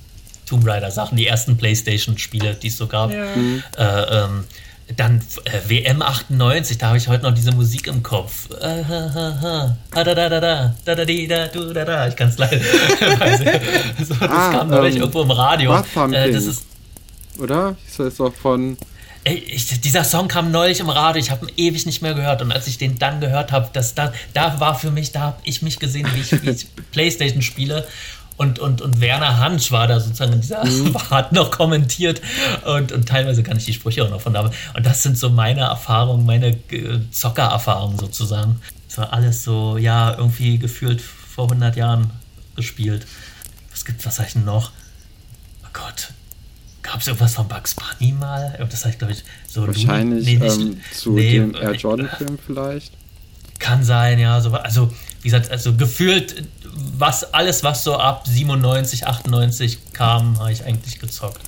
Tomb 0.45 0.67
Raider 0.67 0.91
Sachen, 0.91 1.17
die 1.17 1.27
ersten 1.27 1.57
Playstation-Spiele, 1.57 2.55
die 2.55 2.69
es 2.69 2.77
so 2.77 2.87
gab. 2.87 3.11
Ja. 3.11 3.35
Mhm. 3.35 3.63
Äh, 3.79 3.85
ähm, 3.85 4.45
dann 4.95 5.21
äh, 5.45 5.69
WM 5.69 6.01
98, 6.01 6.79
da 6.79 6.89
habe 6.89 6.99
ich 6.99 7.09
heute 7.09 7.25
noch 7.25 7.35
diese 7.35 7.53
Musik 7.53 7.89
im 7.89 8.03
Kopf. 8.05 8.49
Ich 12.09 12.17
kann 12.17 12.29
es 12.29 12.39
leider. 12.39 12.61
so, 14.05 14.15
das 14.15 14.31
ah, 14.31 14.53
kam 14.53 14.69
neulich 14.69 14.95
ähm, 14.95 15.03
irgendwo 15.03 15.23
im 15.23 15.31
Radio. 15.33 15.77
Äh, 15.77 16.31
das 16.31 16.45
ist, 16.45 16.67
oder? 17.39 17.75
Ist 17.87 17.99
das 17.99 18.17
doch 18.17 18.33
von. 18.33 18.77
Ey, 19.25 19.39
ich, 19.39 19.81
dieser 19.81 20.05
Song 20.05 20.29
kam 20.29 20.53
neulich 20.53 20.79
im 20.79 20.89
Radio, 20.89 21.21
ich 21.21 21.33
habe 21.33 21.47
ihn 21.47 21.53
ewig 21.57 21.85
nicht 21.85 22.01
mehr 22.01 22.15
gehört 22.15 22.43
und 22.43 22.53
als 22.53 22.69
ich 22.69 22.79
den 22.79 22.97
dann 22.97 23.21
gehört 23.21 23.51
habe, 23.51 23.69
da, 23.73 24.13
da 24.35 24.61
war 24.61 24.79
für 24.79 24.93
mich, 24.93 25.11
da 25.11 25.21
habe 25.21 25.39
ich 25.43 25.63
mich 25.63 25.81
gesehen, 25.81 26.09
wie 26.15 26.21
ich, 26.21 26.43
wie 26.45 26.51
ich 26.51 26.69
Playstation 26.93 27.43
spiele 27.43 27.89
und, 28.37 28.59
und, 28.59 28.83
und 28.83 29.01
Werner 29.01 29.39
Hansch 29.39 29.73
war 29.73 29.87
da 29.87 29.99
sozusagen 29.99 30.35
in 30.35 30.41
dieser 30.41 30.65
mhm. 30.65 30.95
hat 31.11 31.33
noch 31.33 31.51
kommentiert 31.51 32.21
und, 32.67 32.93
und 32.93 33.09
teilweise 33.09 33.43
kann 33.43 33.57
ich 33.57 33.65
die 33.65 33.73
Sprüche 33.73 34.05
auch 34.05 34.11
noch 34.11 34.21
von 34.21 34.35
da. 34.35 34.51
Und 34.75 34.87
das 34.87 35.03
sind 35.03 35.19
so 35.19 35.31
meine 35.31 35.61
Erfahrungen, 35.61 36.27
meine 36.27 36.49
äh, 36.49 37.01
Zockererfahrungen 37.11 37.99
sozusagen. 37.99 38.61
Das 38.89 38.99
war 38.99 39.13
alles 39.13 39.43
so, 39.43 39.79
ja, 39.79 40.17
irgendwie 40.17 40.59
gefühlt 40.59 41.01
vor 41.01 41.45
100 41.45 41.77
Jahren 41.77 42.11
gespielt. 42.57 43.07
Was 43.71 43.85
gibt's, 43.85 44.05
was 44.07 44.17
sag 44.17 44.29
ich 44.29 44.33
denn 44.35 44.45
noch? 44.45 44.73
Oh 45.65 45.69
Gott. 45.73 46.13
Gab 46.83 47.01
es 47.01 47.09
irgendwas 47.09 47.35
von 47.35 47.49
Bugs 47.49 47.75
Bunny 47.75 48.13
mal? 48.13 48.57
Das 48.71 48.85
heißt, 48.85 48.99
glaube 48.99 49.13
ich, 49.13 49.25
so. 49.49 49.67
Wahrscheinlich 49.67 50.25
nee, 50.25 50.47
ähm, 50.47 50.81
zu 50.93 51.13
nee, 51.13 51.33
dem 51.33 51.55
Air 51.55 51.75
Jordan-Film 51.75 52.39
vielleicht. 52.45 52.93
Kann 53.59 53.83
sein, 53.83 54.19
ja. 54.19 54.41
So, 54.41 54.53
also, 54.53 54.93
wie 55.23 55.29
gesagt, 55.29 55.51
also 55.51 55.75
gefühlt 55.75 56.45
was 56.99 57.35
alles, 57.35 57.63
was 57.65 57.85
so 57.85 57.97
ab 57.97 58.27
97, 58.27 59.07
98 59.07 59.93
kam, 59.93 60.39
habe 60.39 60.53
ich 60.53 60.65
eigentlich 60.65 60.99
gezockt. 60.99 61.41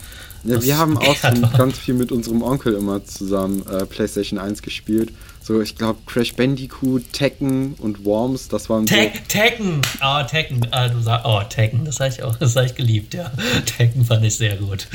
Ja, 0.44 0.62
wir 0.62 0.78
haben 0.78 0.96
auch 0.98 1.16
schon 1.16 1.50
ganz 1.52 1.78
viel 1.78 1.94
mit 1.94 2.12
unserem 2.12 2.42
Onkel 2.42 2.74
immer 2.74 3.04
zusammen 3.04 3.66
äh, 3.66 3.86
PlayStation 3.86 4.38
1 4.38 4.62
gespielt. 4.62 5.12
So, 5.42 5.60
ich 5.60 5.76
glaube, 5.76 6.00
Crash 6.06 6.34
Bandicoot, 6.34 7.12
Tekken 7.12 7.74
und 7.78 8.04
Worms, 8.04 8.48
das 8.48 8.68
waren 8.68 8.86
Te 8.86 9.10
so. 9.14 9.20
Tekken! 9.28 9.80
Oh, 10.02 10.22
Tekken. 10.22 10.66
Ah, 10.70 10.88
du 10.88 11.00
sagst, 11.00 11.26
oh, 11.26 11.40
Tekken, 11.48 11.84
das 11.84 12.00
habe 12.00 12.10
ich 12.10 12.22
auch, 12.22 12.36
das 12.38 12.54
habe 12.56 12.66
ich 12.66 12.74
geliebt, 12.74 13.14
ja. 13.14 13.30
Tekken 13.64 14.04
fand 14.04 14.24
ich 14.24 14.36
sehr 14.36 14.56
gut. 14.56 14.88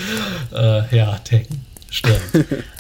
Äh, 0.54 0.96
ja, 0.96 1.18
Tekken. 1.20 1.66
Stimmt. 1.90 2.22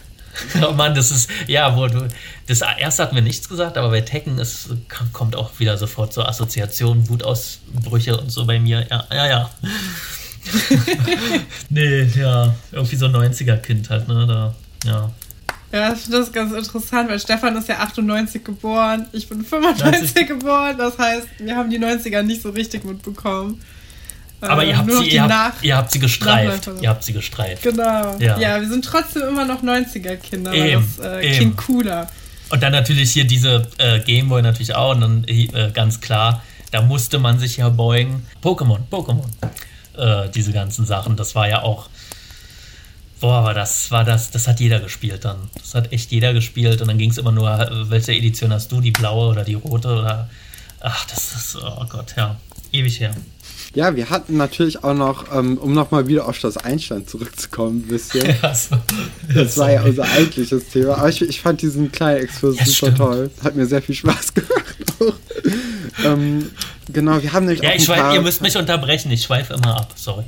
oh 0.68 0.72
Mann, 0.72 0.96
das 0.96 1.12
ist, 1.12 1.30
ja, 1.48 1.76
wo 1.76 1.88
du, 1.88 2.08
das 2.48 2.62
erste 2.62 3.04
hat 3.04 3.14
mir 3.14 3.22
nichts 3.22 3.50
gesagt, 3.50 3.78
aber 3.78 3.90
bei 3.90 4.02
Tekken 4.02 4.38
ist, 4.40 4.70
kommt 5.12 5.36
auch 5.36 5.60
wieder 5.60 5.78
sofort 5.78 6.14
so 6.14 6.24
Assoziationen, 6.24 7.08
Wutausbrüche 7.10 8.18
und 8.18 8.32
so 8.32 8.46
bei 8.46 8.60
mir. 8.60 8.86
Ja, 8.90 9.06
ja, 9.12 9.28
ja. 9.28 9.50
nee, 11.70 12.04
ja, 12.04 12.54
irgendwie 12.72 12.96
so 12.96 13.06
90er-Kind 13.06 13.90
halt, 13.90 14.08
ne, 14.08 14.28
da, 14.28 14.56
ja. 14.86 15.12
Ja, 15.72 15.92
ich 15.92 16.02
finde 16.02 16.20
das 16.20 16.32
ganz 16.32 16.54
interessant, 16.54 17.10
weil 17.10 17.20
Stefan 17.20 17.58
ist 17.58 17.68
ja 17.68 17.80
98 17.80 18.44
geboren, 18.44 19.08
ich 19.12 19.28
bin 19.28 19.44
95 19.44 20.02
90. 20.14 20.28
geboren, 20.28 20.78
das 20.78 21.00
heißt, 21.00 21.28
wir 21.40 21.56
haben 21.56 21.72
die 21.72 21.80
90er 21.80 22.22
nicht 22.22 22.44
so 22.44 22.52
richtig 22.52 22.84
mitbekommen. 22.84 23.60
Aber 24.50 24.64
ihr 24.64 24.78
habt, 24.78 24.92
sie, 24.92 25.10
ihr, 25.10 25.24
habt, 25.24 25.64
ihr 25.64 25.78
habt 25.78 25.92
sie 25.92 26.00
gestreift. 26.00 26.70
Ihr 26.82 26.90
habt 26.90 27.04
sie 27.04 27.14
gestreift. 27.14 27.64
Genau. 27.64 28.18
Ja, 28.20 28.38
ja 28.38 28.62
wir 28.62 28.68
sind 28.68 28.86
trotzdem 28.86 29.24
immer 29.24 29.46
noch 29.46 29.64
90er-Kinder, 29.64 30.52
weil 30.52 30.72
das 30.74 31.00
äh, 31.00 31.36
klingt 31.36 31.58
cooler. 31.58 32.08
Und 32.50 32.62
dann 32.62 32.72
natürlich 32.72 33.12
hier 33.12 33.26
diese 33.26 33.68
äh, 33.80 34.00
Gameboy 34.00 34.42
natürlich 34.42 34.76
auch. 34.76 34.92
Und 34.92 35.02
dann 35.02 35.24
äh, 35.28 35.72
ganz 35.74 36.02
klar, 36.02 36.44
da 36.72 36.82
musste 36.82 37.20
man 37.20 37.40
sich 37.40 37.58
ja 37.58 37.70
beugen. 37.70 38.26
Pokémon, 38.44 38.80
Pokémon. 38.92 39.26
Äh, 39.98 40.30
diese 40.30 40.52
ganzen 40.52 40.86
Sachen. 40.86 41.16
Das 41.16 41.36
war 41.36 41.48
ja 41.48 41.62
auch. 41.62 41.90
Boah, 43.20 43.38
aber 43.38 43.54
das 43.54 43.90
war 43.90 44.04
das, 44.04 44.32
das 44.32 44.48
hat 44.48 44.60
jeder 44.60 44.80
gespielt 44.80 45.24
dann. 45.24 45.38
Das 45.56 45.76
hat 45.76 45.94
echt 45.94 46.12
jeder 46.12 46.34
gespielt. 46.34 46.82
Und 46.82 46.90
dann 46.90 46.98
ging 46.98 47.10
es 47.10 47.18
immer 47.18 47.32
nur, 47.32 47.50
äh, 47.50 47.90
welche 47.90 48.12
Edition 48.12 48.52
hast 48.52 48.72
du? 48.72 48.82
Die 48.82 48.92
blaue 48.92 49.30
oder 49.30 49.44
die 49.44 49.54
rote? 49.54 49.88
Oder. 49.88 50.30
Ach, 50.80 51.06
das 51.06 51.34
ist, 51.36 51.56
oh 51.56 51.86
Gott, 51.90 52.14
ja. 52.18 52.36
Ewig 52.72 53.00
her. 53.00 53.16
Ja, 53.76 53.96
wir 53.96 54.12
hatten 54.12 54.38
natürlich 54.38 54.84
auch 54.84 54.94
noch, 54.94 55.34
ähm, 55.34 55.58
um 55.58 55.74
nochmal 55.74 56.08
wieder 56.08 56.28
auf 56.28 56.40
das 56.40 56.58
Einstein 56.58 57.08
zurückzukommen, 57.08 57.80
ein 57.80 57.88
bisschen. 57.88 58.24
Ja, 58.44 58.54
so. 58.54 58.76
Das 59.34 59.58
war 59.58 59.72
ja 59.72 59.84
unser 59.84 60.04
eigentliches 60.04 60.70
Thema. 60.70 60.98
Aber 60.98 61.10
ich, 61.10 61.22
ich 61.22 61.42
fand 61.42 61.62
diesen 61.62 61.92
kleinen 61.92 62.22
Exkurs 62.22 62.58
ja, 62.60 62.66
super 62.66 62.76
stimmt. 62.76 62.98
toll. 62.98 63.32
Hat 63.44 63.56
mir 63.56 63.66
sehr 63.66 63.82
viel 63.82 63.96
Spaß 63.96 64.34
gemacht. 64.34 64.76
ähm, 66.06 66.52
genau, 66.92 67.22
wir 67.22 67.34
haben 67.34 67.46
nämlich 67.46 67.64
ja, 67.64 67.72
auch 67.72 67.76
ich 67.76 67.86
schweif, 67.86 68.14
ihr 68.14 68.22
müsst 68.22 68.42
mich 68.42 68.56
unterbrechen, 68.58 69.12
ich 69.12 69.24
schweife 69.24 69.56
immer 69.56 69.78
ab, 69.78 69.94
sorry. 69.96 70.24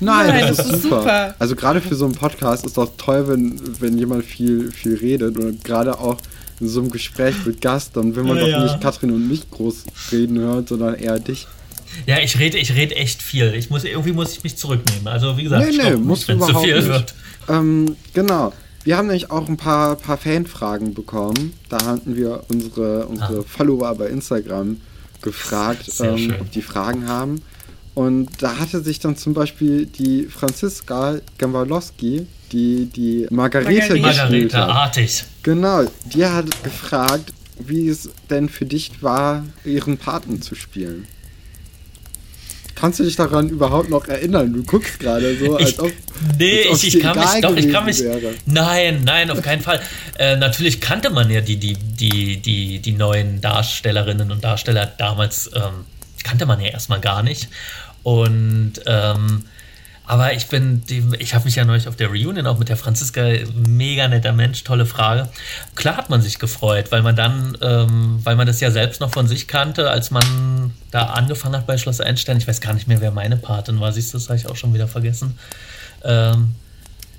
Nein, 0.00 0.28
Nein 0.28 0.40
das, 0.48 0.56
das, 0.58 0.66
ist, 0.66 0.82
super. 0.82 1.00
super. 1.00 1.34
Also 1.38 1.56
gerade 1.56 1.80
für 1.80 1.94
so 1.94 2.04
einen 2.04 2.14
Podcast 2.14 2.66
ist 2.66 2.76
doch 2.76 2.90
toll, 2.98 3.28
wenn, 3.28 3.60
wenn 3.80 3.98
jemand 3.98 4.24
viel, 4.24 4.72
viel 4.72 4.96
redet 4.96 5.38
und 5.38 5.64
gerade 5.64 5.98
auch 5.98 6.18
in 6.58 6.68
so 6.68 6.80
einem 6.80 6.90
Gespräch 6.90 7.34
mit 7.46 7.60
Gast, 7.62 7.96
dann 7.96 8.14
will 8.14 8.24
man 8.24 8.36
ja, 8.36 8.58
doch 8.58 8.62
nicht 8.64 8.80
Katrin 8.82 9.10
und 9.10 9.28
mich 9.28 9.50
groß 9.50 9.84
reden 10.12 10.38
hören, 10.38 10.66
sondern 10.66 10.94
eher 10.94 11.18
dich. 11.18 11.46
Ja, 12.06 12.18
ich 12.18 12.38
rede, 12.38 12.58
ich 12.58 12.74
rede 12.74 12.96
echt 12.96 13.22
viel. 13.22 13.54
Ich 13.54 13.70
muss, 13.70 13.84
irgendwie 13.84 14.12
muss 14.12 14.32
ich 14.32 14.42
mich 14.42 14.56
zurücknehmen. 14.56 15.08
Also 15.08 15.36
wie 15.36 15.44
gesagt, 15.44 15.66
nee, 15.70 15.76
nee, 15.76 15.96
muss 15.96 16.26
wenn 16.28 16.40
es 16.40 16.46
zu 16.46 16.58
viel 16.60 16.76
nicht. 16.76 16.88
wird. 16.88 17.14
Ähm, 17.48 17.96
genau. 18.14 18.52
Wir 18.82 18.96
haben 18.96 19.08
nämlich 19.08 19.30
auch 19.30 19.46
ein 19.48 19.56
paar, 19.56 19.96
paar 19.96 20.16
Fanfragen 20.16 20.94
bekommen. 20.94 21.52
Da 21.68 21.84
hatten 21.84 22.16
wir 22.16 22.44
unsere, 22.48 23.06
unsere 23.06 23.40
ah. 23.40 23.44
Follower 23.46 23.94
bei 23.94 24.06
Instagram 24.06 24.80
gefragt, 25.20 25.90
ähm, 26.00 26.34
ob 26.40 26.50
die 26.50 26.62
Fragen 26.62 27.06
haben. 27.06 27.42
Und 27.94 28.30
da 28.40 28.58
hatte 28.58 28.80
sich 28.80 29.00
dann 29.00 29.16
zum 29.16 29.34
Beispiel 29.34 29.84
die 29.84 30.24
Franziska 30.24 31.16
Gambaloski, 31.36 32.26
die 32.52 32.86
die 32.86 33.26
Margarete, 33.30 34.00
Margarete 34.00 34.00
gespielt 34.00 34.54
hat. 34.54 34.68
artig. 34.70 35.24
Genau, 35.42 35.84
die 36.14 36.24
hat 36.24 36.64
gefragt, 36.64 37.32
wie 37.58 37.88
es 37.88 38.08
denn 38.30 38.48
für 38.48 38.64
dich 38.64 39.02
war, 39.02 39.44
ihren 39.64 39.98
Paten 39.98 40.40
zu 40.40 40.54
spielen. 40.54 41.06
Kannst 42.80 42.98
du 42.98 43.04
dich 43.04 43.16
daran 43.16 43.50
überhaupt 43.50 43.90
noch 43.90 44.08
erinnern? 44.08 44.54
Du 44.54 44.62
guckst 44.64 44.98
gerade 44.98 45.36
so, 45.36 45.56
als 45.56 45.78
ob. 45.78 45.92
Nee, 46.38 46.66
als 46.70 46.82
ich, 46.82 46.96
ich 46.96 47.02
kann 47.02 47.18
mich 47.18 47.40
doch, 47.42 47.54
ich 47.54 47.70
kann 47.70 47.84
mich. 47.84 48.02
Wäre. 48.02 48.34
Nein, 48.46 49.02
nein, 49.04 49.30
auf 49.30 49.42
keinen 49.42 49.60
Fall. 49.60 49.80
Äh, 50.18 50.36
natürlich 50.36 50.80
kannte 50.80 51.10
man 51.10 51.30
ja 51.30 51.42
die, 51.42 51.56
die, 51.56 51.74
die, 51.74 52.38
die, 52.38 52.78
die 52.78 52.92
neuen 52.92 53.42
Darstellerinnen 53.42 54.32
und 54.32 54.42
Darsteller 54.42 54.86
damals, 54.96 55.50
ähm, 55.54 55.84
kannte 56.24 56.46
man 56.46 56.58
ja 56.60 56.68
erstmal 56.68 57.00
gar 57.00 57.22
nicht. 57.22 57.48
Und 58.02 58.72
ähm, 58.86 59.44
aber 60.10 60.32
ich 60.32 60.48
bin, 60.48 60.82
ich 61.20 61.34
habe 61.36 61.44
mich 61.44 61.54
ja 61.54 61.64
neulich 61.64 61.86
auf 61.86 61.94
der 61.94 62.08
Reunion 62.08 62.44
auch 62.48 62.58
mit 62.58 62.68
der 62.68 62.76
Franziska, 62.76 63.28
mega 63.68 64.08
netter 64.08 64.32
Mensch, 64.32 64.64
tolle 64.64 64.84
Frage. 64.84 65.28
Klar 65.76 65.96
hat 65.96 66.10
man 66.10 66.20
sich 66.20 66.40
gefreut, 66.40 66.90
weil 66.90 67.02
man 67.02 67.14
dann, 67.14 67.56
ähm, 67.62 68.18
weil 68.24 68.34
man 68.34 68.48
das 68.48 68.58
ja 68.58 68.72
selbst 68.72 69.00
noch 69.00 69.12
von 69.12 69.28
sich 69.28 69.46
kannte, 69.46 69.88
als 69.88 70.10
man 70.10 70.72
da 70.90 71.04
angefangen 71.10 71.54
hat 71.54 71.68
bei 71.68 71.78
Schloss 71.78 72.00
Einstein. 72.00 72.38
Ich 72.38 72.48
weiß 72.48 72.60
gar 72.60 72.74
nicht 72.74 72.88
mehr, 72.88 73.00
wer 73.00 73.12
meine 73.12 73.36
Patin 73.36 73.78
war, 73.78 73.92
siehst 73.92 74.12
du, 74.12 74.18
das 74.18 74.28
habe 74.28 74.36
ich 74.36 74.48
auch 74.48 74.56
schon 74.56 74.74
wieder 74.74 74.88
vergessen. 74.88 75.38
Ähm, 76.02 76.56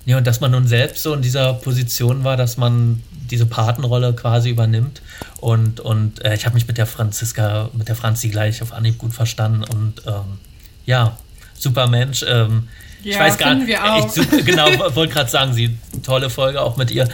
ja, 0.05 0.17
und 0.17 0.27
dass 0.27 0.41
man 0.41 0.51
nun 0.51 0.67
selbst 0.67 1.01
so 1.01 1.13
in 1.13 1.21
dieser 1.21 1.53
Position 1.53 2.25
war, 2.25 2.35
dass 2.35 2.57
man 2.57 3.01
diese 3.09 3.45
Patenrolle 3.45 4.11
quasi 4.15 4.49
übernimmt. 4.49 5.01
Und, 5.39 5.79
und 5.79 6.25
äh, 6.25 6.35
ich 6.35 6.45
habe 6.45 6.55
mich 6.55 6.67
mit 6.67 6.77
der 6.77 6.87
Franziska, 6.87 7.69
mit 7.71 7.87
der 7.87 7.95
Franzi 7.95 8.27
gleich 8.27 8.61
auf 8.61 8.73
Anhieb 8.73 8.97
gut 8.97 9.13
verstanden 9.13 9.63
und 9.63 10.01
ähm, 10.05 10.39
ja, 10.85 11.15
super 11.57 11.87
Mensch. 11.87 12.25
Ähm, 12.27 12.67
ja, 13.03 13.11
ich 13.11 13.19
weiß 13.19 13.37
gar 13.37 13.55
nicht. 13.55 13.69
Ich, 13.69 14.45
genau, 14.45 14.67
wollte 14.95 15.13
gerade 15.13 15.29
sagen, 15.29 15.53
sie 15.53 15.77
tolle 16.03 16.29
Folge 16.29 16.61
auch 16.61 16.77
mit 16.77 16.91
ihr. 16.91 17.07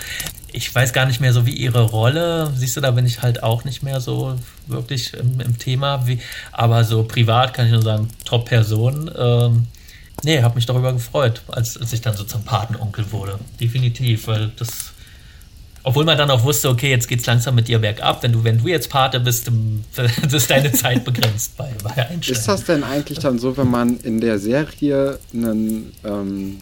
Ich 0.54 0.74
weiß 0.74 0.94
gar 0.94 1.06
nicht 1.06 1.20
mehr 1.20 1.34
so 1.34 1.46
wie 1.46 1.52
ihre 1.52 1.82
Rolle. 1.82 2.52
Siehst 2.56 2.78
du, 2.78 2.82
da 2.82 2.92
bin 2.92 3.06
ich 3.06 3.22
halt 3.22 3.44
auch 3.44 3.64
nicht 3.64 3.84
mehr 3.84 4.00
so 4.00 4.36
wirklich 4.66 5.14
im, 5.14 5.40
im 5.40 5.58
Thema. 5.58 6.08
Wie, 6.08 6.20
aber 6.52 6.84
so 6.84 7.04
privat 7.04 7.54
kann 7.54 7.66
ich 7.68 7.72
nur 7.72 7.82
sagen, 7.82 8.10
Top-Person. 8.26 9.12
Ähm, 9.18 9.68
Nee, 10.24 10.42
habe 10.42 10.56
mich 10.56 10.66
darüber 10.66 10.94
gefreut, 10.94 11.44
als, 11.48 11.78
als 11.78 11.94
ich 11.94 12.02
dann 12.02 12.16
so 12.16 12.24
zum 12.24 12.44
Patenonkel 12.44 13.12
wurde. 13.12 13.40
Definitiv, 13.60 14.28
weil 14.28 14.52
das. 14.58 14.94
Obwohl 15.88 16.04
man 16.04 16.18
dann 16.18 16.30
auch 16.30 16.44
wusste, 16.44 16.68
okay, 16.68 16.90
jetzt 16.90 17.08
geht's 17.08 17.26
langsam 17.28 17.56
mit 17.56 17.70
dir 17.70 17.80
bergab. 17.80 18.22
Wenn 18.22 18.34
du, 18.34 18.44
wenn 18.44 18.58
du 18.58 18.68
jetzt 18.68 18.90
Pate 18.90 19.22
bist, 19.22 19.50
ist 20.34 20.52
deine 20.52 20.74
Zeit 20.74 21.06
begrenzt 21.06 21.56
bei, 21.56 21.72
bei 21.82 22.10
Einstein. 22.10 22.36
Ist 22.36 22.46
das 22.46 22.66
denn 22.66 22.84
eigentlich 22.84 23.20
dann 23.20 23.40
so, 23.40 23.56
wenn 23.56 23.72
man 23.72 23.98
in 24.02 24.20
der 24.20 24.38
Serie 24.38 25.18
einen, 25.34 25.94
ähm, 26.04 26.58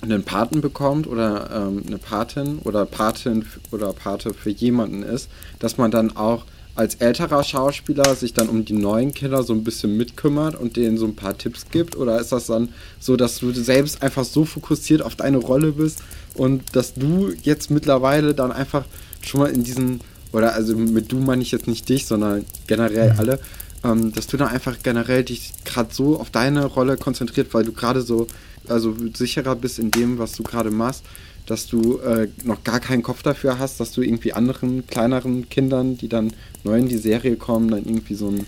einen 0.00 0.22
Paten 0.22 0.62
bekommt 0.62 1.06
oder 1.06 1.50
ähm, 1.68 1.84
eine 1.86 1.98
Patin 1.98 2.60
oder 2.60 2.86
Patin 2.86 3.44
oder 3.70 3.92
Pate 3.92 4.32
für 4.32 4.48
jemanden 4.48 5.02
ist, 5.02 5.28
dass 5.58 5.76
man 5.76 5.90
dann 5.90 6.16
auch 6.16 6.46
als 6.76 6.96
älterer 6.96 7.42
Schauspieler 7.42 8.14
sich 8.14 8.34
dann 8.34 8.48
um 8.48 8.64
die 8.64 8.74
neuen 8.74 9.14
Kinder 9.14 9.42
so 9.42 9.54
ein 9.54 9.64
bisschen 9.64 9.96
mitkümmert 9.96 10.54
und 10.54 10.76
denen 10.76 10.98
so 10.98 11.06
ein 11.06 11.16
paar 11.16 11.36
Tipps 11.36 11.66
gibt? 11.70 11.96
Oder 11.96 12.20
ist 12.20 12.32
das 12.32 12.46
dann 12.46 12.68
so, 13.00 13.16
dass 13.16 13.38
du 13.38 13.50
selbst 13.52 14.02
einfach 14.02 14.24
so 14.24 14.44
fokussiert 14.44 15.02
auf 15.02 15.16
deine 15.16 15.38
Rolle 15.38 15.72
bist 15.72 16.02
und 16.34 16.76
dass 16.76 16.94
du 16.94 17.32
jetzt 17.42 17.70
mittlerweile 17.70 18.34
dann 18.34 18.52
einfach 18.52 18.84
schon 19.22 19.40
mal 19.40 19.50
in 19.50 19.64
diesen, 19.64 20.00
oder 20.32 20.54
also 20.54 20.76
mit 20.76 21.10
du 21.10 21.18
meine 21.18 21.42
ich 21.42 21.50
jetzt 21.50 21.66
nicht 21.66 21.88
dich, 21.88 22.06
sondern 22.06 22.44
generell 22.66 23.14
mhm. 23.14 23.18
alle, 23.18 23.40
ähm, 23.82 24.12
dass 24.12 24.26
du 24.26 24.36
dann 24.36 24.48
einfach 24.48 24.76
generell 24.82 25.24
dich 25.24 25.52
gerade 25.64 25.92
so 25.92 26.20
auf 26.20 26.30
deine 26.30 26.66
Rolle 26.66 26.98
konzentriert, 26.98 27.54
weil 27.54 27.64
du 27.64 27.72
gerade 27.72 28.02
so 28.02 28.26
also 28.68 28.94
sicherer 29.14 29.56
bist 29.56 29.78
in 29.78 29.90
dem, 29.90 30.18
was 30.18 30.32
du 30.32 30.42
gerade 30.42 30.70
machst, 30.70 31.04
dass 31.46 31.66
du 31.66 31.98
äh, 31.98 32.28
noch 32.44 32.64
gar 32.64 32.80
keinen 32.80 33.02
Kopf 33.02 33.22
dafür 33.22 33.58
hast, 33.58 33.80
dass 33.80 33.92
du 33.92 34.02
irgendwie 34.02 34.32
anderen 34.32 34.86
kleineren 34.86 35.48
Kindern, 35.48 35.96
die 35.96 36.08
dann 36.08 36.32
neu 36.64 36.78
in 36.78 36.88
die 36.88 36.98
Serie 36.98 37.36
kommen, 37.36 37.70
dann 37.70 37.84
irgendwie 37.84 38.14
so, 38.14 38.28
ein, 38.28 38.46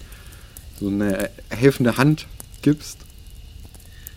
so 0.79 0.89
eine 0.89 1.31
helfende 1.49 1.97
Hand 1.97 2.27
gibst? 2.63 2.99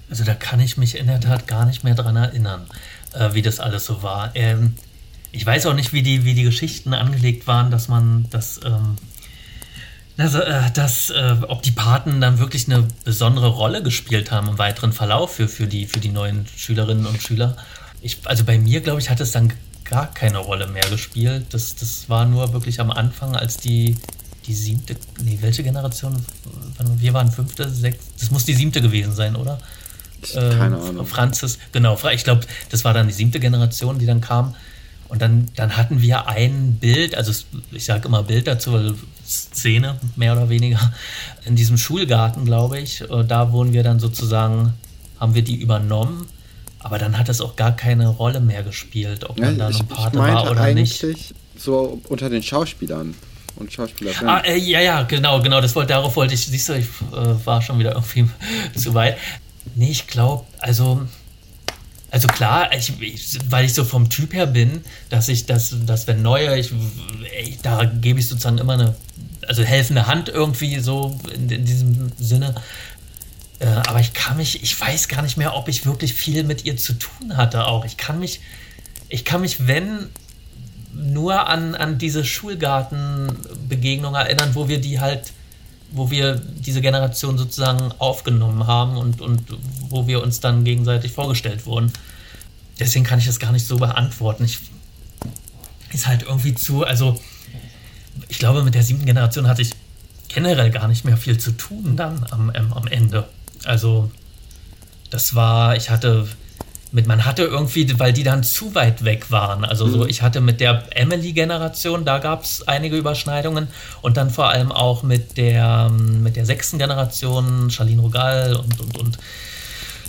Also 0.09 0.23
da 0.23 0.33
kann 0.33 0.59
ich 0.59 0.77
mich 0.77 0.97
in 0.97 1.07
der 1.07 1.21
Tat 1.21 1.47
gar 1.47 1.65
nicht 1.65 1.83
mehr 1.83 1.95
dran 1.95 2.15
erinnern, 2.15 2.65
äh, 3.13 3.33
wie 3.33 3.41
das 3.41 3.59
alles 3.59 3.85
so 3.85 4.03
war. 4.03 4.31
Ähm, 4.35 4.73
ich 5.31 5.45
weiß 5.45 5.67
auch 5.67 5.73
nicht, 5.73 5.93
wie 5.93 6.01
die, 6.01 6.25
wie 6.25 6.33
die 6.33 6.43
Geschichten 6.43 6.93
angelegt 6.93 7.47
waren, 7.47 7.71
dass 7.71 7.87
man 7.87 8.25
das, 8.29 8.59
ähm, 8.65 8.97
also, 10.17 10.39
äh, 10.39 10.71
dass, 10.73 11.09
äh, 11.09 11.37
ob 11.47 11.63
die 11.63 11.71
Paten 11.71 12.21
dann 12.21 12.39
wirklich 12.39 12.67
eine 12.67 12.87
besondere 13.03 13.47
Rolle 13.47 13.81
gespielt 13.81 14.31
haben 14.31 14.47
im 14.47 14.57
weiteren 14.57 14.93
Verlauf 14.93 15.35
für, 15.35 15.47
für, 15.47 15.67
die, 15.67 15.87
für 15.87 15.99
die 15.99 16.09
neuen 16.09 16.45
Schülerinnen 16.55 17.05
und 17.05 17.21
Schüler 17.21 17.57
ich, 18.01 18.17
also 18.25 18.43
bei 18.43 18.57
mir, 18.57 18.81
glaube 18.81 18.99
ich, 18.99 19.09
hat 19.09 19.19
es 19.19 19.31
dann 19.31 19.53
gar 19.85 20.11
keine 20.13 20.39
Rolle 20.39 20.67
mehr 20.67 20.87
gespielt. 20.89 21.47
Das, 21.51 21.75
das 21.75 22.09
war 22.09 22.25
nur 22.25 22.53
wirklich 22.53 22.79
am 22.79 22.91
Anfang, 22.91 23.35
als 23.35 23.57
die, 23.57 23.97
die 24.47 24.53
siebte, 24.53 24.95
nee, 25.23 25.37
welche 25.41 25.63
Generation? 25.63 26.25
Wir 26.97 27.13
waren 27.13 27.31
fünfte, 27.31 27.69
sechste, 27.69 28.03
das 28.19 28.31
muss 28.31 28.45
die 28.45 28.53
siebte 28.53 28.81
gewesen 28.81 29.13
sein, 29.13 29.35
oder? 29.35 29.59
Keine 30.33 30.77
äh, 30.77 30.79
Ahnung. 30.79 31.05
Franzis, 31.05 31.59
genau, 31.71 31.97
ich 32.11 32.23
glaube, 32.23 32.45
das 32.69 32.83
war 32.83 32.93
dann 32.93 33.07
die 33.07 33.13
siebte 33.13 33.39
Generation, 33.39 33.99
die 33.99 34.05
dann 34.05 34.21
kam. 34.21 34.55
Und 35.11 35.21
dann, 35.21 35.47
dann 35.55 35.77
hatten 35.77 36.01
wir 36.01 36.27
ein 36.27 36.77
Bild, 36.79 37.15
also 37.15 37.31
ich 37.71 37.85
sage 37.85 38.07
immer 38.07 38.23
Bild 38.23 38.47
dazu, 38.47 38.73
weil 38.73 38.95
Szene, 39.27 39.99
mehr 40.15 40.33
oder 40.33 40.49
weniger, 40.49 40.93
in 41.45 41.55
diesem 41.55 41.77
Schulgarten, 41.77 42.45
glaube 42.45 42.79
ich. 42.79 43.03
Da 43.27 43.51
wurden 43.51 43.73
wir 43.73 43.83
dann 43.83 43.99
sozusagen, 43.99 44.73
haben 45.19 45.35
wir 45.35 45.43
die 45.43 45.55
übernommen 45.55 46.27
aber 46.83 46.97
dann 46.97 47.17
hat 47.17 47.29
es 47.29 47.41
auch 47.41 47.55
gar 47.55 47.75
keine 47.75 48.07
Rolle 48.07 48.39
mehr 48.39 48.63
gespielt, 48.63 49.29
ob 49.29 49.39
man 49.39 49.57
ja, 49.57 49.69
dann 49.69 49.75
ein 49.75 49.87
Pate 49.87 50.17
war 50.17 50.49
oder 50.49 50.73
nicht. 50.73 51.05
So 51.55 52.01
unter 52.09 52.29
den 52.29 52.41
Schauspielern 52.41 53.13
und 53.55 53.71
Schauspielerinnen. 53.71 54.27
Ah, 54.27 54.39
äh, 54.39 54.57
ja, 54.57 54.81
ja, 54.81 55.03
genau, 55.03 55.41
genau. 55.41 55.61
Das 55.61 55.75
wollte, 55.75 55.89
darauf 55.89 56.15
wollte 56.15 56.33
ich, 56.33 56.47
siehst 56.47 56.69
du, 56.69 56.73
ich 56.73 56.87
äh, 57.11 57.45
war 57.45 57.61
schon 57.61 57.77
wieder 57.77 57.91
irgendwie 58.15 58.27
zu 58.75 58.93
weit. 58.95 59.17
Nee, 59.75 59.91
ich 59.91 60.07
glaube, 60.07 60.45
also, 60.57 61.01
also 62.11 62.27
klar, 62.27 62.69
ich, 62.75 63.01
ich, 63.01 63.39
weil 63.49 63.65
ich 63.65 63.73
so 63.73 63.83
vom 63.83 64.09
Typ 64.09 64.33
her 64.33 64.45
bin, 64.45 64.83
dass 65.09 65.29
ich 65.29 65.45
das, 65.45 65.75
dass 65.85 66.07
wenn 66.07 66.21
neue, 66.21 66.59
ich, 66.59 66.71
ey, 67.31 67.57
da 67.63 67.85
gebe 67.85 68.19
ich 68.19 68.27
sozusagen 68.27 68.57
immer 68.57 68.73
eine, 68.73 68.95
also 69.47 69.63
helfende 69.63 70.07
Hand 70.07 70.29
irgendwie 70.29 70.79
so 70.79 71.17
in, 71.33 71.49
in 71.49 71.65
diesem 71.65 72.11
Sinne. 72.19 72.53
Äh, 73.59 73.67
aber 73.67 74.01
ich 74.01 74.13
kann 74.13 74.37
mich, 74.37 74.61
ich 74.61 74.79
weiß 74.79 75.07
gar 75.07 75.21
nicht 75.21 75.37
mehr, 75.37 75.55
ob 75.55 75.67
ich 75.69 75.85
wirklich 75.85 76.13
viel 76.13 76.43
mit 76.43 76.65
ihr 76.65 76.77
zu 76.77 76.93
tun 76.93 77.37
hatte 77.37 77.65
auch. 77.65 77.85
Ich 77.85 77.97
kann 77.97 78.19
mich, 78.19 78.41
ich 79.07 79.23
kann 79.23 79.41
mich, 79.41 79.67
wenn, 79.67 80.09
nur 80.93 81.47
an, 81.47 81.75
an 81.75 81.97
diese 81.97 82.25
Schulgartenbegegnung 82.25 84.15
erinnern, 84.15 84.51
wo 84.53 84.67
wir 84.67 84.81
die 84.81 84.99
halt, 84.99 85.31
wo 85.91 86.09
wir 86.09 86.35
diese 86.35 86.81
Generation 86.81 87.37
sozusagen 87.37 87.91
aufgenommen 87.97 88.65
haben 88.65 88.97
und, 88.97 89.21
und 89.21 89.43
wo 89.89 90.07
wir 90.07 90.23
uns 90.23 90.39
dann 90.39 90.63
gegenseitig 90.63 91.11
vorgestellt 91.11 91.65
wurden. 91.65 91.91
Deswegen 92.79 93.05
kann 93.05 93.19
ich 93.19 93.25
das 93.25 93.39
gar 93.39 93.51
nicht 93.51 93.67
so 93.67 93.77
beantworten. 93.77 94.45
Ich, 94.45 94.59
ist 95.93 96.07
halt 96.07 96.23
irgendwie 96.23 96.55
zu, 96.55 96.85
also 96.85 97.19
ich 98.29 98.39
glaube, 98.39 98.63
mit 98.63 98.73
der 98.73 98.83
siebten 98.83 99.05
Generation 99.05 99.47
hatte 99.47 99.61
ich 99.61 99.71
generell 100.29 100.71
gar 100.71 100.87
nicht 100.87 101.03
mehr 101.03 101.17
viel 101.17 101.37
zu 101.37 101.51
tun 101.51 101.97
dann 101.97 102.25
am, 102.31 102.49
am 102.49 102.87
Ende. 102.87 103.27
Also, 103.65 104.09
das 105.09 105.35
war, 105.35 105.75
ich 105.75 105.89
hatte 105.89 106.27
mit, 106.91 107.07
man 107.07 107.25
hatte 107.25 107.43
irgendwie, 107.43 107.99
weil 107.99 108.11
die 108.11 108.23
dann 108.23 108.43
zu 108.43 108.75
weit 108.75 109.05
weg 109.05 109.31
waren. 109.31 109.63
Also 109.63 109.87
so, 109.87 109.99
mhm. 109.99 110.09
ich 110.09 110.21
hatte 110.21 110.41
mit 110.41 110.59
der 110.59 110.83
Emily-Generation, 110.91 112.03
da 112.03 112.19
gab 112.19 112.43
es 112.43 112.67
einige 112.67 112.97
Überschneidungen 112.97 113.67
und 114.01 114.17
dann 114.17 114.29
vor 114.29 114.49
allem 114.49 114.71
auch 114.71 115.03
mit 115.03 115.37
der, 115.37 115.89
mit 115.89 116.35
der 116.35 116.45
sechsten 116.45 116.77
Generation, 116.77 117.69
Charlene 117.71 118.01
Rogal 118.01 118.55
und, 118.55 118.79
und, 118.79 118.97
und 118.97 119.17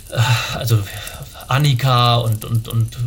äh, 0.09 0.19
also 0.55 0.79
Annika 1.47 2.15
und, 2.15 2.45
und, 2.45 2.67
und 2.67 2.97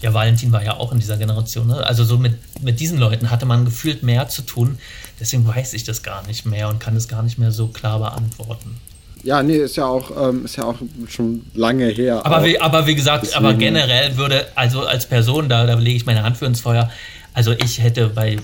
ja, 0.00 0.14
Valentin 0.14 0.52
war 0.52 0.62
ja 0.62 0.76
auch 0.76 0.92
in 0.92 0.98
dieser 0.98 1.16
Generation. 1.16 1.66
Ne? 1.66 1.86
Also 1.86 2.04
so 2.04 2.16
mit, 2.16 2.38
mit 2.62 2.80
diesen 2.80 2.98
Leuten 2.98 3.30
hatte 3.30 3.46
man 3.46 3.64
gefühlt 3.64 4.02
mehr 4.02 4.28
zu 4.28 4.42
tun. 4.42 4.78
Deswegen 5.20 5.46
weiß 5.46 5.74
ich 5.74 5.84
das 5.84 6.02
gar 6.02 6.26
nicht 6.26 6.46
mehr 6.46 6.68
und 6.68 6.78
kann 6.78 6.96
es 6.96 7.08
gar 7.08 7.22
nicht 7.22 7.38
mehr 7.38 7.50
so 7.50 7.68
klar 7.68 7.98
beantworten. 7.98 8.76
Ja, 9.22 9.42
nee, 9.42 9.56
ist 9.56 9.76
ja 9.76 9.86
auch, 9.86 10.28
ähm, 10.28 10.44
ist 10.44 10.56
ja 10.56 10.64
auch 10.64 10.76
schon 11.08 11.44
lange 11.54 11.88
her. 11.88 12.24
Aber, 12.24 12.44
wie, 12.44 12.60
aber 12.60 12.86
wie 12.86 12.94
gesagt, 12.94 13.24
Deswegen. 13.24 13.44
aber 13.44 13.54
generell 13.54 14.16
würde, 14.16 14.46
also 14.54 14.82
als 14.82 15.06
Person, 15.06 15.48
da, 15.48 15.66
da 15.66 15.74
lege 15.74 15.96
ich 15.96 16.06
meine 16.06 16.22
Hand 16.22 16.36
für 16.36 16.46
ins 16.46 16.60
Feuer. 16.60 16.90
Also 17.34 17.52
ich 17.52 17.82
hätte 17.82 18.08
bei, 18.08 18.38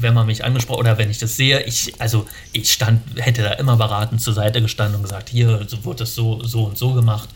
wenn 0.00 0.14
man 0.14 0.26
mich 0.26 0.44
angesprochen 0.44 0.80
oder 0.80 0.98
wenn 0.98 1.10
ich 1.10 1.18
das 1.18 1.36
sehe, 1.36 1.62
ich, 1.62 1.94
also 2.00 2.26
ich 2.52 2.72
stand, 2.72 3.00
hätte 3.16 3.42
da 3.42 3.52
immer 3.52 3.76
beratend 3.76 4.20
zur 4.20 4.34
Seite 4.34 4.60
gestanden 4.60 4.96
und 4.96 5.02
gesagt, 5.02 5.28
hier 5.28 5.60
so 5.66 5.84
wurde 5.84 6.00
das 6.00 6.14
so, 6.14 6.42
so 6.44 6.64
und 6.64 6.76
so 6.76 6.92
gemacht. 6.92 7.28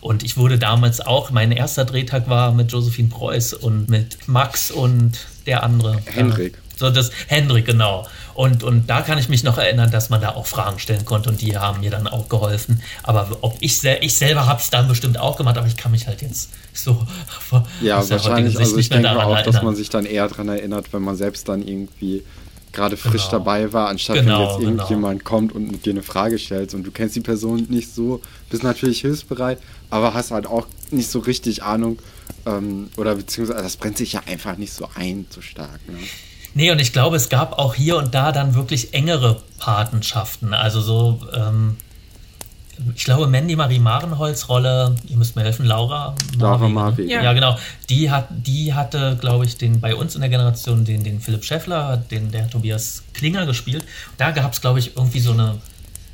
Und 0.00 0.22
ich 0.22 0.36
wurde 0.36 0.58
damals 0.58 1.00
auch, 1.00 1.30
mein 1.30 1.52
erster 1.52 1.84
Drehtag 1.84 2.28
war 2.28 2.52
mit 2.52 2.72
Josephine 2.72 3.08
Preuß 3.08 3.54
und 3.54 3.90
mit 3.90 4.16
Max 4.28 4.70
und 4.70 5.18
der 5.46 5.62
andere. 5.62 5.98
Henrik. 6.06 6.58
So 6.80 6.90
das 6.90 7.10
Hendrik, 7.26 7.66
genau. 7.66 8.06
Und, 8.34 8.64
und 8.64 8.88
da 8.88 9.02
kann 9.02 9.18
ich 9.18 9.28
mich 9.28 9.44
noch 9.44 9.58
erinnern, 9.58 9.90
dass 9.90 10.08
man 10.08 10.22
da 10.22 10.30
auch 10.30 10.46
Fragen 10.46 10.78
stellen 10.78 11.04
konnte 11.04 11.28
und 11.28 11.42
die 11.42 11.58
haben 11.58 11.80
mir 11.80 11.90
dann 11.90 12.08
auch 12.08 12.28
geholfen. 12.30 12.82
Aber 13.02 13.28
ob 13.42 13.54
ich, 13.60 13.84
ich 13.84 14.14
selber 14.14 14.46
habe 14.46 14.60
es 14.60 14.70
dann 14.70 14.88
bestimmt 14.88 15.18
auch 15.18 15.36
gemacht, 15.36 15.58
aber 15.58 15.66
ich 15.66 15.76
kann 15.76 15.92
mich 15.92 16.06
halt 16.06 16.22
jetzt 16.22 16.50
so 16.72 17.06
ja 17.82 18.08
wahrscheinlich. 18.08 18.58
Also 18.58 18.78
ich 18.78 18.88
denke 18.88 19.10
auch, 19.10 19.36
erinnern. 19.36 19.52
dass 19.52 19.62
man 19.62 19.76
sich 19.76 19.90
dann 19.90 20.06
eher 20.06 20.26
daran 20.26 20.48
erinnert, 20.48 20.92
wenn 20.92 21.02
man 21.02 21.16
selbst 21.16 21.48
dann 21.50 21.60
irgendwie 21.60 22.22
gerade 22.72 22.96
frisch 22.96 23.24
genau. 23.24 23.44
dabei 23.44 23.72
war, 23.74 23.88
anstatt 23.88 24.16
genau, 24.16 24.38
wenn 24.38 24.46
jetzt 24.46 24.58
genau. 24.58 24.70
irgendjemand 24.70 25.18
genau. 25.20 25.30
kommt 25.30 25.52
und 25.52 25.84
dir 25.84 25.92
eine 25.92 26.02
Frage 26.02 26.38
stellt 26.38 26.72
und 26.72 26.84
du 26.84 26.90
kennst 26.92 27.16
die 27.16 27.20
Person 27.20 27.66
nicht 27.68 27.94
so, 27.94 28.22
bist 28.48 28.62
natürlich 28.62 29.02
hilfsbereit, 29.02 29.58
aber 29.90 30.14
hast 30.14 30.30
halt 30.30 30.46
auch 30.46 30.66
nicht 30.90 31.10
so 31.10 31.18
richtig 31.18 31.62
Ahnung 31.62 31.98
ähm, 32.46 32.88
oder 32.96 33.16
beziehungsweise 33.16 33.62
das 33.62 33.76
brennt 33.76 33.98
sich 33.98 34.14
ja 34.14 34.22
einfach 34.26 34.56
nicht 34.56 34.72
so 34.72 34.88
ein 34.94 35.26
so 35.28 35.42
stark. 35.42 35.80
Ne? 35.88 35.98
Nee, 36.54 36.70
und 36.70 36.80
ich 36.80 36.92
glaube, 36.92 37.16
es 37.16 37.28
gab 37.28 37.58
auch 37.58 37.74
hier 37.74 37.96
und 37.96 38.14
da 38.14 38.32
dann 38.32 38.54
wirklich 38.54 38.92
engere 38.94 39.40
Patenschaften. 39.58 40.52
Also 40.54 40.80
so, 40.80 41.20
ähm, 41.34 41.76
ich 42.94 43.04
glaube, 43.04 43.26
Mandy 43.26 43.56
Marie 43.56 43.78
Marenholz 43.78 44.48
Rolle, 44.48 44.94
ihr 45.06 45.16
müsst 45.16 45.36
mir 45.36 45.42
helfen, 45.42 45.66
Laura 45.66 46.14
Laura 46.38 46.68
Marwig. 46.68 47.08
Ja. 47.08 47.22
ja. 47.22 47.32
genau. 47.32 47.56
Die, 47.88 48.10
hat, 48.10 48.28
die 48.30 48.74
hatte, 48.74 49.16
glaube 49.20 49.44
ich, 49.44 49.56
den, 49.58 49.80
bei 49.80 49.94
uns 49.94 50.14
in 50.14 50.20
der 50.20 50.30
Generation 50.30 50.84
den, 50.84 51.04
den 51.04 51.20
Philipp 51.20 51.44
Scheffler, 51.44 51.96
den 51.96 52.30
der 52.30 52.48
Tobias 52.48 53.04
Klinger 53.12 53.46
gespielt. 53.46 53.84
Da 54.16 54.30
gab 54.30 54.52
es, 54.52 54.60
glaube 54.60 54.78
ich, 54.78 54.96
irgendwie 54.96 55.20
so 55.20 55.32
eine. 55.32 55.58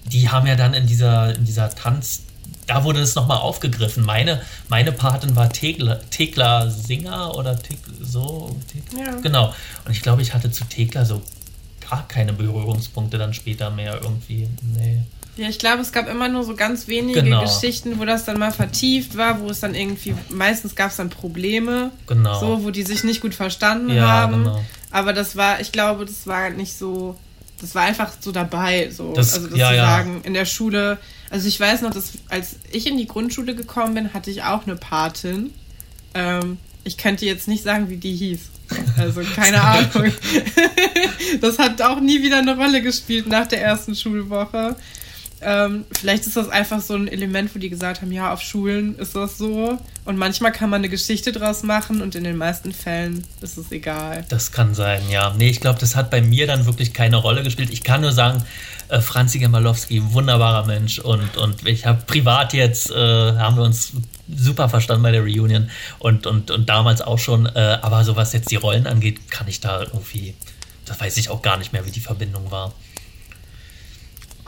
Die 0.06 0.28
haben 0.28 0.46
ja 0.46 0.54
dann 0.54 0.74
in 0.74 0.86
dieser, 0.86 1.34
in 1.34 1.44
dieser 1.44 1.68
Tanz, 1.70 2.22
da 2.66 2.84
wurde 2.84 3.00
es 3.00 3.14
nochmal 3.14 3.38
aufgegriffen. 3.38 4.04
Meine, 4.04 4.42
meine 4.68 4.92
Patin 4.92 5.36
war 5.36 5.48
Thekla, 5.48 6.00
Thekla 6.10 6.68
Singer 6.68 7.36
oder 7.36 7.56
Thek, 7.56 7.78
so. 8.00 8.56
Thek, 8.72 8.82
ja. 8.98 9.12
Genau. 9.20 9.54
Und 9.84 9.92
ich 9.92 10.02
glaube, 10.02 10.22
ich 10.22 10.34
hatte 10.34 10.50
zu 10.50 10.64
Thekla 10.64 11.04
so 11.04 11.22
gar 11.88 12.06
keine 12.08 12.32
Berührungspunkte 12.32 13.18
dann 13.18 13.32
später 13.34 13.70
mehr 13.70 14.00
irgendwie. 14.02 14.48
Nee. 14.76 15.02
Ja, 15.36 15.48
ich 15.48 15.58
glaube, 15.58 15.82
es 15.82 15.92
gab 15.92 16.08
immer 16.08 16.28
nur 16.28 16.44
so 16.44 16.56
ganz 16.56 16.88
wenige 16.88 17.22
genau. 17.22 17.42
Geschichten, 17.42 17.98
wo 17.98 18.06
das 18.06 18.24
dann 18.24 18.38
mal 18.38 18.52
vertieft 18.52 19.16
war, 19.18 19.40
wo 19.40 19.50
es 19.50 19.60
dann 19.60 19.74
irgendwie, 19.74 20.14
meistens 20.30 20.74
gab 20.74 20.90
es 20.90 20.96
dann 20.96 21.10
Probleme, 21.10 21.90
genau. 22.06 22.40
so, 22.40 22.64
wo 22.64 22.70
die 22.70 22.82
sich 22.82 23.04
nicht 23.04 23.20
gut 23.20 23.34
verstanden 23.34 23.94
ja, 23.94 24.06
haben. 24.06 24.44
Genau. 24.44 24.64
Aber 24.90 25.12
das 25.12 25.36
war, 25.36 25.60
ich 25.60 25.72
glaube, 25.72 26.06
das 26.06 26.26
war 26.26 26.48
nicht 26.50 26.78
so, 26.78 27.16
das 27.60 27.74
war 27.74 27.82
einfach 27.82 28.12
so 28.18 28.32
dabei, 28.32 28.90
so. 28.90 29.12
Das, 29.12 29.34
also, 29.34 29.48
dass 29.48 29.58
ja, 29.58 29.74
ja. 29.74 29.84
sagen, 29.84 30.22
in 30.24 30.32
der 30.32 30.46
Schule 30.46 30.96
Also 31.30 31.48
ich 31.48 31.58
weiß 31.58 31.82
noch, 31.82 31.92
dass 31.92 32.12
als 32.28 32.56
ich 32.70 32.86
in 32.86 32.98
die 32.98 33.06
Grundschule 33.06 33.54
gekommen 33.54 33.94
bin, 33.94 34.14
hatte 34.14 34.30
ich 34.30 34.42
auch 34.44 34.66
eine 34.66 34.76
Patin. 34.76 35.52
Ähm, 36.14 36.58
ich 36.84 36.96
könnte 36.96 37.26
jetzt 37.26 37.48
nicht 37.48 37.64
sagen, 37.64 37.88
wie 37.90 37.96
die 37.96 38.14
hieß. 38.14 38.40
Also 38.96 39.22
keine 39.34 39.60
Ahnung. 39.62 40.12
das 41.40 41.58
hat 41.58 41.82
auch 41.82 42.00
nie 42.00 42.22
wieder 42.22 42.38
eine 42.38 42.56
Rolle 42.56 42.82
gespielt 42.82 43.26
nach 43.26 43.46
der 43.46 43.62
ersten 43.62 43.94
Schulwoche. 43.94 44.76
Ähm, 45.42 45.84
vielleicht 45.92 46.26
ist 46.26 46.36
das 46.36 46.48
einfach 46.48 46.80
so 46.80 46.94
ein 46.94 47.08
Element, 47.08 47.54
wo 47.54 47.58
die 47.58 47.68
gesagt 47.68 48.00
haben, 48.00 48.10
ja, 48.10 48.32
auf 48.32 48.40
Schulen 48.40 48.98
ist 48.98 49.14
das 49.14 49.36
so. 49.36 49.78
Und 50.04 50.16
manchmal 50.16 50.52
kann 50.52 50.70
man 50.70 50.80
eine 50.80 50.88
Geschichte 50.88 51.32
draus 51.32 51.62
machen 51.62 52.00
und 52.00 52.14
in 52.14 52.24
den 52.24 52.36
meisten 52.36 52.72
Fällen 52.72 53.24
ist 53.42 53.58
es 53.58 53.70
egal. 53.70 54.24
Das 54.28 54.52
kann 54.52 54.74
sein, 54.74 55.02
ja. 55.10 55.34
Nee, 55.36 55.50
ich 55.50 55.60
glaube, 55.60 55.78
das 55.78 55.94
hat 55.94 56.10
bei 56.10 56.22
mir 56.22 56.46
dann 56.46 56.64
wirklich 56.66 56.94
keine 56.94 57.16
Rolle 57.16 57.42
gespielt. 57.42 57.70
Ich 57.70 57.82
kann 57.82 58.00
nur 58.00 58.12
sagen, 58.12 58.42
äh, 58.88 59.00
Franzi 59.00 59.38
Gemalowski, 59.38 60.02
wunderbarer 60.12 60.66
Mensch. 60.66 60.98
Und, 60.98 61.36
und 61.36 61.66
ich 61.66 61.86
habe 61.86 62.02
privat 62.06 62.52
jetzt, 62.52 62.90
äh, 62.90 62.94
haben 62.94 63.56
wir 63.56 63.64
uns 63.64 63.92
super 64.34 64.68
verstanden 64.68 65.02
bei 65.02 65.12
der 65.12 65.22
Reunion 65.22 65.70
und, 65.98 66.26
und, 66.26 66.50
und 66.50 66.68
damals 66.68 67.02
auch 67.02 67.18
schon. 67.18 67.46
Äh, 67.46 67.78
aber 67.82 68.04
so 68.04 68.16
was 68.16 68.32
jetzt 68.32 68.50
die 68.50 68.56
Rollen 68.56 68.86
angeht, 68.86 69.30
kann 69.30 69.48
ich 69.48 69.60
da 69.60 69.82
irgendwie, 69.82 70.34
das 70.86 70.98
weiß 70.98 71.16
ich 71.18 71.28
auch 71.28 71.42
gar 71.42 71.58
nicht 71.58 71.72
mehr, 71.72 71.84
wie 71.84 71.90
die 71.90 72.00
Verbindung 72.00 72.50
war. 72.50 72.72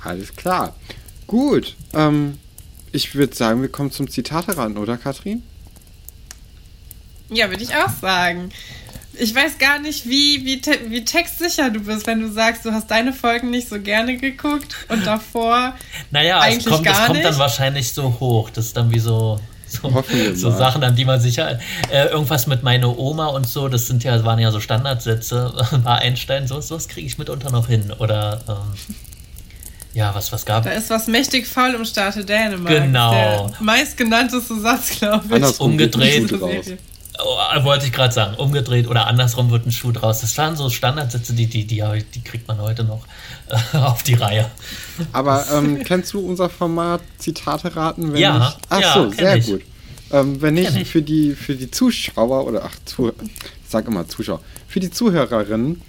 Alles 0.08 0.34
klar. 0.34 0.74
Gut. 1.26 1.76
Ähm, 1.92 2.38
ich 2.92 3.14
würde 3.14 3.36
sagen, 3.36 3.60
wir 3.60 3.68
kommen 3.68 3.92
zum 3.92 4.08
Zitat 4.08 4.46
heran, 4.46 4.78
oder 4.78 4.96
Katrin? 4.96 5.42
Ja, 7.28 7.50
würde 7.50 7.62
ich 7.62 7.74
auch 7.76 7.90
sagen. 7.90 8.48
Ich 9.12 9.34
weiß 9.34 9.58
gar 9.58 9.80
nicht, 9.80 10.08
wie, 10.08 10.46
wie, 10.46 10.62
te 10.62 10.78
wie 10.88 11.04
textsicher 11.04 11.68
du 11.68 11.80
bist, 11.80 12.06
wenn 12.06 12.20
du 12.20 12.30
sagst, 12.30 12.64
du 12.64 12.72
hast 12.72 12.90
deine 12.90 13.12
Folgen 13.12 13.50
nicht 13.50 13.68
so 13.68 13.80
gerne 13.80 14.16
geguckt 14.16 14.76
und 14.88 15.04
davor. 15.04 15.74
naja, 16.10 16.40
eigentlich 16.40 16.64
es 16.64 16.72
kommt, 16.72 16.84
gar 16.86 16.94
es 16.94 17.06
kommt 17.06 17.18
nicht. 17.18 17.26
dann 17.26 17.38
wahrscheinlich 17.38 17.92
so 17.92 18.18
hoch. 18.18 18.48
Das 18.48 18.66
ist 18.66 18.76
dann 18.76 18.90
wie 18.90 19.00
so. 19.00 19.38
So, 19.70 20.02
so 20.32 20.50
Sachen, 20.50 20.82
an 20.82 20.96
die 20.96 21.04
man 21.04 21.20
sicher. 21.20 21.58
Äh, 21.92 22.06
irgendwas 22.06 22.46
mit 22.46 22.62
meiner 22.62 22.98
Oma 22.98 23.26
und 23.26 23.46
so, 23.46 23.68
das 23.68 23.86
sind 23.86 24.02
ja, 24.02 24.24
waren 24.24 24.38
ja 24.38 24.50
so 24.50 24.60
Standardsätze 24.60 25.52
bei 25.84 25.90
Einstein, 25.98 26.46
so, 26.46 26.58
sowas 26.62 26.88
kriege 26.88 27.06
ich 27.06 27.18
mitunter 27.18 27.50
noch 27.50 27.68
hin. 27.68 27.92
Oder 27.98 28.40
ähm, 28.48 28.94
ja, 29.94 30.14
was, 30.14 30.30
was 30.32 30.44
gab 30.44 30.64
Da 30.64 30.70
ist 30.70 30.90
was 30.90 31.06
mächtig 31.06 31.46
faul 31.46 31.74
im 31.74 31.84
Staate 31.84 32.24
Dänemark. 32.24 32.84
Genau. 32.84 33.12
Der 33.12 33.50
meistgenannteste 33.60 34.60
Satz, 34.60 34.98
glaube 34.98 35.24
ich. 35.26 35.32
Andersrum 35.32 35.72
umgedreht. 35.72 36.32
Oh, 37.20 37.64
wollte 37.64 37.86
ich 37.86 37.92
gerade 37.92 38.14
sagen, 38.14 38.36
umgedreht 38.36 38.86
oder 38.86 39.08
andersrum 39.08 39.50
wird 39.50 39.66
ein 39.66 39.72
Schuh 39.72 39.90
draus. 39.90 40.20
Das 40.20 40.38
waren 40.38 40.54
so 40.54 40.70
Standardsätze, 40.70 41.32
die, 41.32 41.46
die, 41.46 41.64
die, 41.64 41.82
die 42.14 42.20
kriegt 42.22 42.46
man 42.46 42.58
heute 42.60 42.84
noch 42.84 43.04
äh, 43.48 43.76
auf 43.76 44.04
die 44.04 44.14
Reihe. 44.14 44.48
Aber 45.12 45.44
ähm, 45.52 45.82
kennst 45.82 46.12
du 46.12 46.20
unser 46.20 46.48
Format 46.48 47.00
Zitate 47.18 47.74
raten? 47.74 48.12
Wenn 48.12 48.20
ja, 48.20 48.48
ich, 48.48 48.66
ach 48.68 48.80
ja, 48.80 48.94
so, 48.94 49.10
sehr 49.10 49.36
ich. 49.36 49.46
gut. 49.46 49.62
Ähm, 50.12 50.40
wenn 50.40 50.56
ich, 50.56 50.76
ich, 50.76 50.88
für 50.88 51.02
die 51.02 51.34
für 51.34 51.56
die 51.56 51.70
Zuschauer 51.70 52.46
oder 52.46 52.64
ach, 52.64 52.76
zu, 52.84 53.08
ich 53.08 53.14
sag 53.68 53.88
immer 53.88 54.08
Zuschauer, 54.08 54.40
für 54.68 54.78
die 54.78 54.90
Zuhörerinnen, 54.90 55.82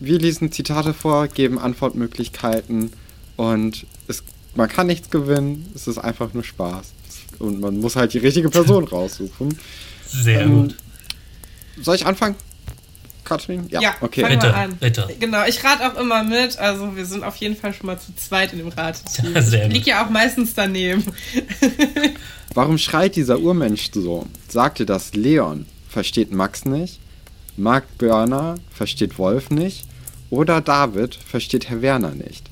wir 0.00 0.18
lesen 0.18 0.50
Zitate 0.50 0.94
vor, 0.94 1.28
geben 1.28 1.60
Antwortmöglichkeiten 1.60 2.92
und 3.36 3.86
es, 4.08 4.22
man 4.54 4.68
kann 4.68 4.86
nichts 4.86 5.10
gewinnen, 5.10 5.70
es 5.74 5.86
ist 5.86 5.98
einfach 5.98 6.32
nur 6.34 6.44
Spaß. 6.44 6.92
Und 7.38 7.60
man 7.60 7.80
muss 7.80 7.96
halt 7.96 8.12
die 8.12 8.18
richtige 8.18 8.50
Person 8.50 8.84
raussuchen. 8.88 9.58
Sehr 10.06 10.42
ähm, 10.42 10.62
gut. 10.62 10.76
Soll 11.80 11.96
ich 11.96 12.06
anfangen? 12.06 12.36
Katrin? 13.24 13.66
Ja, 13.70 13.80
ja 13.80 13.94
okay. 14.00 14.22
Bitte, 14.22 14.48
mal 14.48 14.54
an. 14.54 14.76
bitte. 14.76 15.08
Genau, 15.18 15.44
ich 15.46 15.62
rate 15.64 15.86
auch 15.86 15.98
immer 15.98 16.22
mit. 16.22 16.58
Also 16.58 16.96
wir 16.96 17.06
sind 17.06 17.24
auf 17.24 17.36
jeden 17.36 17.56
Fall 17.56 17.72
schon 17.72 17.86
mal 17.86 17.98
zu 17.98 18.14
zweit 18.14 18.52
in 18.52 18.58
dem. 18.58 18.70
Sehr 19.42 19.66
ich 19.66 19.72
liege 19.72 19.90
ja 19.90 20.04
auch 20.04 20.10
meistens 20.10 20.54
daneben. 20.54 21.04
Warum 22.54 22.78
schreit 22.78 23.16
dieser 23.16 23.38
Urmensch 23.38 23.90
so? 23.94 24.26
Sagte 24.48 24.84
das 24.84 25.14
Leon, 25.14 25.66
versteht 25.88 26.32
Max 26.32 26.64
nicht? 26.64 27.00
Mark 27.56 27.84
Börner 27.98 28.56
versteht 28.70 29.18
Wolf 29.18 29.50
nicht? 29.50 29.86
Oder 30.30 30.60
David 30.60 31.14
versteht 31.14 31.68
Herr 31.68 31.82
Werner 31.82 32.12
nicht? 32.12 32.50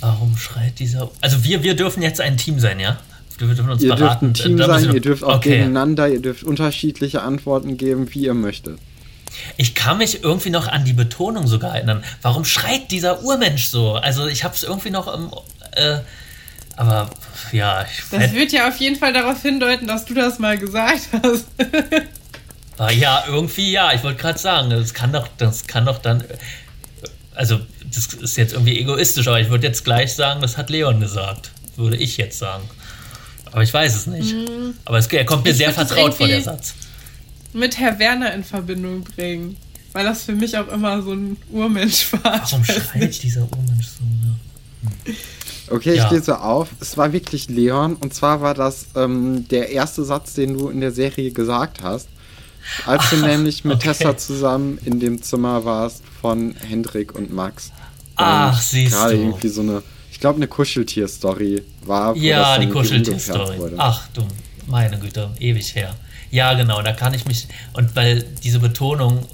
Warum 0.00 0.36
schreit 0.36 0.78
dieser. 0.78 1.10
Also 1.20 1.42
wir, 1.44 1.62
wir 1.62 1.74
dürfen 1.74 2.02
jetzt 2.02 2.20
ein 2.20 2.36
Team 2.36 2.60
sein, 2.60 2.78
ja? 2.80 2.98
Wir 3.38 3.48
dürfen 3.48 3.70
uns 3.70 3.82
ihr 3.82 3.94
beraten. 3.94 4.32
dürft 4.32 4.46
ein 4.46 4.56
Team 4.56 4.66
sein, 4.66 4.94
ihr 4.94 5.00
dürft 5.00 5.24
auch 5.24 5.36
okay. 5.36 5.50
gegeneinander, 5.50 6.08
ihr 6.08 6.20
dürft 6.20 6.42
unterschiedliche 6.42 7.22
Antworten 7.22 7.76
geben, 7.76 8.12
wie 8.12 8.24
ihr 8.24 8.34
möchtet. 8.34 8.78
Ich 9.56 9.74
kann 9.74 9.98
mich 9.98 10.24
irgendwie 10.24 10.50
noch 10.50 10.68
an 10.68 10.84
die 10.84 10.92
Betonung 10.92 11.46
sogar 11.46 11.76
erinnern. 11.76 12.02
Warum 12.22 12.44
schreit 12.44 12.90
dieser 12.90 13.22
Urmensch 13.22 13.66
so? 13.66 13.94
Also 13.94 14.26
ich 14.26 14.44
habe 14.44 14.54
es 14.54 14.62
irgendwie 14.62 14.90
noch 14.90 15.12
im... 15.12 15.30
Äh, 15.72 15.98
aber 16.76 17.10
ja... 17.52 17.84
das 18.10 18.32
wird 18.32 18.52
ja 18.52 18.68
auf 18.68 18.76
jeden 18.76 18.96
Fall 18.96 19.12
darauf 19.12 19.42
hindeuten, 19.42 19.86
dass 19.86 20.04
du 20.04 20.14
das 20.14 20.38
mal 20.38 20.58
gesagt 20.58 21.08
hast. 21.22 21.46
ja, 22.92 23.24
irgendwie 23.28 23.70
ja. 23.70 23.92
Ich 23.92 24.02
wollte 24.02 24.20
gerade 24.20 24.38
sagen, 24.38 24.70
das 24.70 24.94
kann 24.94 25.12
doch, 25.12 25.28
das 25.38 25.66
kann 25.66 25.84
doch 25.84 25.98
dann... 25.98 26.24
Also 27.34 27.60
das 27.94 28.14
ist 28.14 28.36
jetzt 28.36 28.52
irgendwie 28.52 28.78
egoistisch, 28.78 29.26
aber 29.28 29.40
ich 29.40 29.50
würde 29.50 29.66
jetzt 29.66 29.84
gleich 29.84 30.14
sagen, 30.14 30.40
das 30.40 30.56
hat 30.56 30.70
Leon 30.70 31.00
gesagt. 31.00 31.50
Würde 31.76 31.96
ich 31.96 32.16
jetzt 32.16 32.38
sagen. 32.38 32.64
Aber 33.52 33.62
ich 33.62 33.72
weiß 33.72 33.94
es 33.94 34.06
nicht. 34.06 34.34
Mhm. 34.34 34.74
Aber 34.84 34.98
es, 34.98 35.06
er 35.06 35.24
kommt 35.24 35.44
mir 35.44 35.50
ich 35.50 35.56
sehr 35.56 35.72
vertraut 35.72 36.14
vor, 36.14 36.26
der 36.26 36.42
Satz. 36.42 36.74
Mit 37.52 37.78
Herr 37.78 37.98
Werner 37.98 38.34
in 38.34 38.44
Verbindung 38.44 39.04
bringen. 39.04 39.56
Weil 39.92 40.04
das 40.04 40.22
für 40.22 40.32
mich 40.32 40.56
auch 40.56 40.68
immer 40.68 41.02
so 41.02 41.12
ein 41.12 41.36
Urmensch 41.50 42.12
war. 42.12 42.42
Warum 42.42 42.64
schreit 42.64 43.22
dieser 43.22 43.42
Urmensch 43.42 43.86
so? 43.86 44.04
Hm. 44.04 45.16
Okay, 45.70 45.96
ja. 45.96 46.04
ich 46.04 46.10
lese 46.10 46.40
auf. 46.40 46.68
Es 46.80 46.96
war 46.96 47.12
wirklich 47.12 47.48
Leon. 47.48 47.94
Und 47.94 48.14
zwar 48.14 48.40
war 48.40 48.54
das 48.54 48.86
ähm, 48.94 49.48
der 49.48 49.70
erste 49.70 50.04
Satz, 50.04 50.34
den 50.34 50.56
du 50.58 50.68
in 50.68 50.80
der 50.80 50.92
Serie 50.92 51.30
gesagt 51.30 51.82
hast. 51.82 52.08
Als 52.86 53.10
du 53.10 53.16
nämlich 53.26 53.64
mit 53.64 53.76
okay. 53.76 53.88
Tessa 53.88 54.16
zusammen 54.16 54.78
in 54.84 55.00
dem 55.00 55.22
Zimmer 55.22 55.64
warst 55.64 56.02
von 56.20 56.54
Hendrik 56.56 57.14
und 57.14 57.32
Max. 57.32 57.72
Ach, 58.18 58.60
siehst 58.60 58.94
du. 58.94 58.98
Gerade 58.98 59.14
irgendwie 59.14 59.48
so 59.48 59.60
eine, 59.62 59.82
ich 60.10 60.20
glaube, 60.20 60.36
eine 60.36 60.48
Kuscheltier-Story 60.48 61.62
war. 61.82 62.16
Ja, 62.16 62.58
die 62.58 62.68
Kuscheltier-Story. 62.68 63.58
Ach 63.78 64.08
du, 64.12 64.26
meine 64.66 64.98
Güte, 64.98 65.30
ewig 65.38 65.74
her. 65.74 65.94
Ja, 66.30 66.54
genau, 66.54 66.82
da 66.82 66.92
kann 66.92 67.14
ich 67.14 67.24
mich, 67.24 67.48
und 67.72 67.96
weil 67.96 68.22
diese 68.42 68.58
Betonung, 68.58 69.24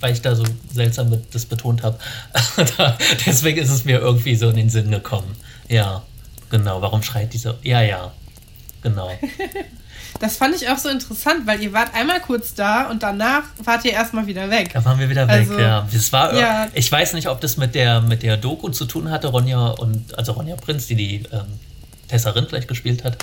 weil 0.00 0.14
ich 0.14 0.22
da 0.22 0.34
so 0.34 0.44
seltsam 0.72 1.12
das 1.30 1.44
betont 1.44 1.82
habe, 1.82 1.98
deswegen 3.26 3.58
ist 3.58 3.70
es 3.70 3.84
mir 3.84 3.98
irgendwie 3.98 4.34
so 4.36 4.48
in 4.48 4.56
den 4.56 4.70
Sinn 4.70 4.90
gekommen. 4.90 5.36
Ja, 5.68 6.02
genau, 6.48 6.80
warum 6.80 7.02
schreit 7.02 7.34
dieser, 7.34 7.58
ja, 7.62 7.82
ja, 7.82 8.12
genau. 8.82 9.10
Das 10.22 10.36
fand 10.36 10.54
ich 10.54 10.68
auch 10.68 10.78
so 10.78 10.88
interessant, 10.88 11.48
weil 11.48 11.60
ihr 11.60 11.72
wart 11.72 11.96
einmal 11.96 12.20
kurz 12.20 12.54
da 12.54 12.88
und 12.88 13.02
danach 13.02 13.42
wart 13.64 13.84
ihr 13.84 13.90
erstmal 13.90 14.24
wieder 14.28 14.48
weg. 14.50 14.70
Da 14.72 14.84
waren 14.84 15.00
wir 15.00 15.10
wieder 15.10 15.28
also, 15.28 15.50
weg, 15.50 15.58
ja. 15.58 15.88
Das 15.92 16.12
war, 16.12 16.38
ja. 16.38 16.68
Ich 16.74 16.92
weiß 16.92 17.14
nicht, 17.14 17.28
ob 17.28 17.40
das 17.40 17.56
mit 17.56 17.74
der, 17.74 18.02
mit 18.02 18.22
der 18.22 18.36
Doku 18.36 18.68
zu 18.68 18.84
tun 18.84 19.10
hatte, 19.10 19.26
Ronja 19.26 19.70
und, 19.70 20.16
also 20.16 20.30
Ronja 20.30 20.54
Prinz, 20.54 20.86
die 20.86 20.94
die 20.94 21.14
ähm, 21.32 21.46
Tessa 22.06 22.30
Rindfleisch 22.30 22.68
gespielt 22.68 23.02
hat. 23.02 23.18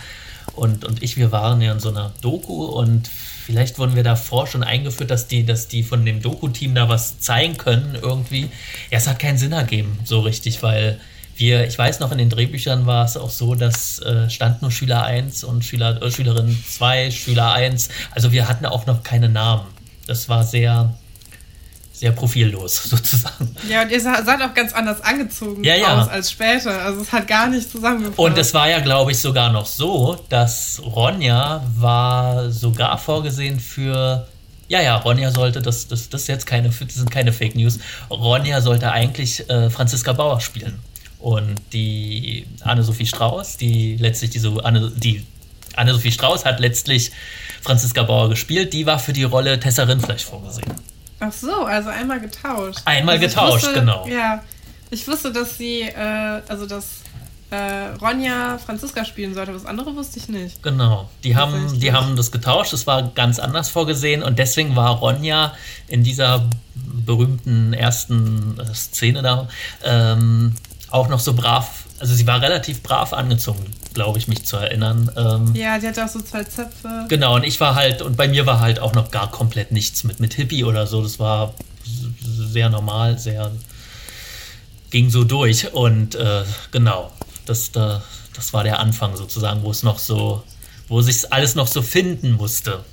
Und, 0.55 0.83
und 0.83 1.01
ich, 1.01 1.15
wir 1.15 1.31
waren 1.31 1.61
ja 1.61 1.71
in 1.71 1.79
so 1.79 1.87
einer 1.87 2.11
Doku 2.19 2.65
und 2.65 3.07
vielleicht 3.45 3.79
wurden 3.79 3.95
wir 3.95 4.03
davor 4.03 4.45
schon 4.47 4.63
eingeführt, 4.63 5.09
dass 5.09 5.25
die, 5.25 5.45
dass 5.45 5.69
die 5.69 5.83
von 5.83 6.05
dem 6.05 6.21
Doku-Team 6.21 6.75
da 6.75 6.89
was 6.89 7.21
zeigen 7.21 7.55
können 7.55 7.97
irgendwie. 8.01 8.49
Ja, 8.91 8.97
es 8.97 9.07
hat 9.07 9.19
keinen 9.19 9.37
Sinn 9.37 9.53
ergeben, 9.53 9.97
so 10.03 10.19
richtig, 10.19 10.61
weil 10.63 10.99
wir, 11.39 11.65
ich 11.65 11.77
weiß 11.77 12.01
noch, 12.01 12.11
in 12.11 12.17
den 12.17 12.29
Drehbüchern 12.29 12.85
war 12.85 13.05
es 13.05 13.15
auch 13.15 13.29
so, 13.29 13.55
dass 13.55 13.99
äh, 13.99 14.29
stand 14.29 14.61
nur 14.61 14.71
Schüler 14.71 15.03
1 15.03 15.45
und 15.45 15.63
Schüler, 15.63 16.01
äh, 16.01 16.11
Schülerin 16.11 16.61
2, 16.69 17.11
Schüler 17.11 17.53
1. 17.53 17.89
Also 18.11 18.33
wir 18.33 18.49
hatten 18.49 18.65
auch 18.65 18.85
noch 18.85 19.03
keine 19.03 19.29
Namen. 19.29 19.65
Das 20.05 20.27
war 20.27 20.43
sehr, 20.43 20.93
sehr 21.93 22.11
profillos 22.11 22.83
sozusagen. 22.89 23.55
Ja, 23.69 23.83
und 23.83 23.91
ihr 23.91 24.01
seid 24.01 24.41
auch 24.41 24.53
ganz 24.53 24.73
anders 24.73 25.01
angezogen 25.01 25.63
ja, 25.63 25.75
ja. 25.75 26.01
aus 26.01 26.09
als 26.09 26.29
später. 26.29 26.81
Also 26.81 27.01
es 27.01 27.11
hat 27.13 27.25
gar 27.27 27.47
nicht 27.47 27.71
zusammengepasst. 27.71 28.19
Und 28.19 28.37
es 28.37 28.53
war 28.53 28.69
ja, 28.69 28.81
glaube 28.81 29.11
ich, 29.11 29.19
sogar 29.19 29.49
noch 29.49 29.65
so, 29.65 30.17
dass 30.27 30.81
Ronja 30.83 31.63
war 31.77 32.51
sogar 32.51 32.97
vorgesehen 32.97 33.61
für 33.61 34.27
ja, 34.67 34.81
ja, 34.81 34.97
Ronja 34.97 35.31
sollte, 35.31 35.63
das, 35.63 35.87
das, 35.87 36.09
das, 36.09 36.27
jetzt 36.27 36.45
keine, 36.45 36.69
das 36.69 36.93
sind 36.93 37.09
keine 37.09 37.33
Fake 37.33 37.55
News, 37.55 37.79
Ronja 38.11 38.61
sollte 38.61 38.91
eigentlich 38.91 39.49
äh, 39.49 39.71
Franziska 39.71 40.13
Bauer 40.13 40.41
spielen. 40.41 40.77
Und 41.19 41.55
die 41.73 42.47
Anne-Sophie 42.61 43.05
Strauß, 43.05 43.57
die 43.57 43.97
letztlich 43.97 44.31
diese 44.31 44.63
Anne, 44.63 44.91
die 44.95 45.25
Anne-Sophie 45.75 46.11
Strauß 46.11 46.45
hat 46.45 46.59
letztlich 46.59 47.11
Franziska 47.61 48.03
Bauer 48.03 48.29
gespielt, 48.29 48.73
die 48.73 48.85
war 48.85 48.99
für 48.99 49.13
die 49.13 49.23
Rolle 49.23 49.59
Tessa 49.59 49.83
Rindfleisch 49.83 50.23
vorgesehen. 50.23 50.73
Ach 51.19 51.33
so, 51.33 51.65
also 51.65 51.89
einmal 51.89 52.21
getauscht. 52.21 52.79
Einmal 52.85 53.15
also 53.15 53.27
getauscht, 53.27 53.65
wusste, 53.65 53.79
genau. 53.79 54.07
Ja, 54.07 54.41
ich 54.89 55.05
wusste, 55.07 55.33
dass 55.33 55.57
sie, 55.57 55.81
äh, 55.81 56.41
also 56.47 56.65
dass 56.65 57.01
äh, 57.51 57.95
Ronja 58.01 58.57
Franziska 58.57 59.03
spielen 59.03 59.33
sollte. 59.33 59.53
Was 59.53 59.65
andere 59.65 59.95
wusste 59.95 60.19
ich 60.19 60.29
nicht. 60.29 60.61
Genau, 60.63 61.09
die 61.23 61.35
haben, 61.35 61.79
die 61.79 61.91
haben 61.91 62.15
das 62.15 62.31
getauscht. 62.31 62.73
Es 62.73 62.87
war 62.87 63.09
ganz 63.09 63.39
anders 63.39 63.69
vorgesehen 63.69 64.23
und 64.23 64.39
deswegen 64.39 64.75
war 64.75 64.97
Ronja 64.99 65.53
in 65.87 66.03
dieser 66.03 66.47
berühmten 66.75 67.73
ersten 67.73 68.57
Szene 68.73 69.21
da 69.21 69.47
ähm, 69.83 70.55
auch 70.91 71.07
noch 71.07 71.19
so 71.19 71.33
brav 71.33 71.85
also 71.99 72.13
sie 72.13 72.25
war 72.27 72.41
relativ 72.41 72.81
brav 72.81 73.13
angezogen, 73.13 73.65
glaube 73.93 74.19
ich, 74.19 74.27
mich 74.27 74.45
zu 74.45 74.57
erinnern. 74.57 75.11
Ähm, 75.15 75.53
ja, 75.53 75.77
die 75.79 75.87
hatte 75.87 76.05
auch 76.05 76.09
so 76.09 76.21
zwei 76.21 76.43
Zöpfe. 76.43 77.05
Genau, 77.09 77.35
und 77.35 77.43
ich 77.43 77.59
war 77.59 77.75
halt, 77.75 78.01
und 78.01 78.15
bei 78.15 78.27
mir 78.27 78.45
war 78.45 78.59
halt 78.59 78.79
auch 78.79 78.93
noch 78.93 79.11
gar 79.11 79.29
komplett 79.29 79.71
nichts 79.71 80.03
mit, 80.03 80.19
mit 80.19 80.33
Hippie 80.33 80.63
oder 80.63 80.87
so. 80.87 81.03
Das 81.03 81.19
war 81.19 81.53
sehr 82.21 82.69
normal, 82.69 83.19
sehr 83.19 83.51
ging 84.91 85.09
so 85.09 85.23
durch. 85.23 85.73
Und 85.73 86.15
äh, 86.15 86.43
genau, 86.71 87.11
das, 87.45 87.71
das, 87.71 88.01
das 88.33 88.53
war 88.53 88.63
der 88.63 88.79
Anfang 88.79 89.15
sozusagen, 89.17 89.61
wo 89.63 89.71
es 89.71 89.83
noch 89.83 89.99
so, 89.99 90.43
wo 90.87 91.01
sich 91.01 91.31
alles 91.33 91.55
noch 91.55 91.67
so 91.67 91.81
finden 91.81 92.31
musste. 92.33 92.83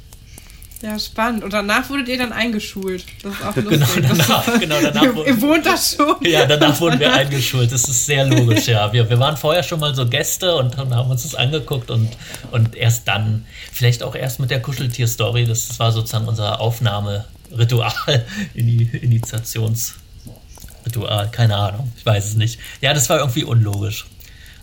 Ja, 0.83 0.99
spannend. 0.99 1.43
Und 1.43 1.55
danach 1.55 1.89
wurdet 1.89 2.09
ihr 2.09 2.19
dann 2.19 2.33
eingeschult. 2.33 3.07
Das 3.23 3.33
ist 3.35 3.43
auch 3.43 3.57
lustig. 3.63 3.95
genau, 3.95 4.15
danach, 4.15 4.61
genau, 4.61 4.77
danach 4.83 5.03
ihr, 5.03 5.27
ihr 5.27 5.41
wohnt 5.41 5.65
da 5.65 5.75
schon. 5.77 6.17
Ja, 6.23 6.45
danach 6.45 6.79
wurden 6.81 7.01
wir 7.01 7.11
eingeschult. 7.13 7.73
Das 7.73 7.89
ist 7.89 8.07
sehr 8.07 8.27
logisch, 8.27 8.69
ja. 8.69 8.93
Wir, 8.93 9.09
wir 9.09 9.19
waren 9.19 9.39
vorher 9.39 9.63
schon 9.63 9.81
mal 9.81 9.95
so 9.95 10.07
Gäste 10.07 10.55
und, 10.57 10.77
haben 10.77 11.11
uns 11.11 11.23
das 11.23 11.35
angeguckt 11.35 11.91
und, 11.91 12.11
und 12.51 12.77
erst 12.77 13.09
dann, 13.09 13.47
vielleicht 13.73 14.03
auch 14.03 14.15
erst 14.15 14.39
mit 14.39 14.51
der 14.51 14.61
Kuscheltier-Story, 14.61 15.47
das 15.47 15.79
war 15.79 15.93
sozusagen 15.93 16.29
unser 16.29 16.61
Aufnahmeritual, 16.61 18.27
Initiationsritual, 18.55 21.31
keine 21.31 21.57
Ahnung, 21.57 21.91
ich 21.97 22.05
weiß 22.05 22.27
es 22.27 22.35
nicht. 22.35 22.61
Ja, 22.83 22.93
das 22.93 23.09
war 23.09 23.19
irgendwie 23.19 23.45
unlogisch. 23.45 24.05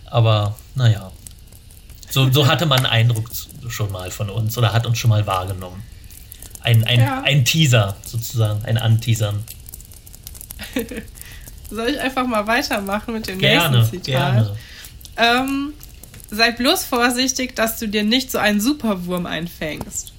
Aber 0.06 0.54
naja. 0.76 1.10
So, 2.08 2.30
so 2.30 2.46
hatte 2.46 2.66
man 2.66 2.78
einen 2.78 2.86
Eindruck 2.86 3.28
schon 3.68 3.90
mal 3.90 4.12
von 4.12 4.30
uns 4.30 4.56
oder 4.56 4.72
hat 4.72 4.86
uns 4.86 4.98
schon 4.98 5.10
mal 5.10 5.26
wahrgenommen. 5.26 5.82
Ein, 6.64 6.82
ein, 6.84 7.00
ja. 7.00 7.22
ein 7.22 7.44
Teaser 7.44 7.96
sozusagen, 8.04 8.64
ein 8.64 8.78
Anteasern. 8.78 9.44
Soll 11.70 11.88
ich 11.88 12.00
einfach 12.00 12.26
mal 12.26 12.46
weitermachen 12.46 13.14
mit 13.14 13.28
dem 13.28 13.38
gerne, 13.38 13.78
nächsten 13.78 14.02
Zitat? 14.02 14.34
Gerne. 14.34 14.56
Ähm, 15.16 15.74
sei 16.30 16.50
bloß 16.52 16.84
vorsichtig, 16.84 17.54
dass 17.54 17.78
du 17.78 17.88
dir 17.88 18.02
nicht 18.02 18.30
so 18.30 18.38
einen 18.38 18.60
Superwurm 18.60 19.26
einfängst. 19.26 20.12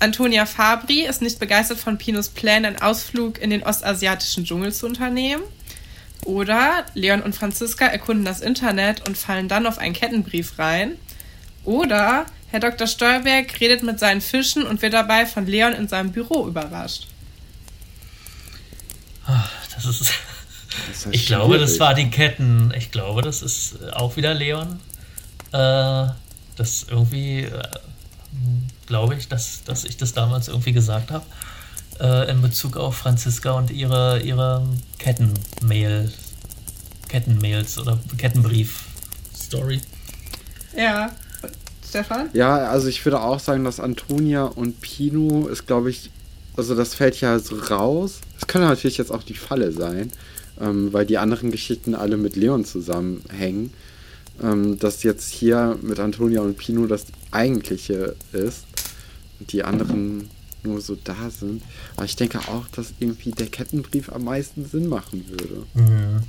Antonia 0.00 0.46
Fabri 0.46 1.06
ist 1.06 1.22
nicht 1.22 1.38
begeistert 1.38 1.78
von 1.78 1.96
Pinos 1.96 2.30
Plänen, 2.30 2.64
einen 2.64 2.82
Ausflug 2.82 3.38
in 3.38 3.50
den 3.50 3.62
ostasiatischen 3.62 4.44
Dschungel 4.44 4.72
zu 4.72 4.86
unternehmen. 4.86 5.42
Oder 6.24 6.86
Leon 6.94 7.22
und 7.22 7.34
Franziska 7.34 7.86
erkunden 7.86 8.24
das 8.24 8.40
Internet 8.40 9.06
und 9.06 9.16
fallen 9.16 9.48
dann 9.48 9.66
auf 9.66 9.78
einen 9.78 9.94
Kettenbrief 9.94 10.58
rein. 10.58 10.92
Oder 11.64 12.26
Herr 12.52 12.60
Dr. 12.60 12.86
Stolberg 12.86 13.60
redet 13.60 13.82
mit 13.82 13.98
seinen 13.98 14.20
Fischen 14.20 14.66
und 14.66 14.82
wird 14.82 14.92
dabei 14.92 15.24
von 15.24 15.46
Leon 15.46 15.72
in 15.72 15.88
seinem 15.88 16.12
Büro 16.12 16.46
überrascht. 16.46 17.06
Ah, 19.26 19.48
das 19.74 19.86
ist. 19.86 20.12
Das 20.88 21.06
ich 21.10 21.26
glaube, 21.26 21.58
das 21.58 21.80
war 21.80 21.94
die 21.94 22.10
Ketten. 22.10 22.72
Ich 22.76 22.90
glaube, 22.90 23.22
das 23.22 23.42
ist 23.42 23.92
auch 23.94 24.16
wieder 24.16 24.34
Leon. 24.34 24.80
Äh, 25.52 26.06
das 26.56 26.86
irgendwie. 26.90 27.44
Äh, 27.44 27.62
glaube 28.86 29.14
ich, 29.14 29.28
dass, 29.28 29.64
dass 29.64 29.84
ich 29.84 29.96
das 29.96 30.12
damals 30.12 30.48
irgendwie 30.48 30.72
gesagt 30.72 31.10
habe. 31.10 31.24
Äh, 32.00 32.30
in 32.30 32.42
Bezug 32.42 32.76
auf 32.76 32.96
Franziska 32.96 33.52
und 33.52 33.70
ihre, 33.70 34.20
ihre 34.20 34.68
Kettenmail. 34.98 36.12
Kettenmails 37.08 37.78
oder 37.78 37.98
Kettenbrief-Story. 38.18 39.80
Ja. 40.76 41.10
Stefan? 41.92 42.30
Ja, 42.32 42.56
also 42.70 42.88
ich 42.88 43.04
würde 43.04 43.20
auch 43.20 43.38
sagen, 43.38 43.64
dass 43.64 43.78
Antonia 43.78 44.44
und 44.44 44.80
Pino 44.80 45.46
ist, 45.46 45.66
glaube 45.66 45.90
ich, 45.90 46.10
also 46.56 46.74
das 46.74 46.94
fällt 46.94 47.20
ja 47.20 47.38
so 47.38 47.56
raus. 47.56 48.22
Es 48.40 48.46
könnte 48.46 48.66
natürlich 48.66 48.96
jetzt 48.96 49.12
auch 49.12 49.22
die 49.22 49.34
Falle 49.34 49.72
sein, 49.72 50.10
ähm, 50.58 50.90
weil 50.94 51.04
die 51.04 51.18
anderen 51.18 51.50
Geschichten 51.50 51.94
alle 51.94 52.16
mit 52.16 52.34
Leon 52.34 52.64
zusammenhängen. 52.64 53.74
Ähm, 54.42 54.78
dass 54.78 55.02
jetzt 55.02 55.30
hier 55.30 55.78
mit 55.82 56.00
Antonia 56.00 56.40
und 56.40 56.56
Pino 56.56 56.86
das 56.86 57.04
eigentliche 57.30 58.16
ist 58.32 58.64
und 59.38 59.52
die 59.52 59.62
anderen 59.62 60.30
nur 60.62 60.80
so 60.80 60.96
da 61.04 61.28
sind. 61.28 61.62
Aber 61.96 62.06
ich 62.06 62.16
denke 62.16 62.38
auch, 62.38 62.66
dass 62.68 62.94
irgendwie 63.00 63.32
der 63.32 63.48
Kettenbrief 63.48 64.10
am 64.10 64.24
meisten 64.24 64.64
Sinn 64.64 64.88
machen 64.88 65.26
würde. 65.28 65.66
Mhm. 65.74 66.22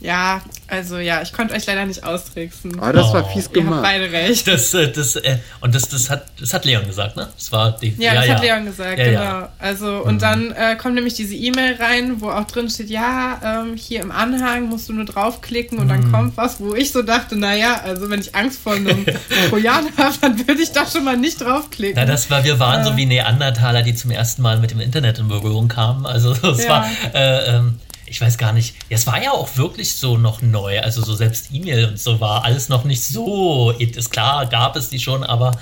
Ja, 0.00 0.42
also 0.68 0.98
ja, 0.98 1.22
ich 1.22 1.32
konnte 1.32 1.54
euch 1.54 1.66
leider 1.66 1.84
nicht 1.84 2.04
austricksen. 2.04 2.78
Aber 2.78 2.92
das 2.92 3.08
oh. 3.08 3.14
war 3.14 3.24
fies 3.24 3.50
gemacht. 3.50 3.68
Ihr 3.68 3.74
habt 3.74 3.82
beide 3.82 4.12
recht. 4.12 4.46
Das, 4.46 4.72
äh, 4.72 4.92
das, 4.92 5.16
äh, 5.16 5.38
und 5.60 5.74
das, 5.74 5.88
das, 5.88 6.08
hat, 6.08 6.26
das 6.38 6.54
hat 6.54 6.64
Leon 6.64 6.86
gesagt, 6.86 7.16
ne? 7.16 7.28
Das 7.36 7.50
war 7.50 7.72
die, 7.72 7.94
ja, 7.98 8.12
ja, 8.12 8.14
das 8.14 8.26
ja. 8.26 8.34
hat 8.34 8.42
Leon 8.42 8.64
gesagt, 8.64 8.98
ja, 8.98 9.04
genau. 9.04 9.20
Ja. 9.20 9.52
Also, 9.58 10.02
und 10.04 10.14
mhm. 10.14 10.18
dann 10.20 10.52
äh, 10.52 10.76
kommt 10.76 10.94
nämlich 10.94 11.14
diese 11.14 11.34
E-Mail 11.34 11.74
rein, 11.74 12.20
wo 12.20 12.30
auch 12.30 12.44
drin 12.44 12.70
steht, 12.70 12.90
ja, 12.90 13.40
ähm, 13.44 13.76
hier 13.76 14.00
im 14.00 14.12
Anhang 14.12 14.68
musst 14.68 14.88
du 14.88 14.92
nur 14.92 15.04
draufklicken 15.04 15.78
und 15.78 15.86
mhm. 15.86 15.88
dann 15.88 16.12
kommt 16.12 16.36
was, 16.36 16.60
wo 16.60 16.74
ich 16.74 16.92
so 16.92 17.02
dachte, 17.02 17.36
naja, 17.36 17.80
also 17.82 18.08
wenn 18.08 18.20
ich 18.20 18.36
Angst 18.36 18.60
vor 18.62 18.74
einem 18.74 19.04
Trojaner 19.50 19.90
habe, 19.96 20.14
dann 20.20 20.38
würde 20.46 20.62
ich 20.62 20.70
da 20.70 20.86
schon 20.86 21.04
mal 21.04 21.16
nicht 21.16 21.40
draufklicken. 21.40 21.96
Na, 21.96 22.04
das 22.04 22.30
war, 22.30 22.44
wir 22.44 22.60
waren 22.60 22.82
äh. 22.82 22.84
so 22.84 22.96
wie 22.96 23.06
Neandertaler, 23.06 23.82
die 23.82 23.96
zum 23.96 24.12
ersten 24.12 24.42
Mal 24.42 24.58
mit 24.58 24.70
dem 24.70 24.78
Internet 24.78 25.18
in 25.18 25.26
Berührung 25.26 25.66
kamen. 25.66 26.06
Also, 26.06 26.34
das 26.34 26.68
war, 26.68 26.88
äh, 27.14 27.56
ähm, 27.56 27.80
ich 28.08 28.20
weiß 28.20 28.38
gar 28.38 28.52
nicht, 28.52 28.74
es 28.88 29.06
war 29.06 29.22
ja 29.22 29.32
auch 29.32 29.56
wirklich 29.56 29.94
so 29.94 30.16
noch 30.16 30.42
neu, 30.42 30.80
also 30.80 31.02
so 31.02 31.14
selbst 31.14 31.48
E-Mail 31.52 31.86
und 31.86 32.00
so 32.00 32.20
war 32.20 32.44
alles 32.44 32.68
noch 32.68 32.84
nicht 32.84 33.04
so, 33.04 33.70
ist 33.72 34.10
klar, 34.10 34.46
gab 34.46 34.76
es 34.76 34.88
die 34.88 34.98
schon, 34.98 35.24
aber 35.24 35.52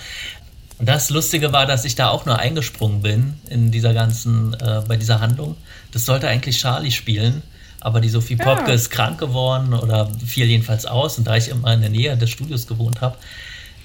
das 0.79 1.11
Lustige 1.11 1.53
war, 1.53 1.67
dass 1.67 1.85
ich 1.85 1.95
da 1.95 2.09
auch 2.09 2.27
nur 2.27 2.39
eingesprungen 2.39 3.01
bin 3.01 3.35
in 3.49 3.71
dieser 3.71 3.95
ganzen, 3.95 4.55
äh, 4.55 4.83
bei 4.87 4.97
dieser 4.97 5.21
Handlung. 5.21 5.57
Das 5.93 6.05
sollte 6.05 6.29
eigentlich 6.29 6.59
Charlie 6.59 6.91
spielen, 6.91 7.43
aber 7.81 8.01
die 8.01 8.11
Sophie 8.11 8.37
Popke 8.37 8.69
ja. 8.69 8.75
ist 8.75 8.91
krank 8.91 9.19
geworden 9.19 9.73
oder 9.73 10.11
fiel 10.25 10.47
jedenfalls 10.47 10.85
aus 10.85 11.19
und 11.19 11.27
da 11.27 11.37
ich 11.37 11.49
immer 11.49 11.73
in 11.73 11.81
der 11.81 11.91
Nähe 11.91 12.17
des 12.17 12.31
Studios 12.31 12.67
gewohnt 12.67 13.01
habe, 13.01 13.17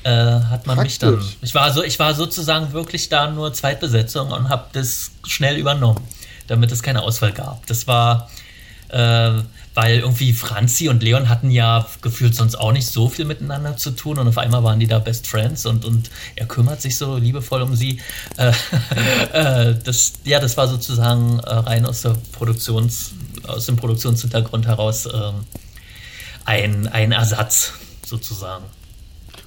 äh, 0.03 0.09
hat 0.09 0.67
man 0.67 0.75
Praktisch. 0.77 0.83
mich 0.83 0.99
dann. 0.99 1.23
Ich 1.41 1.55
war 1.55 1.71
so, 1.71 1.83
ich 1.83 1.97
war 1.99 2.13
sozusagen 2.13 2.73
wirklich 2.73 3.07
da 3.09 3.29
nur 3.29 3.53
Zweitbesetzung 3.53 4.31
und 4.31 4.49
habe 4.49 4.65
das 4.73 5.11
schnell 5.25 5.57
übernommen, 5.57 6.01
damit 6.47 6.71
es 6.71 6.83
keine 6.83 7.03
Auswahl 7.03 7.31
gab. 7.31 7.65
Das 7.67 7.87
war 7.87 8.29
äh, 8.91 9.41
weil 9.73 9.99
irgendwie 9.99 10.33
Franzi 10.33 10.89
und 10.89 11.01
Leon 11.01 11.29
hatten 11.29 11.49
ja 11.49 11.87
gefühlt 12.01 12.35
sonst 12.35 12.55
auch 12.55 12.73
nicht 12.73 12.87
so 12.87 13.07
viel 13.07 13.25
miteinander 13.25 13.77
zu 13.77 13.91
tun 13.91 14.19
und 14.19 14.27
auf 14.27 14.37
einmal 14.37 14.63
waren 14.63 14.79
die 14.79 14.87
da 14.87 14.99
Best 14.99 15.27
Friends 15.27 15.65
und, 15.65 15.85
und 15.85 16.11
er 16.35 16.45
kümmert 16.45 16.81
sich 16.81 16.97
so 16.97 17.15
liebevoll 17.15 17.61
um 17.61 17.75
sie. 17.75 18.01
Äh, 18.37 18.51
äh, 19.33 19.75
das, 19.83 20.13
ja, 20.25 20.39
das 20.39 20.57
war 20.57 20.67
sozusagen 20.67 21.39
äh, 21.39 21.49
rein 21.53 21.85
aus 21.85 22.01
der 22.01 22.17
Produktions, 22.33 23.11
aus 23.47 23.65
dem 23.65 23.77
Produktionshintergrund 23.77 24.67
heraus 24.67 25.05
ähm, 25.05 25.45
ein, 26.43 26.87
ein 26.87 27.13
Ersatz 27.13 27.73
sozusagen. 28.05 28.65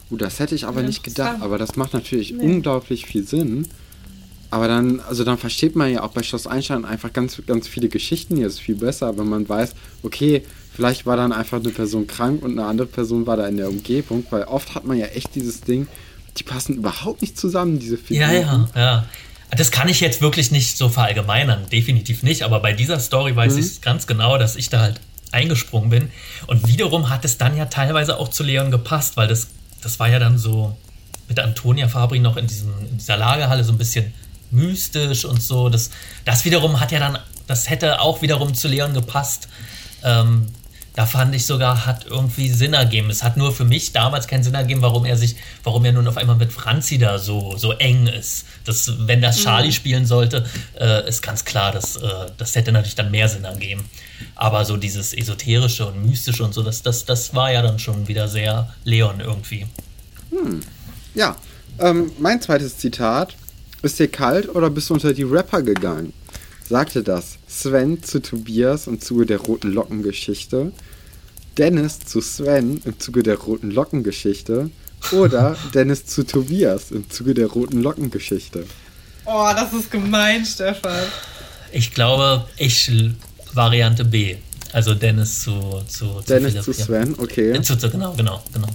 Gut, 0.09 0.23
das 0.23 0.39
hätte 0.39 0.55
ich 0.55 0.67
aber 0.67 0.81
ja, 0.81 0.87
nicht 0.87 1.03
gedacht, 1.03 1.43
aber 1.43 1.59
das 1.59 1.77
macht 1.77 1.93
natürlich 1.93 2.33
nee. 2.33 2.43
unglaublich 2.43 3.05
viel 3.05 3.27
Sinn 3.27 3.69
aber 4.55 4.69
dann, 4.69 5.01
also 5.01 5.25
dann 5.25 5.37
versteht 5.37 5.75
man 5.75 5.93
ja 5.93 6.05
auch 6.05 6.13
bei 6.13 6.23
Schloss 6.23 6.47
Einstein 6.47 6.85
einfach 6.85 7.13
ganz, 7.13 7.43
ganz 7.45 7.67
viele 7.67 7.89
Geschichten 7.89 8.37
jetzt 8.37 8.61
viel 8.61 8.77
besser, 8.77 9.19
wenn 9.19 9.29
man 9.29 9.49
weiß, 9.49 9.75
okay, 10.05 10.45
vielleicht 10.73 11.07
war 11.07 11.17
dann 11.17 11.33
einfach 11.33 11.59
eine 11.59 11.71
Person 11.71 12.07
krank 12.07 12.41
und 12.45 12.53
eine 12.53 12.65
andere 12.65 12.87
Person 12.87 13.27
war 13.27 13.37
da 13.37 13.49
in 13.49 13.57
der 13.57 13.69
Umgebung, 13.69 14.25
weil 14.31 14.45
oft 14.45 14.77
hat 14.77 14.85
man 14.85 14.97
ja 14.97 15.07
echt 15.07 15.35
dieses 15.35 15.63
Ding, 15.63 15.89
die 16.37 16.45
passen 16.45 16.77
überhaupt 16.77 17.21
nicht 17.21 17.37
zusammen, 17.37 17.81
diese 17.81 17.99
Figuren. 17.99 18.31
Ja, 18.31 18.33
ja, 18.33 18.69
ja. 18.77 19.07
Das 19.51 19.73
kann 19.73 19.89
ich 19.89 19.99
jetzt 19.99 20.23
wirklich 20.23 20.53
nicht 20.53 20.79
so 20.79 20.89
verallgemeinern, 20.89 21.67
definitiv 21.73 22.23
nicht, 22.23 22.45
aber 22.45 22.61
bei 22.61 22.73
dieser 22.73 23.01
Story 23.01 23.35
weiß 23.35 23.55
mhm. 23.55 23.59
ich 23.59 23.81
ganz 23.81 24.07
genau, 24.07 24.39
dass 24.39 24.55
ich 24.55 24.69
da 24.69 24.83
halt 24.83 25.01
eingesprungen 25.33 25.91
bin. 25.91 26.11
Und 26.47 26.69
wiederum 26.69 27.11
hat 27.11 27.25
es 27.25 27.39
dann 27.39 27.57
ja 27.57 27.65
teilweise 27.65 28.21
auch 28.21 28.29
zu 28.29 28.45
Leon 28.45 28.71
gepasst, 28.71 29.17
weil 29.17 29.27
das, 29.27 29.49
das 29.83 29.99
war 29.99 30.09
ja 30.09 30.21
dann 30.21 30.39
so 30.39 30.77
mit 31.29 31.41
Antonia 31.41 31.89
Fabri 31.89 32.21
noch 32.21 32.37
in, 32.37 32.47
diesem, 32.47 32.71
in 32.89 32.99
dieser 32.99 33.17
Lagerhalle 33.17 33.65
so 33.65 33.73
ein 33.73 33.79
bisschen 33.79 34.15
mystisch 34.51 35.25
und 35.25 35.43
so. 35.43 35.69
Das, 35.69 35.91
das 36.25 36.45
wiederum 36.45 36.81
hat 36.81 36.93
ja 36.93 36.99
dann, 36.99 37.19
das 37.47 37.69
hätte 37.69 38.01
auch 38.01 38.23
wiederum 38.23 38.55
zu 38.55 38.69
Leon 38.69 38.95
gepasst. 38.95 39.49
Ähm, 40.03 40.49
da 40.97 41.07
fand 41.07 41.35
ich 41.35 41.45
sogar, 41.45 41.87
hat 41.87 42.07
irgendwie 42.07 42.49
Sinn 42.49 42.73
ergeben. 42.73 43.11
Es 43.11 43.25
hat 43.25 43.37
nur 43.37 43.53
für 43.53 43.65
mich 43.65 43.93
damals 43.93 44.29
keinen 44.29 44.45
Sinn 44.45 44.55
ergeben, 44.55 44.81
warum 44.81 45.05
er 45.05 45.17
sich, 45.17 45.35
warum 45.65 45.85
er 45.85 45.93
nun 45.93 46.07
auf 46.07 46.17
einmal 46.17 46.37
mit 46.37 46.53
Franzi 46.53 46.99
da 46.99 47.19
so, 47.19 47.57
so 47.57 47.73
eng 47.73 48.07
ist. 48.07 48.47
Das, 48.65 48.93
wenn 49.09 49.21
das 49.21 49.43
Charlie 49.43 49.69
mhm. 49.69 49.73
spielen 49.73 50.07
sollte, 50.07 50.47
äh, 50.79 51.09
ist 51.09 51.21
ganz 51.21 51.45
klar, 51.45 51.73
dass, 51.73 51.97
äh, 51.97 52.27
das 52.39 52.55
hätte 52.55 52.71
natürlich 52.71 52.95
dann 52.95 53.11
mehr 53.11 53.29
Sinn 53.29 53.43
ergeben. 53.43 53.85
Aber 54.37 54.65
so 54.65 54.77
dieses 54.77 55.15
Esoterische 55.15 55.85
und 55.87 56.07
Mystische 56.07 56.45
und 56.45 56.55
so, 56.55 56.63
das, 56.63 56.83
das, 56.83 57.05
das 57.05 57.35
war 57.35 57.51
ja 57.51 57.63
dann 57.63 57.81
schon 57.81 58.07
wieder 58.07 58.29
sehr 58.29 58.73
Leon 58.85 59.19
irgendwie. 59.19 59.67
Hm. 60.31 60.63
Ja, 61.15 61.37
ähm, 61.81 62.13
mein 62.21 62.41
zweites 62.41 62.79
Zitat 62.79 63.35
ist 63.85 63.99
dir 63.99 64.09
kalt 64.09 64.55
oder 64.55 64.71
bist 64.71 64.91
du 64.91 64.95
unter 64.95 65.13
die 65.13 65.23
Rapper 65.23 65.63
gegangen? 65.63 66.13
Sagte 66.69 67.03
das 67.03 67.37
Sven 67.47 68.03
zu 68.03 68.23
Tobias 68.23 68.87
im 68.87 69.01
Zuge 69.01 69.27
der 69.27 69.39
roten 69.39 69.73
Lockengeschichte, 69.73 70.73
Dennis 71.59 72.01
zu 72.01 72.21
Sven 72.21 72.81
im 72.85 72.99
Zuge 72.99 73.23
der 73.23 73.37
roten 73.37 73.71
Lockengeschichte 73.71 74.71
oder 75.13 75.57
Dennis 75.75 76.07
zu 76.07 76.25
Tobias 76.25 76.91
im 76.91 77.09
Zuge 77.11 77.35
der 77.35 77.47
roten 77.47 77.83
Lockengeschichte. 77.83 78.65
Oh, 79.27 79.51
das 79.55 79.73
ist 79.73 79.91
gemein, 79.91 80.45
Stefan. 80.45 81.05
Ich 81.73 81.93
glaube, 81.93 82.47
ich 82.57 82.91
Variante 83.53 84.05
B. 84.05 84.37
Also 84.73 84.95
Dennis 84.95 85.43
zu, 85.43 85.83
zu, 85.87 86.21
zu 86.21 86.23
Dennis 86.27 86.53
Philipp, 86.53 86.65
zu 86.65 86.73
Sven, 86.73 87.15
ja. 87.15 87.23
okay. 87.23 87.51
Äh, 87.53 87.63
zu, 87.63 87.77
zu, 87.77 87.91
genau, 87.91 88.15
genau, 88.15 88.43
genau. 88.53 88.69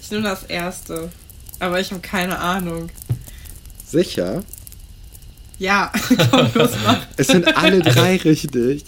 Ich 0.00 0.10
nehme 0.10 0.24
das 0.24 0.42
erste. 0.44 1.10
Aber 1.60 1.78
ich 1.78 1.92
habe 1.92 2.00
keine 2.00 2.38
Ahnung. 2.38 2.90
Sicher? 3.92 4.42
Ja, 5.58 5.92
komm, 6.30 6.48
los, 6.54 6.70
mach. 6.84 7.06
Es 7.16 7.28
sind 7.28 7.46
alle 7.56 7.84
also, 7.84 8.00
drei 8.00 8.16
richtig. 8.16 8.84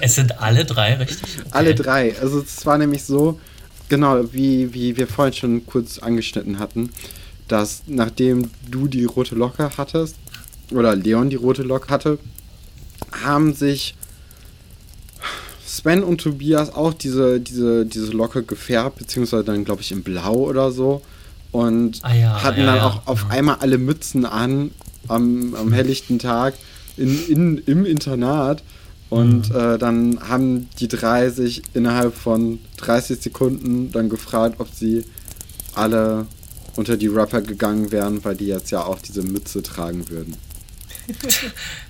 Es 0.00 0.14
sind 0.16 0.40
alle 0.40 0.64
drei 0.64 0.94
richtig? 0.94 1.38
Okay. 1.38 1.48
Alle 1.50 1.74
drei. 1.74 2.18
Also 2.18 2.40
es 2.40 2.64
war 2.66 2.78
nämlich 2.78 3.04
so, 3.04 3.38
genau, 3.88 4.32
wie, 4.32 4.72
wie 4.74 4.96
wir 4.96 5.06
vorhin 5.06 5.34
schon 5.34 5.66
kurz 5.66 5.98
angeschnitten 5.98 6.58
hatten, 6.58 6.90
dass 7.46 7.82
nachdem 7.86 8.50
du 8.68 8.88
die 8.88 9.04
rote 9.04 9.34
Locke 9.34 9.70
hattest, 9.76 10.16
oder 10.72 10.96
Leon 10.96 11.30
die 11.30 11.36
rote 11.36 11.62
Locke 11.62 11.88
hatte, 11.88 12.18
haben 13.22 13.52
sich 13.52 13.94
Sven 15.64 16.02
und 16.02 16.22
Tobias 16.22 16.74
auch 16.74 16.94
diese, 16.94 17.40
diese, 17.40 17.84
diese 17.84 18.12
Locke 18.12 18.42
gefärbt, 18.42 18.98
beziehungsweise 18.98 19.44
dann, 19.44 19.64
glaube 19.64 19.82
ich, 19.82 19.92
in 19.92 20.02
Blau 20.02 20.34
oder 20.34 20.70
so. 20.70 21.02
Und 21.54 22.00
ah 22.02 22.12
ja, 22.12 22.42
hatten 22.42 22.62
ja, 22.62 22.66
dann 22.66 22.76
ja. 22.78 22.86
auch 22.86 23.06
auf 23.06 23.30
einmal 23.30 23.58
alle 23.60 23.78
Mützen 23.78 24.26
an 24.26 24.72
am, 25.06 25.54
am 25.54 25.72
helllichten 25.72 26.18
Tag 26.18 26.54
in, 26.96 27.28
in, 27.28 27.58
im 27.58 27.86
Internat. 27.86 28.64
Und 29.08 29.50
mhm. 29.50 29.56
äh, 29.56 29.78
dann 29.78 30.18
haben 30.28 30.68
die 30.80 30.88
drei 30.88 31.30
sich 31.30 31.62
innerhalb 31.72 32.16
von 32.16 32.58
30 32.78 33.22
Sekunden 33.22 33.92
dann 33.92 34.08
gefragt, 34.08 34.56
ob 34.58 34.68
sie 34.74 35.04
alle 35.76 36.26
unter 36.74 36.96
die 36.96 37.06
Rapper 37.06 37.40
gegangen 37.40 37.92
wären, 37.92 38.24
weil 38.24 38.34
die 38.34 38.48
jetzt 38.48 38.72
ja 38.72 38.82
auch 38.82 38.98
diese 38.98 39.22
Mütze 39.22 39.62
tragen 39.62 40.08
würden. 40.08 40.36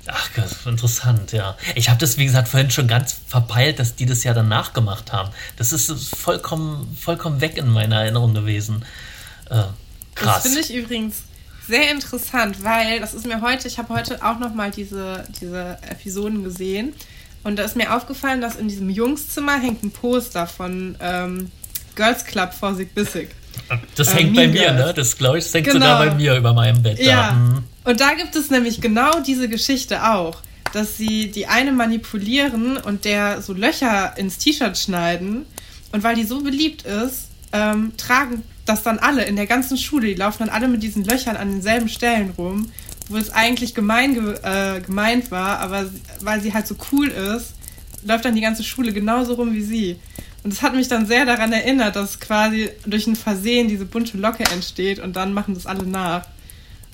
Ach, 0.07 0.29
das 0.37 0.53
ist 0.53 0.67
interessant, 0.67 1.33
ja. 1.33 1.57
Ich 1.75 1.89
habe 1.89 1.99
das, 1.99 2.19
wie 2.19 2.27
gesagt, 2.27 2.49
vorhin 2.49 2.71
schon 2.71 2.87
ganz 2.87 3.17
verpeilt, 3.29 3.79
dass 3.79 3.95
die 3.95 4.05
das 4.05 4.25
ja 4.25 4.35
dann 4.35 4.49
nachgemacht 4.49 5.11
haben. 5.11 5.31
Das 5.57 5.73
ist 5.73 5.91
vollkommen, 6.15 6.95
vollkommen 7.01 7.41
weg 7.41 7.57
in 7.57 7.71
meiner 7.71 8.03
Erinnerung 8.03 8.35
gewesen. 8.35 8.85
Äh, 9.55 9.65
krass. 10.15 10.43
Das 10.43 10.53
finde 10.53 10.61
ich 10.61 10.75
übrigens 10.75 11.23
sehr 11.67 11.91
interessant, 11.91 12.63
weil 12.63 13.01
das 13.01 13.15
ist 13.15 13.27
mir 13.27 13.41
heute, 13.41 13.69
ich 13.69 13.79
habe 13.79 13.95
heute 13.95 14.25
auch 14.25 14.39
nochmal 14.39 14.71
diese, 14.71 15.25
diese 15.41 15.79
Episoden 15.89 16.45
gesehen 16.45 16.93
und 17.43 17.59
da 17.59 17.63
ist 17.63 17.77
mir 17.77 17.95
aufgefallen, 17.95 18.41
dass 18.41 18.57
in 18.57 18.69
diesem 18.69 18.91
Jungszimmer 18.91 19.59
hängt 19.59 19.83
ein 19.83 19.91
Poster 19.91 20.47
von 20.47 20.97
ähm, 21.01 21.51
Girls 21.95 22.25
Club 22.25 22.53
Vorsicht 22.53 22.95
Bissig. 22.95 23.31
Das 23.97 24.11
ähm, 24.11 24.17
hängt 24.17 24.37
bei 24.37 24.49
mir, 24.49 24.73
ne? 24.73 24.93
Das 24.95 25.17
glaube 25.17 25.39
ich, 25.39 25.45
das 25.45 25.55
hängt 25.55 25.67
genau. 25.67 25.87
sogar 25.87 26.07
bei 26.07 26.15
mir 26.15 26.37
über 26.37 26.53
meinem 26.53 26.83
Bett. 26.83 26.99
Ja. 26.99 27.33
Mhm. 27.33 27.65
Und 27.85 28.01
da 28.01 28.15
gibt 28.15 28.35
es 28.35 28.51
nämlich 28.51 28.81
genau 28.81 29.21
diese 29.21 29.49
Geschichte 29.49 30.11
auch, 30.11 30.39
dass 30.73 30.97
sie 30.97 31.31
die 31.31 31.47
eine 31.47 31.73
manipulieren 31.73 32.77
und 32.79 33.05
der 33.05 33.43
so 33.43 33.53
Löcher 33.53 34.17
ins 34.17 34.39
T-Shirt 34.39 34.77
schneiden 34.77 35.47
und 35.93 36.03
weil 36.03 36.17
die 36.17 36.25
so 36.25 36.43
beliebt 36.43 36.83
ist, 36.83 37.29
ähm, 37.53 37.93
tragen 37.97 38.43
das 38.65 38.83
dann 38.83 38.99
alle 38.99 39.25
in 39.25 39.37
der 39.37 39.47
ganzen 39.47 39.77
Schule, 39.77 40.09
die 40.09 40.15
laufen 40.15 40.39
dann 40.41 40.49
alle 40.49 40.69
mit 40.69 40.83
diesen 40.83 41.05
Löchern 41.05 41.37
an 41.37 41.51
denselben 41.51 41.89
Stellen 41.89 42.31
rum, 42.37 42.71
wo 43.09 43.17
es 43.17 43.31
eigentlich 43.31 43.75
gemein 43.75 44.15
ge 44.15 44.35
äh, 44.43 44.81
gemeint 44.81 45.31
war, 45.31 45.59
aber 45.59 45.91
weil 46.21 46.41
sie 46.41 46.55
halt 46.55 46.67
so 46.67 46.77
cool 46.93 47.09
ist, 47.09 47.55
läuft 48.05 48.25
dann 48.25 48.35
die 48.35 48.41
ganze 48.41 48.65
Schule 48.65 48.93
genauso 48.93 49.35
rum 49.35 49.53
wie 49.53 49.63
sie. 49.63 49.97
Und 50.43 50.53
das 50.53 50.63
hat 50.63 50.75
mich 50.75 50.89
dann 50.89 51.07
sehr 51.07 51.25
daran 51.25 51.53
erinnert, 51.53 51.97
dass 51.97 52.21
quasi 52.21 52.71
durch 52.85 53.07
ein 53.07 53.17
Versehen 53.17 53.69
diese 53.69 53.87
bunte 53.87 54.19
Locke 54.19 54.45
entsteht 54.53 54.99
und 54.99 55.17
dann 55.17 55.33
machen 55.33 55.55
das 55.55 55.67
alle 55.67 55.87
nach. 55.87 56.27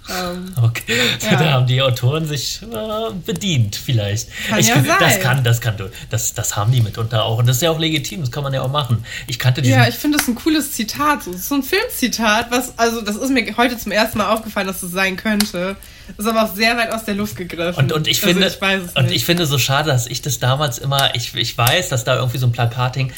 Ähm, 0.08 0.52
okay, 0.60 0.96
ja. 1.20 1.36
da 1.36 1.52
haben 1.52 1.66
die 1.66 1.80
Autoren 1.82 2.26
sich 2.26 2.60
äh, 2.62 3.12
bedient, 3.26 3.76
vielleicht. 3.76 4.28
Kann 4.48 4.58
ich, 4.58 4.68
ja 4.68 4.76
sein. 4.76 4.96
Das 4.98 5.20
kann, 5.20 5.44
das 5.44 5.60
kann, 5.60 5.76
das, 6.10 6.34
das 6.34 6.56
haben 6.56 6.72
die 6.72 6.80
mitunter 6.80 7.24
auch. 7.24 7.38
Und 7.38 7.46
das 7.46 7.56
ist 7.56 7.62
ja 7.62 7.70
auch 7.70 7.78
legitim, 7.78 8.20
das 8.20 8.30
kann 8.30 8.42
man 8.42 8.52
ja 8.52 8.62
auch 8.62 8.70
machen. 8.70 9.04
Ich 9.26 9.38
kannte 9.38 9.62
diesen 9.62 9.78
Ja, 9.78 9.86
ich 9.86 9.94
finde 9.94 10.18
das 10.18 10.26
ein 10.26 10.34
cooles 10.34 10.72
Zitat. 10.72 11.22
So, 11.22 11.32
so 11.32 11.54
ein 11.54 11.62
Filmzitat, 11.62 12.50
was, 12.50 12.78
also 12.78 13.02
das 13.02 13.16
ist 13.16 13.30
mir 13.30 13.56
heute 13.56 13.76
zum 13.78 13.92
ersten 13.92 14.18
Mal 14.18 14.32
aufgefallen, 14.32 14.66
dass 14.66 14.80
das 14.80 14.90
sein 14.90 15.16
könnte. 15.16 15.76
Das 16.16 16.26
ist 16.26 16.32
aber 16.32 16.44
auch 16.44 16.54
sehr 16.54 16.76
weit 16.76 16.92
aus 16.92 17.04
der 17.04 17.14
Luft 17.14 17.36
gegriffen. 17.36 17.78
Und, 17.78 17.92
und 17.92 18.08
ich 18.08 18.24
also 18.24 18.34
finde, 18.34 18.48
ich 18.48 18.96
und 18.96 19.10
ich 19.10 19.24
finde 19.24 19.46
so 19.46 19.58
schade, 19.58 19.90
dass 19.90 20.06
ich 20.06 20.22
das 20.22 20.38
damals 20.38 20.78
immer, 20.78 21.14
ich, 21.14 21.34
ich 21.34 21.56
weiß, 21.56 21.88
dass 21.88 22.04
da 22.04 22.16
irgendwie 22.16 22.38
so 22.38 22.46
ein 22.46 22.52
Plakat 22.52 22.96
hing, 22.96 23.12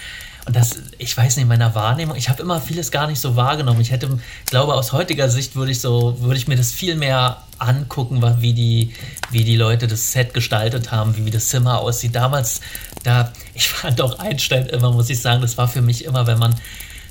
und 0.45 0.57
das, 0.57 0.83
ich 0.99 1.17
weiß 1.17 1.37
nicht, 1.37 1.43
in 1.43 1.49
meiner 1.49 1.75
Wahrnehmung, 1.77 2.17
ich 2.17 2.29
habe 2.29 2.43
immer 2.43 2.61
vieles 2.61 2.91
gar 2.91 3.07
nicht 3.07 3.21
so 3.21 3.37
wahrgenommen. 3.37 3.81
Ich 3.81 3.93
hätte, 3.93 4.19
glaube, 4.47 4.75
aus 4.75 4.93
heutiger 4.93 5.29
Sicht 5.29 5.55
würde 5.55 5.71
ich 5.71 5.81
so, 5.81 6.21
würde 6.21 6.37
ich 6.37 6.49
mir 6.49 6.57
das 6.57 6.73
viel 6.73 6.97
mehr 6.97 7.43
angucken, 7.59 8.21
wie 8.41 8.53
die, 8.53 8.93
wie 9.31 9.45
die 9.45 9.57
Leute 9.57 9.87
das 9.87 10.11
Set 10.11 10.35
gestaltet 10.35 10.91
haben, 10.91 11.17
wie, 11.17 11.31
das 11.31 11.49
Zimmer 11.49 11.79
aussieht. 11.79 12.17
Damals, 12.17 12.61
da, 13.05 13.33
ich 13.55 13.69
fand 13.69 14.01
auch 14.01 14.19
Einstein 14.19 14.67
immer, 14.67 14.91
muss 14.91 15.11
ich 15.11 15.21
sagen, 15.21 15.43
das 15.43 15.57
war 15.59 15.69
für 15.69 15.83
mich 15.83 16.05
immer, 16.05 16.27
wenn 16.27 16.39
man, 16.39 16.57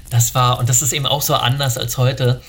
das 0.10 0.36
war, 0.36 0.60
und 0.60 0.68
das 0.68 0.82
ist 0.82 0.92
eben 0.92 1.06
auch 1.06 1.22
so 1.22 1.34
anders 1.34 1.78
als 1.78 1.98
heute, 1.98 2.42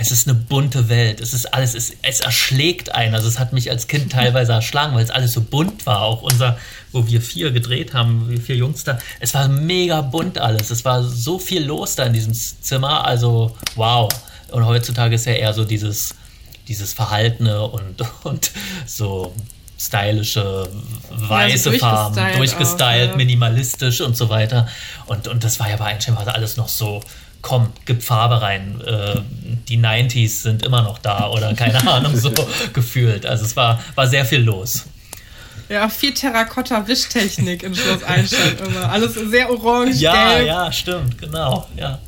es 0.00 0.12
ist 0.12 0.28
eine 0.28 0.38
bunte 0.38 0.88
Welt. 0.88 1.20
Es 1.20 1.34
ist 1.34 1.52
alles, 1.52 1.74
es, 1.74 1.92
es 2.02 2.20
erschlägt 2.20 2.94
einen. 2.94 3.16
Also 3.16 3.26
es 3.26 3.40
hat 3.40 3.52
mich 3.52 3.68
als 3.68 3.88
Kind 3.88 4.12
teilweise 4.12 4.52
erschlagen, 4.52 4.94
weil 4.94 5.02
es 5.02 5.10
alles 5.10 5.32
so 5.32 5.40
bunt 5.40 5.86
war. 5.86 6.02
Auch 6.02 6.22
unser, 6.22 6.56
wo 6.92 7.08
wir 7.08 7.20
vier 7.20 7.50
gedreht 7.50 7.94
haben, 7.94 8.30
wir 8.30 8.40
vier 8.40 8.54
Jungs 8.54 8.84
da. 8.84 9.00
Es 9.18 9.34
war 9.34 9.48
mega 9.48 10.00
bunt 10.02 10.38
alles. 10.38 10.70
Es 10.70 10.84
war 10.84 11.02
so 11.02 11.40
viel 11.40 11.64
los 11.64 11.96
da 11.96 12.04
in 12.04 12.12
diesem 12.12 12.32
Zimmer. 12.32 13.04
Also 13.06 13.56
wow. 13.74 14.08
Und 14.52 14.66
heutzutage 14.66 15.16
ist 15.16 15.26
ja 15.26 15.32
eher 15.32 15.52
so 15.52 15.64
dieses, 15.64 16.14
dieses 16.68 16.92
Verhaltene 16.92 17.60
und, 17.62 18.00
und 18.22 18.52
so 18.86 19.34
stylische 19.80 20.68
weiße 21.10 21.72
ja, 21.72 21.78
Farben, 21.78 22.36
durchgestylt, 22.36 23.08
auch, 23.08 23.10
ja. 23.12 23.16
minimalistisch 23.16 24.00
und 24.00 24.16
so 24.16 24.28
weiter. 24.28 24.68
Und, 25.06 25.26
und 25.26 25.42
das 25.42 25.58
war 25.58 25.68
ja 25.68 25.76
bei 25.76 25.86
Einstein 25.86 26.14
war 26.14 26.28
alles 26.28 26.56
noch 26.56 26.68
so 26.68 27.02
komm, 27.42 27.72
gib 27.84 28.02
Farbe 28.02 28.40
rein. 28.42 28.80
Äh, 28.84 29.20
die 29.68 29.78
90s 29.78 30.42
sind 30.42 30.64
immer 30.64 30.82
noch 30.82 30.98
da 30.98 31.28
oder 31.28 31.54
keine 31.54 31.86
Ahnung, 31.90 32.16
so 32.16 32.32
gefühlt. 32.72 33.26
Also 33.26 33.44
es 33.44 33.56
war, 33.56 33.80
war 33.94 34.06
sehr 34.06 34.24
viel 34.24 34.40
los. 34.40 34.86
Ja, 35.68 35.88
viel 35.90 36.14
Terrakotta-Wischtechnik 36.14 37.62
in 37.62 37.74
Schloss 37.74 38.02
Einstein 38.02 38.56
immer. 38.66 38.90
Alles 38.90 39.14
sehr 39.14 39.50
orange, 39.50 39.96
Ja, 39.96 40.36
gelb. 40.36 40.46
ja, 40.46 40.72
stimmt, 40.72 41.18
genau, 41.18 41.68
ja. 41.76 41.98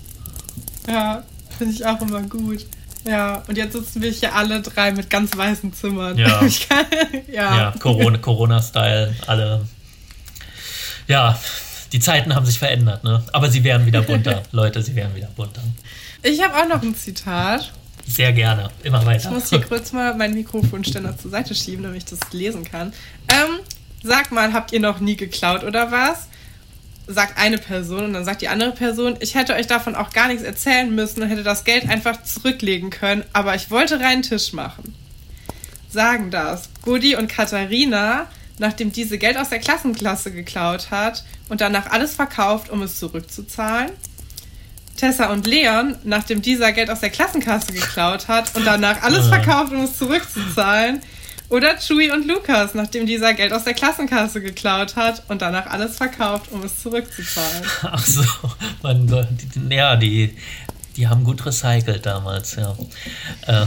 Ja, 0.89 1.23
finde 1.59 1.75
ich 1.75 1.85
auch 1.85 2.01
immer 2.01 2.23
gut. 2.23 2.67
Ja, 3.07 3.43
und 3.49 3.57
jetzt 3.57 3.73
sitzen 3.75 4.03
wir 4.03 4.11
hier 4.11 4.35
alle 4.35 4.61
drei 4.63 4.93
mit 4.93 5.11
ganz 5.11 5.37
weißen 5.37 5.73
Zimmern. 5.75 6.17
Ja, 6.19 6.41
ja. 7.33 7.57
ja 7.59 7.75
Corona-Style, 7.79 8.19
Corona 8.21 8.63
alle. 9.27 9.61
Ja, 11.07 11.39
die 11.93 12.01
Zeiten 12.01 12.35
haben 12.35 12.47
sich 12.47 12.59
verändert, 12.59 13.05
ne? 13.05 13.23
Aber 13.33 13.51
sie 13.51 13.65
werden 13.65 13.87
wieder 13.87 14.03
bunter, 14.03 14.43
Leute, 14.53 14.83
sie 14.83 14.95
werden 14.95 15.15
wieder 15.15 15.29
bunter. 15.37 15.63
Ich 16.23 16.43
habe 16.43 16.55
auch 16.57 16.69
noch 16.69 16.83
ein 16.83 16.95
Zitat. 16.95 17.73
Sehr 18.07 18.33
gerne, 18.33 18.71
immer 18.83 19.05
weiter. 19.05 19.29
Ich 19.29 19.31
muss 19.31 19.51
hier 19.51 19.61
kurz 19.69 19.93
mal 19.93 20.15
meinen 20.15 20.35
Mikrofonständer 20.35 21.17
zur 21.19 21.31
Seite 21.31 21.55
schieben, 21.55 21.83
damit 21.83 21.99
ich 21.99 22.05
das 22.05 22.33
lesen 22.33 22.65
kann. 22.65 22.93
Ähm, 23.29 23.61
sag 24.03 24.33
mal, 24.33 24.53
habt 24.53 24.73
ihr 24.73 24.81
noch 24.81 25.01
nie 25.01 25.17
geklaut 25.17 25.65
oder 25.65 25.91
was? 25.91 26.29
Sagt 27.07 27.39
eine 27.39 27.59
Person 27.59 28.05
und 28.05 28.13
dann 28.13 28.25
sagt 28.25 28.43
die 28.43 28.49
andere 28.49 28.73
Person, 28.73 29.17
ich 29.21 29.35
hätte 29.35 29.55
euch 29.55 29.67
davon 29.67 29.97
auch 29.97 30.11
gar 30.11 30.29
nichts 30.29 30.45
erzählen 30.45 30.95
müssen 30.95 31.23
und 31.23 31.29
hätte 31.29 31.43
das 31.43 31.65
Geld 31.65 31.89
einfach 31.89 32.23
zurücklegen 32.23 32.91
können, 32.91 33.25
aber 33.33 33.55
ich 33.57 33.71
wollte 33.71 33.99
reinen 33.99 34.23
Tisch 34.23 34.53
machen. 34.53 34.95
Sagen 35.89 36.31
das 36.31 36.69
Gudi 36.83 37.17
und 37.17 37.29
Katharina 37.29 38.29
nachdem 38.61 38.93
diese 38.93 39.17
Geld 39.19 39.39
aus 39.39 39.49
der 39.49 39.59
Klassenklasse 39.59 40.31
geklaut 40.31 40.91
hat 40.91 41.25
und 41.49 41.63
danach 41.63 41.91
alles 41.91 42.15
verkauft, 42.15 42.69
um 42.69 42.83
es 42.83 42.99
zurückzuzahlen. 42.99 43.91
Tessa 44.97 45.33
und 45.33 45.47
Leon, 45.47 45.97
nachdem 46.05 46.43
dieser 46.43 46.73
Geld 46.73 46.91
aus 46.91 47.01
der 47.01 47.09
Klassenkasse 47.09 47.73
geklaut 47.73 48.29
hat 48.29 48.55
und 48.55 48.67
danach 48.67 49.03
alles 49.03 49.29
verkauft, 49.29 49.73
um 49.73 49.81
es 49.83 49.97
zurückzuzahlen. 49.97 51.01
Oder 51.49 51.79
Chewie 51.79 52.13
und 52.13 52.27
Lukas, 52.27 52.75
nachdem 52.75 53.07
dieser 53.07 53.33
Geld 53.33 53.55
aus 53.55 53.65
der 53.65 53.73
Klassenkasse 53.73 54.43
geklaut 54.43 54.95
hat 54.95 55.23
und 55.29 55.41
danach 55.41 55.67
alles 55.67 55.97
verkauft, 55.97 56.53
um 56.53 56.63
es 56.63 56.83
zurückzuzahlen. 56.83 57.65
Ach 57.83 58.07
so, 58.07 58.23
man, 58.83 59.07
die, 59.09 59.75
ja, 59.75 59.97
die, 59.97 60.37
die 60.97 61.09
haben 61.09 61.25
gut 61.25 61.47
recycelt 61.47 62.05
damals, 62.05 62.57
ja. 62.57 62.77
Äh, 63.47 63.67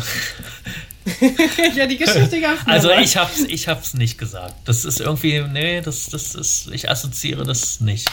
ja, 1.76 1.86
die 1.86 1.98
Geschichte 1.98 2.40
gab's 2.40 2.62
Also 2.66 2.92
ich 2.92 3.18
hab's, 3.18 3.42
ich 3.42 3.68
hab's 3.68 3.94
nicht 3.94 4.18
gesagt. 4.18 4.56
Das 4.66 4.86
ist 4.86 5.00
irgendwie, 5.00 5.42
nee, 5.42 5.82
das, 5.82 6.08
das 6.08 6.36
ist, 6.36 6.70
ich 6.72 6.90
assoziiere 6.90 7.44
das 7.44 7.82
nicht. 7.82 8.10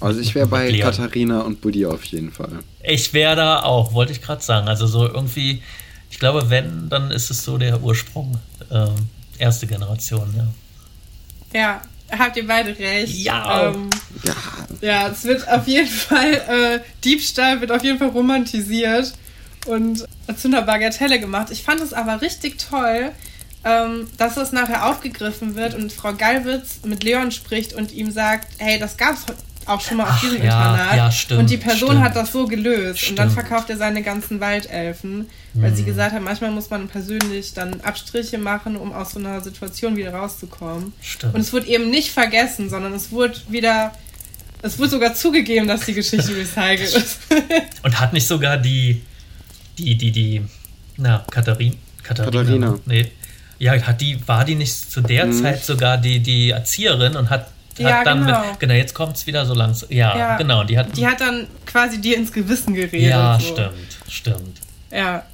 Also 0.00 0.20
ich 0.20 0.34
wäre 0.34 0.46
bei 0.46 0.68
Leon. 0.68 0.90
Katharina 0.90 1.40
und 1.40 1.60
Buddy 1.60 1.86
auf 1.86 2.04
jeden 2.04 2.30
Fall. 2.30 2.60
Ich 2.82 3.12
wäre 3.14 3.36
da 3.36 3.62
auch, 3.62 3.92
wollte 3.92 4.12
ich 4.12 4.20
gerade 4.20 4.42
sagen. 4.42 4.68
Also 4.68 4.86
so 4.86 5.06
irgendwie, 5.06 5.62
ich 6.10 6.18
glaube, 6.18 6.50
wenn, 6.50 6.88
dann 6.88 7.10
ist 7.10 7.30
es 7.30 7.42
so 7.44 7.56
der 7.56 7.82
Ursprung. 7.82 8.38
Ähm, 8.70 8.94
erste 9.38 9.66
Generation, 9.66 10.34
ja. 10.36 10.46
Ja, 11.58 11.82
habt 12.10 12.36
ihr 12.36 12.46
beide 12.46 12.78
recht. 12.78 13.14
Ja. 13.16 13.68
Ähm, 13.68 13.90
ja. 14.24 14.34
ja, 14.80 15.08
es 15.08 15.24
wird 15.24 15.48
auf 15.48 15.66
jeden 15.66 15.88
Fall, 15.88 16.32
äh, 16.32 16.80
Diebstahl 17.02 17.60
wird 17.60 17.72
auf 17.72 17.82
jeden 17.82 17.98
Fall 17.98 18.08
romantisiert 18.08 19.14
und 19.66 20.04
zu 20.36 20.48
einer 20.48 20.62
Bagatelle 20.62 21.18
gemacht. 21.20 21.48
Ich 21.50 21.62
fand 21.62 21.80
es 21.80 21.92
aber 21.92 22.20
richtig 22.22 22.58
toll, 22.58 23.12
ähm, 23.64 24.06
dass 24.18 24.36
es 24.36 24.52
nachher 24.52 24.86
aufgegriffen 24.86 25.54
wird 25.56 25.74
und 25.74 25.92
Frau 25.92 26.12
Gallwitz 26.12 26.80
mit 26.84 27.02
Leon 27.02 27.30
spricht 27.32 27.72
und 27.72 27.92
ihm 27.92 28.10
sagt, 28.10 28.48
hey, 28.58 28.78
das 28.78 28.96
gab's 28.96 29.22
auch 29.66 29.80
schon 29.80 29.96
mal 29.96 30.04
auf 30.08 30.20
diesem 30.20 30.36
ja, 30.44 30.70
Internat. 30.74 30.96
ja, 30.96 31.10
stimmt, 31.10 31.40
und 31.40 31.50
die 31.50 31.56
Person 31.56 31.88
stimmt. 31.88 32.04
hat 32.04 32.14
das 32.14 32.30
so 32.30 32.46
gelöst. 32.46 33.10
Und 33.10 33.18
dann 33.18 33.30
Stimmt. 33.30 33.48
verkauft 33.48 33.68
er 33.68 33.76
seine 33.76 34.02
ganzen 34.04 34.38
Waldelfen, 34.38 35.28
weil 35.54 35.74
sie 35.74 35.82
Mhm. 35.82 35.86
gesagt 35.86 36.12
hat, 36.14 36.22
manchmal 36.22 36.52
muss 36.52 36.70
man 36.70 36.86
persönlich 36.86 37.52
dann 37.54 37.80
Abstriche 37.80 38.38
machen, 38.38 38.76
um 38.76 38.92
aus 38.92 39.10
so 39.10 39.18
einer 39.18 39.40
Situation 39.40 39.96
wieder 39.96 40.14
rauszukommen. 40.14 40.92
Stimmt. 41.02 41.34
Und 41.34 41.40
es 41.40 41.52
wurde 41.52 41.66
eben 41.66 41.90
nicht 41.90 42.12
vergessen, 42.12 42.70
sondern 42.70 42.94
es 42.94 43.10
wurde 43.10 43.34
wieder, 43.48 43.90
es 44.62 44.78
wurde 44.78 44.90
sogar 44.90 45.14
zugegeben, 45.14 45.66
dass 45.66 45.84
die 45.84 45.94
Geschichte 45.94 46.36
recycelt 46.36 46.94
ist. 46.94 47.18
Und 47.82 47.98
hat 47.98 48.12
nicht 48.12 48.28
sogar 48.28 48.58
die, 48.58 49.02
die, 49.78 49.96
die, 49.96 50.10
die, 50.12 50.42
na, 50.96 51.24
Katharin, 51.30 51.74
Katharina. 52.02 52.42
Katharina. 52.42 52.78
Nee. 52.86 53.12
Ja, 53.58 53.72
hat 53.80 54.00
die, 54.00 54.18
war 54.28 54.44
die 54.44 54.54
nicht 54.54 54.72
zu 54.90 55.00
der 55.00 55.26
Mhm. 55.26 55.32
Zeit 55.42 55.64
sogar 55.64 55.96
die, 55.98 56.20
die 56.20 56.50
Erzieherin 56.50 57.16
und 57.16 57.30
hat, 57.30 57.42
hat 57.46 57.50
Ja, 57.78 58.04
dann 58.04 58.24
genau. 58.26 58.46
mit, 58.50 58.60
genau, 58.60 58.74
jetzt 58.74 58.94
kommt 58.94 59.16
es 59.16 59.26
wieder 59.26 59.46
so 59.46 59.54
langsam. 59.54 59.90
Ja, 59.90 60.16
Ja. 60.16 60.36
genau, 60.36 60.62
die 60.64 60.78
hat, 60.78 60.94
Die 60.96 61.06
hat 61.06 61.20
dann 61.20 61.46
quasi 61.64 62.00
dir 62.00 62.16
ins 62.16 62.32
Gewissen 62.32 62.74
geredet. 62.74 63.10
ja, 63.10 63.38
so. 63.40 63.46
stimmt, 63.46 63.72
stimmt. 64.08 64.58
Ja, 64.90 65.24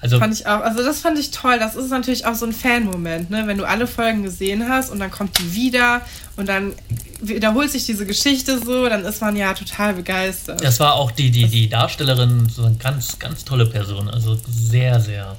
Also, 0.00 0.18
fand 0.18 0.34
ich 0.34 0.46
auch. 0.46 0.60
Also 0.60 0.84
das 0.84 1.00
fand 1.00 1.18
ich 1.18 1.30
toll. 1.30 1.58
Das 1.58 1.74
ist 1.74 1.90
natürlich 1.90 2.26
auch 2.26 2.34
so 2.34 2.44
ein 2.44 2.52
Fan-Moment, 2.52 3.30
ne? 3.30 3.44
Wenn 3.46 3.56
du 3.56 3.64
alle 3.64 3.86
Folgen 3.86 4.22
gesehen 4.22 4.68
hast 4.68 4.90
und 4.90 4.98
dann 4.98 5.10
kommt 5.10 5.38
die 5.38 5.54
wieder 5.54 6.02
und 6.36 6.48
dann 6.48 6.72
wiederholt 7.20 7.70
sich 7.70 7.86
diese 7.86 8.04
Geschichte 8.04 8.58
so, 8.58 8.88
dann 8.88 9.04
ist 9.04 9.20
man 9.22 9.36
ja 9.36 9.54
total 9.54 9.94
begeistert. 9.94 10.62
das 10.62 10.80
war 10.80 10.94
auch 10.94 11.10
die, 11.10 11.30
die, 11.30 11.46
die 11.46 11.68
Darstellerin, 11.68 12.46
so 12.48 12.64
eine 12.64 12.76
ganz, 12.76 13.18
ganz 13.18 13.44
tolle 13.44 13.66
Person. 13.66 14.10
Also 14.10 14.38
sehr, 14.46 15.00
sehr, 15.00 15.34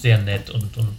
sehr 0.00 0.18
nett 0.18 0.50
und, 0.50 0.76
und 0.76 0.96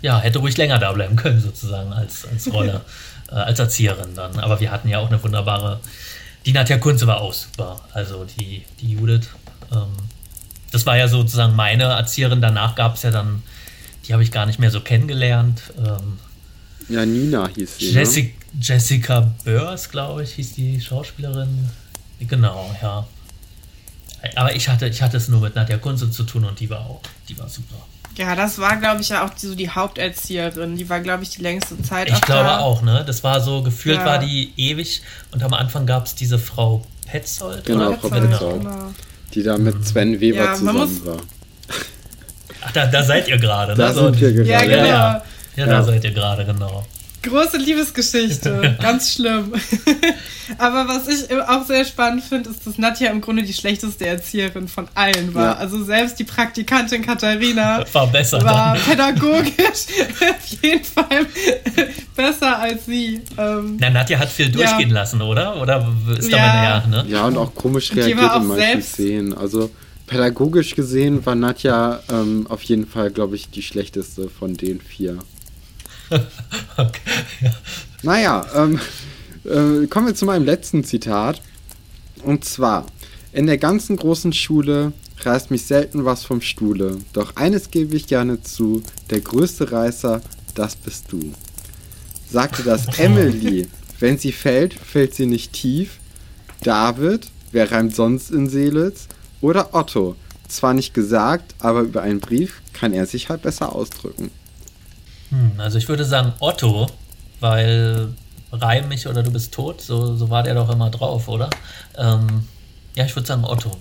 ja, 0.00 0.20
hätte 0.20 0.38
ruhig 0.38 0.56
länger 0.56 0.78
da 0.78 0.92
bleiben 0.92 1.16
können, 1.16 1.40
sozusagen, 1.40 1.92
als, 1.92 2.24
als 2.30 2.52
Rolle, 2.52 2.82
äh, 3.30 3.34
als 3.34 3.58
Erzieherin 3.58 4.14
dann. 4.14 4.38
Aber 4.38 4.60
wir 4.60 4.70
hatten 4.70 4.88
ja 4.88 5.00
auch 5.00 5.08
eine 5.08 5.20
wunderbare. 5.22 5.80
Die 6.46 6.52
Nadja 6.52 6.78
Kunze 6.78 7.08
war 7.08 7.20
auch 7.20 7.32
super. 7.32 7.80
Also 7.92 8.24
die, 8.24 8.64
die 8.80 8.92
Judith. 8.92 9.28
Ähm, 9.72 9.88
das 10.70 10.86
war 10.86 10.96
ja 10.96 11.08
sozusagen 11.08 11.54
meine 11.56 11.84
Erzieherin. 11.84 12.40
Danach 12.40 12.74
gab 12.74 12.94
es 12.96 13.02
ja 13.02 13.10
dann, 13.10 13.42
die 14.06 14.12
habe 14.12 14.22
ich 14.22 14.30
gar 14.32 14.46
nicht 14.46 14.58
mehr 14.58 14.70
so 14.70 14.80
kennengelernt. 14.80 15.60
Ähm, 15.78 16.18
Ja, 16.88 17.04
Nina 17.04 17.48
hieß 17.54 17.78
sie. 17.78 17.86
Ne? 17.92 18.00
Jessica, 18.00 18.34
Jessica 18.60 19.32
Börs, 19.44 19.90
glaube 19.90 20.22
ich, 20.22 20.32
hieß 20.32 20.54
die 20.54 20.80
Schauspielerin. 20.80 21.68
Genau, 22.20 22.74
ja. 22.82 23.06
Aber 24.34 24.54
ich 24.56 24.68
hatte, 24.68 24.88
ich 24.88 25.00
hatte 25.02 25.16
es 25.16 25.28
nur 25.28 25.40
mit 25.40 25.54
Nadja 25.54 25.76
Kunze 25.78 26.10
zu 26.10 26.24
tun 26.24 26.44
und 26.44 26.58
die 26.58 26.68
war 26.70 26.80
auch, 26.80 27.00
die 27.28 27.38
war 27.38 27.48
super. 27.48 27.76
Ja, 28.16 28.34
das 28.34 28.58
war, 28.58 28.76
glaube 28.78 29.00
ich, 29.00 29.10
ja 29.10 29.24
auch 29.24 29.30
die, 29.30 29.46
so 29.46 29.54
die 29.54 29.70
Haupterzieherin. 29.70 30.76
Die 30.76 30.88
war, 30.88 30.98
glaube 31.00 31.22
ich, 31.22 31.30
die 31.30 31.42
längste 31.42 31.80
Zeit 31.82 32.08
Ich 32.10 32.20
glaube 32.22 32.44
da. 32.48 32.58
auch, 32.58 32.82
ne? 32.82 33.04
Das 33.06 33.22
war 33.22 33.40
so, 33.40 33.62
gefühlt 33.62 33.98
Ja. 33.98 34.04
war 34.06 34.18
die 34.18 34.52
ewig 34.56 35.02
und 35.30 35.42
am 35.44 35.54
Anfang 35.54 35.86
gab 35.86 36.06
es 36.06 36.16
diese 36.16 36.38
Frau 36.38 36.84
Petzold. 37.06 37.64
Genau, 37.64 37.88
oder? 37.90 37.98
Frau 37.98 38.08
Petzold, 38.08 38.30
Petzold. 38.30 38.60
genau. 38.62 38.94
Die 39.34 39.42
da 39.42 39.58
mit 39.58 39.86
Sven 39.86 40.20
Weber 40.20 40.38
Ja, 40.44 40.54
zusammen 40.54 40.78
muss- 40.78 41.04
war. 41.06 41.18
Ach, 42.62 42.72
da, 42.72 42.86
da 42.86 43.02
seid 43.02 43.28
ihr 43.28 43.38
gerade, 43.38 43.72
ne? 43.72 43.78
Da 43.78 43.92
So, 43.92 44.04
sind 44.06 44.20
wir 44.20 44.32
gerade. 44.32 44.48
Ja, 44.48 44.62
Ja, 44.62 44.66
genau. 44.66 44.86
ja. 44.88 45.22
ja, 45.56 45.66
da 45.66 45.82
seid 45.82 46.04
ihr 46.04 46.10
gerade, 46.12 46.44
genau. 46.44 46.84
Große 47.22 47.56
Liebesgeschichte. 47.56 48.76
Ganz 48.82 49.12
schlimm. 49.14 49.52
Aber 50.58 50.88
was 50.88 51.08
ich 51.08 51.30
auch 51.42 51.64
sehr 51.66 51.84
spannend 51.84 52.24
finde, 52.24 52.48
ist, 52.50 52.66
dass 52.66 52.78
Nadja 52.78 53.10
im 53.10 53.20
Grunde 53.20 53.42
die 53.42 53.52
schlechteste 53.52 54.06
Erzieherin 54.06 54.66
von 54.66 54.88
allen 54.94 55.34
war. 55.34 55.44
Ja. 55.44 55.52
Also 55.56 55.84
selbst 55.84 56.18
die 56.18 56.24
Praktikantin 56.24 57.02
Katharina 57.02 57.84
War 57.92 58.06
besser 58.06 58.42
war 58.42 58.74
dann. 58.74 58.82
pädagogisch 58.82 59.86
auf 60.20 60.62
jeden 60.62 60.84
Fall 60.84 61.26
besser 62.16 62.58
als 62.58 62.86
sie. 62.86 63.20
Ähm, 63.36 63.76
Na, 63.78 63.90
Nadja 63.90 64.18
hat 64.18 64.30
viel 64.30 64.50
durchgehen 64.50 64.90
lassen, 64.90 65.20
oder? 65.20 65.60
Oder 65.60 65.86
ist 66.18 66.30
Ja. 66.30 66.38
damit 66.38 66.92
ja, 66.94 67.02
ne? 67.02 67.10
Ja, 67.10 67.26
und 67.26 67.36
auch 67.36 67.54
komisch 67.54 67.94
reagiert 67.94 68.18
war 68.18 68.36
auch 68.36 68.40
in 68.40 68.46
manchen 68.46 68.64
selbst- 68.64 68.92
Szenen. 68.94 69.34
Also 69.36 69.70
pädagogisch 70.06 70.74
gesehen 70.74 71.26
war 71.26 71.34
Nadja 71.34 72.00
ähm, 72.10 72.46
auf 72.48 72.62
jeden 72.62 72.86
Fall, 72.86 73.10
glaube 73.10 73.36
ich, 73.36 73.50
die 73.50 73.62
schlechteste 73.62 74.30
von 74.30 74.54
den 74.54 74.80
vier. 74.80 75.18
Okay. 76.76 77.00
Ja. 77.40 77.50
Naja, 78.02 78.46
ähm, 78.54 78.80
äh, 79.44 79.86
kommen 79.88 80.06
wir 80.06 80.14
zu 80.14 80.26
meinem 80.26 80.44
letzten 80.44 80.84
Zitat. 80.84 81.42
Und 82.22 82.44
zwar, 82.44 82.86
in 83.32 83.46
der 83.46 83.58
ganzen 83.58 83.96
großen 83.96 84.32
Schule 84.32 84.92
reißt 85.20 85.50
mich 85.50 85.64
selten 85.64 86.04
was 86.04 86.24
vom 86.24 86.40
Stuhle. 86.40 86.98
Doch 87.12 87.36
eines 87.36 87.70
gebe 87.70 87.96
ich 87.96 88.06
gerne 88.06 88.42
zu, 88.42 88.82
der 89.10 89.20
größte 89.20 89.72
Reißer, 89.72 90.20
das 90.54 90.76
bist 90.76 91.06
du. 91.10 91.32
Sagte 92.30 92.62
das 92.62 92.86
Emily. 92.98 93.68
Wenn 94.00 94.18
sie 94.18 94.32
fällt, 94.32 94.74
fällt 94.74 95.14
sie 95.14 95.26
nicht 95.26 95.52
tief. 95.52 95.98
David, 96.62 97.26
wer 97.52 97.70
reimt 97.72 97.94
sonst 97.94 98.30
in 98.30 98.48
Seelitz? 98.48 99.08
Oder 99.40 99.74
Otto. 99.74 100.16
Zwar 100.46 100.74
nicht 100.74 100.94
gesagt, 100.94 101.54
aber 101.58 101.80
über 101.80 102.02
einen 102.02 102.20
Brief 102.20 102.62
kann 102.72 102.92
er 102.92 103.06
sich 103.06 103.28
halt 103.28 103.42
besser 103.42 103.74
ausdrücken. 103.74 104.30
Hm, 105.30 105.52
also 105.58 105.78
ich 105.78 105.88
würde 105.88 106.04
sagen 106.04 106.32
Otto, 106.40 106.86
weil 107.40 108.14
reim 108.52 108.88
mich 108.88 109.06
oder 109.06 109.22
du 109.22 109.30
bist 109.30 109.52
tot, 109.52 109.80
so, 109.80 110.16
so 110.16 110.30
war 110.30 110.42
der 110.42 110.54
doch 110.54 110.70
immer 110.70 110.90
drauf, 110.90 111.28
oder? 111.28 111.50
Ähm, 111.96 112.46
ja, 112.94 113.04
ich 113.04 113.14
würde 113.14 113.26
sagen 113.26 113.44
Otto. 113.44 113.76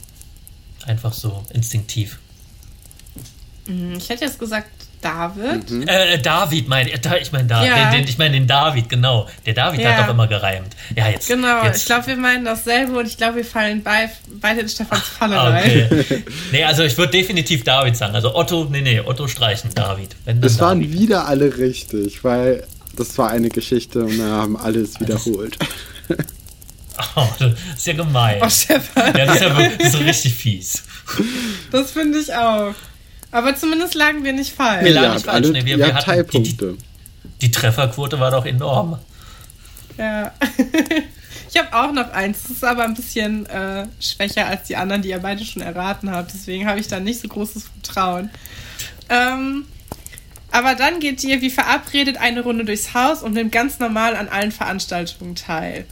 Einfach 0.85 1.13
so 1.13 1.43
instinktiv. 1.51 2.19
ich 3.65 4.09
hätte 4.09 4.25
jetzt 4.25 4.39
gesagt 4.39 4.69
David. 5.07 5.87
Äh, 5.89 6.19
David, 6.19 6.67
mein, 6.67 6.87
äh, 6.87 6.99
ich 7.21 7.31
meine 7.31 7.47
da, 7.47 7.63
Ja. 7.65 7.89
den, 7.91 7.99
den, 8.01 8.09
ich 8.09 8.17
meine 8.17 8.31
den 8.33 8.47
David, 8.47 8.89
genau. 8.89 9.27
Der 9.45 9.53
David 9.53 9.79
Ja. 9.81 9.91
hat 9.95 10.05
doch 10.05 10.13
immer 10.13 10.27
gereimt. 10.27 10.75
Ja, 10.95 11.07
jetzt. 11.09 11.27
Genau, 11.27 11.63
jetzt. 11.63 11.79
ich 11.79 11.85
glaube, 11.85 12.07
wir 12.07 12.17
meinen 12.17 12.45
dasselbe 12.45 12.97
und 12.97 13.05
ich 13.07 13.17
glaube, 13.17 13.37
wir 13.37 13.45
fallen 13.45 13.83
bei, 13.83 14.09
beide 14.41 14.61
in 14.61 14.69
Stefans 14.69 15.03
Falle 15.03 15.39
Ah, 15.39 15.49
rein. 15.49 15.87
Okay. 15.91 16.23
nee, 16.51 16.63
also 16.63 16.83
ich 16.83 16.97
würde 16.97 17.11
definitiv 17.11 17.63
David 17.63 17.95
sagen. 17.95 18.15
Also 18.15 18.35
Otto, 18.35 18.65
nee, 18.69 18.81
nee, 18.81 18.99
Otto 18.99 19.27
streichen, 19.27 19.69
David. 19.73 20.15
Wenn 20.25 20.41
dann 20.41 20.49
Es 20.49 20.59
waren 20.59 20.81
David. 20.81 20.99
wieder 20.99 21.27
alle 21.27 21.57
richtig, 21.57 22.23
weil 22.23 22.63
das 22.95 23.17
war 23.17 23.29
eine 23.29 23.49
Geschichte 23.49 23.99
und 24.03 24.17
wir 24.17 24.25
haben 24.25 24.57
alles 24.57 24.99
wiederholt. 24.99 25.57
Oh, 27.15 27.27
das 27.37 27.51
ist 27.75 27.85
ja 27.85 27.93
gemein. 27.93 28.39
Oh, 28.41 28.49
Stefan, 28.49 29.15
Ja, 29.15 29.25
das 29.27 29.35
ist 29.35 29.41
ja 29.43 29.57
wirklich 29.59 29.91
so 29.91 29.97
richtig 29.99 30.33
fies. 30.33 30.81
das 31.71 31.91
finde 31.91 32.17
ich 32.17 32.33
auch. 32.33 32.73
Aber 33.31 33.55
zumindest 33.55 33.93
lagen 33.95 34.23
wir 34.23 34.33
nicht 34.33 34.51
Wir 34.57 34.65
falsch. 34.65 34.89
lagen 34.89 35.07
ihr 35.07 35.13
nicht 35.15 35.25
falsch, 35.25 35.45
alle 35.47 35.51
ne? 35.53 35.65
Wir- 35.65 35.77
wir 35.77 35.87
hatten 35.93 36.05
Teilpunkte. 36.05 36.77
Die 37.41 37.51
Trefferquote 37.51 38.19
war 38.19 38.31
doch 38.31 38.45
enorm. 38.45 38.99
Ja. 39.97 40.31
Ich 41.49 41.57
habe 41.57 41.73
auch 41.73 41.93
noch 41.93 42.11
eins. 42.11 42.43
Das 42.43 42.51
ist 42.51 42.63
aber 42.63 42.83
ein 42.83 42.93
bisschen 42.93 43.45
äh, 43.45 43.87
schwächer 44.01 44.47
als 44.47 44.63
die 44.67 44.75
anderen, 44.75 45.01
die 45.01 45.09
ihr 45.09 45.19
beide 45.19 45.45
schon 45.45 45.61
erraten 45.61 46.11
habt. 46.11 46.33
Deswegen 46.33 46.67
habe 46.67 46.79
ich 46.79 46.87
da 46.89 46.99
nicht 46.99 47.21
so 47.21 47.27
großes 47.29 47.69
Vertrauen. 47.81 48.29
Ähm, 49.07 49.65
aber 50.51 50.75
dann 50.75 50.99
geht 50.99 51.23
ihr 51.23 51.41
wie 51.41 51.49
verabredet 51.49 52.17
eine 52.17 52.41
Runde 52.41 52.65
durchs 52.65 52.93
Haus 52.93 53.23
und 53.23 53.33
nimmt 53.33 53.53
ganz 53.53 53.79
normal 53.79 54.15
an 54.17 54.27
allen 54.27 54.51
Veranstaltungen 54.51 55.35
teil. 55.35 55.85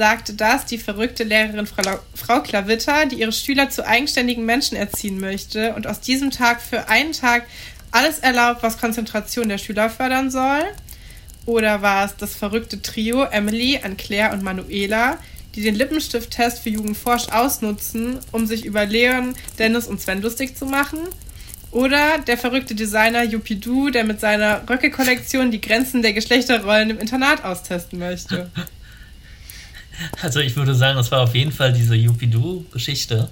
Sagte 0.00 0.32
das 0.32 0.64
die 0.64 0.78
verrückte 0.78 1.24
Lehrerin 1.24 1.66
Frau, 1.66 2.40
Klavitter, 2.40 3.04
die 3.04 3.16
ihre 3.16 3.32
Schüler 3.32 3.68
zu 3.68 3.86
eigenständigen 3.86 4.46
Menschen 4.46 4.74
erziehen 4.74 5.20
möchte 5.20 5.74
und 5.74 5.86
aus 5.86 6.00
diesem 6.00 6.30
Tag 6.30 6.62
für 6.62 6.88
einen 6.88 7.12
Tag 7.12 7.44
alles 7.90 8.18
erlaubt, 8.20 8.62
was 8.62 8.78
Konzentration 8.78 9.50
der 9.50 9.58
Schüler 9.58 9.90
fördern 9.90 10.30
soll? 10.30 10.62
Oder 11.44 11.82
war 11.82 12.06
es 12.06 12.16
das 12.16 12.34
verrückte 12.34 12.80
Trio 12.80 13.24
Emily, 13.24 13.78
Anne-Claire 13.84 14.32
und 14.32 14.42
Manuela, 14.42 15.18
die 15.54 15.60
den 15.60 15.74
Lippenstifttest 15.74 16.60
für 16.60 16.70
Jugendforsch 16.70 17.28
ausnutzen, 17.28 18.20
um 18.32 18.46
sich 18.46 18.64
über 18.64 18.86
Leon, 18.86 19.34
Dennis 19.58 19.86
und 19.86 20.00
Sven 20.00 20.22
lustig 20.22 20.56
zu 20.56 20.64
machen? 20.64 21.00
Oder 21.72 22.20
der 22.26 22.38
verrückte 22.38 22.74
Designer 22.74 23.22
Yupidu, 23.22 23.90
der 23.90 24.04
mit 24.04 24.18
seiner 24.18 24.66
Röcke-Kollektion 24.66 25.50
die 25.50 25.60
Grenzen 25.60 26.00
der 26.00 26.14
Geschlechterrollen 26.14 26.88
im 26.88 26.98
Internat 26.98 27.44
austesten 27.44 27.98
möchte? 27.98 28.50
Also 30.22 30.40
ich 30.40 30.56
würde 30.56 30.74
sagen, 30.74 30.98
es 30.98 31.10
war 31.10 31.20
auf 31.22 31.34
jeden 31.34 31.52
Fall 31.52 31.72
diese 31.72 31.94
Yupidu-Geschichte. 31.94 33.28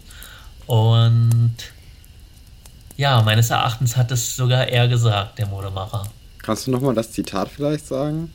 Und 0.66 1.54
ja, 2.96 3.22
meines 3.22 3.50
Erachtens 3.50 3.96
hat 3.96 4.10
es 4.10 4.36
sogar 4.36 4.68
er 4.68 4.88
gesagt, 4.88 5.38
der 5.38 5.46
Modemacher. 5.46 6.08
Kannst 6.42 6.66
du 6.66 6.70
nochmal 6.70 6.94
das 6.94 7.12
Zitat 7.12 7.48
vielleicht 7.54 7.86
sagen? 7.86 8.32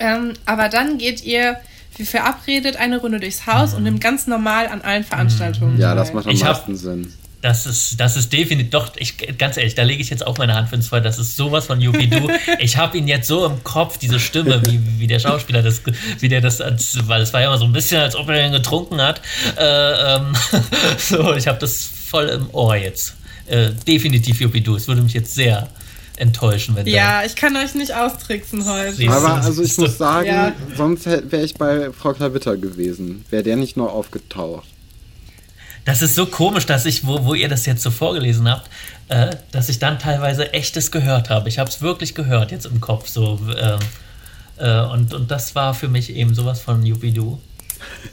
ähm, 0.00 0.32
aber 0.46 0.68
dann 0.68 0.98
geht 0.98 1.22
ihr 1.22 1.56
wie 1.96 2.04
verabredet 2.06 2.76
eine 2.76 2.98
Runde 2.98 3.20
durchs 3.20 3.46
Haus 3.46 3.74
und 3.74 3.82
nimmt 3.82 4.00
ganz 4.00 4.26
normal 4.26 4.66
an 4.66 4.80
allen 4.80 5.04
Veranstaltungen 5.04 5.78
Ja, 5.78 5.94
das 5.94 6.12
macht 6.14 6.26
am 6.26 6.32
Ich 6.32 6.42
hab- 6.42 6.56
meisten 6.56 6.76
Sinn. 6.76 7.12
Das 7.42 7.66
ist, 7.66 7.98
das 7.98 8.16
ist 8.16 8.32
definitiv, 8.32 8.70
doch, 8.70 8.92
ich, 8.96 9.16
ganz 9.36 9.56
ehrlich, 9.56 9.74
da 9.74 9.82
lege 9.82 10.00
ich 10.00 10.10
jetzt 10.10 10.24
auch 10.24 10.38
meine 10.38 10.54
Hand 10.54 10.68
für 10.68 10.76
ins 10.76 10.86
Feuer, 10.86 11.00
das 11.00 11.18
ist 11.18 11.36
sowas 11.36 11.66
von 11.66 11.80
Yupidu. 11.80 12.30
ich 12.60 12.76
habe 12.76 12.96
ihn 12.96 13.08
jetzt 13.08 13.26
so 13.26 13.44
im 13.44 13.64
Kopf, 13.64 13.98
diese 13.98 14.20
Stimme, 14.20 14.62
wie, 14.66 14.80
wie 15.00 15.08
der 15.08 15.18
Schauspieler 15.18 15.60
das, 15.60 15.82
wie 16.20 16.28
der 16.28 16.40
das, 16.40 16.60
als, 16.60 16.96
weil 17.08 17.20
es 17.20 17.32
war 17.32 17.40
ja 17.40 17.48
immer 17.48 17.58
so 17.58 17.64
ein 17.64 17.72
bisschen, 17.72 18.00
als 18.00 18.14
ob 18.14 18.28
er 18.28 18.46
ihn 18.46 18.52
getrunken 18.52 19.02
hat. 19.02 19.20
Äh, 19.58 19.64
ähm, 19.64 20.36
so, 20.98 21.34
ich 21.34 21.48
habe 21.48 21.58
das 21.58 21.84
voll 21.84 22.28
im 22.28 22.48
Ohr 22.54 22.76
jetzt. 22.76 23.16
Äh, 23.46 23.70
definitiv 23.88 24.40
Yupidu, 24.40 24.76
es 24.76 24.86
würde 24.86 25.02
mich 25.02 25.14
jetzt 25.14 25.34
sehr 25.34 25.68
enttäuschen, 26.16 26.76
wenn 26.76 26.86
Ja, 26.86 27.24
ich 27.24 27.34
kann 27.34 27.56
euch 27.56 27.74
nicht 27.74 27.92
austricksen 27.92 28.64
heute. 28.70 29.10
Aber 29.10 29.42
also 29.42 29.62
ich 29.62 29.76
muss 29.78 29.98
sagen, 29.98 30.28
ja. 30.28 30.52
sonst 30.76 31.06
wäre 31.06 31.42
ich 31.42 31.54
bei 31.54 31.90
Frau 31.90 32.12
Klavitter 32.12 32.56
gewesen. 32.56 33.24
Wäre 33.30 33.42
der 33.42 33.56
nicht 33.56 33.76
nur 33.76 33.92
aufgetaucht. 33.92 34.68
Das 35.84 36.02
ist 36.02 36.14
so 36.14 36.26
komisch, 36.26 36.66
dass 36.66 36.84
ich, 36.86 37.06
wo, 37.06 37.24
wo 37.24 37.34
ihr 37.34 37.48
das 37.48 37.66
jetzt 37.66 37.82
so 37.82 37.90
vorgelesen 37.90 38.48
habt, 38.48 38.68
äh, 39.08 39.34
dass 39.50 39.68
ich 39.68 39.78
dann 39.78 39.98
teilweise 39.98 40.52
echtes 40.52 40.90
gehört 40.90 41.28
habe. 41.30 41.48
Ich 41.48 41.58
habe 41.58 41.68
es 41.68 41.82
wirklich 41.82 42.14
gehört 42.14 42.52
jetzt 42.52 42.66
im 42.66 42.80
Kopf. 42.80 43.08
So, 43.08 43.40
äh, 43.48 43.78
äh, 44.58 44.86
und, 44.86 45.12
und 45.12 45.30
das 45.30 45.54
war 45.54 45.74
für 45.74 45.88
mich 45.88 46.14
eben 46.14 46.34
sowas 46.34 46.60
von 46.60 46.84
Yuppie-Doo. 46.84 47.38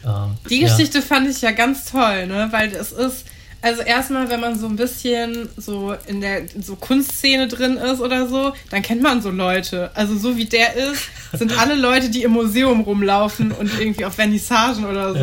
Ähm, 0.05 0.37
Die 0.49 0.59
Geschichte 0.59 0.99
ja. 0.99 1.03
fand 1.03 1.29
ich 1.29 1.41
ja 1.41 1.51
ganz 1.51 1.85
toll, 1.85 2.25
ne? 2.25 2.47
weil 2.51 2.73
es 2.73 2.91
ist 2.91 3.25
also 3.61 3.81
erstmal, 3.81 4.29
wenn 4.29 4.39
man 4.39 4.57
so 4.57 4.67
ein 4.67 4.77
bisschen 4.77 5.49
so 5.57 5.93
in 6.07 6.21
der 6.21 6.43
so 6.61 6.77
Kunstszene 6.77 7.49
drin 7.49 7.75
ist 7.75 7.99
oder 7.99 8.27
so, 8.27 8.53
dann 8.69 8.81
kennt 8.81 9.01
man 9.01 9.21
so 9.21 9.31
Leute. 9.31 9.91
Also 9.95 10.17
so 10.17 10.37
wie 10.37 10.45
der 10.45 10.75
ist, 10.75 11.03
sind 11.33 11.57
alle 11.57 11.75
Leute, 11.75 12.09
die 12.09 12.23
im 12.23 12.31
Museum 12.31 12.81
rumlaufen 12.81 13.51
und 13.51 13.69
irgendwie 13.77 14.05
auf 14.05 14.13
Vernissagen 14.13 14.85
oder 14.85 15.13
so. 15.13 15.19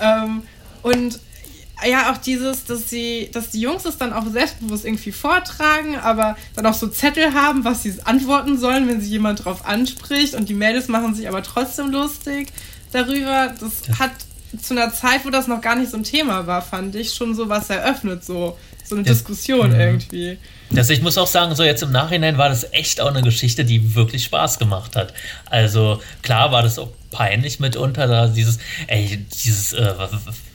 Ja. 0.00 0.24
Ähm, 0.24 0.42
und 0.82 1.18
ja, 1.86 2.12
auch 2.12 2.18
dieses, 2.18 2.64
dass 2.64 2.88
sie, 2.88 3.30
dass 3.32 3.50
die 3.50 3.60
Jungs 3.60 3.84
es 3.84 3.98
dann 3.98 4.12
auch 4.12 4.26
selbstbewusst 4.26 4.84
irgendwie 4.84 5.12
vortragen, 5.12 5.96
aber 5.96 6.36
dann 6.54 6.66
auch 6.66 6.74
so 6.74 6.86
Zettel 6.88 7.34
haben, 7.34 7.64
was 7.64 7.82
sie 7.82 7.94
antworten 8.04 8.58
sollen, 8.58 8.88
wenn 8.88 9.00
sie 9.00 9.10
jemand 9.10 9.44
drauf 9.44 9.66
anspricht 9.66 10.34
und 10.34 10.48
die 10.48 10.54
Mädels 10.54 10.88
machen 10.88 11.14
sich 11.14 11.28
aber 11.28 11.42
trotzdem 11.42 11.90
lustig 11.90 12.48
darüber. 12.92 13.52
Das 13.60 13.98
hat 13.98 14.12
zu 14.60 14.74
einer 14.74 14.92
Zeit, 14.92 15.24
wo 15.24 15.30
das 15.30 15.46
noch 15.46 15.60
gar 15.60 15.76
nicht 15.76 15.90
so 15.90 15.96
ein 15.96 16.04
Thema 16.04 16.46
war, 16.46 16.62
fand 16.62 16.94
ich, 16.94 17.12
schon 17.12 17.34
so 17.34 17.48
was 17.48 17.70
eröffnet, 17.70 18.24
so, 18.24 18.56
so 18.84 18.94
eine 18.94 19.04
ja. 19.04 19.12
Diskussion 19.12 19.72
mhm. 19.72 19.80
irgendwie. 19.80 20.38
Also 20.76 20.92
ich 20.92 21.02
muss 21.02 21.18
auch 21.18 21.26
sagen, 21.26 21.54
so 21.54 21.62
jetzt 21.62 21.82
im 21.82 21.92
Nachhinein 21.92 22.38
war 22.38 22.48
das 22.48 22.72
echt 22.72 23.00
auch 23.00 23.08
eine 23.08 23.22
Geschichte, 23.22 23.64
die 23.64 23.94
wirklich 23.94 24.24
Spaß 24.24 24.58
gemacht 24.58 24.96
hat. 24.96 25.12
Also 25.50 26.00
klar 26.22 26.52
war 26.52 26.62
das 26.62 26.78
auch 26.78 26.88
peinlich 27.10 27.60
mitunter, 27.60 28.06
da 28.06 28.26
dieses, 28.26 28.58
ey, 28.86 29.24
dieses, 29.44 29.72
äh, 29.72 29.92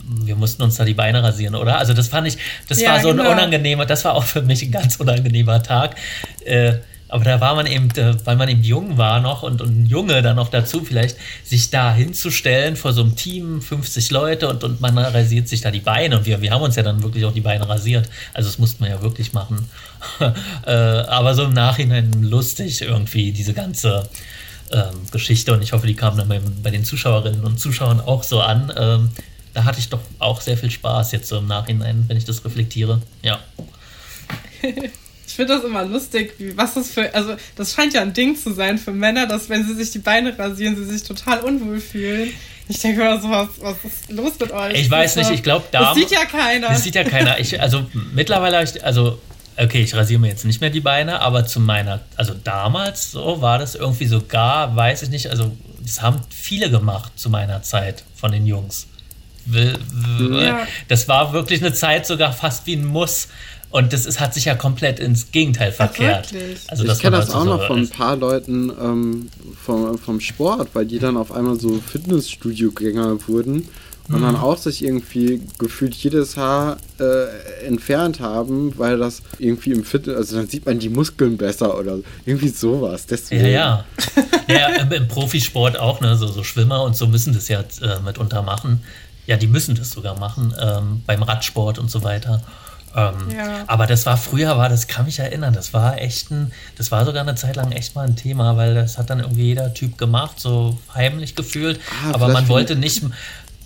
wir 0.03 0.35
mussten 0.35 0.61
uns 0.63 0.75
da 0.75 0.85
die 0.85 0.93
Beine 0.93 1.23
rasieren, 1.23 1.55
oder? 1.55 1.77
Also 1.77 1.93
das 1.93 2.07
fand 2.09 2.27
ich, 2.27 2.37
das 2.67 2.81
ja, 2.81 2.91
war 2.91 2.99
so 2.99 3.09
genau. 3.09 3.23
ein 3.23 3.31
unangenehmer, 3.31 3.85
das 3.85 4.03
war 4.05 4.13
auch 4.15 4.25
für 4.25 4.41
mich 4.41 4.61
ein 4.63 4.71
ganz 4.71 4.97
unangenehmer 4.97 5.63
Tag. 5.63 5.95
Äh, 6.43 6.73
aber 7.09 7.23
da 7.25 7.41
war 7.41 7.55
man 7.55 7.65
eben, 7.65 7.89
äh, 7.97 8.15
weil 8.23 8.37
man 8.37 8.47
eben 8.49 8.63
jung 8.63 8.97
war 8.97 9.19
noch 9.19 9.43
und, 9.43 9.61
und 9.61 9.81
ein 9.81 9.85
Junge 9.87 10.21
dann 10.21 10.35
noch 10.35 10.49
dazu 10.49 10.85
vielleicht, 10.85 11.17
sich 11.43 11.71
da 11.71 11.93
hinzustellen 11.93 12.75
vor 12.75 12.93
so 12.93 13.01
einem 13.01 13.15
Team, 13.15 13.61
50 13.61 14.11
Leute 14.11 14.47
und, 14.47 14.63
und 14.63 14.79
man 14.79 14.97
rasiert 14.97 15.47
sich 15.47 15.61
da 15.61 15.71
die 15.71 15.79
Beine. 15.79 16.19
Und 16.19 16.25
wir, 16.25 16.41
wir 16.41 16.51
haben 16.51 16.61
uns 16.61 16.75
ja 16.75 16.83
dann 16.83 17.01
wirklich 17.01 17.25
auch 17.25 17.33
die 17.33 17.41
Beine 17.41 17.67
rasiert. 17.67 18.07
Also 18.33 18.47
das 18.47 18.59
musste 18.59 18.81
man 18.81 18.91
ja 18.91 19.01
wirklich 19.01 19.33
machen. 19.33 19.67
äh, 20.65 20.71
aber 20.71 21.33
so 21.33 21.43
im 21.43 21.53
Nachhinein 21.53 22.11
lustig 22.21 22.81
irgendwie, 22.81 23.31
diese 23.31 23.53
ganze 23.53 24.07
ähm, 24.71 25.01
Geschichte. 25.11 25.51
Und 25.51 25.63
ich 25.63 25.73
hoffe, 25.73 25.87
die 25.87 25.95
kam 25.95 26.15
dann 26.15 26.29
bei, 26.29 26.39
bei, 26.61 26.69
den 26.69 26.85
Zuschauerinnen 26.85 27.43
und 27.43 27.59
Zuschauern 27.59 27.99
auch 27.99 28.21
so 28.21 28.39
an. 28.39 28.71
Ähm, 28.77 29.09
da 29.55 29.63
hatte 29.63 29.79
ich 29.79 29.89
doch 29.89 30.01
auch 30.19 30.41
sehr 30.41 30.57
viel 30.57 30.69
Spaß 30.69 31.11
jetzt 31.11 31.27
so 31.27 31.39
im 31.39 31.47
Nachhinein, 31.47 32.05
wenn 32.07 32.17
ich 32.17 32.25
das 32.25 32.45
reflektiere. 32.45 33.01
Ja. 33.23 33.39
Ich 35.29 35.35
finde 35.35 35.53
das 35.53 35.63
immer 35.63 35.85
lustig, 35.85 36.33
wie, 36.39 36.57
was 36.57 36.73
das 36.73 36.89
für, 36.89 37.13
also 37.13 37.35
das 37.55 37.73
scheint 37.73 37.93
ja 37.93 38.01
ein 38.01 38.13
Ding 38.13 38.35
zu 38.35 38.51
sein 38.51 38.79
für 38.79 38.91
Männer, 38.91 39.27
dass 39.27 39.47
wenn 39.47 39.63
sie 39.63 39.75
sich 39.75 39.91
die 39.91 39.99
Beine 39.99 40.37
rasieren, 40.37 40.75
sie 40.75 40.85
sich 40.85 41.03
total 41.03 41.41
unwohl 41.41 41.79
fühlen. 41.79 42.33
Ich 42.67 42.79
denke 42.79 43.01
immer 43.01 43.21
so, 43.21 43.29
was, 43.29 43.47
was 43.59 43.75
ist 43.85 44.11
los 44.11 44.33
mit 44.39 44.51
euch? 44.51 44.73
Ich 44.73 44.89
weiß 44.89 45.17
nicht, 45.17 45.29
ich 45.29 45.43
glaube 45.43 45.65
da. 45.71 45.81
Das 45.81 45.95
sieht 45.95 46.09
ja 46.09 46.25
keiner. 46.25 46.69
Das 46.69 46.83
sieht 46.83 46.95
ja 46.95 47.03
keiner. 47.03 47.39
Ich, 47.39 47.61
also 47.61 47.85
mittlerweile 48.15 48.57
habe 48.57 48.65
ich, 48.65 48.83
also 48.83 49.19
okay, 49.55 49.83
ich 49.83 49.93
rasiere 49.93 50.19
mir 50.19 50.29
jetzt 50.29 50.45
nicht 50.45 50.61
mehr 50.61 50.71
die 50.71 50.79
Beine, 50.79 51.21
aber 51.21 51.45
zu 51.45 51.59
meiner, 51.59 51.99
also 52.15 52.33
damals 52.33 53.11
so 53.11 53.39
war 53.39 53.59
das 53.59 53.75
irgendwie 53.75 54.07
sogar, 54.07 54.75
weiß 54.75 55.03
ich 55.03 55.09
nicht, 55.09 55.29
also 55.29 55.55
das 55.79 56.01
haben 56.01 56.21
viele 56.31 56.71
gemacht 56.71 57.11
zu 57.17 57.29
meiner 57.29 57.61
Zeit 57.61 58.03
von 58.15 58.31
den 58.31 58.47
Jungs. 58.47 58.87
Das 60.87 61.07
war 61.07 61.33
wirklich 61.33 61.61
eine 61.61 61.73
Zeit 61.73 62.07
sogar 62.07 62.33
fast 62.33 62.65
wie 62.65 62.75
ein 62.75 62.85
Muss. 62.85 63.27
Und 63.71 63.93
das 63.93 64.05
ist, 64.05 64.19
hat 64.19 64.33
sich 64.33 64.45
ja 64.45 64.55
komplett 64.55 64.99
ins 64.99 65.31
Gegenteil 65.31 65.71
verkehrt. 65.71 66.33
Ach, 66.33 66.71
also, 66.71 66.85
ich 66.85 66.99
kenne 66.99 67.17
das 67.17 67.31
auch 67.31 67.45
noch 67.45 67.67
von 67.67 67.79
ein 67.79 67.89
paar 67.89 68.15
Leuten 68.15 68.71
ähm, 68.81 69.29
vom, 69.63 69.97
vom 69.97 70.19
Sport, 70.19 70.69
weil 70.73 70.85
die 70.85 70.97
dann 70.97 71.17
auf 71.17 71.31
einmal 71.31 71.59
so 71.59 71.79
Fitnessstudio-Gänger 71.79 73.27
wurden 73.27 73.67
und 74.11 74.23
dann 74.23 74.35
mhm. 74.35 74.41
auch 74.41 74.57
sich 74.57 74.83
irgendwie 74.83 75.41
gefühlt 75.59 75.93
jedes 75.93 76.35
Haar 76.35 76.77
äh, 76.99 77.65
entfernt 77.65 78.19
haben, 78.19 78.75
weil 78.77 78.97
das 78.97 79.21
irgendwie 79.37 79.71
im 79.71 79.83
Fitness, 79.83 80.17
also 80.17 80.37
dann 80.37 80.47
sieht 80.47 80.65
man 80.65 80.79
die 80.79 80.89
Muskeln 80.89 81.37
besser 81.37 81.77
oder 81.77 81.99
irgendwie 82.25 82.49
sowas. 82.49 83.05
Deswegen. 83.05 83.45
Ja, 83.45 83.49
ja. 83.49 83.85
ja 84.47 84.67
im, 84.81 84.91
im, 84.91 85.07
Profisport 85.07 85.79
auch, 85.79 86.01
ne? 86.01 86.17
So, 86.17 86.25
so, 86.27 86.43
Schwimmer 86.43 86.83
und 86.83 86.97
so 86.97 87.05
müssen 87.05 87.35
das 87.35 87.47
ja 87.49 87.59
äh, 87.59 87.99
mitunter 88.03 88.41
machen. 88.41 88.81
Ja, 89.27 89.37
die 89.37 89.47
müssen 89.47 89.75
das 89.75 89.91
sogar 89.91 90.17
machen, 90.17 90.55
ähm, 90.59 91.03
beim 91.05 91.21
Radsport 91.21 91.77
und 91.77 91.91
so 91.91 92.03
weiter. 92.03 92.41
Ähm, 92.95 93.15
ja. 93.35 93.63
Aber 93.67 93.85
das 93.85 94.05
war 94.05 94.17
früher, 94.17 94.57
war 94.57 94.69
das 94.69 94.87
kann 94.87 95.05
mich 95.05 95.19
erinnern, 95.19 95.53
das 95.53 95.73
war 95.73 95.99
echt 95.99 96.31
ein, 96.31 96.51
das 96.77 96.91
war 96.91 97.05
sogar 97.05 97.21
eine 97.21 97.35
Zeit 97.35 97.55
lang 97.55 97.71
echt 97.71 97.95
mal 97.95 98.07
ein 98.07 98.15
Thema, 98.15 98.57
weil 98.57 98.73
das 98.73 98.97
hat 98.97 99.09
dann 99.09 99.19
irgendwie 99.19 99.43
jeder 99.43 99.73
Typ 99.73 99.97
gemacht, 99.97 100.39
so 100.39 100.77
heimlich 100.93 101.35
gefühlt. 101.35 101.79
Ah, 102.03 102.13
aber 102.13 102.29
man 102.29 102.47
wollte 102.47 102.75
nicht. 102.75 103.03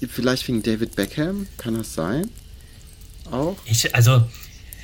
Vielleicht 0.09 0.47
wegen 0.47 0.61
David 0.61 0.95
Beckham, 0.95 1.47
kann 1.57 1.77
das 1.77 1.93
sein? 1.93 2.29
Auch? 3.31 3.55
Ich, 3.65 3.95
also, 3.95 4.23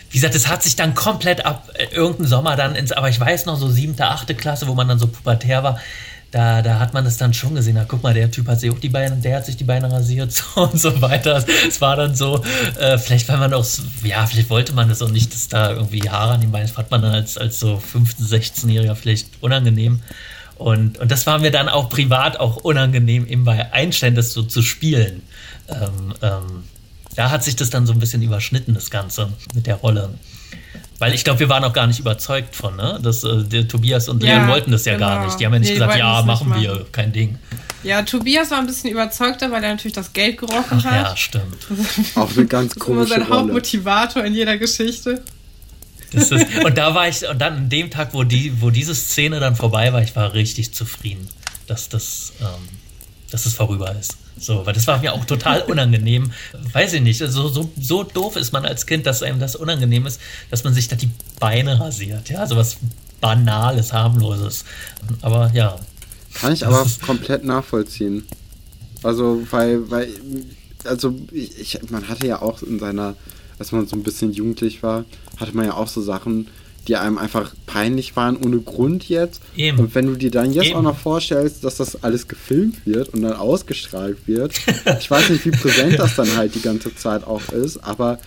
wie 0.09 0.17
gesagt, 0.17 0.35
es 0.35 0.47
hat 0.47 0.63
sich 0.63 0.75
dann 0.75 0.95
komplett 0.95 1.45
ab 1.45 1.69
äh, 1.73 1.93
irgendeinem 1.93 2.27
Sommer 2.27 2.55
dann 2.55 2.75
ins, 2.75 2.91
aber 2.93 3.09
ich 3.09 3.19
weiß 3.19 3.45
noch, 3.45 3.57
so 3.57 3.69
siebte, 3.69 4.05
achte 4.07 4.35
Klasse, 4.35 4.67
wo 4.67 4.73
man 4.73 4.87
dann 4.87 4.99
so 4.99 5.07
pubertär 5.07 5.63
war, 5.63 5.79
da, 6.31 6.61
da 6.61 6.79
hat 6.79 6.93
man 6.93 7.05
es 7.05 7.17
dann 7.17 7.33
schon 7.33 7.55
gesehen. 7.55 7.75
Na, 7.75 7.85
guck 7.85 8.03
mal, 8.03 8.13
der 8.13 8.29
Typ 8.29 8.47
hat 8.47 8.59
sich 8.59 8.71
auch 8.71 8.79
die 8.79 8.89
Beine, 8.89 9.15
der 9.17 9.37
hat 9.37 9.45
sich 9.45 9.57
die 9.57 9.63
Beine 9.63 9.91
rasiert 9.91 10.31
so 10.55 10.61
und 10.61 10.79
so 10.79 11.01
weiter. 11.01 11.43
Es 11.67 11.81
war 11.81 11.95
dann 11.95 12.15
so, 12.15 12.43
äh, 12.79 12.97
vielleicht 12.97 13.27
weil 13.29 13.37
man 13.37 13.53
auch, 13.53 13.65
ja, 14.03 14.25
vielleicht 14.25 14.49
wollte 14.49 14.73
man 14.73 14.89
das 14.89 15.01
auch 15.01 15.09
nicht, 15.09 15.33
dass 15.33 15.47
da 15.47 15.71
irgendwie 15.71 16.09
Haare 16.09 16.33
an 16.33 16.41
den 16.41 16.51
Beinen, 16.51 16.67
fand 16.67 16.91
man 16.91 17.01
dann 17.01 17.13
als, 17.13 17.37
als 17.37 17.59
so 17.59 17.81
15-, 17.93 18.29
16-Jähriger 18.29 18.95
vielleicht 18.95 19.27
unangenehm. 19.41 20.01
Und, 20.55 20.97
und 20.97 21.09
das 21.09 21.25
war 21.25 21.39
mir 21.39 21.51
dann 21.51 21.69
auch 21.69 21.89
privat 21.89 22.39
auch 22.39 22.57
unangenehm, 22.57 23.25
eben 23.27 23.45
bei 23.45 23.71
Einstein 23.71 24.13
das 24.13 24.33
so 24.33 24.43
zu 24.43 24.61
spielen. 24.61 25.23
Ähm, 25.69 26.13
ähm, 26.21 26.63
da 27.15 27.31
hat 27.31 27.43
sich 27.43 27.55
das 27.55 27.69
dann 27.69 27.85
so 27.85 27.93
ein 27.93 27.99
bisschen 27.99 28.21
überschnitten, 28.21 28.73
das 28.73 28.89
Ganze 28.89 29.31
mit 29.55 29.67
der 29.67 29.75
Rolle. 29.75 30.09
Weil 30.99 31.13
ich 31.13 31.23
glaube, 31.23 31.39
wir 31.39 31.49
waren 31.49 31.63
auch 31.63 31.71
gar 31.71 31.87
nicht 31.87 31.99
überzeugt 31.99 32.55
von, 32.55 32.75
ne? 32.75 32.99
Dass, 33.01 33.23
äh, 33.23 33.43
der 33.43 33.67
Tobias 33.67 34.09
und 34.09 34.21
Leon 34.21 34.47
wollten 34.49 34.71
das 34.71 34.83
ja 34.85 34.93
genau. 34.93 35.07
gar 35.07 35.25
nicht. 35.25 35.39
Die 35.39 35.45
haben 35.45 35.53
ja 35.53 35.59
nicht 35.59 35.69
nee, 35.69 35.75
gesagt, 35.75 35.97
ja, 35.97 36.21
machen 36.23 36.53
wir, 36.55 36.85
kein 36.91 37.13
Ding. 37.13 37.39
Ja, 37.83 38.01
Tobias 38.01 38.51
war 38.51 38.59
ein 38.59 38.67
bisschen 38.67 38.91
überzeugter, 38.91 39.49
weil 39.51 39.63
er 39.63 39.71
natürlich 39.71 39.93
das 39.93 40.11
Geld 40.11 40.37
gerochen 40.37 40.81
Ach, 40.81 40.83
hat. 40.83 41.07
Ja, 41.11 41.15
stimmt. 41.15 41.67
auch 42.15 42.29
eine 42.35 42.45
ganz 42.45 42.75
komische 42.75 43.09
Das 43.09 43.11
ist 43.11 43.15
immer 43.15 43.21
sein 43.21 43.21
Rolle. 43.21 43.39
Hauptmotivator 43.39 44.25
in 44.25 44.33
jeder 44.33 44.57
Geschichte. 44.57 45.23
Ist, 46.11 46.31
und 46.65 46.77
da 46.77 46.93
war 46.93 47.07
ich, 47.07 47.27
und 47.27 47.39
dann 47.39 47.53
an 47.55 47.69
dem 47.69 47.89
Tag, 47.89 48.13
wo, 48.13 48.23
die, 48.23 48.61
wo 48.61 48.69
diese 48.69 48.93
Szene 48.93 49.39
dann 49.39 49.55
vorbei 49.55 49.93
war, 49.93 50.01
ich 50.01 50.15
war 50.15 50.33
richtig 50.33 50.73
zufrieden, 50.73 51.29
dass 51.67 51.87
das, 51.87 52.33
ähm, 52.41 52.67
dass 53.31 53.43
das 53.43 53.53
vorüber 53.53 53.95
ist. 53.97 54.17
So, 54.39 54.65
weil 54.65 54.73
das 54.73 54.87
war 54.87 54.99
mir 54.99 55.13
auch 55.13 55.25
total 55.25 55.61
unangenehm. 55.63 56.31
Weiß 56.73 56.93
ich 56.93 57.01
nicht, 57.01 57.21
also 57.21 57.49
so, 57.49 57.69
so 57.79 58.03
doof 58.03 58.35
ist 58.35 58.53
man 58.53 58.65
als 58.65 58.85
Kind, 58.85 59.05
dass 59.05 59.21
einem 59.21 59.39
das 59.39 59.55
unangenehm 59.55 60.05
ist, 60.05 60.19
dass 60.49 60.63
man 60.63 60.73
sich 60.73 60.87
da 60.87 60.95
die 60.95 61.09
Beine 61.39 61.79
rasiert. 61.79 62.29
Ja, 62.29 62.47
so 62.47 62.55
was 62.55 62.77
Banales, 63.21 63.93
harmloses. 63.93 64.63
Aber 65.21 65.51
ja. 65.53 65.77
Kann 66.33 66.53
ich 66.53 66.65
aber 66.65 66.85
komplett 67.05 67.43
nachvollziehen. 67.43 68.25
Also, 69.03 69.41
weil, 69.51 69.89
weil, 69.89 70.09
also 70.83 71.15
ich, 71.31 71.79
man 71.89 72.07
hatte 72.07 72.27
ja 72.27 72.41
auch 72.41 72.61
in 72.61 72.79
seiner, 72.79 73.15
als 73.57 73.71
man 73.71 73.87
so 73.87 73.95
ein 73.95 74.03
bisschen 74.03 74.31
jugendlich 74.31 74.83
war, 74.83 75.05
hatte 75.37 75.55
man 75.55 75.65
ja 75.65 75.73
auch 75.73 75.87
so 75.87 76.01
Sachen, 76.01 76.47
die 76.89 76.97
einem 76.97 77.17
einfach 77.17 77.53
peinlich 77.67 78.15
waren 78.15 78.35
ohne 78.35 78.57
Grund 78.59 79.07
jetzt. 79.07 79.41
Eben. 79.55 79.79
Und 79.79 79.95
wenn 79.95 80.07
du 80.07 80.15
dir 80.15 80.31
dann 80.31 80.51
jetzt 80.51 80.67
Eben. 80.67 80.77
auch 80.77 80.81
noch 80.81 80.97
vorstellst, 80.97 81.63
dass 81.63 81.77
das 81.77 82.03
alles 82.03 82.27
gefilmt 82.27 82.85
wird 82.85 83.09
und 83.09 83.21
dann 83.21 83.33
ausgestrahlt 83.33 84.17
wird, 84.25 84.59
ich 84.99 85.09
weiß 85.09 85.29
nicht, 85.29 85.45
wie 85.45 85.51
präsent 85.51 85.99
das 85.99 86.15
dann 86.15 86.35
halt 86.35 86.55
die 86.55 86.61
ganze 86.61 86.93
Zeit 86.95 87.25
auch 87.25 87.47
ist, 87.49 87.77
aber 87.77 88.19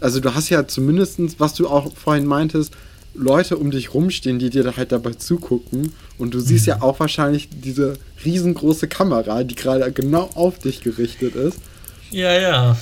also 0.00 0.20
du 0.20 0.34
hast 0.34 0.48
ja 0.48 0.66
zumindest, 0.66 1.18
was 1.38 1.54
du 1.54 1.68
auch 1.68 1.94
vorhin 1.96 2.26
meintest, 2.26 2.72
Leute 3.14 3.56
um 3.56 3.70
dich 3.70 3.94
rumstehen, 3.94 4.38
die 4.38 4.50
dir 4.50 4.76
halt 4.76 4.92
dabei 4.92 5.12
zugucken. 5.12 5.92
Und 6.18 6.34
du 6.34 6.40
siehst 6.40 6.66
mhm. 6.66 6.70
ja 6.70 6.82
auch 6.82 7.00
wahrscheinlich 7.00 7.48
diese 7.50 7.94
riesengroße 8.24 8.86
Kamera, 8.86 9.42
die 9.42 9.56
gerade 9.56 9.90
genau 9.92 10.30
auf 10.34 10.58
dich 10.58 10.82
gerichtet 10.82 11.34
ist. 11.34 11.58
Ja, 12.10 12.38
ja. 12.38 12.76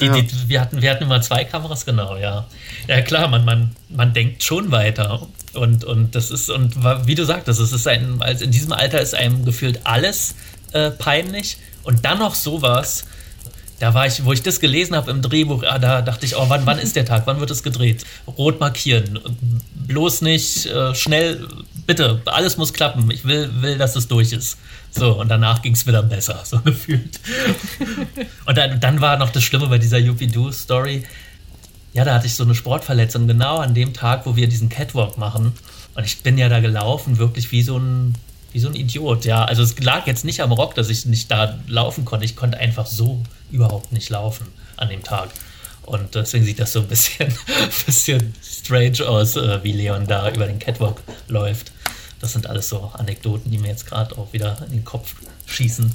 Die, 0.00 0.06
ja. 0.06 0.20
die, 0.20 0.48
wir, 0.48 0.60
hatten, 0.60 0.82
wir 0.82 0.90
hatten 0.90 1.04
immer 1.04 1.20
zwei 1.22 1.44
Kameras, 1.44 1.86
genau, 1.86 2.16
ja. 2.16 2.46
Ja, 2.86 3.00
klar, 3.02 3.28
man, 3.28 3.44
man, 3.44 3.70
man 3.88 4.12
denkt 4.12 4.42
schon 4.42 4.70
weiter. 4.70 5.26
Und, 5.54 5.84
und 5.84 6.14
das 6.14 6.30
ist, 6.30 6.50
und 6.50 6.76
wie 7.06 7.14
du 7.14 7.24
sagtest, 7.24 7.60
es 7.60 7.72
ist 7.72 7.88
ein, 7.88 8.20
also 8.20 8.44
in 8.44 8.50
diesem 8.50 8.72
Alter 8.72 9.00
ist 9.00 9.14
einem 9.14 9.44
gefühlt 9.44 9.80
alles 9.84 10.34
äh, 10.72 10.90
peinlich. 10.90 11.56
Und 11.82 12.04
dann 12.04 12.18
noch 12.18 12.34
sowas. 12.34 13.06
da 13.78 13.94
war 13.94 14.06
ich, 14.06 14.24
wo 14.24 14.32
ich 14.32 14.42
das 14.42 14.60
gelesen 14.60 14.96
habe 14.96 15.10
im 15.10 15.22
Drehbuch, 15.22 15.62
ah, 15.64 15.78
da 15.78 16.02
dachte 16.02 16.26
ich, 16.26 16.36
oh, 16.36 16.44
wann, 16.48 16.66
wann 16.66 16.78
ist 16.78 16.96
der 16.96 17.04
Tag? 17.04 17.26
Wann 17.26 17.40
wird 17.40 17.50
es 17.50 17.62
gedreht? 17.62 18.04
Rot 18.38 18.60
markieren. 18.60 19.18
Bloß 19.86 20.22
nicht 20.22 20.66
äh, 20.66 20.94
schnell, 20.94 21.46
bitte, 21.86 22.22
alles 22.26 22.56
muss 22.56 22.72
klappen. 22.72 23.10
Ich 23.10 23.24
will, 23.24 23.50
will, 23.60 23.78
dass 23.78 23.96
es 23.96 24.08
durch 24.08 24.32
ist. 24.32 24.58
So, 24.90 25.18
und 25.20 25.28
danach 25.28 25.62
ging 25.62 25.74
es 25.74 25.84
dann 25.84 26.08
besser, 26.08 26.40
so 26.44 26.60
gefühlt. 26.64 27.20
und 28.44 28.56
dann, 28.56 28.80
dann 28.80 29.00
war 29.00 29.16
noch 29.18 29.30
das 29.30 29.42
Schlimme 29.42 29.66
bei 29.66 29.78
dieser 29.78 29.98
Yuppie-Doo-Story. 29.98 31.04
Ja, 31.92 32.04
da 32.04 32.14
hatte 32.14 32.26
ich 32.26 32.34
so 32.34 32.44
eine 32.44 32.54
Sportverletzung, 32.54 33.26
genau 33.26 33.58
an 33.58 33.74
dem 33.74 33.94
Tag, 33.94 34.26
wo 34.26 34.36
wir 34.36 34.48
diesen 34.48 34.68
Catwalk 34.68 35.18
machen. 35.18 35.52
Und 35.94 36.04
ich 36.04 36.22
bin 36.22 36.36
ja 36.36 36.48
da 36.48 36.60
gelaufen, 36.60 37.18
wirklich 37.18 37.52
wie 37.52 37.62
so 37.62 37.78
ein 37.78 38.14
wie 38.52 38.60
so 38.60 38.68
ein 38.68 38.74
Idiot, 38.74 39.26
ja. 39.26 39.44
Also 39.44 39.62
es 39.62 39.78
lag 39.80 40.06
jetzt 40.06 40.24
nicht 40.24 40.40
am 40.40 40.50
Rock, 40.50 40.74
dass 40.76 40.88
ich 40.88 41.04
nicht 41.04 41.30
da 41.30 41.58
laufen 41.66 42.06
konnte. 42.06 42.24
Ich 42.24 42.36
konnte 42.36 42.56
einfach 42.56 42.86
so 42.86 43.22
überhaupt 43.50 43.92
nicht 43.92 44.08
laufen 44.08 44.46
an 44.78 44.88
dem 44.88 45.02
Tag. 45.02 45.28
Und 45.82 46.14
deswegen 46.14 46.44
sieht 46.44 46.58
das 46.58 46.72
so 46.72 46.80
ein 46.80 46.88
bisschen, 46.88 47.32
bisschen 47.86 48.34
strange 48.42 49.06
aus, 49.06 49.36
äh, 49.36 49.62
wie 49.62 49.72
Leon 49.72 50.06
da 50.06 50.30
über 50.30 50.46
den 50.46 50.58
Catwalk 50.58 51.02
läuft. 51.28 51.70
Das 52.20 52.32
sind 52.32 52.46
alles 52.46 52.68
so 52.68 52.90
Anekdoten, 52.94 53.50
die 53.50 53.58
mir 53.58 53.68
jetzt 53.68 53.86
gerade 53.86 54.16
auch 54.16 54.32
wieder 54.32 54.58
in 54.66 54.72
den 54.72 54.84
Kopf 54.84 55.14
schießen. 55.46 55.92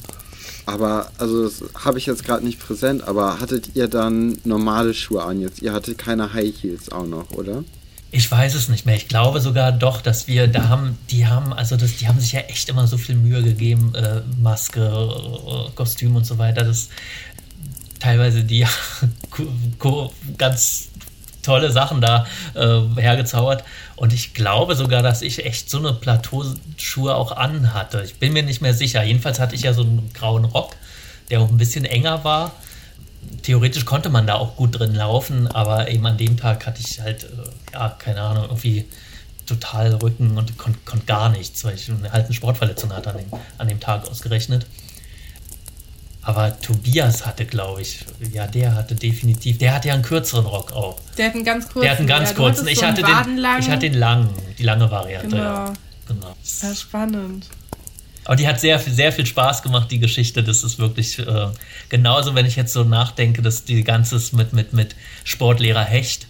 Aber, 0.65 1.11
also 1.17 1.43
das 1.43 1.63
habe 1.83 1.97
ich 1.97 2.05
jetzt 2.05 2.23
gerade 2.23 2.45
nicht 2.45 2.59
präsent, 2.59 3.03
aber 3.03 3.39
hattet 3.39 3.75
ihr 3.75 3.87
dann 3.87 4.37
normale 4.43 4.93
Schuhe 4.93 5.23
an 5.23 5.41
jetzt? 5.41 5.61
Ihr 5.61 5.73
hattet 5.73 5.97
keine 5.97 6.33
High 6.33 6.53
Heels 6.61 6.91
auch 6.91 7.05
noch, 7.05 7.31
oder? 7.31 7.63
Ich 8.13 8.29
weiß 8.29 8.55
es 8.55 8.67
nicht 8.67 8.85
mehr. 8.85 8.95
Ich 8.95 9.07
glaube 9.07 9.39
sogar 9.39 9.71
doch, 9.71 10.01
dass 10.01 10.27
wir 10.27 10.47
da 10.47 10.67
haben, 10.67 10.97
die 11.09 11.27
haben, 11.27 11.53
also 11.53 11.77
das, 11.77 11.95
die 11.95 12.07
haben 12.07 12.19
sich 12.19 12.33
ja 12.33 12.41
echt 12.41 12.67
immer 12.67 12.85
so 12.85 12.97
viel 12.97 13.15
Mühe 13.15 13.41
gegeben, 13.41 13.95
äh, 13.95 14.21
Maske, 14.41 14.81
äh, 14.81 15.71
Kostüm 15.75 16.17
und 16.17 16.25
so 16.25 16.37
weiter. 16.37 16.65
Das 16.65 16.89
teilweise 17.99 18.43
die 18.43 18.65
ganz 20.37 20.89
tolle 21.41 21.71
Sachen 21.71 22.01
da 22.01 22.25
äh, 22.53 22.81
hergezaubert. 22.99 23.63
Und 23.95 24.13
ich 24.13 24.33
glaube 24.33 24.75
sogar, 24.75 25.01
dass 25.01 25.21
ich 25.21 25.45
echt 25.45 25.69
so 25.69 25.79
eine 25.79 25.93
Plateauschuhe 25.93 27.15
auch 27.15 27.31
anhatte. 27.31 28.03
Ich 28.05 28.15
bin 28.15 28.33
mir 28.33 28.43
nicht 28.43 28.61
mehr 28.61 28.73
sicher. 28.73 29.03
Jedenfalls 29.03 29.39
hatte 29.39 29.55
ich 29.55 29.63
ja 29.63 29.73
so 29.73 29.81
einen 29.81 30.09
grauen 30.13 30.45
Rock, 30.45 30.75
der 31.29 31.41
auch 31.41 31.49
ein 31.49 31.57
bisschen 31.57 31.85
enger 31.85 32.23
war 32.23 32.51
theoretisch 33.43 33.85
konnte 33.85 34.09
man 34.09 34.27
da 34.27 34.35
auch 34.35 34.55
gut 34.55 34.79
drin 34.79 34.95
laufen, 34.95 35.47
aber 35.47 35.89
eben 35.89 36.05
an 36.05 36.17
dem 36.17 36.37
Tag 36.37 36.65
hatte 36.65 36.81
ich 36.85 36.99
halt, 37.01 37.23
äh, 37.23 37.27
ja, 37.73 37.89
keine 37.89 38.21
Ahnung, 38.21 38.45
irgendwie 38.45 38.85
total 39.45 39.93
Rücken 39.95 40.37
und 40.37 40.57
konnte 40.57 40.79
konnt 40.85 41.07
gar 41.07 41.29
nichts, 41.29 41.63
weil 41.63 41.75
ich 41.75 41.89
eine 41.89 42.33
Sportverletzung 42.33 42.93
hatte 42.93 43.11
an 43.11 43.17
dem, 43.17 43.31
an 43.57 43.67
dem 43.67 43.79
Tag 43.79 44.09
ausgerechnet. 44.09 44.65
Aber 46.23 46.59
Tobias 46.61 47.25
hatte, 47.25 47.45
glaube 47.45 47.81
ich, 47.81 48.05
ja, 48.31 48.45
der 48.45 48.75
hatte 48.75 48.93
definitiv, 48.93 49.57
der 49.57 49.73
hatte 49.73 49.87
ja 49.87 49.95
einen 49.95 50.03
kürzeren 50.03 50.45
Rock 50.45 50.71
auch. 50.71 50.99
Der 51.17 51.27
hat 51.27 51.35
einen 51.35 51.43
ganz 51.43 51.65
kurzen. 51.65 51.81
Der 51.81 51.91
hat 51.91 51.99
einen 51.99 52.07
ganz 52.07 52.29
ja, 52.29 52.35
kurzen. 52.35 52.67
Ich, 52.67 52.79
so 52.79 52.85
hatte 52.85 53.01
den, 53.01 53.37
ich 53.59 53.69
hatte 53.69 53.89
den 53.89 53.95
langen, 53.95 54.29
die 54.57 54.63
lange 54.63 54.91
Variante. 54.91 55.29
Genau. 55.29 55.43
Ja. 55.43 55.73
genau. 56.07 56.35
Ja, 56.61 56.75
spannend. 56.75 57.47
Aber 58.23 58.35
die 58.35 58.47
hat 58.47 58.59
sehr, 58.59 58.77
sehr 58.77 59.11
viel 59.11 59.25
Spaß 59.25 59.63
gemacht, 59.63 59.89
die 59.89 59.99
Geschichte. 59.99 60.43
Das 60.43 60.63
ist 60.63 60.77
wirklich 60.77 61.17
äh, 61.17 61.47
genauso, 61.89 62.35
wenn 62.35 62.45
ich 62.45 62.55
jetzt 62.55 62.71
so 62.71 62.83
nachdenke, 62.83 63.41
dass 63.41 63.65
die 63.65 63.83
ganze 63.83 64.21
mit, 64.35 64.53
mit, 64.53 64.73
mit 64.73 64.95
Sportlehrer 65.23 65.83
Hecht 65.83 66.27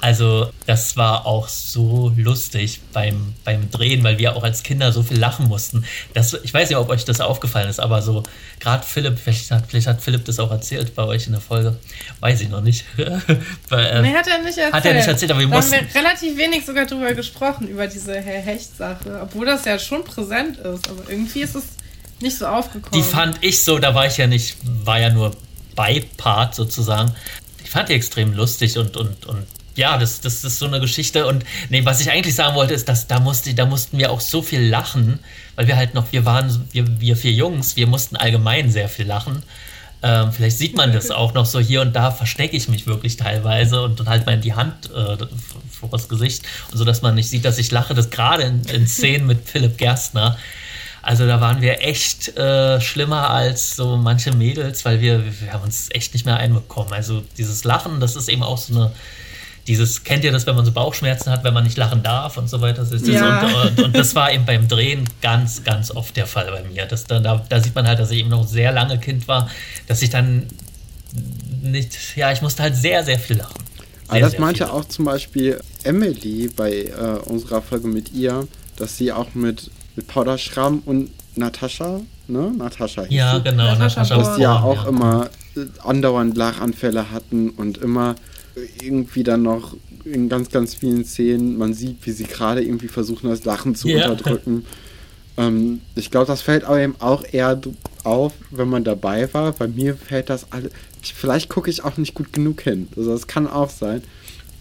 also 0.00 0.50
das 0.66 0.96
war 0.96 1.26
auch 1.26 1.48
so 1.48 2.12
lustig 2.16 2.80
beim, 2.92 3.34
beim 3.44 3.68
Drehen, 3.70 4.04
weil 4.04 4.18
wir 4.18 4.36
auch 4.36 4.44
als 4.44 4.62
Kinder 4.62 4.92
so 4.92 5.02
viel 5.02 5.18
lachen 5.18 5.48
mussten. 5.48 5.84
Das, 6.14 6.34
ich 6.34 6.54
weiß 6.54 6.68
nicht, 6.68 6.78
ob 6.78 6.88
euch 6.88 7.04
das 7.04 7.20
aufgefallen 7.20 7.68
ist, 7.68 7.80
aber 7.80 8.00
so, 8.00 8.22
gerade 8.60 8.84
Philipp, 8.86 9.18
vielleicht 9.18 9.50
hat, 9.50 9.64
vielleicht 9.66 9.88
hat 9.88 10.00
Philipp 10.00 10.24
das 10.24 10.38
auch 10.38 10.52
erzählt 10.52 10.94
bei 10.94 11.02
euch 11.02 11.26
in 11.26 11.32
der 11.32 11.40
Folge. 11.40 11.76
Weiß 12.20 12.40
ich 12.40 12.48
noch 12.48 12.60
nicht. 12.60 12.84
weil, 13.68 13.86
äh, 13.86 14.02
nee, 14.02 14.14
hat 14.14 14.28
er 14.28 14.38
nicht 14.38 14.58
erzählt. 14.58 14.72
Hat 14.72 14.84
er 14.84 14.94
nicht 14.94 15.08
erzählt, 15.08 15.32
aber 15.32 15.40
wir 15.40 15.48
da 15.48 15.56
mussten... 15.56 15.76
haben 15.76 15.86
wir 15.92 16.00
relativ 16.00 16.36
wenig 16.36 16.64
sogar 16.64 16.86
drüber 16.86 17.12
gesprochen, 17.14 17.66
über 17.66 17.88
diese 17.88 18.20
Herr 18.20 18.40
Hecht-Sache. 18.40 19.20
Obwohl 19.22 19.46
das 19.46 19.64
ja 19.64 19.80
schon 19.80 20.04
präsent 20.04 20.58
ist, 20.58 20.88
aber 20.88 21.10
irgendwie 21.10 21.40
ist 21.40 21.56
es 21.56 21.64
nicht 22.20 22.38
so 22.38 22.46
aufgekommen. 22.46 22.92
Die 22.92 23.02
fand 23.02 23.38
ich 23.42 23.64
so, 23.64 23.78
da 23.78 23.94
war 23.94 24.06
ich 24.06 24.16
ja 24.16 24.28
nicht, 24.28 24.56
war 24.84 25.00
ja 25.00 25.10
nur 25.10 25.32
Beipart 25.74 26.54
sozusagen. 26.54 27.12
Ich 27.64 27.70
fand 27.70 27.88
die 27.88 27.94
extrem 27.94 28.32
lustig 28.32 28.78
und, 28.78 28.96
und, 28.96 29.26
und 29.26 29.46
ja, 29.78 29.96
das, 29.96 30.20
das 30.20 30.44
ist 30.44 30.58
so 30.58 30.66
eine 30.66 30.80
Geschichte. 30.80 31.26
Und 31.26 31.44
nee, 31.70 31.84
was 31.84 32.00
ich 32.00 32.10
eigentlich 32.10 32.34
sagen 32.34 32.54
wollte, 32.54 32.74
ist, 32.74 32.88
dass 32.88 33.06
da, 33.06 33.20
musste, 33.20 33.54
da 33.54 33.64
mussten 33.64 33.96
wir 33.96 34.10
auch 34.10 34.20
so 34.20 34.42
viel 34.42 34.60
lachen, 34.60 35.20
weil 35.56 35.66
wir 35.66 35.76
halt 35.76 35.94
noch, 35.94 36.12
wir 36.12 36.24
waren, 36.24 36.68
wir, 36.72 37.00
wir 37.00 37.16
vier 37.16 37.32
Jungs, 37.32 37.76
wir 37.76 37.86
mussten 37.86 38.16
allgemein 38.16 38.70
sehr 38.70 38.88
viel 38.88 39.06
lachen. 39.06 39.42
Ähm, 40.02 40.32
vielleicht 40.32 40.58
sieht 40.58 40.76
man 40.76 40.92
das 40.92 41.10
auch 41.10 41.34
noch 41.34 41.46
so 41.46 41.58
hier 41.58 41.80
und 41.80 41.94
da 41.96 42.10
verstecke 42.12 42.56
ich 42.56 42.68
mich 42.68 42.86
wirklich 42.86 43.16
teilweise 43.16 43.82
und 43.82 43.98
dann 43.98 44.08
halt 44.08 44.26
mal 44.26 44.32
in 44.34 44.40
die 44.40 44.54
Hand 44.54 44.90
äh, 44.92 45.16
vor 45.70 45.88
das 45.90 46.08
Gesicht 46.08 46.44
und 46.70 46.78
so, 46.78 46.84
dass 46.84 47.02
man 47.02 47.16
nicht 47.16 47.28
sieht, 47.28 47.44
dass 47.44 47.58
ich 47.58 47.70
lache. 47.70 47.94
Das 47.94 48.10
gerade 48.10 48.44
in, 48.44 48.62
in 48.64 48.86
Szenen 48.88 49.26
mit 49.26 49.48
Philipp 49.48 49.78
Gerstner. 49.78 50.36
Also 51.02 51.26
da 51.26 51.40
waren 51.40 51.62
wir 51.62 51.82
echt 51.82 52.36
äh, 52.36 52.80
schlimmer 52.80 53.30
als 53.30 53.76
so 53.76 53.96
manche 53.96 54.32
Mädels, 54.32 54.84
weil 54.84 55.00
wir, 55.00 55.24
wir 55.40 55.52
haben 55.52 55.64
uns 55.64 55.88
echt 55.90 56.12
nicht 56.12 56.26
mehr 56.26 56.36
einbekommen. 56.36 56.92
Also 56.92 57.22
dieses 57.36 57.64
Lachen, 57.64 57.98
das 57.98 58.14
ist 58.14 58.28
eben 58.28 58.42
auch 58.42 58.58
so 58.58 58.74
eine 58.74 58.92
dieses, 59.68 60.02
kennt 60.02 60.24
ihr 60.24 60.32
das, 60.32 60.46
wenn 60.46 60.56
man 60.56 60.64
so 60.64 60.72
Bauchschmerzen 60.72 61.30
hat, 61.30 61.44
wenn 61.44 61.52
man 61.52 61.62
nicht 61.62 61.76
lachen 61.76 62.02
darf 62.02 62.38
und 62.38 62.48
so 62.48 62.60
weiter? 62.62 62.84
Das 62.84 63.06
ja. 63.06 63.42
und, 63.42 63.78
und, 63.78 63.84
und, 63.84 63.96
das 63.96 64.14
war 64.14 64.32
eben 64.32 64.46
beim 64.46 64.66
Drehen 64.66 65.04
ganz, 65.20 65.62
ganz 65.62 65.90
oft 65.90 66.16
der 66.16 66.26
Fall 66.26 66.50
bei 66.50 66.62
mir. 66.62 66.86
Das, 66.86 67.04
da, 67.04 67.20
da 67.20 67.60
sieht 67.60 67.74
man 67.74 67.86
halt, 67.86 67.98
dass 67.98 68.10
ich 68.10 68.20
eben 68.20 68.30
noch 68.30 68.46
sehr 68.48 68.72
lange 68.72 68.98
Kind 68.98 69.28
war, 69.28 69.50
dass 69.86 70.00
ich 70.00 70.08
dann 70.08 70.46
nicht, 71.62 72.16
ja, 72.16 72.32
ich 72.32 72.40
musste 72.40 72.62
halt 72.62 72.76
sehr, 72.76 73.04
sehr 73.04 73.18
viel 73.18 73.36
lachen. 73.36 73.62
Sehr, 73.66 74.08
Aber 74.08 74.20
das 74.20 74.38
meinte 74.38 74.72
auch 74.72 74.86
zum 74.86 75.04
Beispiel 75.04 75.60
Emily 75.84 76.48
bei 76.48 76.84
äh, 76.84 77.18
unserer 77.26 77.60
Folge 77.60 77.88
mit 77.88 78.12
ihr, 78.12 78.48
dass 78.76 78.96
sie 78.96 79.12
auch 79.12 79.34
mit, 79.34 79.70
mit 79.96 80.08
Paula 80.08 80.38
Schramm 80.38 80.82
und 80.86 81.10
Natascha, 81.36 82.00
ne? 82.26 82.52
Natascha 82.56 83.02
hieß 83.02 83.16
Ja, 83.16 83.38
genau, 83.38 83.74
Natascha. 83.74 84.16
Dass 84.16 84.36
sie 84.36 84.42
ja 84.42 84.60
auch 84.60 84.84
ja. 84.84 84.88
immer 84.88 85.30
andauernd 85.84 86.36
Lachanfälle 86.38 87.10
hatten 87.10 87.50
und 87.50 87.78
immer 87.78 88.14
irgendwie 88.82 89.22
dann 89.22 89.42
noch 89.42 89.76
in 90.04 90.28
ganz, 90.28 90.50
ganz 90.50 90.74
vielen 90.74 91.04
Szenen, 91.04 91.58
man 91.58 91.74
sieht, 91.74 91.98
wie 92.06 92.12
sie 92.12 92.24
gerade 92.24 92.62
irgendwie 92.62 92.88
versuchen, 92.88 93.28
das 93.28 93.44
Lachen 93.44 93.74
zu 93.74 93.88
yeah. 93.88 94.08
unterdrücken. 94.08 94.64
Ähm, 95.36 95.80
ich 95.94 96.10
glaube, 96.10 96.26
das 96.26 96.42
fällt 96.42 96.64
aber 96.64 96.80
eben 96.80 96.96
auch 96.98 97.24
eher 97.30 97.60
auf, 98.04 98.32
wenn 98.50 98.68
man 98.68 98.84
dabei 98.84 99.32
war. 99.32 99.52
Bei 99.52 99.68
mir 99.68 99.96
fällt 99.96 100.30
das 100.30 100.52
alles. 100.52 100.72
Vielleicht 101.02 101.48
gucke 101.48 101.70
ich 101.70 101.84
auch 101.84 101.96
nicht 101.96 102.14
gut 102.14 102.32
genug 102.32 102.62
hin. 102.62 102.88
Also 102.96 103.12
das 103.12 103.26
kann 103.26 103.46
auch 103.46 103.70
sein. 103.70 104.02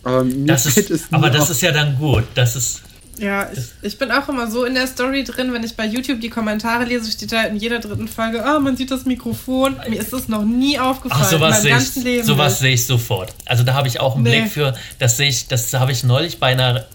Aber 0.04 0.24
das 0.24 0.78
ist, 0.78 1.12
Aber 1.12 1.30
das 1.30 1.50
ist 1.50 1.62
ja 1.62 1.72
dann 1.72 1.98
gut. 1.98 2.24
Das 2.36 2.56
ist 2.56 2.84
ja, 3.20 3.50
ich, 3.52 3.60
ich, 3.82 3.98
bin 3.98 4.12
auch 4.12 4.28
immer 4.30 4.50
so 4.50 4.66
in 4.66 4.74
der 4.74 4.88
Story 4.88 5.24
drin, 5.24 5.54
wenn 5.54 5.64
ich 5.64 5.76
bei 5.76 5.86
YouTube 5.86 6.22
die 6.22 6.30
Kommentare 6.30 6.86
lese, 6.86 7.12
steht 7.12 7.32
da 7.32 7.44
in 7.44 7.58
jeder 7.58 7.80
dritten 7.80 8.08
Folge, 8.08 8.44
oh, 8.46 8.60
man 8.60 8.78
sieht 8.78 8.92
das 8.92 9.06
Mikrofon. 9.06 9.78
Mir 9.90 10.00
ist 10.00 10.14
das 10.14 10.28
noch 10.28 10.44
nie 10.44 10.80
aufgefallen. 10.80 11.24
Ach, 11.26 11.30
sowas 11.30 11.62
sehe 11.62 11.78
ich, 11.78 12.26
sowas 12.26 12.60
sehe 12.60 12.74
ich 12.74 12.86
sofort. 12.86 13.34
Also 13.46 13.64
da 13.64 13.74
habe 13.74 13.88
ich 13.88 14.00
auch 14.00 14.16
einen 14.16 14.24
nee. 14.24 14.42
Blick 14.42 14.52
für, 14.52 14.76
das 15.00 15.18
sehe 15.18 15.30
ich, 15.30 15.48
das 15.48 15.74
habe 15.74 15.92
ich 15.92 16.04
neulich 16.04 16.40
bei 16.40 16.48
einer 16.48 16.86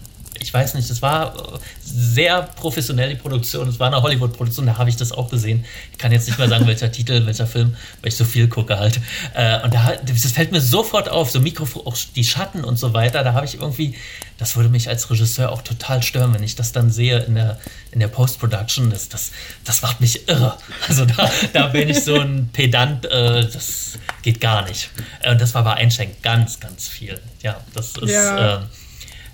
ich 0.43 0.53
weiß 0.53 0.73
nicht, 0.75 0.89
das 0.89 1.01
war 1.01 1.35
äh, 1.35 1.59
sehr 1.83 2.43
professionell 2.43 3.09
die 3.09 3.15
Produktion. 3.15 3.67
Es 3.67 3.79
war 3.79 3.87
eine 3.87 4.01
Hollywood-Produktion, 4.01 4.65
da 4.65 4.77
habe 4.77 4.89
ich 4.89 4.97
das 4.97 5.11
auch 5.11 5.29
gesehen. 5.29 5.63
Ich 5.91 5.97
kann 5.97 6.11
jetzt 6.11 6.27
nicht 6.27 6.37
mehr 6.37 6.49
sagen, 6.49 6.67
welcher 6.67 6.91
Titel, 6.91 7.25
welcher 7.25 7.47
Film, 7.47 7.75
weil 8.01 8.09
ich 8.09 8.17
so 8.17 8.25
viel 8.25 8.47
gucke 8.49 8.77
halt. 8.77 8.99
Äh, 9.33 9.63
und 9.63 9.73
da, 9.73 9.93
das 10.05 10.31
fällt 10.31 10.51
mir 10.51 10.61
sofort 10.61 11.09
auf, 11.09 11.31
so 11.31 11.39
Mikrofon, 11.39 11.87
auch 11.87 11.97
die 12.15 12.23
Schatten 12.25 12.63
und 12.63 12.77
so 12.77 12.93
weiter. 12.93 13.23
Da 13.23 13.33
habe 13.33 13.45
ich 13.45 13.55
irgendwie, 13.55 13.95
das 14.37 14.55
würde 14.57 14.69
mich 14.69 14.89
als 14.89 15.09
Regisseur 15.09 15.49
auch 15.51 15.61
total 15.61 16.03
stören, 16.03 16.33
wenn 16.33 16.43
ich 16.43 16.55
das 16.55 16.73
dann 16.73 16.91
sehe 16.91 17.19
in 17.19 17.35
der, 17.35 17.57
in 17.91 18.01
der 18.01 18.09
Post-Production. 18.09 18.89
Das, 18.89 19.07
das, 19.07 19.31
das 19.63 19.81
macht 19.81 20.01
mich 20.01 20.27
irre. 20.27 20.57
Also 20.89 21.05
da, 21.05 21.31
da 21.53 21.67
bin 21.67 21.89
ich 21.89 22.03
so 22.03 22.19
ein 22.19 22.49
Pedant, 22.51 23.05
äh, 23.05 23.47
das 23.47 23.97
geht 24.21 24.41
gar 24.41 24.67
nicht. 24.67 24.89
Und 25.25 25.39
das 25.39 25.53
war 25.53 25.63
bei 25.63 25.75
Einschenk 25.75 26.21
ganz, 26.21 26.59
ganz 26.59 26.89
viel. 26.89 27.19
Ja, 27.41 27.61
das 27.73 27.95
ist. 27.97 28.11
Ja. 28.11 28.57
Äh, 28.57 28.59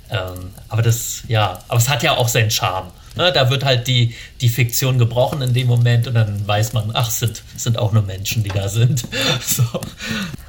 ähm, 0.09 0.51
aber 0.67 0.81
das, 0.81 1.23
ja, 1.27 1.59
aber 1.67 1.79
es 1.79 1.89
hat 1.89 2.03
ja 2.03 2.17
auch 2.17 2.27
seinen 2.27 2.51
Charme. 2.51 2.91
Ne? 3.15 3.31
Da 3.33 3.49
wird 3.49 3.63
halt 3.65 3.87
die, 3.87 4.15
die 4.41 4.49
Fiktion 4.49 4.97
gebrochen 4.97 5.41
in 5.41 5.53
dem 5.53 5.67
Moment 5.67 6.07
und 6.07 6.15
dann 6.15 6.47
weiß 6.47 6.73
man, 6.73 6.91
ach, 6.93 7.09
sind, 7.09 7.43
sind 7.55 7.77
auch 7.77 7.91
nur 7.91 8.03
Menschen, 8.03 8.43
die 8.43 8.49
da 8.49 8.69
sind. 8.69 9.03
so. 9.45 9.63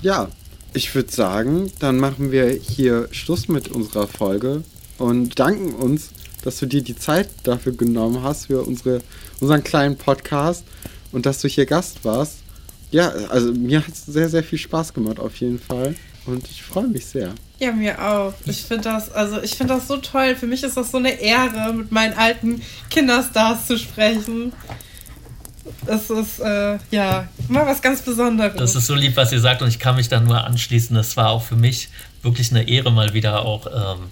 Ja, 0.00 0.28
ich 0.72 0.94
würde 0.94 1.10
sagen, 1.10 1.70
dann 1.78 1.98
machen 1.98 2.30
wir 2.30 2.48
hier 2.50 3.08
Schluss 3.10 3.48
mit 3.48 3.68
unserer 3.68 4.06
Folge 4.06 4.62
und 4.98 5.38
danken 5.38 5.74
uns, 5.74 6.10
dass 6.42 6.58
du 6.58 6.66
dir 6.66 6.82
die 6.82 6.96
Zeit 6.96 7.28
dafür 7.42 7.72
genommen 7.72 8.22
hast 8.22 8.46
für 8.46 8.62
unsere, 8.62 9.02
unseren 9.40 9.64
kleinen 9.64 9.96
Podcast 9.96 10.64
und 11.12 11.26
dass 11.26 11.40
du 11.40 11.48
hier 11.48 11.66
Gast 11.66 12.04
warst. 12.04 12.38
Ja, 12.90 13.08
also 13.30 13.52
mir 13.52 13.86
hat 13.86 13.92
es 13.92 14.06
sehr, 14.06 14.28
sehr 14.28 14.42
viel 14.42 14.58
Spaß 14.58 14.94
gemacht 14.94 15.18
auf 15.18 15.36
jeden 15.36 15.58
Fall 15.58 15.94
und 16.26 16.48
ich 16.50 16.62
freue 16.62 16.88
mich 16.88 17.06
sehr. 17.06 17.34
Ja, 17.60 17.72
mir 17.72 18.02
auch. 18.02 18.32
Ich 18.46 18.62
finde 18.62 18.84
das, 18.84 19.12
also 19.12 19.42
ich 19.42 19.54
finde 19.54 19.74
das 19.74 19.86
so 19.86 19.98
toll. 19.98 20.34
Für 20.34 20.46
mich 20.46 20.62
ist 20.62 20.78
das 20.78 20.90
so 20.90 20.96
eine 20.96 21.20
Ehre, 21.20 21.74
mit 21.74 21.92
meinen 21.92 22.14
alten 22.14 22.62
Kinderstars 22.88 23.66
zu 23.66 23.78
sprechen. 23.78 24.54
es 25.86 26.08
ist 26.08 26.40
äh, 26.40 26.78
ja 26.90 27.28
mal 27.48 27.66
was 27.66 27.82
ganz 27.82 28.00
Besonderes. 28.00 28.56
Das 28.56 28.74
ist 28.74 28.86
so 28.86 28.94
lieb, 28.94 29.14
was 29.14 29.30
ihr 29.30 29.40
sagt 29.40 29.60
und 29.60 29.68
ich 29.68 29.78
kann 29.78 29.96
mich 29.96 30.08
da 30.08 30.20
nur 30.20 30.42
anschließen. 30.42 30.96
Das 30.96 31.18
war 31.18 31.28
auch 31.28 31.42
für 31.42 31.56
mich 31.56 31.90
wirklich 32.22 32.50
eine 32.50 32.66
Ehre, 32.66 32.90
mal 32.90 33.12
wieder 33.12 33.44
auch 33.44 33.66
ähm, 33.66 34.06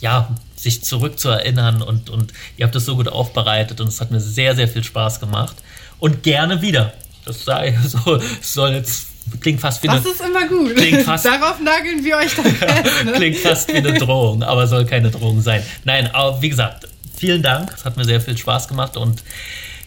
ja, 0.00 0.34
sich 0.56 0.82
zurückzuerinnern 0.82 1.82
und, 1.82 2.08
und 2.08 2.32
ihr 2.56 2.64
habt 2.64 2.74
das 2.74 2.86
so 2.86 2.96
gut 2.96 3.08
aufbereitet 3.08 3.78
und 3.82 3.88
es 3.88 4.00
hat 4.00 4.10
mir 4.10 4.20
sehr, 4.20 4.56
sehr 4.56 4.68
viel 4.68 4.82
Spaß 4.82 5.20
gemacht. 5.20 5.56
Und 5.98 6.22
gerne 6.22 6.62
wieder. 6.62 6.94
Das 7.26 7.44
sei, 7.44 7.78
so, 7.86 8.20
soll 8.40 8.72
jetzt 8.72 9.08
klingt 9.40 9.60
fast 9.60 9.82
wie 9.82 9.86
das 9.86 9.96
eine. 9.96 10.04
Das 10.04 10.12
ist 10.12 10.20
immer 10.20 10.46
gut. 10.46 10.76
Klingt 10.76 11.02
fast, 11.02 11.24
Darauf 11.26 11.60
nageln 11.60 12.04
wir 12.04 12.16
euch 12.16 12.34
dann 12.34 12.54
fest. 12.54 12.74
Ne? 13.04 13.12
klingt 13.12 13.36
fast 13.36 13.68
wie 13.72 13.76
eine 13.76 13.94
Drohung, 13.94 14.42
aber 14.42 14.66
soll 14.66 14.84
keine 14.86 15.10
Drohung 15.10 15.40
sein. 15.40 15.62
Nein, 15.84 16.08
aber 16.12 16.40
wie 16.42 16.48
gesagt, 16.48 16.88
vielen 17.16 17.42
Dank. 17.42 17.72
Es 17.74 17.84
hat 17.84 17.96
mir 17.96 18.04
sehr 18.04 18.20
viel 18.20 18.36
Spaß 18.36 18.68
gemacht 18.68 18.96
und 18.96 19.22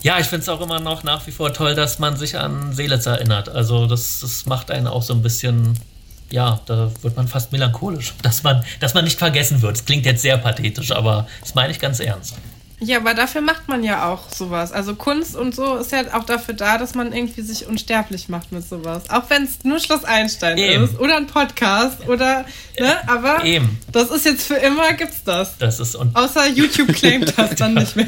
ja, 0.02 0.18
ich 0.20 0.28
finde 0.28 0.44
es 0.44 0.50
auch 0.50 0.62
immer 0.62 0.80
noch 0.80 1.04
nach 1.04 1.28
wie 1.28 1.32
vor 1.32 1.54
toll, 1.54 1.76
dass 1.76 2.00
man 2.00 2.16
sich 2.16 2.38
an 2.38 2.74
Seelitz 2.74 3.06
erinnert. 3.06 3.50
Also 3.50 3.86
das, 3.86 4.20
das 4.22 4.46
macht 4.46 4.72
einen 4.72 4.88
auch 4.88 5.04
so 5.04 5.14
ein 5.14 5.22
bisschen, 5.22 5.78
ja, 6.32 6.60
da 6.68 6.90
wird 7.02 7.18
man 7.18 7.28
fast 7.28 7.52
melancholisch, 7.52 8.14
dass 8.22 8.44
man, 8.44 8.64
dass 8.80 8.94
man 8.94 9.04
nicht 9.04 9.20
vergessen 9.20 9.62
wird. 9.62 9.76
Es 9.76 9.86
klingt 9.86 10.06
jetzt 10.06 10.22
sehr 10.22 10.38
pathetisch, 10.38 10.92
aber 10.92 11.28
das 11.42 11.56
meine 11.56 11.72
ich 11.72 11.80
ganz 11.80 12.00
ernst. 12.00 12.36
Ja, 12.82 12.98
aber 12.98 13.14
dafür 13.14 13.42
macht 13.42 13.68
man 13.68 13.84
ja 13.84 14.10
auch 14.10 14.30
sowas. 14.30 14.72
Also 14.72 14.96
Kunst 14.96 15.36
und 15.36 15.54
so 15.54 15.76
ist 15.76 15.92
ja 15.92 16.14
auch 16.14 16.24
dafür 16.24 16.54
da, 16.54 16.78
dass 16.78 16.96
man 16.96 17.12
irgendwie 17.12 17.42
sich 17.42 17.68
unsterblich 17.68 18.30
macht 18.30 18.52
mit 18.54 18.68
sowas. 18.68 19.10
Auch 19.10 19.30
wenn 19.30 19.44
es 19.44 19.64
nur 19.64 19.80
Schloss 19.80 20.06
Einstein 20.06 20.58
Eben. 20.58 20.86
ist 20.86 20.98
oder 20.98 21.18
ein 21.18 21.28
Podcast 21.28 22.08
oder, 22.08 22.46
ne, 22.80 22.96
aber 23.08 23.44
Eben. 23.44 23.80
das 23.92 24.10
ist 24.12 24.26
jetzt 24.26 24.48
für 24.48 24.56
immer 24.56 24.94
gibt's 24.94 25.24
das. 25.26 25.58
Das 25.58 25.80
ist 25.82 25.96
und 25.96 26.16
Außer 26.16 26.48
YouTube 26.48 26.94
claimt 26.94 27.34
das 27.38 27.56
dann 27.56 27.74
nicht 27.74 27.98
mehr. 27.98 28.08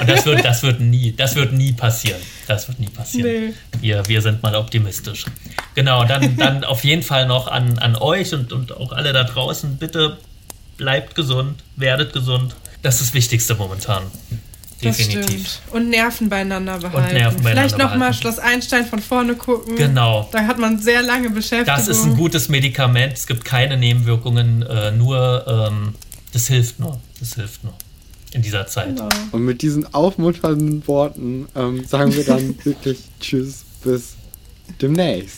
und 0.00 0.08
das 0.08 0.26
wird, 0.26 0.44
das 0.44 0.62
wird 0.64 0.80
nie, 0.80 1.12
das 1.12 1.36
wird 1.36 1.52
nie 1.52 1.72
passieren. 1.72 2.20
Das 2.48 2.66
wird 2.66 2.80
nie 2.80 2.88
passieren. 2.88 3.30
Nee. 3.30 3.54
Wir, 3.80 4.02
wir 4.08 4.20
sind 4.20 4.42
mal 4.42 4.56
optimistisch. 4.56 5.26
Genau, 5.76 6.04
dann, 6.04 6.36
dann 6.36 6.64
auf 6.64 6.82
jeden 6.82 7.04
Fall 7.04 7.26
noch 7.26 7.46
an, 7.46 7.78
an 7.78 7.94
euch 7.94 8.34
und, 8.34 8.52
und 8.52 8.76
auch 8.76 8.92
alle 8.92 9.12
da 9.12 9.22
draußen, 9.22 9.76
bitte 9.76 10.18
bleibt 10.76 11.14
gesund, 11.14 11.62
werdet 11.76 12.12
gesund 12.12 12.56
das 12.82 12.96
ist 12.96 13.08
das 13.08 13.14
Wichtigste 13.14 13.54
momentan. 13.54 14.02
Definitiv. 14.82 15.60
Und 15.70 15.90
Nerven 15.90 16.28
beieinander 16.28 16.78
behalten. 16.78 16.98
Und 16.98 17.12
Nerven 17.12 17.42
beieinander 17.42 17.68
Vielleicht 17.68 17.78
nochmal 17.78 18.14
Schloss 18.14 18.38
Einstein 18.38 18.84
von 18.84 18.98
vorne 19.00 19.36
gucken. 19.36 19.76
Genau. 19.76 20.28
Da 20.32 20.46
hat 20.46 20.58
man 20.58 20.78
sehr 20.78 21.02
lange 21.02 21.30
Beschäftigung. 21.30 21.66
Das 21.66 21.88
ist 21.88 22.04
ein 22.04 22.16
gutes 22.16 22.48
Medikament. 22.48 23.12
Es 23.12 23.26
gibt 23.26 23.44
keine 23.44 23.76
Nebenwirkungen. 23.76 24.62
Äh, 24.62 24.92
nur, 24.92 25.44
ähm, 25.46 25.94
das 26.32 26.48
hilft 26.48 26.80
nur. 26.80 27.00
Das 27.20 27.34
hilft 27.34 27.62
nur. 27.64 27.74
In 28.32 28.42
dieser 28.42 28.66
Zeit. 28.66 28.96
Genau. 28.96 29.08
Und 29.30 29.44
mit 29.44 29.62
diesen 29.62 29.92
aufmunternden 29.94 30.86
Worten 30.88 31.46
ähm, 31.54 31.84
sagen 31.84 32.14
wir 32.14 32.24
dann 32.24 32.56
wirklich 32.64 32.98
Tschüss, 33.20 33.64
bis 33.84 34.14
demnächst. 34.80 35.30